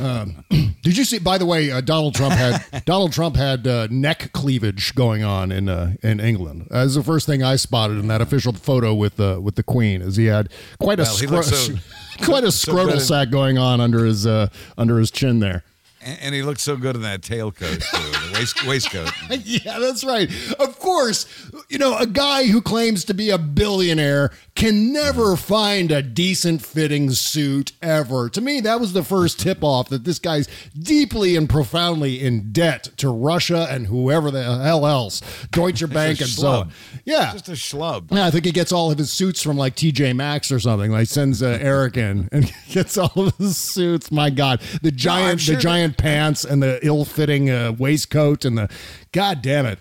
Um, 0.00 0.44
did 0.82 0.96
you 0.96 1.04
see? 1.04 1.18
By 1.18 1.38
the 1.38 1.46
way, 1.46 1.70
uh, 1.70 1.80
Donald 1.80 2.14
Trump 2.14 2.34
had 2.34 2.84
Donald 2.84 3.12
Trump 3.12 3.36
had 3.36 3.66
uh, 3.66 3.88
neck 3.90 4.30
cleavage 4.32 4.94
going 4.94 5.22
on 5.24 5.50
in 5.52 5.68
uh, 5.68 5.94
in 6.02 6.20
England. 6.20 6.66
That 6.70 6.84
was 6.84 6.94
the 6.94 7.02
first 7.02 7.26
thing 7.26 7.42
I 7.42 7.56
spotted 7.56 7.98
in 7.98 8.08
that 8.08 8.20
official 8.20 8.52
photo 8.52 8.94
with 8.94 9.18
uh, 9.20 9.40
with 9.42 9.56
the 9.56 9.62
Queen. 9.62 10.02
Is 10.02 10.16
he 10.16 10.26
had 10.26 10.50
quite 10.78 11.00
a 11.00 11.02
Well, 11.02 11.12
scro- 11.14 11.42
so- 11.42 11.74
quite 12.24 12.44
a 12.44 12.52
so 12.52 12.72
scrotal 12.72 13.00
sack 13.00 13.30
going 13.30 13.58
on 13.58 13.80
under 13.80 14.04
his 14.04 14.26
uh, 14.26 14.48
under 14.78 14.98
his 14.98 15.10
chin 15.10 15.40
there. 15.40 15.64
And, 16.00 16.18
and 16.20 16.34
he 16.34 16.42
looks 16.42 16.62
so 16.62 16.76
good 16.76 16.96
in 16.96 17.02
that 17.02 17.20
tailcoat 17.22 17.80
too, 17.90 18.30
the 18.32 18.38
waist, 18.38 18.66
waistcoat. 18.66 19.10
yeah, 19.44 19.78
that's 19.78 20.04
right. 20.04 20.30
Of 20.58 20.78
course, 20.78 21.26
you 21.68 21.78
know, 21.78 21.96
a 21.98 22.06
guy 22.06 22.46
who 22.46 22.60
claims 22.62 23.04
to 23.06 23.14
be 23.14 23.30
a 23.30 23.38
billionaire 23.38 24.30
can 24.54 24.92
never 24.92 25.36
find 25.36 25.90
a 25.90 26.02
decent 26.02 26.64
fitting 26.64 27.10
suit 27.10 27.72
ever. 27.82 28.28
To 28.30 28.40
me, 28.40 28.60
that 28.60 28.80
was 28.80 28.92
the 28.92 29.02
first 29.04 29.40
tip 29.40 29.62
off 29.62 29.88
that 29.88 30.04
this 30.04 30.18
guy's 30.18 30.48
deeply 30.78 31.36
and 31.36 31.48
profoundly 31.48 32.20
in 32.20 32.52
debt 32.52 32.84
to 32.98 33.08
Russia 33.10 33.66
and 33.70 33.86
whoever 33.86 34.30
the 34.30 34.42
hell 34.42 34.86
else, 34.86 35.22
Deutsche 35.50 35.88
Bank 35.88 36.20
and 36.20 36.28
so 36.28 36.48
on. 36.48 36.72
Yeah. 37.04 37.32
Just 37.32 37.48
a 37.48 37.52
schlub. 37.52 38.10
Yeah, 38.10 38.26
I 38.26 38.30
think 38.30 38.44
he 38.44 38.52
gets 38.52 38.72
all 38.72 38.90
of 38.90 38.98
his 38.98 39.12
suits 39.12 39.42
from 39.42 39.56
like 39.56 39.76
TJ 39.76 40.14
Maxx 40.16 40.50
or 40.50 40.60
something. 40.60 40.90
Like 40.90 41.08
sends 41.08 41.42
uh, 41.42 41.58
Eric 41.60 41.96
in 41.96 42.28
and 42.32 42.52
gets 42.70 42.96
all 42.98 43.12
of 43.16 43.36
his 43.36 43.56
suits. 43.56 44.10
My 44.10 44.30
God, 44.30 44.60
the 44.82 44.92
giant, 44.92 45.40
sure 45.40 45.56
the 45.56 45.60
giant 45.60 45.89
pants 45.90 46.44
and 46.44 46.62
the 46.62 46.84
ill-fitting 46.86 47.50
uh, 47.50 47.72
waistcoat 47.78 48.44
and 48.44 48.58
the, 48.58 48.68
God 49.12 49.42
damn 49.42 49.66
it. 49.66 49.78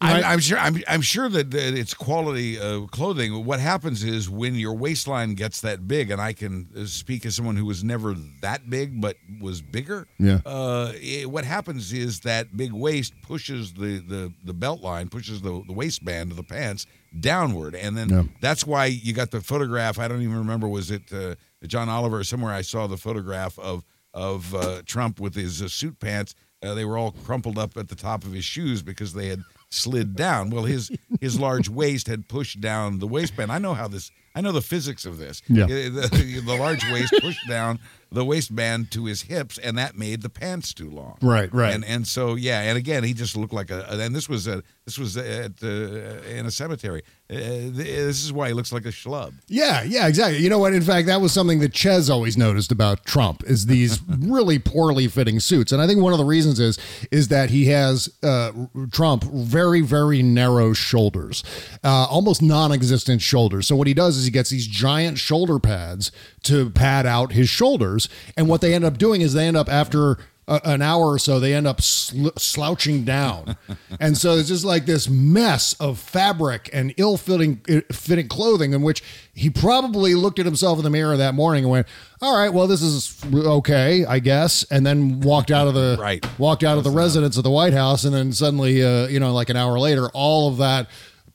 I'm, 0.00 0.24
I'm 0.24 0.38
sure. 0.40 0.58
I'm, 0.58 0.82
I'm 0.86 1.00
sure 1.00 1.28
that, 1.30 1.50
that 1.52 1.74
it's 1.74 1.94
quality 1.94 2.58
uh, 2.60 2.80
clothing. 2.86 3.44
What 3.46 3.60
happens 3.60 4.04
is 4.04 4.28
when 4.28 4.54
your 4.54 4.74
waistline 4.74 5.34
gets 5.34 5.62
that 5.62 5.88
big, 5.88 6.10
and 6.10 6.20
I 6.20 6.34
can 6.34 6.68
uh, 6.76 6.84
speak 6.84 7.24
as 7.24 7.34
someone 7.36 7.56
who 7.56 7.64
was 7.64 7.82
never 7.82 8.14
that 8.42 8.68
big, 8.68 9.00
but 9.00 9.16
was 9.40 9.62
bigger. 9.62 10.06
Yeah. 10.18 10.40
Uh, 10.44 10.92
it- 10.96 11.30
what 11.30 11.44
happens 11.46 11.92
is 11.94 12.20
that 12.20 12.56
big 12.56 12.72
waist 12.72 13.14
pushes 13.22 13.72
the 13.72 13.98
the 14.06 14.32
the 14.44 14.52
belt 14.54 14.82
line, 14.82 15.08
pushes 15.08 15.40
the 15.40 15.62
the 15.66 15.72
waistband 15.72 16.30
of 16.30 16.36
the 16.36 16.42
pants 16.44 16.86
downward, 17.20 17.74
and 17.74 17.96
then 17.96 18.08
Yeah. 18.10 18.22
that's 18.42 18.66
why 18.66 18.86
you 18.86 19.14
got 19.14 19.30
the 19.30 19.40
photograph. 19.40 19.98
I 19.98 20.08
don't 20.08 20.20
even 20.20 20.36
remember 20.36 20.68
was 20.68 20.90
it 20.90 21.10
uh, 21.12 21.36
John 21.66 21.88
Oliver 21.88 22.18
or 22.18 22.24
somewhere 22.24 22.52
I 22.52 22.60
saw 22.60 22.86
the 22.86 22.98
photograph 22.98 23.58
of 23.58 23.82
of 24.16 24.52
uh, 24.54 24.82
Trump 24.86 25.20
with 25.20 25.34
his 25.36 25.62
uh, 25.62 25.68
suit 25.68 26.00
pants. 26.00 26.34
Uh, 26.62 26.74
they 26.74 26.84
were 26.86 26.96
all 26.98 27.12
crumpled 27.12 27.58
up 27.58 27.76
at 27.76 27.88
the 27.88 27.94
top 27.94 28.24
of 28.24 28.32
his 28.32 28.44
shoes 28.44 28.82
because 28.82 29.12
they 29.12 29.28
had 29.28 29.42
slid 29.68 30.16
down. 30.16 30.48
Well, 30.50 30.64
his 30.64 30.90
his 31.20 31.38
large 31.38 31.68
waist 31.68 32.08
had 32.08 32.26
pushed 32.28 32.60
down 32.60 32.98
the 32.98 33.06
waistband. 33.06 33.52
I 33.52 33.58
know 33.58 33.74
how 33.74 33.86
this. 33.88 34.10
I 34.34 34.40
know 34.40 34.52
the 34.52 34.62
physics 34.62 35.04
of 35.06 35.18
this. 35.18 35.42
Yeah. 35.48 35.64
Uh, 35.64 35.68
The, 35.68 36.42
the 36.44 36.56
large 36.56 36.82
waist 36.92 37.14
pushed 37.20 37.46
down 37.48 37.78
the 38.10 38.24
waistband 38.24 38.90
to 38.92 39.06
his 39.06 39.22
hips, 39.22 39.58
and 39.58 39.76
that 39.78 39.96
made 39.96 40.22
the 40.22 40.28
pants 40.28 40.72
too 40.72 40.90
long. 40.90 41.18
Right, 41.20 41.52
right. 41.52 41.74
And 41.74 41.84
and 41.84 42.06
so 42.06 42.34
yeah, 42.34 42.62
and 42.62 42.78
again, 42.78 43.04
he 43.04 43.14
just 43.14 43.36
looked 43.36 43.52
like 43.52 43.70
a. 43.70 43.86
And 43.88 44.14
this 44.14 44.28
was 44.28 44.46
a 44.46 44.62
this 44.84 44.98
was 44.98 45.16
at 45.16 45.62
uh, 45.62 45.66
in 45.66 46.46
a 46.46 46.50
cemetery. 46.50 47.02
Uh, 47.28 47.34
this 47.72 48.24
is 48.24 48.32
why 48.32 48.46
he 48.46 48.54
looks 48.54 48.72
like 48.72 48.84
a 48.84 48.90
schlub. 48.90 49.34
Yeah, 49.48 49.82
yeah, 49.82 50.06
exactly. 50.06 50.38
You 50.38 50.48
know 50.48 50.60
what? 50.60 50.74
In 50.74 50.82
fact, 50.82 51.08
that 51.08 51.20
was 51.20 51.32
something 51.32 51.58
that 51.58 51.74
Chez 51.74 52.08
always 52.08 52.36
noticed 52.36 52.70
about 52.70 53.04
Trump 53.04 53.42
is 53.44 53.66
these 53.66 54.00
really 54.08 54.60
poorly 54.60 55.08
fitting 55.08 55.40
suits, 55.40 55.72
and 55.72 55.82
I 55.82 55.88
think 55.88 56.00
one 56.00 56.12
of 56.12 56.18
the 56.18 56.24
reasons 56.24 56.60
is 56.60 56.78
is 57.10 57.28
that 57.28 57.50
he 57.50 57.66
has 57.66 58.08
uh, 58.22 58.52
Trump 58.92 59.24
very 59.24 59.80
very 59.80 60.22
narrow 60.22 60.72
shoulders, 60.72 61.42
uh, 61.82 62.06
almost 62.08 62.40
non-existent 62.40 63.20
shoulders. 63.20 63.66
So 63.66 63.74
what 63.74 63.88
he 63.88 63.94
does 63.94 64.16
is 64.16 64.24
he 64.24 64.30
gets 64.30 64.50
these 64.50 64.68
giant 64.68 65.18
shoulder 65.18 65.58
pads 65.58 66.12
to 66.44 66.70
pad 66.70 67.06
out 67.06 67.32
his 67.32 67.48
shoulders, 67.48 67.95
and 68.36 68.48
what 68.48 68.60
they 68.60 68.74
end 68.74 68.84
up 68.84 68.98
doing 68.98 69.20
is 69.20 69.32
they 69.32 69.46
end 69.46 69.56
up 69.56 69.68
after 69.68 70.18
a, 70.48 70.60
an 70.64 70.80
hour 70.80 71.06
or 71.06 71.18
so, 71.18 71.40
they 71.40 71.52
end 71.54 71.66
up 71.66 71.80
sl- 71.82 72.28
slouching 72.38 73.02
down, 73.04 73.56
and 74.00 74.16
so 74.16 74.34
it's 74.36 74.46
just 74.48 74.64
like 74.64 74.86
this 74.86 75.08
mess 75.08 75.72
of 75.80 75.98
fabric 75.98 76.70
and 76.72 76.94
ill-fitting 76.98 77.56
fitting 77.90 78.28
clothing, 78.28 78.72
in 78.72 78.82
which 78.82 79.02
he 79.34 79.50
probably 79.50 80.14
looked 80.14 80.38
at 80.38 80.46
himself 80.46 80.78
in 80.78 80.84
the 80.84 80.90
mirror 80.90 81.16
that 81.16 81.34
morning 81.34 81.64
and 81.64 81.70
went, 81.72 81.86
"All 82.22 82.36
right, 82.38 82.52
well, 82.52 82.68
this 82.68 82.80
is 82.80 83.20
okay, 83.34 84.04
I 84.04 84.20
guess," 84.20 84.64
and 84.70 84.86
then 84.86 85.20
walked 85.20 85.50
out 85.50 85.66
of 85.66 85.74
the 85.74 85.96
Right. 86.00 86.24
walked 86.38 86.62
out 86.62 86.78
of 86.78 86.84
the 86.84 86.90
residence 86.90 87.36
of 87.36 87.42
the 87.42 87.50
White 87.50 87.74
House, 87.74 88.04
and 88.04 88.14
then 88.14 88.32
suddenly, 88.32 88.84
uh, 88.84 89.08
you 89.08 89.18
know, 89.18 89.32
like 89.34 89.50
an 89.50 89.56
hour 89.56 89.80
later, 89.80 90.08
all 90.10 90.48
of 90.48 90.58
that 90.58 90.86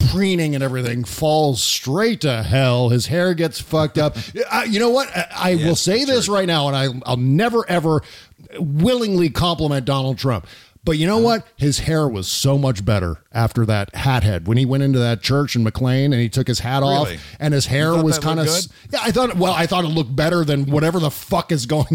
preening 0.09 0.55
and 0.55 0.63
everything, 0.63 1.03
falls 1.03 1.61
straight 1.61 2.21
to 2.21 2.43
hell. 2.43 2.89
His 2.89 3.07
hair 3.07 3.33
gets 3.33 3.59
fucked 3.59 3.97
up. 3.97 4.17
I, 4.51 4.65
you 4.65 4.79
know 4.79 4.89
what? 4.89 5.09
I, 5.15 5.27
I 5.35 5.55
will 5.55 5.75
say 5.75 6.05
this 6.05 6.27
right 6.29 6.47
now, 6.47 6.67
and 6.67 6.75
I, 6.75 6.87
I'll 7.05 7.17
never 7.17 7.69
ever 7.69 8.01
willingly 8.57 9.29
compliment 9.29 9.85
Donald 9.85 10.17
Trump. 10.17 10.47
But 10.83 10.93
you 10.97 11.05
know 11.05 11.17
uh-huh. 11.17 11.23
what? 11.25 11.47
His 11.57 11.79
hair 11.79 12.07
was 12.07 12.27
so 12.27 12.57
much 12.57 12.83
better 12.83 13.17
after 13.31 13.65
that 13.67 13.93
hat 13.95 14.23
head. 14.23 14.47
When 14.47 14.57
he 14.57 14.65
went 14.65 14.81
into 14.81 14.97
that 14.97 15.21
church 15.21 15.55
in 15.55 15.63
McLean 15.63 16.11
and 16.11 16.19
he 16.21 16.27
took 16.27 16.47
his 16.47 16.59
hat 16.59 16.81
off 16.81 17.07
Really? 17.07 17.19
and 17.39 17.53
his 17.53 17.67
hair 17.67 17.93
thought 17.93 18.03
was 18.03 18.15
that 18.15 18.23
kind 18.23 18.39
of 18.39 18.47
looked 18.47 18.67
yeah, 18.91 18.99
I 19.03 19.11
thought 19.11 19.35
well, 19.35 19.53
I 19.53 19.67
thought 19.67 19.83
it 19.85 19.89
looked 19.89 20.15
better 20.15 20.43
than 20.43 20.65
whatever 20.71 20.99
the 20.99 21.11
fuck 21.11 21.51
is 21.51 21.67
going 21.67 21.85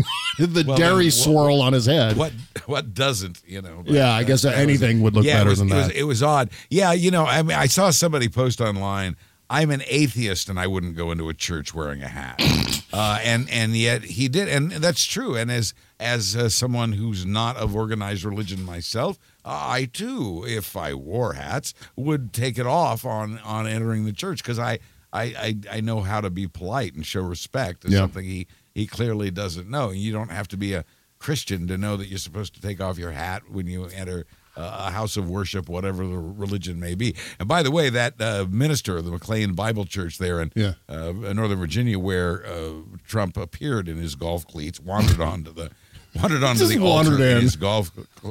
on 0.40 0.52
the 0.52 0.64
Well, 0.66 0.76
dairy 0.76 0.96
then 0.96 1.04
what- 1.06 1.12
swirl 1.12 1.60
on 1.62 1.72
his 1.72 1.86
head. 1.86 2.16
What 2.16 2.32
what 2.66 2.94
doesn't 2.94 3.42
you 3.44 3.60
know? 3.60 3.82
but 3.84 3.92
Yeah, 3.92 4.12
I 4.12 4.22
guess 4.22 4.42
that 4.42 4.50
was- 4.52 4.60
anything 4.60 5.00
would 5.02 5.14
look 5.14 5.24
yeah, 5.24 5.38
better 5.38 5.48
it 5.48 5.50
was, 5.50 5.58
than 5.58 5.72
it 5.72 5.74
was- 5.74 5.86
that. 5.88 5.96
it 5.96 6.04
was 6.04 6.22
odd. 6.22 6.50
Yeah, 6.70 6.92
you 6.92 7.10
know, 7.10 7.26
I 7.26 7.42
mean, 7.42 7.56
I 7.56 7.66
saw 7.66 7.90
somebody 7.90 8.28
post 8.28 8.60
online. 8.60 9.16
I'm 9.48 9.70
an 9.70 9.82
atheist, 9.86 10.48
and 10.48 10.58
I 10.58 10.66
wouldn't 10.66 10.96
go 10.96 11.10
into 11.12 11.28
a 11.28 11.34
church 11.34 11.72
wearing 11.74 12.02
a 12.02 12.08
hat. 12.08 12.40
uh, 12.92 13.18
and 13.22 13.48
and 13.50 13.76
yet 13.76 14.02
he 14.02 14.28
did, 14.28 14.48
and 14.48 14.72
that's 14.72 15.04
true. 15.04 15.36
And 15.36 15.50
as 15.50 15.72
as 16.00 16.34
uh, 16.36 16.48
someone 16.48 16.92
who's 16.92 17.24
not 17.24 17.56
of 17.56 17.74
organized 17.76 18.24
religion 18.24 18.64
myself, 18.64 19.18
I 19.44 19.84
too, 19.92 20.44
if 20.46 20.76
I 20.76 20.94
wore 20.94 21.34
hats, 21.34 21.74
would 21.94 22.32
take 22.32 22.58
it 22.58 22.66
off 22.66 23.04
on 23.04 23.38
on 23.40 23.66
entering 23.66 24.04
the 24.04 24.12
church 24.12 24.42
because 24.42 24.58
I, 24.58 24.80
I 25.12 25.22
I 25.22 25.76
I 25.76 25.80
know 25.80 26.00
how 26.00 26.20
to 26.20 26.30
be 26.30 26.48
polite 26.48 26.94
and 26.94 27.06
show 27.06 27.22
respect. 27.22 27.84
Is 27.84 27.92
Yeah. 27.92 28.00
something 28.00 28.24
he 28.24 28.46
he 28.74 28.86
clearly 28.86 29.30
doesn't 29.30 29.70
know. 29.70 29.90
You 29.90 30.12
don't 30.12 30.30
have 30.32 30.48
to 30.48 30.56
be 30.56 30.74
a 30.74 30.84
Christian 31.18 31.66
to 31.68 31.78
know 31.78 31.96
that 31.96 32.08
you're 32.08 32.18
supposed 32.18 32.54
to 32.56 32.60
take 32.60 32.80
off 32.80 32.98
your 32.98 33.12
hat 33.12 33.44
when 33.50 33.66
you 33.66 33.86
enter 33.86 34.26
a 34.56 34.90
house 34.90 35.16
of 35.16 35.28
worship, 35.28 35.68
whatever 35.68 36.06
the 36.06 36.16
religion 36.18 36.80
may 36.80 36.94
be. 36.94 37.14
And 37.38 37.46
by 37.48 37.62
the 37.62 37.70
way, 37.70 37.90
that 37.90 38.14
uh, 38.20 38.46
minister 38.50 38.96
of 38.96 39.04
the 39.04 39.10
McLean 39.10 39.54
Bible 39.54 39.84
Church 39.84 40.18
there 40.18 40.40
in 40.40 40.50
Yeah. 40.54 40.74
uh, 40.88 41.12
Northern 41.12 41.58
Virginia, 41.58 41.98
where 41.98 42.44
uh, 42.46 42.70
Trump 43.06 43.36
appeared 43.36 43.88
in 43.88 43.96
his 43.98 44.14
golf 44.14 44.46
cleats, 44.46 44.80
wandered 44.80 45.20
onto 45.20 45.52
the 45.52 45.70
wandered 46.14 46.42
onto 46.42 46.60
Just 46.60 46.72
the 46.72 46.82
altar 46.82 47.16
in 47.16 47.36
in. 47.36 47.42
his 47.42 47.56
golf 47.56 47.90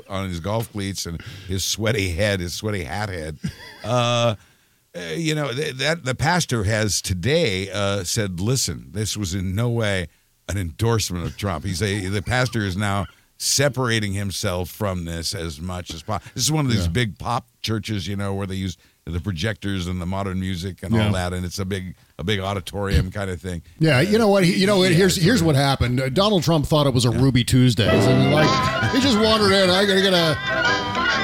on 0.10 0.28
his 0.30 0.40
golf 0.40 0.72
cleats 0.72 1.06
and 1.06 1.22
his 1.48 1.64
sweaty 1.64 2.10
head, 2.14 2.40
his 2.40 2.54
sweaty 2.56 2.84
hat 2.84 3.10
head. 3.10 3.38
Uh, 3.84 4.36
uh, 4.98 5.00
you 5.16 5.36
know 5.36 5.52
th- 5.52 5.76
that 5.76 6.06
the 6.06 6.16
pastor 6.16 6.64
has 6.64 7.00
today 7.02 7.70
uh, 7.70 8.04
said, 8.04 8.40
"Listen, 8.40 8.88
this 8.94 9.16
was 9.16 9.36
in 9.36 9.54
no 9.54 9.70
way 9.70 10.08
an 10.50 10.58
endorsement 10.58 11.24
of 11.26 11.38
Trump." 11.38 11.66
He's 11.66 11.84
a 11.84 12.08
the 12.08 12.22
pastor 12.24 12.62
is 12.62 12.76
now 12.76 13.06
separating 13.38 14.14
himself 14.14 14.70
from 14.70 15.06
this 15.06 15.36
as 15.36 15.60
much 15.60 15.94
as 15.94 16.02
possible. 16.04 16.32
This 16.36 16.44
is 16.46 16.52
one 16.52 16.66
of 16.66 16.72
these 16.72 16.86
Yeah. 16.86 16.92
big 16.92 17.18
pop 17.18 17.48
churches, 17.62 18.08
you 18.08 18.16
know, 18.16 18.34
where 18.34 18.48
they 18.48 18.56
use 18.56 18.78
the 19.06 19.20
projectors 19.20 19.86
and 19.88 20.02
the 20.02 20.06
modern 20.06 20.40
music 20.40 20.82
and 20.82 20.96
Yeah. 20.96 21.06
all 21.08 21.14
that, 21.14 21.32
and 21.34 21.46
it's 21.46 21.60
a 21.60 21.66
big 21.66 21.96
a 22.18 22.24
big 22.24 22.40
auditorium 22.40 23.12
kind 23.12 23.30
of 23.30 23.42
thing. 23.42 23.62
Yeah, 23.78 24.00
you 24.00 24.18
know 24.18 24.30
what? 24.30 24.46
You 24.48 24.66
know, 24.66 24.82
Yeah, 24.84 24.90
here's 24.92 25.16
here's 25.18 25.44
what 25.44 25.56
happened. 25.56 26.00
Uh, 26.00 26.10
Donald 26.10 26.44
Trump 26.44 26.66
thought 26.66 26.88
it 26.88 26.94
was 26.94 27.04
a 27.06 27.12
Ruby 27.12 27.44
Tuesday, 27.44 27.88
and 27.90 28.32
like 28.32 28.92
he 28.94 29.02
just 29.02 29.20
wandered 29.20 29.52
in. 29.52 29.70
I 29.70 29.86
gotta 29.86 30.02
get 30.02 30.14
a 30.14 30.38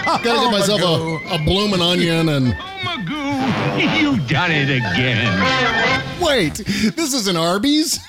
gotta 0.05 0.23
get 0.23 0.51
myself 0.51 0.81
a, 0.81 1.35
a 1.35 1.39
blooming 1.45 1.81
onion 1.81 2.29
and 2.29 2.53
Oh, 2.53 2.83
Magoo, 2.83 3.99
You 4.01 4.19
done 4.27 4.51
it 4.51 4.69
again. 4.69 6.03
wait. 6.21 6.55
This 6.95 7.13
is 7.13 7.27
an 7.27 7.37
Arby's. 7.37 7.99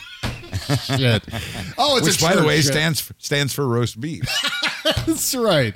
Shit. 0.85 1.23
Oh, 1.79 1.97
it's 1.99 2.07
Which, 2.07 2.21
by 2.23 2.37
the 2.37 2.45
way, 2.45 2.57
shit. 2.61 2.73
stands 2.73 3.01
for, 3.01 3.15
stands 3.19 3.53
for 3.53 3.67
roast 3.67 4.01
beef. 4.01 4.23
That's 5.07 5.35
right. 5.35 5.75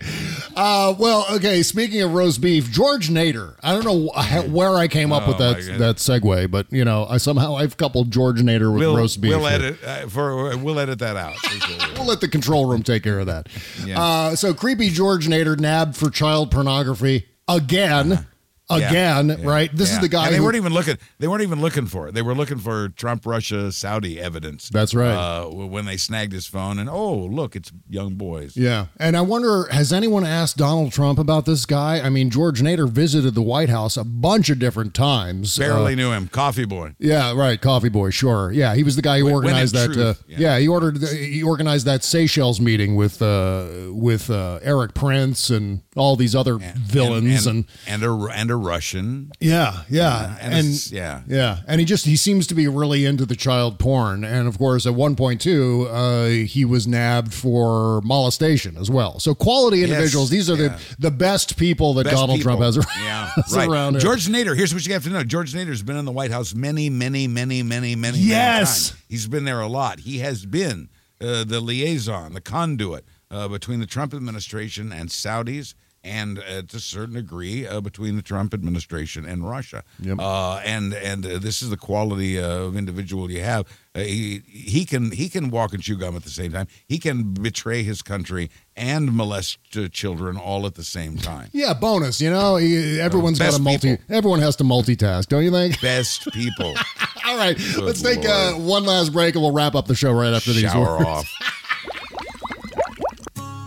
Uh, 0.57 0.95
well, 0.99 1.27
okay. 1.33 1.63
Speaking 1.63 2.03
of 2.03 2.13
roast 2.13 2.41
beef, 2.41 2.71
George 2.71 3.09
Nader. 3.09 3.55
I 3.63 3.73
don't 3.73 3.85
know 3.85 4.11
where 4.51 4.75
I 4.75 4.89
came 4.89 5.13
up 5.13 5.27
with 5.29 5.37
Oh, 5.41 5.53
that 5.55 5.79
that 5.79 5.97
segue, 5.97 6.51
but 6.51 6.67
you 6.73 6.85
know, 6.85 7.07
I 7.09 7.19
somehow 7.19 7.57
I've 7.57 7.77
coupled 7.77 8.11
George 8.11 8.41
Nader 8.41 8.73
with 8.73 8.81
we'll, 8.81 8.97
roast 8.97 9.21
beef. 9.21 9.31
We'll 9.31 9.47
edit 9.47 9.79
uh, 9.85 10.09
for 10.09 10.57
we'll 10.57 10.79
edit 10.81 10.99
that 11.01 11.17
out. 11.17 11.37
We'll 11.97 12.07
let 12.07 12.21
the 12.21 12.29
control 12.29 12.67
room 12.67 12.83
take 12.83 13.03
care 13.03 13.19
of 13.19 13.27
that. 13.27 13.49
Yeah. 13.85 14.01
Uh, 14.03 14.37
so 14.37 14.53
creepy 14.55 14.91
George 14.91 15.27
Nader 15.29 15.59
nabbed 15.59 15.97
for 15.97 16.11
child 16.11 16.51
pornography 16.51 17.27
again. 17.49 18.11
Yeah, 18.11 18.23
Again, 18.69 19.29
yeah, 19.29 19.37
right? 19.49 19.71
This 19.73 19.91
yeah. 19.91 19.95
is 19.97 20.01
the 20.01 20.09
guy 20.09 20.25
And 20.27 20.35
they 20.35 20.39
who- 20.39 20.45
weren't 20.45 20.57
even 20.57 20.73
looking. 20.75 20.99
They 21.21 21.29
weren't 21.29 21.43
even 21.43 21.61
looking 21.61 21.87
for 21.87 22.09
it. 22.09 22.15
They 22.15 22.23
were 22.23 22.35
looking 22.35 22.59
for 22.59 22.89
Trump, 22.89 23.25
Russia, 23.25 23.71
Saudi 23.71 24.21
evidence. 24.21 24.69
That's 24.71 24.93
right. 24.93 25.13
Uh, 25.15 25.47
when 25.49 25.85
they 25.85 25.97
snagged 25.97 26.33
his 26.33 26.47
phone, 26.49 26.81
and 26.81 26.91
oh, 26.91 27.15
look, 27.15 27.55
it's 27.55 27.71
young 27.89 28.15
boys. 28.15 28.57
Yeah. 28.57 28.87
And 28.99 29.17
I 29.17 29.21
wonder, 29.21 29.69
has 29.71 29.93
anyone 29.93 30.25
asked 30.27 30.57
Donald 30.57 30.91
Trump 30.93 31.21
about 31.21 31.47
this 31.47 31.65
guy? 31.65 32.01
I 32.01 32.09
mean, 32.11 32.29
George 32.29 32.61
Nader 32.61 32.89
visited 32.91 33.37
the 33.37 33.43
White 33.43 33.69
House 33.69 33.97
a 33.97 34.03
bunch 34.03 34.51
of 34.51 34.59
different 34.59 34.95
times. 34.95 35.57
Barely 35.57 35.93
Uh, 35.93 35.97
knew 35.97 36.11
him. 36.13 36.27
Coffee 36.27 36.65
boy. 36.65 36.95
Yeah, 36.99 37.35
right. 37.35 37.61
Coffee 37.61 37.89
boy, 37.89 38.11
sure. 38.11 38.51
Yeah, 38.51 38.75
he 38.75 38.83
was 38.83 38.97
the 38.97 39.03
guy 39.03 39.19
who 39.21 39.27
When- 39.27 39.35
when 39.35 39.45
organized 39.45 39.75
that. 39.77 39.97
uh, 39.97 40.15
yeah. 40.27 40.59
he 40.59 40.67
ordered. 40.67 40.99
He 41.07 41.43
organized 41.43 41.87
that 41.87 42.03
Seychelles 42.03 42.61
meeting 42.61 42.97
with 42.97 43.23
uh, 43.23 43.67
with 43.91 44.29
uh, 44.29 44.59
Erik 44.63 44.93
Prince 44.95 45.51
and 45.51 45.83
all 45.95 46.17
these 46.17 46.35
other 46.35 46.57
villains 46.59 47.47
and, 47.47 47.65
and, 47.87 48.03
and 48.03 48.05
a 48.05 48.27
and 48.35 48.51
a 48.51 48.56
Russian. 48.57 49.31
yeah, 49.41 49.83
yeah, 49.89 50.37
and, 50.41 50.55
and, 50.55 50.91
yeah. 50.93 51.23
yeah, 51.27 51.61
and 51.67 51.81
he 51.81 51.85
just 51.85 52.05
he 52.07 52.17
seems 52.17 52.47
to 52.49 52.55
be 52.55 52.67
really 52.69 53.05
into 53.05 53.25
the 53.27 53.37
child 53.37 53.79
porn, 53.79 54.25
and 54.25 54.49
of 54.49 54.59
course 54.59 54.87
at 54.87 54.95
one 54.95 55.17
point 55.17 55.41
too, 55.41 55.87
uh, 55.91 56.27
he 56.27 56.65
was 56.65 56.87
nabbed 56.87 57.33
for 57.35 58.01
molestation 58.03 58.77
as 58.77 58.91
well. 58.91 59.19
So 59.21 59.35
quality 59.35 59.79
Yes, 59.79 59.91
individuals. 59.91 60.31
These 60.31 60.49
are 60.51 60.57
yeah. 60.57 60.79
the 60.99 61.11
the 61.11 61.11
best 61.11 61.57
people 61.57 61.95
that 61.95 62.05
Best 62.05 62.17
Donald 62.17 62.41
Trump 62.41 62.61
people. 62.61 62.73
has, 62.83 62.87
Yeah, 63.03 63.31
has 63.37 63.57
right. 63.57 63.69
around. 63.69 63.95
him. 63.97 64.01
George 64.01 64.27
Nader. 64.27 64.57
Here's 64.57 64.73
what 64.75 64.87
you 64.87 64.93
have 64.93 65.05
to 65.05 65.11
know. 65.11 65.23
George 65.25 65.53
Nader's 65.55 65.83
been 65.83 65.97
in 65.97 66.05
the 66.05 66.13
White 66.13 66.31
House 66.31 66.55
many, 66.55 66.91
many, 66.91 67.27
many, 67.29 67.63
many, 67.63 67.95
many. 67.95 67.95
many 67.97 68.19
Yes. 68.19 68.91
times. 68.91 69.03
he's 69.09 69.27
been 69.29 69.45
there 69.45 69.61
a 69.61 69.67
lot. 69.69 70.01
He 70.01 70.19
has 70.19 70.47
been 70.47 70.89
uh, 71.21 71.45
the 71.45 71.61
liaison, 71.61 72.33
the 72.35 72.41
conduit 72.41 73.05
uh, 73.31 73.49
between 73.49 73.81
the 73.81 73.87
Trump 73.87 74.15
administration 74.15 74.93
and 74.93 75.09
Saudis. 75.09 75.75
And 76.07 76.39
uh, 76.39 76.63
to 76.63 76.77
a 76.77 76.81
certain 76.81 77.15
degree, 77.17 77.67
uh, 77.67 77.81
between 77.81 78.15
the 78.15 78.23
Trump 78.23 78.55
administration 78.55 79.25
and 79.25 79.49
Russia, 79.49 79.83
Yep. 80.01 80.19
uh, 80.21 80.57
and 80.65 80.95
and 80.95 81.27
uh, 81.27 81.39
this 81.39 81.63
is 81.63 81.71
the 81.71 81.77
quality 81.77 82.39
uh, 82.39 82.47
of 82.67 82.77
individual 82.77 83.29
you 83.31 83.43
have. 83.43 83.67
Uh, 83.95 84.01
he 84.01 84.43
he 84.47 84.85
can 84.85 85.11
he 85.11 85.29
can 85.29 85.51
walk 85.51 85.75
and 85.75 85.83
chew 85.83 85.97
gum 85.97 86.15
at 86.15 86.23
the 86.23 86.31
same 86.31 86.53
time. 86.53 86.69
He 86.87 86.99
can 86.99 87.33
betray 87.35 87.83
his 87.83 88.03
country 88.03 88.51
and 88.77 89.13
molest 89.17 89.59
uh, 89.77 89.89
children 89.89 90.37
all 90.37 90.65
at 90.67 90.75
the 90.77 90.85
same 90.85 91.17
time. 91.17 91.49
Yeah, 91.53 91.75
bonus. 91.75 92.21
You 92.21 92.31
know, 92.31 92.57
everyone's 92.57 93.39
got 93.41 93.59
a 93.59 93.61
multi. 93.61 93.99
Everyone 94.09 94.41
has 94.41 94.55
to 94.57 94.65
multitask, 94.65 95.27
don't 95.27 95.43
you 95.43 95.51
think? 95.51 95.81
Best 95.93 96.29
people. 96.33 96.75
All 97.27 97.37
right, 97.37 97.59
let's 97.79 98.01
take 98.03 98.25
uh, 98.25 98.53
one 98.53 98.85
last 98.85 99.13
break 99.13 99.35
and 99.35 99.43
we'll 99.43 99.51
wrap 99.53 99.75
up 99.75 99.87
the 99.89 99.97
show 99.97 100.13
right 100.13 100.33
after 100.33 100.53
these 100.53 100.63
Shower 100.71 101.05
off. 101.05 101.29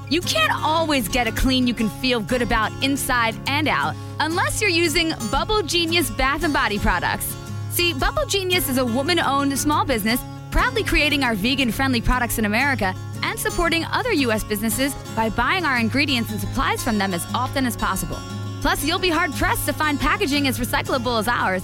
You 0.10 0.22
can't 0.22 0.52
always 0.64 1.08
get 1.08 1.28
a 1.28 1.32
clean 1.32 1.68
you 1.68 1.76
can 1.76 1.88
feel 1.88 2.20
good 2.20 2.42
about 2.42 2.72
inside 2.84 3.36
and 3.48 3.68
out 3.68 3.96
unless 4.20 4.60
you're 4.60 4.70
using 4.70 5.14
Bubble 5.30 5.62
Genius 5.62 6.10
bath 6.10 6.44
and 6.44 6.52
body 6.52 6.80
products. 6.80 7.36
See, 7.70 7.94
Bubble 7.94 8.26
Genius 8.26 8.70
is 8.70 8.80
a 8.80 8.86
woman 8.86 9.20
owned 9.20 9.58
small 9.58 9.86
business 9.86 10.20
proudly 10.50 10.84
creating 10.84 11.24
our 11.24 11.36
vegan 11.36 11.72
friendly 11.72 12.02
products 12.02 12.40
in 12.40 12.46
America 12.46 12.96
and 13.22 13.40
supporting 13.40 13.86
other 13.86 14.12
U.S. 14.14 14.44
businesses 14.44 14.96
by 15.16 15.30
buying 15.30 15.64
our 15.64 15.78
ingredients 15.78 16.32
and 16.32 16.40
supplies 16.40 16.84
from 16.84 16.98
them 16.98 17.14
as 17.14 17.24
often 17.36 17.68
as 17.68 17.78
possible. 17.78 18.18
Plus, 18.62 18.84
you'll 18.84 18.98
be 18.98 19.10
hard 19.10 19.32
pressed 19.34 19.68
to 19.68 19.74
find 19.74 20.00
packaging 20.00 20.48
as 20.48 20.58
recyclable 20.58 21.20
as 21.20 21.28
ours. 21.28 21.64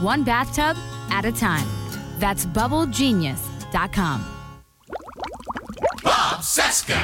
one 0.00 0.24
bathtub 0.24 0.76
at 1.10 1.24
a 1.24 1.32
time. 1.32 1.66
That's 2.18 2.46
bubblegenius.com. 2.46 4.34
Bob 6.02 6.40
Cesca. 6.40 6.96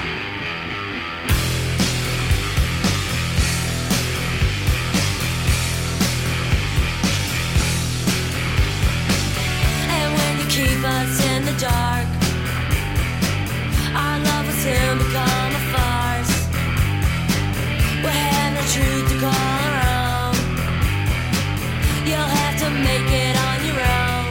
And 9.89 10.15
when 10.15 10.39
you 10.41 10.47
keep 10.47 10.85
us 10.85 11.25
in 11.27 11.45
the 11.45 11.53
dark, 11.59 12.07
our 13.95 14.19
love 14.21 14.47
will 14.47 14.55
soon 14.55 14.99
become 14.99 15.53
a 15.53 15.63
farce. 15.73 16.35
We'll 18.03 18.13
have 18.13 18.55
no 18.55 18.63
truth 18.73 19.09
to 19.13 19.21
call 19.21 19.31
our 19.31 19.69
own. 19.69 19.74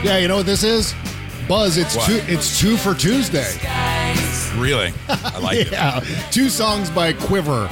Yeah, 0.04 0.18
you 0.18 0.28
know 0.28 0.36
what 0.36 0.46
this 0.46 0.62
is? 0.62 0.94
Buzz, 1.48 1.76
it's 1.76 1.96
What? 1.96 2.06
two 2.06 2.20
it's 2.26 2.58
two 2.60 2.76
for 2.76 2.94
Tuesday. 2.94 3.50
Really? 4.56 4.92
I 5.08 5.38
like 5.40 5.70
yeah. 5.72 6.00
Two 6.30 6.48
songs 6.48 6.90
by 6.90 7.12
Quivvver. 7.12 7.68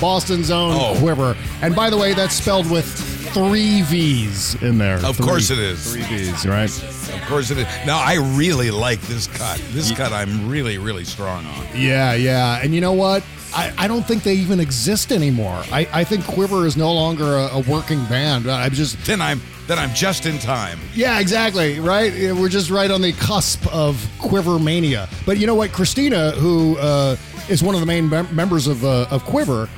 Boston's 0.00 0.50
own 0.50 0.72
Oh. 0.74 0.94
Quivvver. 1.00 1.36
And 1.62 1.74
by 1.74 1.88
the 1.90 1.96
way, 1.96 2.14
that's 2.14 2.34
spelled 2.34 2.70
with 2.70 2.84
three 3.32 3.82
V's 3.82 4.54
in 4.62 4.78
there. 4.78 4.96
Of 5.04 5.16
Three- 5.16 5.26
course 5.26 5.50
it 5.50 5.58
is. 5.58 5.92
Three 5.92 6.02
V's, 6.02 6.46
right? 6.46 6.70
Of 6.70 7.22
course 7.26 7.50
it 7.50 7.58
is. 7.58 7.66
Now 7.86 7.98
I 7.98 8.14
really 8.36 8.70
like 8.70 9.00
this 9.02 9.26
cut. 9.28 9.58
This 9.70 9.90
cut 9.92 10.12
I'm 10.12 10.48
really, 10.48 10.78
really 10.78 11.04
strong 11.04 11.44
on. 11.46 11.66
Yeah, 11.74 12.14
yeah. 12.14 12.60
And 12.62 12.74
you 12.74 12.80
know 12.80 12.92
what? 12.92 13.22
I, 13.54 13.72
I 13.78 13.88
don't 13.88 14.06
think 14.06 14.22
they 14.22 14.34
even 14.34 14.60
exist 14.60 15.10
anymore. 15.12 15.62
I, 15.72 15.88
I 15.92 16.04
think 16.04 16.24
Quivvver 16.24 16.66
is 16.66 16.76
no 16.76 16.92
longer 16.92 17.24
a, 17.36 17.48
a 17.54 17.60
working 17.60 18.04
band. 18.06 18.48
I'm 18.48 18.72
just 18.72 18.98
Then 19.06 19.20
I'm 19.20 19.40
then 19.66 19.78
I'm 19.78 19.92
just 19.94 20.24
in 20.24 20.38
time. 20.38 20.78
Yeah, 20.94 21.20
exactly. 21.20 21.78
Right. 21.78 22.12
We're 22.32 22.48
just 22.48 22.70
right 22.70 22.90
on 22.90 23.02
the 23.02 23.12
cusp 23.12 23.66
of 23.72 23.96
Quivvver 24.18 24.62
mania. 24.62 25.08
But 25.26 25.36
you 25.38 25.46
know 25.46 25.54
what, 25.54 25.72
Christina, 25.72 26.30
who 26.32 26.78
uh, 26.78 27.16
is 27.50 27.62
one 27.62 27.74
of 27.74 27.80
the 27.80 27.86
main 27.86 28.08
mem- 28.08 28.34
members 28.34 28.66
of 28.66 28.82
uh, 28.84 29.06
of 29.10 29.24
Quivvver, 29.24 29.68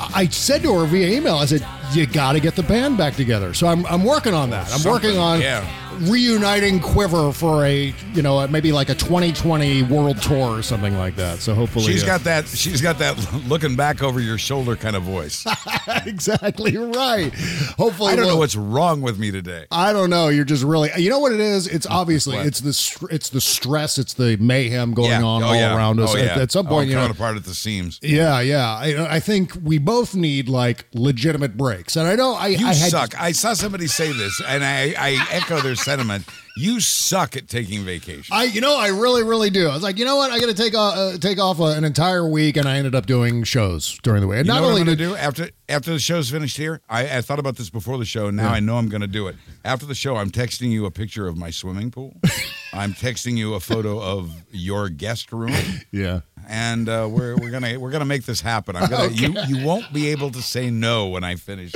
I 0.00 0.22
I 0.22 0.26
said 0.28 0.62
to 0.62 0.74
her 0.78 0.86
via 0.86 1.08
email, 1.08 1.36
I 1.36 1.44
said, 1.44 1.64
"You 1.92 2.06
got 2.06 2.32
to 2.32 2.40
get 2.40 2.54
the 2.56 2.62
band 2.62 2.96
back 2.98 3.14
together." 3.14 3.54
So 3.54 3.66
I'm 3.66 3.84
I'm 3.86 4.04
working 4.04 4.34
on 4.34 4.50
that. 4.50 4.72
I'm 4.72 4.82
working 4.90 5.18
on 5.18 5.40
yeah. 5.40 5.66
reuniting 6.10 6.80
Quivvver 6.80 7.34
for 7.34 7.64
a 7.64 7.94
you 8.14 8.22
know 8.22 8.46
maybe 8.48 8.72
like 8.72 8.88
a 8.88 8.94
2020 8.94 9.82
world 9.84 10.20
tour 10.22 10.58
or 10.58 10.62
something 10.62 10.96
like 10.96 11.16
that. 11.16 11.38
So 11.38 11.54
hopefully 11.54 11.86
She's 11.86 12.02
uh, 12.04 12.06
got 12.06 12.20
that. 12.24 12.46
She's 12.48 12.80
got 12.80 12.98
that 12.98 13.16
looking 13.48 13.76
back 13.76 14.02
over 14.02 14.20
your 14.20 14.38
shoulder 14.38 14.76
kind 14.76 14.96
of 14.96 15.02
voice. 15.02 15.44
exactly 16.06 16.76
right. 16.76 17.32
Hopefully, 17.76 18.12
I 18.12 18.16
don't 18.16 18.24
know 18.24 18.32
we'll- 18.32 18.38
what's 18.40 18.56
wrong 18.56 19.00
with 19.02 19.18
me 19.18 19.30
today. 19.30 19.66
I 19.70 19.92
don't 19.92 20.10
know. 20.10 20.28
You're 20.28 20.44
just 20.44 20.64
really. 20.64 20.90
You 20.96 21.10
know 21.10 21.18
what 21.18 21.32
it 21.32 21.40
is? 21.40 21.66
It's 21.66 21.86
obviously 21.86 22.36
What? 22.36 22.46
it's 22.46 22.60
the 22.60 23.08
it's 23.10 23.28
the 23.30 23.40
stress. 23.40 23.98
It's 23.98 24.14
the 24.14 24.36
mayhem 24.38 24.94
going 24.94 25.10
yeah. 25.10 25.22
on 25.22 25.42
oh, 25.42 25.46
all 25.48 25.54
yeah. 25.54 25.76
around 25.76 26.00
us. 26.00 26.14
Oh, 26.14 26.18
At- 26.18 26.38
at, 26.38 26.52
some 26.52 26.66
Oh, 26.66 26.70
point, 26.70 26.84
I'm 26.84 26.88
you 26.90 26.94
know. 26.96 27.06
apart 27.10 27.36
at 27.36 27.44
the 27.44 27.54
seams. 27.54 27.98
Yeah, 28.02 28.40
yeah. 28.40 28.66
I, 28.74 29.16
I 29.16 29.20
think 29.20 29.52
we 29.62 29.78
both 29.78 30.14
need 30.14 30.48
like 30.48 30.86
legitimate 30.92 31.56
breaks, 31.56 31.77
and 31.96 32.06
I 32.08 32.14
know 32.16 32.34
I. 32.34 32.48
You 32.48 32.66
I 32.66 32.74
had, 32.74 32.90
suck. 32.90 33.20
I 33.20 33.32
saw 33.32 33.54
somebody 33.54 33.86
say 33.86 34.12
this, 34.12 34.40
and 34.46 34.64
I, 34.64 34.94
I 34.98 35.26
echo 35.30 35.60
their 35.60 35.74
sentiment. 35.76 36.24
You 36.56 36.80
suck 36.80 37.36
at 37.36 37.46
taking 37.48 37.84
vacation. 37.84 38.34
I, 38.34 38.44
you 38.44 38.60
know, 38.60 38.76
I 38.76 38.88
really, 38.88 39.22
really 39.22 39.48
do. 39.48 39.68
I 39.68 39.74
was 39.74 39.82
like, 39.84 39.96
you 39.96 40.04
know 40.04 40.16
what? 40.16 40.32
I 40.32 40.40
got 40.40 40.46
to 40.46 40.54
take 40.54 40.74
off, 40.76 40.96
uh, 40.96 41.16
take 41.18 41.38
off 41.38 41.60
uh, 41.60 41.66
an 41.66 41.84
entire 41.84 42.28
week, 42.28 42.56
and 42.56 42.66
I 42.68 42.78
ended 42.78 42.96
up 42.96 43.06
doing 43.06 43.44
shows 43.44 43.96
during 44.02 44.22
the 44.22 44.26
week. 44.26 44.38
And 44.38 44.46
You 44.48 44.54
not 44.54 44.64
only 44.64 44.82
did 44.82 44.98
to 44.98 45.04
do 45.04 45.14
after 45.14 45.50
after 45.68 45.92
the 45.92 46.00
show's 46.00 46.30
finished 46.30 46.56
here? 46.56 46.80
I, 46.88 47.18
I 47.18 47.20
thought 47.20 47.38
about 47.38 47.56
this 47.56 47.70
before 47.70 47.96
the 47.96 48.04
show. 48.04 48.26
and 48.26 48.36
Now 48.36 48.48
Yeah. 48.50 48.56
I 48.56 48.60
know 48.60 48.76
I'm 48.76 48.88
going 48.88 49.02
to 49.02 49.06
do 49.06 49.28
it. 49.28 49.36
After 49.64 49.86
the 49.86 49.94
show, 49.94 50.16
I'm 50.16 50.30
texting 50.30 50.70
you 50.70 50.84
a 50.86 50.90
picture 50.90 51.28
of 51.28 51.36
my 51.36 51.50
swimming 51.50 51.90
pool. 51.92 52.16
I'm 52.72 52.92
texting 52.92 53.36
you 53.36 53.54
a 53.54 53.60
photo 53.60 54.00
of 54.02 54.30
your 54.50 54.88
guest 54.88 55.32
room, 55.32 55.54
yeah. 55.90 56.20
And 56.48 56.88
uh, 56.88 57.06
we're 57.10 57.36
we're 57.36 57.50
gonna 57.50 57.78
we're 57.78 57.90
gonna 57.90 58.06
make 58.06 58.24
this 58.24 58.40
happen. 58.40 58.74
I'm 58.74 58.88
gonna 58.88 59.12
you 59.12 59.34
you 59.46 59.64
won't 59.64 59.92
be 59.92 60.08
able 60.08 60.30
to 60.30 60.40
say 60.40 60.70
no 60.70 61.08
when 61.08 61.22
I 61.22 61.36
finish. 61.36 61.74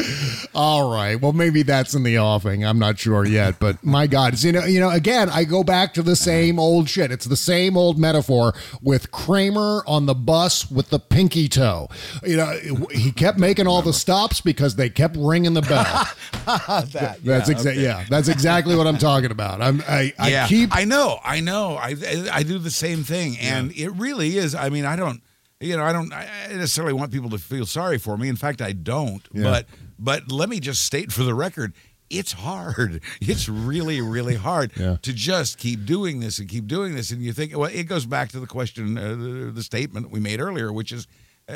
All 0.54 0.90
right. 0.90 1.20
Well, 1.20 1.34
maybe 1.34 1.62
that's 1.62 1.94
in 1.94 2.02
the 2.02 2.18
offing. 2.18 2.64
I'm 2.64 2.78
not 2.78 2.98
sure 2.98 3.26
yet, 3.26 3.58
but 3.58 3.84
my 3.84 4.06
God, 4.06 4.32
it's, 4.32 4.44
you 4.44 4.52
know, 4.52 4.64
you 4.64 4.80
know, 4.80 4.88
again, 4.88 5.28
I 5.28 5.44
go 5.44 5.62
back 5.62 5.92
to 5.94 6.02
the 6.02 6.16
same 6.16 6.58
old 6.58 6.88
shit. 6.88 7.12
It's 7.12 7.26
the 7.26 7.36
same 7.36 7.76
old 7.76 7.98
metaphor 7.98 8.54
with 8.80 9.10
Kramer 9.10 9.84
on 9.86 10.06
the 10.06 10.14
bus 10.14 10.70
with 10.70 10.88
the 10.88 10.98
pinky 10.98 11.48
toe. 11.48 11.88
You 12.24 12.38
know, 12.38 12.58
he 12.90 13.12
kept 13.12 13.38
making 13.38 13.66
all 13.66 13.82
the 13.82 13.92
stops 13.92 14.40
because 14.40 14.76
they 14.76 14.88
kept 14.88 15.16
ringing 15.18 15.52
the 15.52 15.62
bell. 15.62 15.84
that, 16.46 17.18
That's 17.22 17.22
yeah, 17.22 17.36
exactly 17.36 17.70
okay. 17.72 17.80
yeah. 17.82 18.04
That's 18.08 18.28
exactly 18.28 18.74
what 18.74 18.86
I'm 18.86 18.98
talking 18.98 19.30
about. 19.30 19.60
I'm 19.60 19.82
I, 19.86 20.14
I 20.18 20.30
yeah, 20.30 20.46
keep 20.46 20.74
I 20.74 20.84
know, 20.84 21.18
I 21.22 21.40
know. 21.40 21.76
I 21.76 21.94
I 22.32 22.42
do 22.42 22.58
the 22.58 22.70
same 22.70 23.04
thing, 23.04 23.36
and 23.38 23.72
it 23.72 23.90
really 23.90 24.36
is. 24.38 24.54
I 24.66 24.70
mean, 24.70 24.84
I 24.84 24.96
don't, 24.96 25.22
you 25.60 25.76
know, 25.76 25.84
I 25.84 25.92
don't 25.92 26.12
I 26.12 26.26
necessarily 26.50 26.92
want 26.94 27.12
people 27.12 27.30
to 27.30 27.38
feel 27.38 27.66
sorry 27.66 27.98
for 27.98 28.16
me. 28.16 28.28
In 28.28 28.36
fact, 28.36 28.60
I 28.62 28.72
don't. 28.72 29.22
Yeah. 29.32 29.42
But 29.44 29.66
but 29.98 30.32
let 30.32 30.48
me 30.48 30.58
just 30.60 30.84
state 30.84 31.12
for 31.12 31.22
the 31.24 31.34
record. 31.34 31.72
It's 32.10 32.32
hard. 32.32 33.00
It's 33.20 33.48
really, 33.48 34.00
really 34.00 34.34
hard 34.36 34.72
Yeah. 34.76 34.96
to 35.02 35.12
just 35.12 35.58
keep 35.58 35.86
doing 35.86 36.20
this 36.20 36.38
and 36.38 36.48
keep 36.48 36.66
doing 36.66 36.94
this. 36.94 37.10
And 37.10 37.22
you 37.22 37.32
think, 37.32 37.56
well, 37.56 37.70
it 37.72 37.84
goes 37.84 38.04
back 38.06 38.30
to 38.32 38.40
the 38.40 38.46
question, 38.46 38.98
uh, 38.98 39.08
the, 39.10 39.50
the 39.54 39.62
statement 39.62 40.10
we 40.10 40.20
made 40.20 40.38
earlier, 40.40 40.70
which 40.72 40.92
is, 40.92 41.06
uh, 41.48 41.54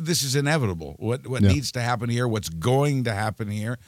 this 0.00 0.22
is 0.22 0.34
inevitable. 0.34 0.96
What 0.98 1.26
what 1.28 1.42
Yeah. 1.42 1.52
needs 1.52 1.70
to 1.72 1.80
happen 1.80 2.10
here? 2.10 2.26
What's 2.26 2.48
going 2.48 3.04
to 3.04 3.12
happen 3.12 3.48
here? 3.50 3.78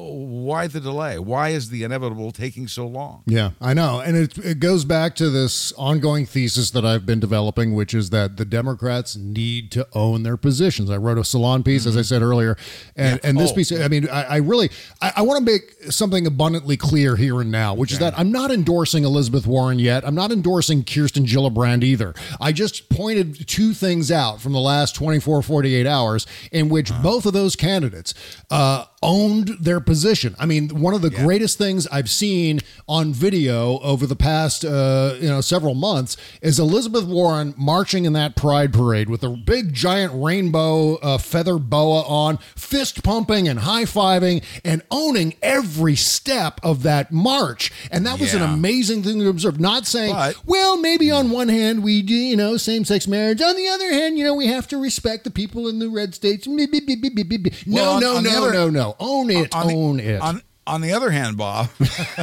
Why 0.00 0.66
the 0.66 0.80
delay? 0.80 1.18
Why 1.18 1.50
is 1.50 1.70
the 1.70 1.84
inevitable 1.84 2.30
taking 2.32 2.68
so 2.68 2.86
long? 2.86 3.22
Yeah, 3.26 3.50
I 3.60 3.74
know. 3.74 4.00
And 4.00 4.16
it, 4.16 4.36
it 4.38 4.60
goes 4.60 4.84
back 4.84 5.14
to 5.16 5.30
this 5.30 5.72
ongoing 5.72 6.26
thesis 6.26 6.70
that 6.72 6.84
I've 6.84 7.06
been 7.06 7.20
developing, 7.20 7.74
which 7.74 7.94
is 7.94 8.10
that 8.10 8.36
the 8.36 8.44
Democrats 8.44 9.16
need 9.16 9.70
to 9.72 9.86
own 9.92 10.22
their 10.22 10.36
positions. 10.36 10.90
I 10.90 10.96
wrote 10.96 11.18
a 11.18 11.24
salon 11.24 11.62
piece, 11.62 11.86
as 11.86 11.96
I 11.96 12.02
said 12.02 12.22
earlier. 12.22 12.56
And, 12.96 13.20
Yeah. 13.22 13.28
and 13.28 13.38
this 13.38 13.50
Oh. 13.50 13.54
piece, 13.54 13.72
I 13.72 13.88
mean, 13.88 14.08
I, 14.08 14.22
I 14.24 14.36
really, 14.36 14.70
I, 15.00 15.12
I 15.16 15.22
want 15.22 15.44
to 15.44 15.52
make 15.52 15.92
something 15.92 16.26
abundantly 16.26 16.76
clear 16.76 17.16
here 17.16 17.40
and 17.40 17.50
now, 17.50 17.74
which 17.74 17.92
is 17.92 17.98
that 18.00 18.18
I'm 18.18 18.32
not 18.32 18.50
endorsing 18.50 19.04
Elizabeth 19.04 19.46
Warren 19.46 19.78
yet. 19.78 20.06
I'm 20.06 20.14
not 20.14 20.32
endorsing 20.32 20.84
Kirsten 20.84 21.24
Gillibrand 21.26 21.82
either. 21.84 22.14
I 22.40 22.52
just 22.52 22.88
pointed 22.88 23.46
two 23.48 23.72
things 23.74 24.10
out 24.10 24.40
from 24.40 24.52
the 24.52 24.60
last 24.60 24.94
24, 24.94 25.42
48 25.42 25.86
hours 25.86 26.26
in 26.52 26.68
which 26.68 26.90
both 27.02 27.26
of 27.26 27.32
those 27.32 27.56
candidates 27.56 28.14
uh, 28.50 28.84
owned 29.04 29.48
their 29.60 29.78
position. 29.80 30.34
I 30.38 30.46
mean, 30.46 30.80
one 30.80 30.94
of 30.94 31.02
the 31.02 31.10
greatest 31.10 31.58
things 31.58 31.86
I've 31.88 32.10
seen 32.10 32.60
on 32.88 33.12
video 33.12 33.78
over 33.80 34.06
the 34.06 34.16
past 34.16 34.64
uh, 34.64 35.14
you 35.20 35.28
know 35.28 35.40
several 35.40 35.74
months 35.74 36.16
is 36.42 36.58
Elizabeth 36.58 37.04
Warren 37.04 37.54
marching 37.56 38.06
in 38.06 38.14
that 38.14 38.34
pride 38.34 38.72
parade 38.72 39.08
with 39.10 39.22
a 39.22 39.28
big 39.28 39.72
giant 39.74 40.12
rainbow 40.14 40.96
uh, 40.96 41.18
feather 41.18 41.58
boa 41.58 42.02
on, 42.02 42.38
fist 42.56 43.04
pumping 43.04 43.46
and 43.46 43.60
high 43.60 43.84
fiving 43.84 44.42
and 44.64 44.82
owning 44.90 45.34
every 45.42 45.94
step 45.96 46.58
of 46.62 46.82
that 46.82 47.12
march. 47.12 47.70
And 47.90 48.06
that 48.06 48.18
was 48.18 48.32
an 48.34 48.42
amazing 48.42 49.02
thing 49.02 49.18
to 49.20 49.28
observe. 49.28 49.60
Not 49.60 49.86
saying, 49.86 50.14
But- 50.14 50.46
well, 50.46 50.76
maybe 50.78 51.10
on 51.10 51.30
one 51.30 51.48
hand 51.48 51.82
we 51.82 52.00
do, 52.02 52.14
you 52.14 52.36
know, 52.36 52.56
same 52.56 52.84
sex 52.84 53.06
marriage. 53.06 53.42
On 53.42 53.54
the 53.54 53.68
other 53.68 53.90
hand, 53.92 54.16
you 54.16 54.24
know, 54.24 54.34
we 54.34 54.46
have 54.46 54.66
to 54.68 54.78
respect 54.78 55.24
the 55.24 55.30
people 55.30 55.68
in 55.68 55.78
the 55.78 55.88
red 55.88 56.14
states. 56.14 56.46
No, 57.66 57.90
on- 57.92 58.00
no, 58.00 58.16
on 58.16 58.24
no, 58.24 58.30
other- 58.44 58.52
no, 58.52 58.70
no. 58.70 58.93
Own 59.00 59.30
it. 59.30 59.54
on 59.54 59.66
the- 59.68 59.74
own 59.74 60.00
it. 60.00 60.20
On, 60.20 60.42
on 60.66 60.80
the 60.80 60.92
other 60.94 61.10
hand, 61.10 61.36
Bob, 61.36 61.68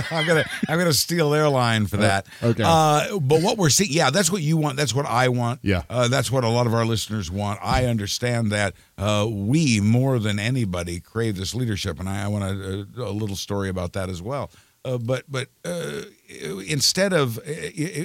I'm 0.09 0.25
gonna 0.25 0.43
I'm 0.67 0.79
gonna 0.79 0.93
steal 0.93 1.29
their 1.29 1.47
line 1.47 1.85
for 1.85 1.97
that. 1.97 2.25
okay. 2.41 2.63
Uh, 2.65 3.19
but 3.19 3.43
what 3.43 3.59
we're 3.59 3.69
seeing, 3.69 3.91
yeah, 3.91 4.09
that's 4.09 4.31
what 4.31 4.41
you 4.41 4.57
want. 4.57 4.77
That's 4.77 4.95
what 4.95 5.05
I 5.05 5.27
want. 5.29 5.59
Yeah. 5.61 5.83
Uh, 5.87 6.07
that's 6.07 6.31
what 6.31 6.43
a 6.43 6.49
lot 6.49 6.65
of 6.65 6.73
our 6.73 6.83
listeners 6.83 7.29
want. 7.29 7.59
I 7.61 7.85
understand 7.85 8.51
that 8.51 8.73
uh, 8.97 9.27
we 9.29 9.79
more 9.79 10.17
than 10.17 10.39
anybody 10.39 10.99
crave 10.99 11.37
this 11.37 11.53
leadership, 11.53 11.99
and 11.99 12.09
I, 12.09 12.23
I 12.23 12.27
want 12.29 12.43
a, 12.45 12.87
a 12.97 13.11
little 13.11 13.35
story 13.35 13.69
about 13.69 13.93
that 13.93 14.09
as 14.09 14.23
well. 14.23 14.49
Uh, 14.83 14.97
but 14.97 15.23
but 15.29 15.49
uh, 15.63 16.01
instead 16.67 17.13
of 17.13 17.37
uh, 17.37 17.41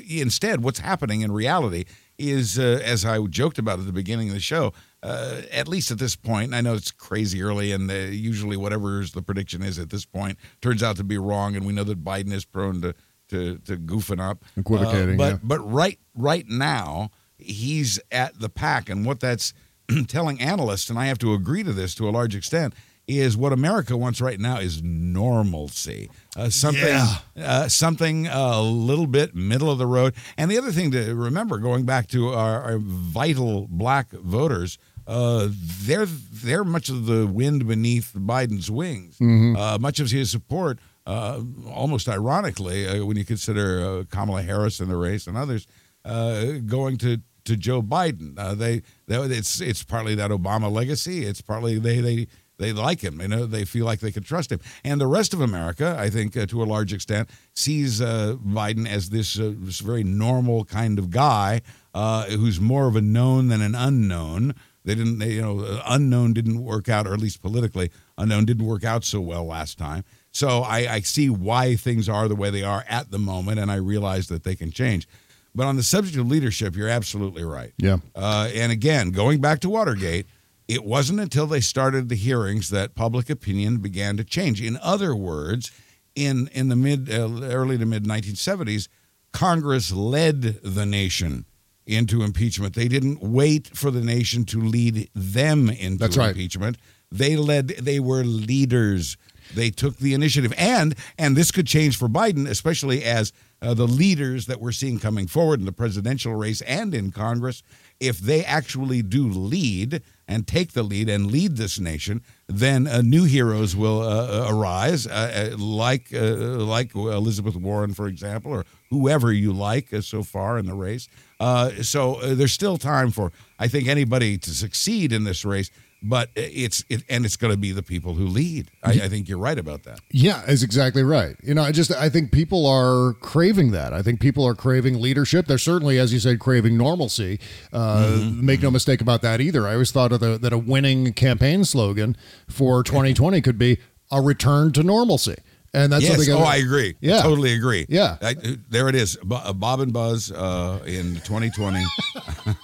instead, 0.09 0.63
what's 0.63 0.81
happening 0.81 1.23
in 1.23 1.33
reality 1.33 1.85
is, 2.19 2.59
uh, 2.59 2.81
as 2.85 3.05
I 3.05 3.19
joked 3.27 3.59
about 3.59 3.79
at 3.79 3.87
the 3.87 3.93
beginning 3.93 4.29
of 4.29 4.35
the 4.35 4.41
show, 4.41 4.73
uh, 5.03 5.43
at 5.53 5.69
least 5.69 5.91
at 5.91 5.99
this 5.99 6.17
point, 6.17 6.47
and 6.47 6.57
I 6.57 6.61
know 6.61 6.75
it's 6.75 6.91
crazy 6.91 7.43
early, 7.43 7.73
and 7.73 7.91
uh, 7.91 7.95
usually 7.95 8.57
whatever 8.57 9.05
the 9.05 9.23
prediction 9.23 9.63
is 9.63 9.79
at 9.79 9.91
this 9.91 10.05
point 10.05 10.39
turns 10.61 10.83
out 10.83 10.97
to 10.97 11.05
be 11.05 11.19
wrong, 11.19 11.55
and 11.57 11.67
we 11.67 11.73
know 11.73 11.85
that 11.85 12.03
Biden 12.05 12.33
is 12.33 12.45
prone 12.45 12.81
to 12.83 12.95
to, 13.29 13.59
to 13.59 13.77
goofing 13.77 14.21
up, 14.21 14.45
Equivocating, 14.57 15.15
Uh, 15.15 15.17
but 15.17 15.33
yeah. 15.33 15.39
but 15.43 15.59
right 15.61 15.99
right 16.15 16.47
now 16.49 17.11
he's 17.39 17.99
at 18.11 18.39
the 18.41 18.49
pack, 18.49 18.89
and 18.89 19.05
what 19.05 19.21
that's 19.21 19.53
telling 20.09 20.41
analysts, 20.41 20.91
and 20.91 20.99
I 20.99 21.07
have 21.07 21.19
to 21.19 21.35
agree 21.35 21.63
to 21.63 21.73
this 21.73 21.95
to 21.97 22.09
a 22.09 22.11
large 22.11 22.35
extent, 22.35 22.75
is 23.09 23.37
what 23.37 23.53
America 23.53 23.97
wants 23.97 24.21
right 24.21 24.41
now 24.41 24.59
is 24.59 24.83
normalcy, 24.83 26.11
uh, 26.37 26.49
something 26.51 26.83
Yeah. 26.85 27.17
uh, 27.37 27.69
something 27.69 28.27
a 28.27 28.61
little 28.61 29.07
bit 29.07 29.35
middle 29.35 29.71
of 29.71 29.79
the 29.79 29.87
road. 29.87 30.15
And 30.37 30.51
the 30.51 30.59
other 30.59 30.73
thing 30.73 30.91
to 30.93 31.15
remember, 31.15 31.59
going 31.59 31.85
back 31.85 32.09
to 32.09 32.29
our, 32.31 32.63
our 32.63 32.79
vital 32.79 33.67
black 33.71 34.11
voters. 34.11 34.79
Uh, 35.09 35.47
they're 35.83 36.05
they're 36.05 36.65
much 36.65 36.89
of 36.89 37.07
the 37.07 37.29
wind 37.29 37.69
beneath 37.69 38.11
Biden's 38.17 38.69
wings. 38.73 39.17
Uh, 39.21 39.79
much 39.81 40.01
of 40.01 40.11
his 40.11 40.33
support, 40.33 40.81
uh, 41.07 41.41
almost 41.73 42.09
ironically, 42.09 42.89
uh, 42.89 43.05
when 43.05 43.17
you 43.17 43.25
consider 43.25 43.87
uh, 44.01 44.05
Kamala 44.11 44.43
Harris 44.43 44.81
in 44.81 44.89
the 44.89 44.97
race 44.97 45.29
and 45.29 45.37
others, 45.37 45.69
uh, 46.05 46.55
going 46.67 46.97
to 46.97 47.19
to 47.45 47.57
Joe 47.57 47.83
Biden. 47.83 48.37
Uh, 48.37 48.57
they, 48.57 48.83
they 49.07 49.17
it's 49.21 49.61
it's 49.61 49.85
partly 49.85 50.17
that 50.17 50.33
Obama 50.33 50.69
legacy. 50.73 51.25
It's 51.25 51.41
partly 51.41 51.79
they 51.79 52.01
they 52.01 52.27
they 52.59 52.73
like 52.73 53.01
him. 53.01 53.21
You 53.21 53.29
know, 53.29 53.47
they 53.47 53.65
feel 53.65 53.85
like 53.85 54.01
they 54.01 54.13
can 54.13 54.23
trust 54.23 54.51
him. 54.51 54.61
And 54.85 55.01
the 55.01 55.07
rest 55.07 55.35
of 55.35 55.41
America, 55.41 55.97
I 55.99 56.11
think, 56.11 56.37
uh, 56.37 56.47
to 56.47 56.63
a 56.63 56.65
large 56.65 56.93
extent, 56.93 57.31
sees 57.55 58.01
uh, 58.01 58.37
Biden 58.45 58.89
as 58.89 59.11
this, 59.11 59.39
uh, 59.39 59.53
this 59.57 59.81
very 59.81 60.05
normal 60.05 60.65
kind 60.65 60.99
of 60.99 61.11
guy 61.11 61.63
uh, 61.95 62.25
who's 62.25 62.61
more 62.61 62.87
of 62.87 62.97
a 62.97 63.01
known 63.01 63.49
than 63.49 63.61
an 63.61 63.75
unknown. 63.75 64.55
They 64.85 64.95
didn't, 64.95 65.19
they, 65.19 65.33
you 65.33 65.43
know, 65.43 65.61
uh, 65.61 65.83
unknown 65.87 66.33
didn't 66.33 66.63
work 66.63 66.89
out, 66.89 67.07
or 67.07 67.15
at 67.15 67.21
least 67.21 67.43
politically, 67.43 67.91
unknown 68.17 68.45
didn't 68.45 68.67
work 68.67 68.85
out 68.85 69.05
so 69.05 69.21
well 69.21 69.45
last 69.45 69.79
time. 69.79 70.05
So 70.31 70.61
I, 70.61 70.95
I 70.95 71.01
see 71.01 71.29
why 71.29 71.77
things 71.77 72.09
are 72.09 72.29
the 72.29 72.37
way 72.37 72.51
they 72.51 72.63
are 72.63 72.85
at 72.89 73.11
the 73.11 73.19
moment, 73.19 73.59
and 73.59 73.71
I 73.71 73.77
realize 73.77 74.29
that 74.29 74.45
they 74.45 74.55
can 74.55 74.71
change. 74.71 75.09
But 75.55 75.67
on 75.67 75.77
the 75.77 75.83
subject 75.83 76.19
of 76.19 76.29
leadership, 76.29 76.77
you're 76.77 76.91
absolutely 76.91 77.43
right. 77.43 77.73
Yeah. 77.79 77.97
Uh, 78.15 78.51
and 78.55 78.71
again, 78.71 79.11
going 79.11 79.41
back 79.41 79.61
to 79.61 79.71
Watergate, 79.71 80.27
it 80.69 80.85
wasn't 80.85 81.21
until 81.21 81.47
they 81.47 81.61
started 81.61 82.09
the 82.09 82.17
hearings 82.17 82.71
that 82.71 82.95
public 82.95 83.31
opinion 83.31 83.79
began 83.79 84.17
to 84.17 84.25
change. 84.25 84.61
In 84.61 84.79
other 84.83 85.15
words, 85.15 85.71
in 86.15 86.49
in 86.49 86.69
the 86.69 86.77
mid 86.77 87.11
uh, 87.11 87.29
early 87.43 87.79
to 87.79 87.87
mid 87.87 88.05
1970s, 88.05 88.89
Congress 89.33 89.93
led 89.93 90.43
the 90.63 90.87
nation 90.87 91.45
into 91.87 92.23
impeachment. 92.23 92.75
They 92.75 92.89
didn't 92.89 93.23
wait 93.23 93.69
for 93.77 93.91
the 93.91 94.01
nation 94.01 94.45
to 94.47 94.61
lead 94.61 95.09
them 95.15 95.69
into 95.69 95.99
That's 95.99 96.17
right. 96.17 96.31
impeachment. 96.31 96.79
They 97.13 97.37
led. 97.37 97.69
They 97.69 98.01
were 98.01 98.25
leaders. 98.25 99.17
They 99.55 99.71
took 99.71 99.99
the 99.99 100.13
initiative, 100.15 100.53
and 100.59 100.97
and 101.19 101.37
this 101.37 101.53
could 101.53 101.69
change 101.69 101.97
for 101.97 102.09
Biden, 102.09 102.49
especially 102.49 103.05
as 103.05 103.33
uh, 103.63 103.75
the 103.75 103.87
leaders 103.87 104.47
that 104.47 104.61
we're 104.61 104.73
seeing 104.73 104.99
coming 104.99 105.29
forward 105.29 105.61
in 105.61 105.67
the 105.67 105.73
presidential 105.73 106.35
race 106.35 106.61
and 106.63 106.93
in 106.95 107.13
Congress. 107.13 107.63
If 108.01 108.19
they 108.19 108.45
actually 108.45 109.03
do 109.03 109.29
lead 109.29 110.03
and 110.29 110.47
take 110.47 110.73
the 110.73 110.83
lead 110.83 111.09
and 111.09 111.31
lead 111.31 111.57
this 111.57 111.79
nation, 111.79 112.21
then 112.49 112.87
uh, 112.87 113.01
new 113.01 113.25
heroes 113.25 113.75
will 113.77 114.03
uh, 114.03 114.47
arise, 114.51 115.07
uh, 115.07 115.53
uh, 115.53 115.59
like 115.59 116.13
uh, 116.13 116.21
like 116.21 116.95
Elizabeth 116.95 117.57
Warren, 117.57 117.95
for 117.95 118.07
example, 118.07 118.53
or 118.53 118.65
whoever 118.91 119.33
you 119.33 119.53
like 119.53 119.93
uh, 119.93 120.01
so 120.01 120.23
far 120.23 120.59
in 120.59 120.67
the 120.67 120.75
race. 120.75 121.09
Uh, 121.39 121.71
so 121.83 122.17
uh, 122.17 122.35
there's 122.35 122.53
still 122.53 122.77
time 122.77 123.11
for 123.11 123.33
I 123.59 123.69
think 123.69 123.89
anybody 123.89 124.39
to 124.39 124.51
succeed 124.51 125.13
in 125.13 125.25
this 125.25 125.45
race, 125.45 125.71
but 126.03 126.31
it's 126.37 126.85
it, 126.89 127.03
and 127.09 127.25
it's 127.25 127.37
going 127.37 127.53
to 127.53 127.57
be 127.57 127.73
the 127.73 127.83
people 127.83 128.15
who 128.15 128.27
lead. 128.27 128.71
I, 128.83 128.93
I 128.93 129.09
think 129.09 129.29
you're 129.29 129.39
right 129.39 129.59
about 129.59 129.83
that. 129.85 130.01
Yeah, 130.11 130.45
is 130.47 130.63
exactly 130.63 131.03
right. 131.03 131.37
You 131.43 131.55
know, 131.55 131.63
I 131.63 131.73
just 131.73 131.91
I 131.93 132.09
think 132.09 132.33
people 132.33 132.67
are 132.67 133.15
craving 133.15 133.73
that. 133.73 133.93
I 133.93 134.03
think 134.03 134.21
people 134.21 134.47
are 134.47 134.55
craving 134.55 135.01
leadership. 135.01 135.47
They're 135.47 135.59
certainly, 135.59 135.99
as 135.99 136.13
you 136.13 136.21
said, 136.21 136.39
craving 136.39 136.77
normalcy. 136.77 137.41
Uh, 137.73 138.31
Make 138.33 138.63
no 138.63 138.71
mistake 138.71 139.01
about 139.01 139.23
that 139.23 139.41
either. 139.41 139.67
I 139.67 139.73
always 139.73 139.91
thought 139.91 140.13
of 140.13 140.21
the, 140.21 140.39
that 140.39 140.53
a 140.53 140.59
winning 140.59 141.13
campaign 141.13 141.65
slogan 141.65 142.17
for 142.49 142.83
2020 142.85 143.41
could 143.41 143.59
be 143.59 143.79
a 144.11 144.21
return 144.21 144.73
to 144.73 144.83
normalcy. 144.83 145.37
And 145.77 145.93
that's 145.93 146.05
yes. 146.05 146.17
what 146.17 146.27
they 146.27 146.33
oh. 146.33 146.39
I 146.39 146.57
agree. 146.57 146.97
Yeah. 147.01 147.21
totally 147.21 147.53
agree. 147.53 147.85
Yeah. 147.91 148.17
I, 148.23 148.35
there 148.71 148.89
it 148.89 148.95
is. 148.95 149.19
Uh, 149.31 149.53
Bob 149.53 149.81
and 149.81 149.93
Buzz 149.93 150.33
uh, 150.33 150.83
in 150.87 151.17
2020. 151.17 151.85
A 152.17 152.57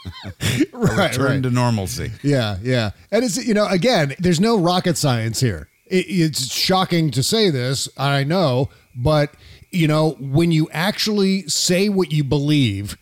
Right, 0.73 1.11
return 1.11 1.27
right. 1.27 1.43
to 1.43 1.51
normalcy. 1.51 2.11
Yeah, 2.23 2.57
yeah. 2.63 2.93
And 3.11 3.23
it's, 3.25 3.37
you 3.45 3.53
know, 3.53 3.67
again, 3.67 4.15
there's 4.19 4.41
no 4.41 4.59
rocket 4.59 4.97
science 4.97 5.41
here. 5.41 5.69
It, 5.87 6.07
it's 6.09 6.53
shocking 6.53 7.11
to 7.11 7.23
say 7.23 7.51
this, 7.51 7.87
I 7.99 8.25
know, 8.25 8.71
but, 8.97 9.35
you 9.71 9.87
know, 9.87 10.17
when 10.19 10.51
you 10.51 10.69
actually 10.73 11.47
say 11.49 11.91
what 11.91 12.13
you 12.13 12.25
believe, 12.25 12.97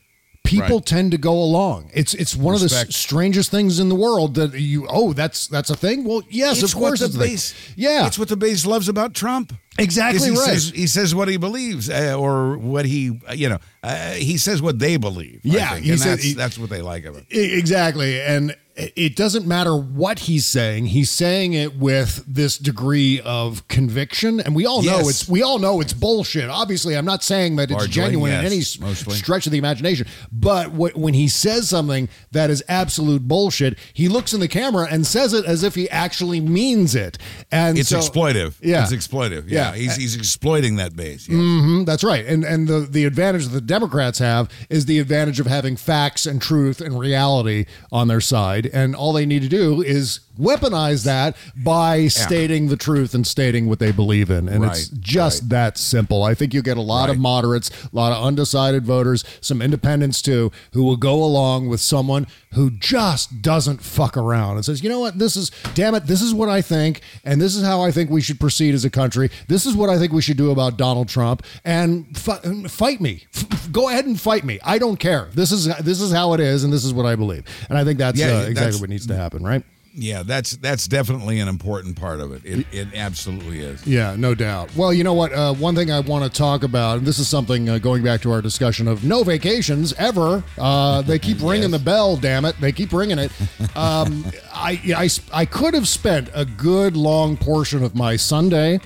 people 0.51 0.77
Right. 0.79 0.87
tend 0.87 1.13
to 1.13 1.19
go 1.19 1.33
along. 1.33 1.91
It's 1.95 2.15
it's 2.15 2.35
one 2.37 2.55
of 2.55 2.61
the 2.61 2.75
s- 2.75 2.95
strangest 2.97 3.51
things 3.51 3.79
in 3.81 3.89
the 3.89 3.95
world 3.95 4.35
that 4.35 4.53
you 4.55 4.87
oh 4.89 5.13
that's 5.13 5.47
that's 5.47 5.71
a 5.71 5.77
thing. 5.77 6.05
Well, 6.05 6.23
yes, 6.29 6.63
It's 6.63 6.73
of 6.75 6.81
what 6.81 6.89
course 6.89 7.01
the 7.01 7.07
it's 7.07 7.15
a 7.15 7.19
thing. 7.19 7.29
base. 7.29 7.55
Yeah, 7.77 8.07
it's 8.07 8.19
what 8.19 8.29
the 8.29 8.37
base 8.37 8.67
loves 8.67 8.89
about 8.89 9.15
Trump. 9.15 9.53
Exactly 9.79 10.21
he 10.31 10.37
right. 10.37 10.39
Says, 10.49 10.73
he 10.75 10.87
says 10.87 11.15
what 11.15 11.29
he 11.29 11.37
believes, 11.39 11.89
uh, 11.89 12.15
or 12.19 12.59
what 12.59 12.85
he, 12.85 13.19
you 13.35 13.49
know, 13.49 13.59
uh, 13.83 14.11
he 14.13 14.37
says 14.37 14.61
what 14.61 14.79
they 14.79 14.97
believe. 14.99 15.41
I 15.45 15.49
Yeah, 15.49 15.73
think, 15.75 15.85
he 15.85 15.91
and 15.93 16.01
said- 16.01 16.11
that's, 16.13 16.23
he- 16.23 16.35
that's 16.35 16.59
what 16.59 16.69
they 16.69 16.83
like 16.83 17.05
of 17.07 17.17
it. 17.17 17.25
Exactly. 17.31 18.21
And 18.21 18.55
it 18.97 19.17
doesn't 19.17 19.47
matter 19.47 19.77
what 19.77 20.21
he's 20.21 20.47
saying. 20.47 20.87
He's 20.87 21.11
saying 21.11 21.53
it 21.53 21.77
with 21.77 22.25
this 22.27 22.59
degree 22.59 23.21
of 23.21 23.67
conviction. 23.69 24.41
And 24.41 24.55
we 24.55 24.67
all 24.67 24.83
know 24.83 25.09
it's 25.09 25.29
we 25.29 25.43
all 25.43 25.59
know 25.59 25.81
it's 25.81 25.93
bullshit. 25.93 26.49
Obviously, 26.49 26.97
I'm 26.97 27.05
not 27.05 27.23
saying 27.23 27.57
that 27.57 27.71
it's 27.71 27.87
genuine 27.89 28.33
in 28.33 28.45
any 28.45 28.57
mostly. 28.81 29.15
stretch 29.15 29.47
of 29.47 29.53
the 29.53 29.59
imagination. 29.59 30.07
But 30.33 30.69
wh- 30.71 30.97
when 30.97 31.15
he 31.15 31.29
says 31.29 31.69
something 31.69 32.09
that 32.33 32.51
is 32.51 32.63
absolute 32.69 33.27
bullshit, 33.27 33.79
he 33.93 34.09
looks 34.09 34.33
in 34.33 34.41
the 34.41 34.49
camera 34.49 34.87
and 34.91 35.07
says 35.07 35.33
it 35.33 35.45
as 35.45 35.63
if 35.63 35.75
he 35.75 35.89
actually 35.91 36.41
means 36.41 36.95
it. 36.95 37.19
And 37.51 37.79
It's 37.79 37.89
so- 37.91 37.99
exploitive. 37.99 38.55
Yeah. 38.61 38.83
It's 38.83 38.93
exploitive. 38.93 39.45
Yeah. 39.49 39.71
Yeah. 39.73 39.77
He's, 39.77 39.97
he's 39.97 40.17
exploiting 40.17 40.77
that 40.77 40.97
base. 40.97 41.29
Yeah. 41.29 41.37
hmm 41.37 41.85
that's 41.85 42.05
right. 42.05 42.25
And 42.27 42.45
and 42.45 42.69
the 42.69 42.81
the 42.81 43.05
advantage 43.05 43.45
that 43.45 43.51
the 43.53 43.61
Democrats 43.61 44.19
have 44.19 44.49
is 44.69 44.87
the 44.87 44.99
advantage 44.99 45.41
of 45.41 45.47
having 45.47 45.77
facts 45.77 46.27
and 46.27 46.41
truth 46.41 46.81
and 46.81 46.99
reality 46.99 47.67
on 47.93 48.09
their 48.09 48.21
side. 48.21 48.67
And 48.73 48.95
all 48.95 49.13
they 49.13 49.27
need 49.27 49.43
to 49.43 49.49
do 49.49 49.83
is 49.83 50.21
weaponize 50.41 51.05
that 51.05 51.37
by 51.57 52.09
stating 52.09 52.69
the 52.69 52.77
truth 52.77 53.15
and 53.15 53.27
stating 53.27 53.69
what 53.69 53.79
they 53.79 53.93
believe 53.93 54.31
in. 54.31 54.49
And 54.49 54.65
it's 54.65 54.91
Right, 54.91 55.01
just 55.01 55.49
that 55.51 55.77
simple. 55.79 56.23
I 56.23 56.35
think 56.35 56.55
you 56.55 56.63
get 56.63 56.77
a 56.77 56.81
lot 56.83 57.11
of 57.11 57.19
moderates, 57.19 57.71
a 57.85 57.89
lot 57.95 58.13
of 58.13 58.25
undecided 58.25 58.85
voters, 58.85 59.25
some 59.41 59.61
independents 59.61 60.23
too, 60.23 60.51
who 60.73 60.83
will 60.85 60.97
go 60.97 61.23
along 61.23 61.69
with 61.69 61.81
someone 61.81 62.27
who 62.55 62.71
just 62.71 63.43
doesn't 63.43 63.81
fuck 63.83 64.17
around 64.17 64.57
and 64.57 64.65
says, 64.65 64.83
you 64.83 64.89
know 64.89 65.01
what, 65.01 65.19
this 65.19 65.37
is, 65.37 65.51
damn 65.75 65.95
it, 65.95 66.07
this 66.07 66.21
is 66.23 66.35
what 66.35 66.49
I 66.49 66.63
think, 66.63 67.01
and 67.25 67.41
this 67.41 67.55
is 67.55 67.65
how 67.65 67.83
I 67.83 67.91
think 67.93 68.11
we 68.11 68.21
should 68.21 68.41
proceed 68.41 68.75
as 68.75 68.85
a 68.85 68.91
country. 68.91 69.31
This 69.47 69.67
is 69.67 69.77
what 69.77 69.89
I 69.91 69.99
think 69.99 70.13
we 70.13 70.23
should 70.23 70.37
do 70.37 70.51
about 70.51 70.77
Donald 70.77 71.09
Trump, 71.09 71.45
and 71.65 72.17
fi- 72.19 72.41
fight 72.69 73.01
me. 73.01 73.25
F- 73.37 73.71
go 73.71 73.89
ahead 73.89 74.07
and 74.07 74.21
fight 74.21 74.45
me. 74.45 74.59
I 74.65 74.79
don't 74.79 74.97
care. 74.99 75.29
This 75.35 75.53
is 75.53 75.67
this 75.79 76.01
is 76.01 76.11
how 76.13 76.33
it 76.35 76.41
is, 76.41 76.65
and 76.65 76.73
this 76.73 76.85
is 76.85 76.93
what 76.93 77.07
I 77.07 77.15
believe. 77.15 77.45
And 77.69 77.79
I 77.79 77.85
think 77.85 77.99
that's 77.99 78.19
Yeah, 78.19 78.27
uh, 78.27 78.31
that's- 78.31 78.51
exactly 78.51 78.81
what 78.81 78.91
needs 78.91 79.07
to 79.07 79.17
happen, 79.17 79.45
right? 79.45 79.63
Yeah, 79.93 80.23
that's 80.23 80.57
that's 80.59 80.87
definitely 80.87 81.41
an 81.41 81.49
important 81.49 81.97
part 81.99 82.21
of 82.21 82.33
it. 82.33 82.45
It, 82.45 82.67
it 82.73 82.89
absolutely 82.95 83.59
is. 83.61 83.85
Yeah, 83.85 84.15
no 84.17 84.35
doubt. 84.37 84.75
Well, 84.77 84.93
you 84.93 85.03
know 85.03 85.15
what? 85.15 85.33
Uh, 85.33 85.53
one 85.55 85.75
thing 85.75 85.91
I 85.91 85.99
want 85.99 86.25
to 86.25 86.31
talk 86.31 86.63
about, 86.63 86.99
and 86.99 87.07
this 87.07 87.19
is 87.19 87.29
something 87.29 87.69
uh, 87.69 87.79
going 87.79 88.05
back 88.05 88.21
to 88.23 88.31
our 88.31 88.41
discussion 88.41 88.87
of 88.87 89.03
no 89.03 89.25
vacations 89.25 89.93
ever. 89.95 90.45
Uh, 90.57 91.03
they 91.03 91.19
keep 91.19 91.39
ringing 91.43 91.73
the 91.73 91.79
bell, 91.79 92.17
damn 92.17 92.45
it. 92.45 92.57
They 92.61 92.71
keep 92.73 92.93
ringing 92.93 93.19
it. 93.19 93.33
Um, 93.77 94.27
I, 94.53 94.81
I, 94.97 95.09
I 95.33 95.45
could 95.47 95.75
have 95.75 95.87
spent 95.87 96.29
a 96.35 96.45
good 96.45 96.97
long 96.97 97.37
portion 97.37 97.83
of 97.85 97.95
my 97.95 98.17
Sunday 98.17 98.81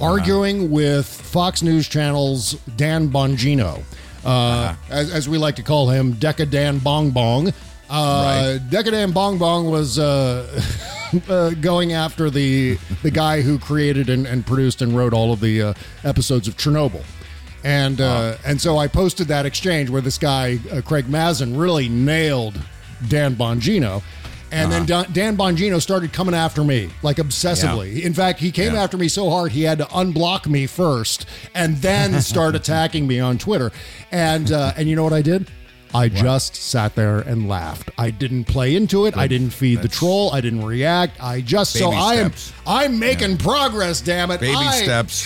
arguing 0.00 0.70
with 0.70 1.06
Fox 1.06 1.62
News 1.62 1.88
Channel's 1.88 2.52
Dan 2.76 3.08
Bongino. 3.08 3.82
Uh, 4.24 4.74
as, 4.90 5.12
as 5.12 5.28
we 5.28 5.38
like 5.38 5.56
to 5.56 5.62
call 5.62 5.88
him, 5.88 6.14
Deca 6.14 6.50
Dan 6.50 6.78
Bong 6.78 7.10
Bong. 7.10 7.52
Uh, 7.94 8.58
Deca 8.70 8.90
Dan 8.90 9.12
Bong 9.12 9.38
Bong 9.38 9.70
was 9.70 9.98
uh, 10.00 10.60
uh, 11.28 11.50
going 11.60 11.92
after 11.92 12.28
the 12.28 12.76
the 13.02 13.10
guy 13.10 13.40
who 13.40 13.58
created 13.58 14.08
and, 14.08 14.26
and 14.26 14.44
produced 14.44 14.82
and 14.82 14.96
wrote 14.96 15.12
all 15.12 15.32
of 15.32 15.40
the 15.40 15.62
uh, 15.62 15.74
episodes 16.02 16.48
of 16.48 16.56
Chernobyl. 16.56 17.04
And 17.62 18.00
uh, 18.00 18.36
and 18.44 18.60
so 18.60 18.78
I 18.78 18.88
posted 18.88 19.28
that 19.28 19.46
exchange 19.46 19.90
where 19.90 20.02
this 20.02 20.18
guy 20.18 20.58
uh, 20.72 20.80
Craig 20.82 21.08
Mazin 21.08 21.56
really 21.56 21.88
nailed 21.88 22.60
Dan 23.08 23.36
Bongino, 23.36 24.02
and 24.50 24.70
then 24.72 24.86
Dan, 24.86 25.06
Dan 25.12 25.36
Bongino 25.36 25.80
started 25.80 26.12
coming 26.12 26.34
after 26.34 26.64
me 26.64 26.90
like 27.02 27.16
obsessively. 27.18 28.02
In 28.02 28.12
fact, 28.12 28.40
he 28.40 28.50
came 28.50 28.74
Yeah. 28.74 28.82
after 28.82 28.96
me 28.96 29.08
so 29.08 29.30
hard 29.30 29.52
he 29.52 29.62
had 29.62 29.78
to 29.78 29.84
unblock 29.86 30.46
me 30.46 30.66
first 30.66 31.26
and 31.54 31.76
then 31.78 32.20
start 32.20 32.54
attacking 32.60 33.06
me 33.06 33.20
on 33.20 33.38
Twitter. 33.38 33.70
And 34.10 34.50
uh, 34.50 34.72
and 34.76 34.88
you 34.88 34.96
know 34.96 35.04
what 35.04 35.12
I 35.14 35.22
did? 35.22 35.48
I 35.94 36.08
just 36.08 36.56
sat 36.56 36.96
there 36.96 37.20
and 37.20 37.48
laughed. 37.48 37.88
I 37.96 38.10
didn't 38.10 38.44
play 38.44 38.74
into 38.74 39.06
it. 39.06 39.16
I 39.16 39.28
didn't 39.28 39.50
feed 39.50 39.80
the 39.80 39.88
troll. 39.88 40.32
I 40.32 40.40
didn't 40.40 40.64
react. 40.64 41.22
I 41.22 41.40
just 41.40 41.72
so 41.72 41.92
I 41.92 42.14
am. 42.16 42.32
I'm 42.66 42.98
making 42.98 43.38
progress. 43.38 44.00
Damn 44.00 44.32
it! 44.32 44.40
Baby 44.40 44.56
I, 44.56 44.82
steps. 44.82 45.24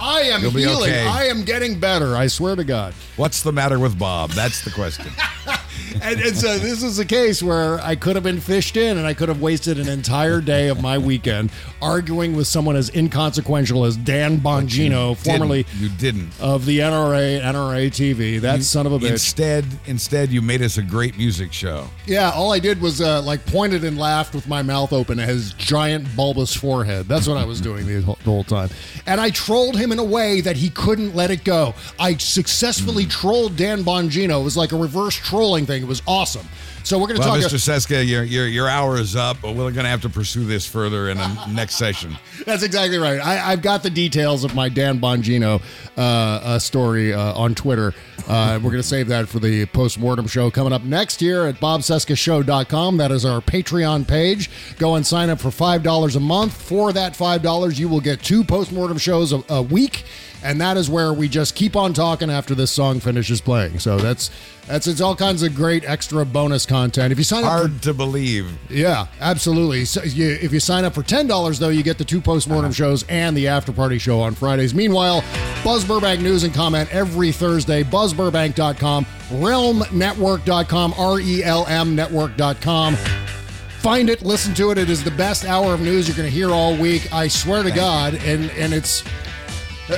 I 0.00 0.22
am 0.22 0.40
healing. 0.40 0.82
okay. 0.82 1.06
I 1.06 1.26
am 1.26 1.44
getting 1.44 1.78
better. 1.78 2.16
I 2.16 2.26
swear 2.26 2.56
to 2.56 2.64
God. 2.64 2.92
What's 3.16 3.42
the 3.42 3.52
matter 3.52 3.78
with 3.78 3.98
Bob? 3.98 4.30
That's 4.30 4.64
the 4.64 4.70
question. 4.70 5.06
and, 6.02 6.20
and 6.20 6.36
so 6.36 6.58
this 6.58 6.82
is 6.82 6.98
a 6.98 7.04
case 7.04 7.42
where 7.42 7.80
I 7.80 7.96
could 7.96 8.16
have 8.16 8.22
been 8.22 8.40
fished 8.40 8.76
in 8.76 8.98
and 8.98 9.06
I 9.06 9.14
could 9.14 9.28
have 9.28 9.40
wasted 9.40 9.78
an 9.78 9.88
entire 9.88 10.40
day 10.40 10.68
of 10.68 10.80
my 10.80 10.98
weekend 10.98 11.50
arguing 11.82 12.36
with 12.36 12.46
someone 12.46 12.76
as 12.76 12.90
inconsequential 12.94 13.84
as 13.84 13.96
Dan 13.96 14.38
Bongino, 14.38 15.16
formerly 15.16 15.66
you 15.78 15.88
didn't. 15.88 16.30
of 16.40 16.66
the 16.66 16.80
NRA, 16.80 17.40
NRA 17.40 17.88
TV. 17.88 18.40
That 18.40 18.62
son 18.62 18.86
of 18.86 18.92
a 18.92 18.98
bitch. 18.98 19.10
Instead, 19.12 19.64
instead, 19.86 20.30
you 20.30 20.42
made 20.42 20.62
us 20.62 20.76
a 20.76 20.82
great 20.82 21.16
music 21.16 21.52
show. 21.52 21.88
Yeah, 22.06 22.30
all 22.34 22.52
I 22.52 22.58
did 22.58 22.80
was 22.80 23.00
uh, 23.00 23.22
like 23.22 23.44
pointed 23.46 23.84
and 23.84 23.98
laughed 23.98 24.34
with 24.34 24.48
my 24.48 24.62
mouth 24.62 24.92
open 24.92 25.18
at 25.18 25.28
his 25.28 25.52
giant 25.54 26.14
bulbous 26.16 26.54
forehead. 26.54 27.06
That's 27.06 27.26
what 27.26 27.36
I 27.36 27.44
was 27.44 27.60
doing 27.60 27.86
the 27.86 28.00
whole, 28.02 28.18
the 28.24 28.30
whole 28.30 28.44
time. 28.44 28.68
And 29.06 29.20
I 29.20 29.30
trolled 29.30 29.76
him 29.76 29.92
in 29.92 29.98
a 29.98 30.04
way 30.04 30.40
that 30.40 30.56
he 30.56 30.70
couldn't 30.70 31.14
let 31.14 31.30
it 31.30 31.44
go. 31.44 31.74
I 31.98 32.16
successfully 32.16 33.06
trolled 33.06 33.56
Dan 33.56 33.82
Bongino. 33.82 34.40
It 34.40 34.44
was 34.44 34.56
like 34.56 34.72
a 34.72 34.76
reverse 34.76 35.14
trolling 35.14 35.64
thing. 35.70 35.82
It 35.82 35.88
was 35.88 36.02
awesome. 36.06 36.46
So 36.84 36.98
we're 36.98 37.06
going 37.08 37.20
to 37.20 37.26
Well, 37.26 37.40
talk. 37.40 37.50
Mr. 37.50 37.58
Cesca, 37.58 38.06
your, 38.06 38.22
your 38.22 38.46
your 38.46 38.68
hour 38.68 38.98
is 38.98 39.16
up, 39.16 39.38
but 39.40 39.54
we're 39.54 39.70
going 39.72 39.84
to 39.84 39.88
have 39.88 40.02
to 40.02 40.08
pursue 40.10 40.44
this 40.44 40.66
further 40.66 41.08
in 41.08 41.16
the 41.16 41.46
next 41.52 41.76
session. 41.76 42.16
That's 42.44 42.62
exactly 42.62 42.98
right. 42.98 43.18
I, 43.20 43.52
I've 43.52 43.62
got 43.62 43.82
the 43.82 43.90
details 43.90 44.44
of 44.44 44.54
my 44.54 44.68
Dan 44.68 45.00
Bongino 45.00 45.62
uh, 45.96 46.00
uh, 46.00 46.58
story 46.58 47.12
uh, 47.14 47.34
on 47.34 47.54
Twitter. 47.54 47.94
Uh, 48.28 48.58
we're 48.62 48.70
going 48.70 48.82
to 48.82 48.88
save 48.88 49.08
that 49.08 49.28
for 49.28 49.38
the 49.40 49.66
post-mortem 49.66 50.26
show 50.26 50.50
coming 50.50 50.72
up 50.72 50.82
next 50.84 51.20
year 51.20 51.46
at 51.48 51.56
bobcescashow.com. 51.56 52.96
That 52.98 53.10
is 53.10 53.24
our 53.24 53.40
Patreon 53.40 54.06
page. 54.06 54.50
Go 54.78 54.94
and 54.94 55.06
sign 55.06 55.30
up 55.30 55.40
for 55.40 55.48
$5 55.48 56.16
a 56.16 56.20
month. 56.20 56.52
For 56.52 56.92
that 56.92 57.14
$5, 57.14 57.78
you 57.78 57.88
will 57.88 58.00
get 58.00 58.10
get 58.10 58.22
two 58.24 58.42
postmortem 58.42 58.98
shows 58.98 59.32
a, 59.32 59.40
a 59.48 59.62
week, 59.62 60.02
and 60.42 60.60
that 60.60 60.76
is 60.76 60.88
where 60.90 61.12
we 61.12 61.28
just 61.28 61.54
keep 61.54 61.76
on 61.76 61.92
talking 61.92 62.30
after 62.30 62.54
this 62.54 62.70
song 62.70 63.00
finishes 63.00 63.40
playing. 63.40 63.78
So 63.78 63.96
that's 63.98 64.30
that's 64.66 64.86
it's 64.86 65.00
all 65.00 65.16
kinds 65.16 65.42
of 65.42 65.54
great 65.54 65.84
extra 65.84 66.24
bonus 66.24 66.64
content. 66.64 67.10
If 67.12 67.18
you 67.18 67.24
sign 67.24 67.42
up, 67.44 67.50
Hard 67.50 67.82
to 67.82 67.92
believe. 67.94 68.50
yeah, 68.70 69.06
absolutely. 69.20 69.84
So 69.84 70.02
you, 70.04 70.30
if 70.40 70.52
you 70.52 70.60
sign 70.60 70.84
up 70.84 70.94
for 70.94 71.02
ten 71.02 71.26
dollars, 71.26 71.58
though, 71.58 71.70
you 71.70 71.82
get 71.82 71.98
the 71.98 72.04
two 72.04 72.20
postmortem 72.20 72.72
shows 72.72 73.04
and 73.08 73.36
the 73.36 73.48
after 73.48 73.72
party 73.72 73.98
show 73.98 74.20
on 74.20 74.34
Fridays. 74.34 74.74
Meanwhile, 74.74 75.24
Buzz 75.64 75.84
Burbank 75.84 76.20
news 76.22 76.44
and 76.44 76.54
comment 76.54 76.88
every 76.94 77.32
Thursday. 77.32 77.82
BuzzBurbank.com, 77.82 79.04
RelmNetwork.com, 79.30 80.94
R 80.96 81.20
E 81.20 81.42
L 81.44 81.66
M 81.66 81.94
Network.com. 81.96 82.96
Find 82.96 84.10
it, 84.10 84.20
listen 84.22 84.52
to 84.54 84.70
it. 84.70 84.78
It 84.78 84.90
is 84.90 85.02
the 85.02 85.10
best 85.10 85.46
hour 85.46 85.72
of 85.72 85.80
news 85.80 86.06
you're 86.06 86.16
going 86.16 86.28
to 86.28 86.34
hear 86.34 86.50
all 86.50 86.76
week. 86.76 87.10
I 87.14 87.28
swear 87.28 87.62
to 87.62 87.70
God, 87.70 88.14
and 88.14 88.50
and 88.52 88.72
it's. 88.72 89.02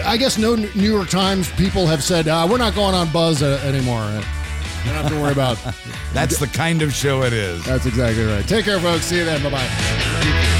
I 0.04 0.16
guess 0.16 0.38
no 0.38 0.54
New 0.54 0.66
York 0.90 1.08
Times 1.08 1.50
people 1.52 1.86
have 1.86 2.02
said 2.02 2.28
uh, 2.28 2.46
we're 2.50 2.58
not 2.58 2.74
going 2.74 2.94
on 2.94 3.10
Buzz 3.10 3.42
uh, 3.42 3.60
anymore. 3.64 4.04
You 4.84 4.90
don't 4.92 5.02
have 5.02 5.08
to 5.12 5.20
worry 5.20 5.32
about. 5.32 5.58
That's 6.12 6.38
the 6.38 6.46
kind 6.48 6.82
of 6.82 6.92
show 6.92 7.22
it 7.22 7.32
is. 7.32 7.64
That's 7.64 7.86
exactly 7.86 8.24
right. 8.24 8.46
Take 8.46 8.64
care, 8.64 8.80
folks. 8.80 9.04
See 9.04 9.18
you 9.18 9.24
then. 9.24 9.42
Bye 9.42 9.50
bye. 9.50 10.58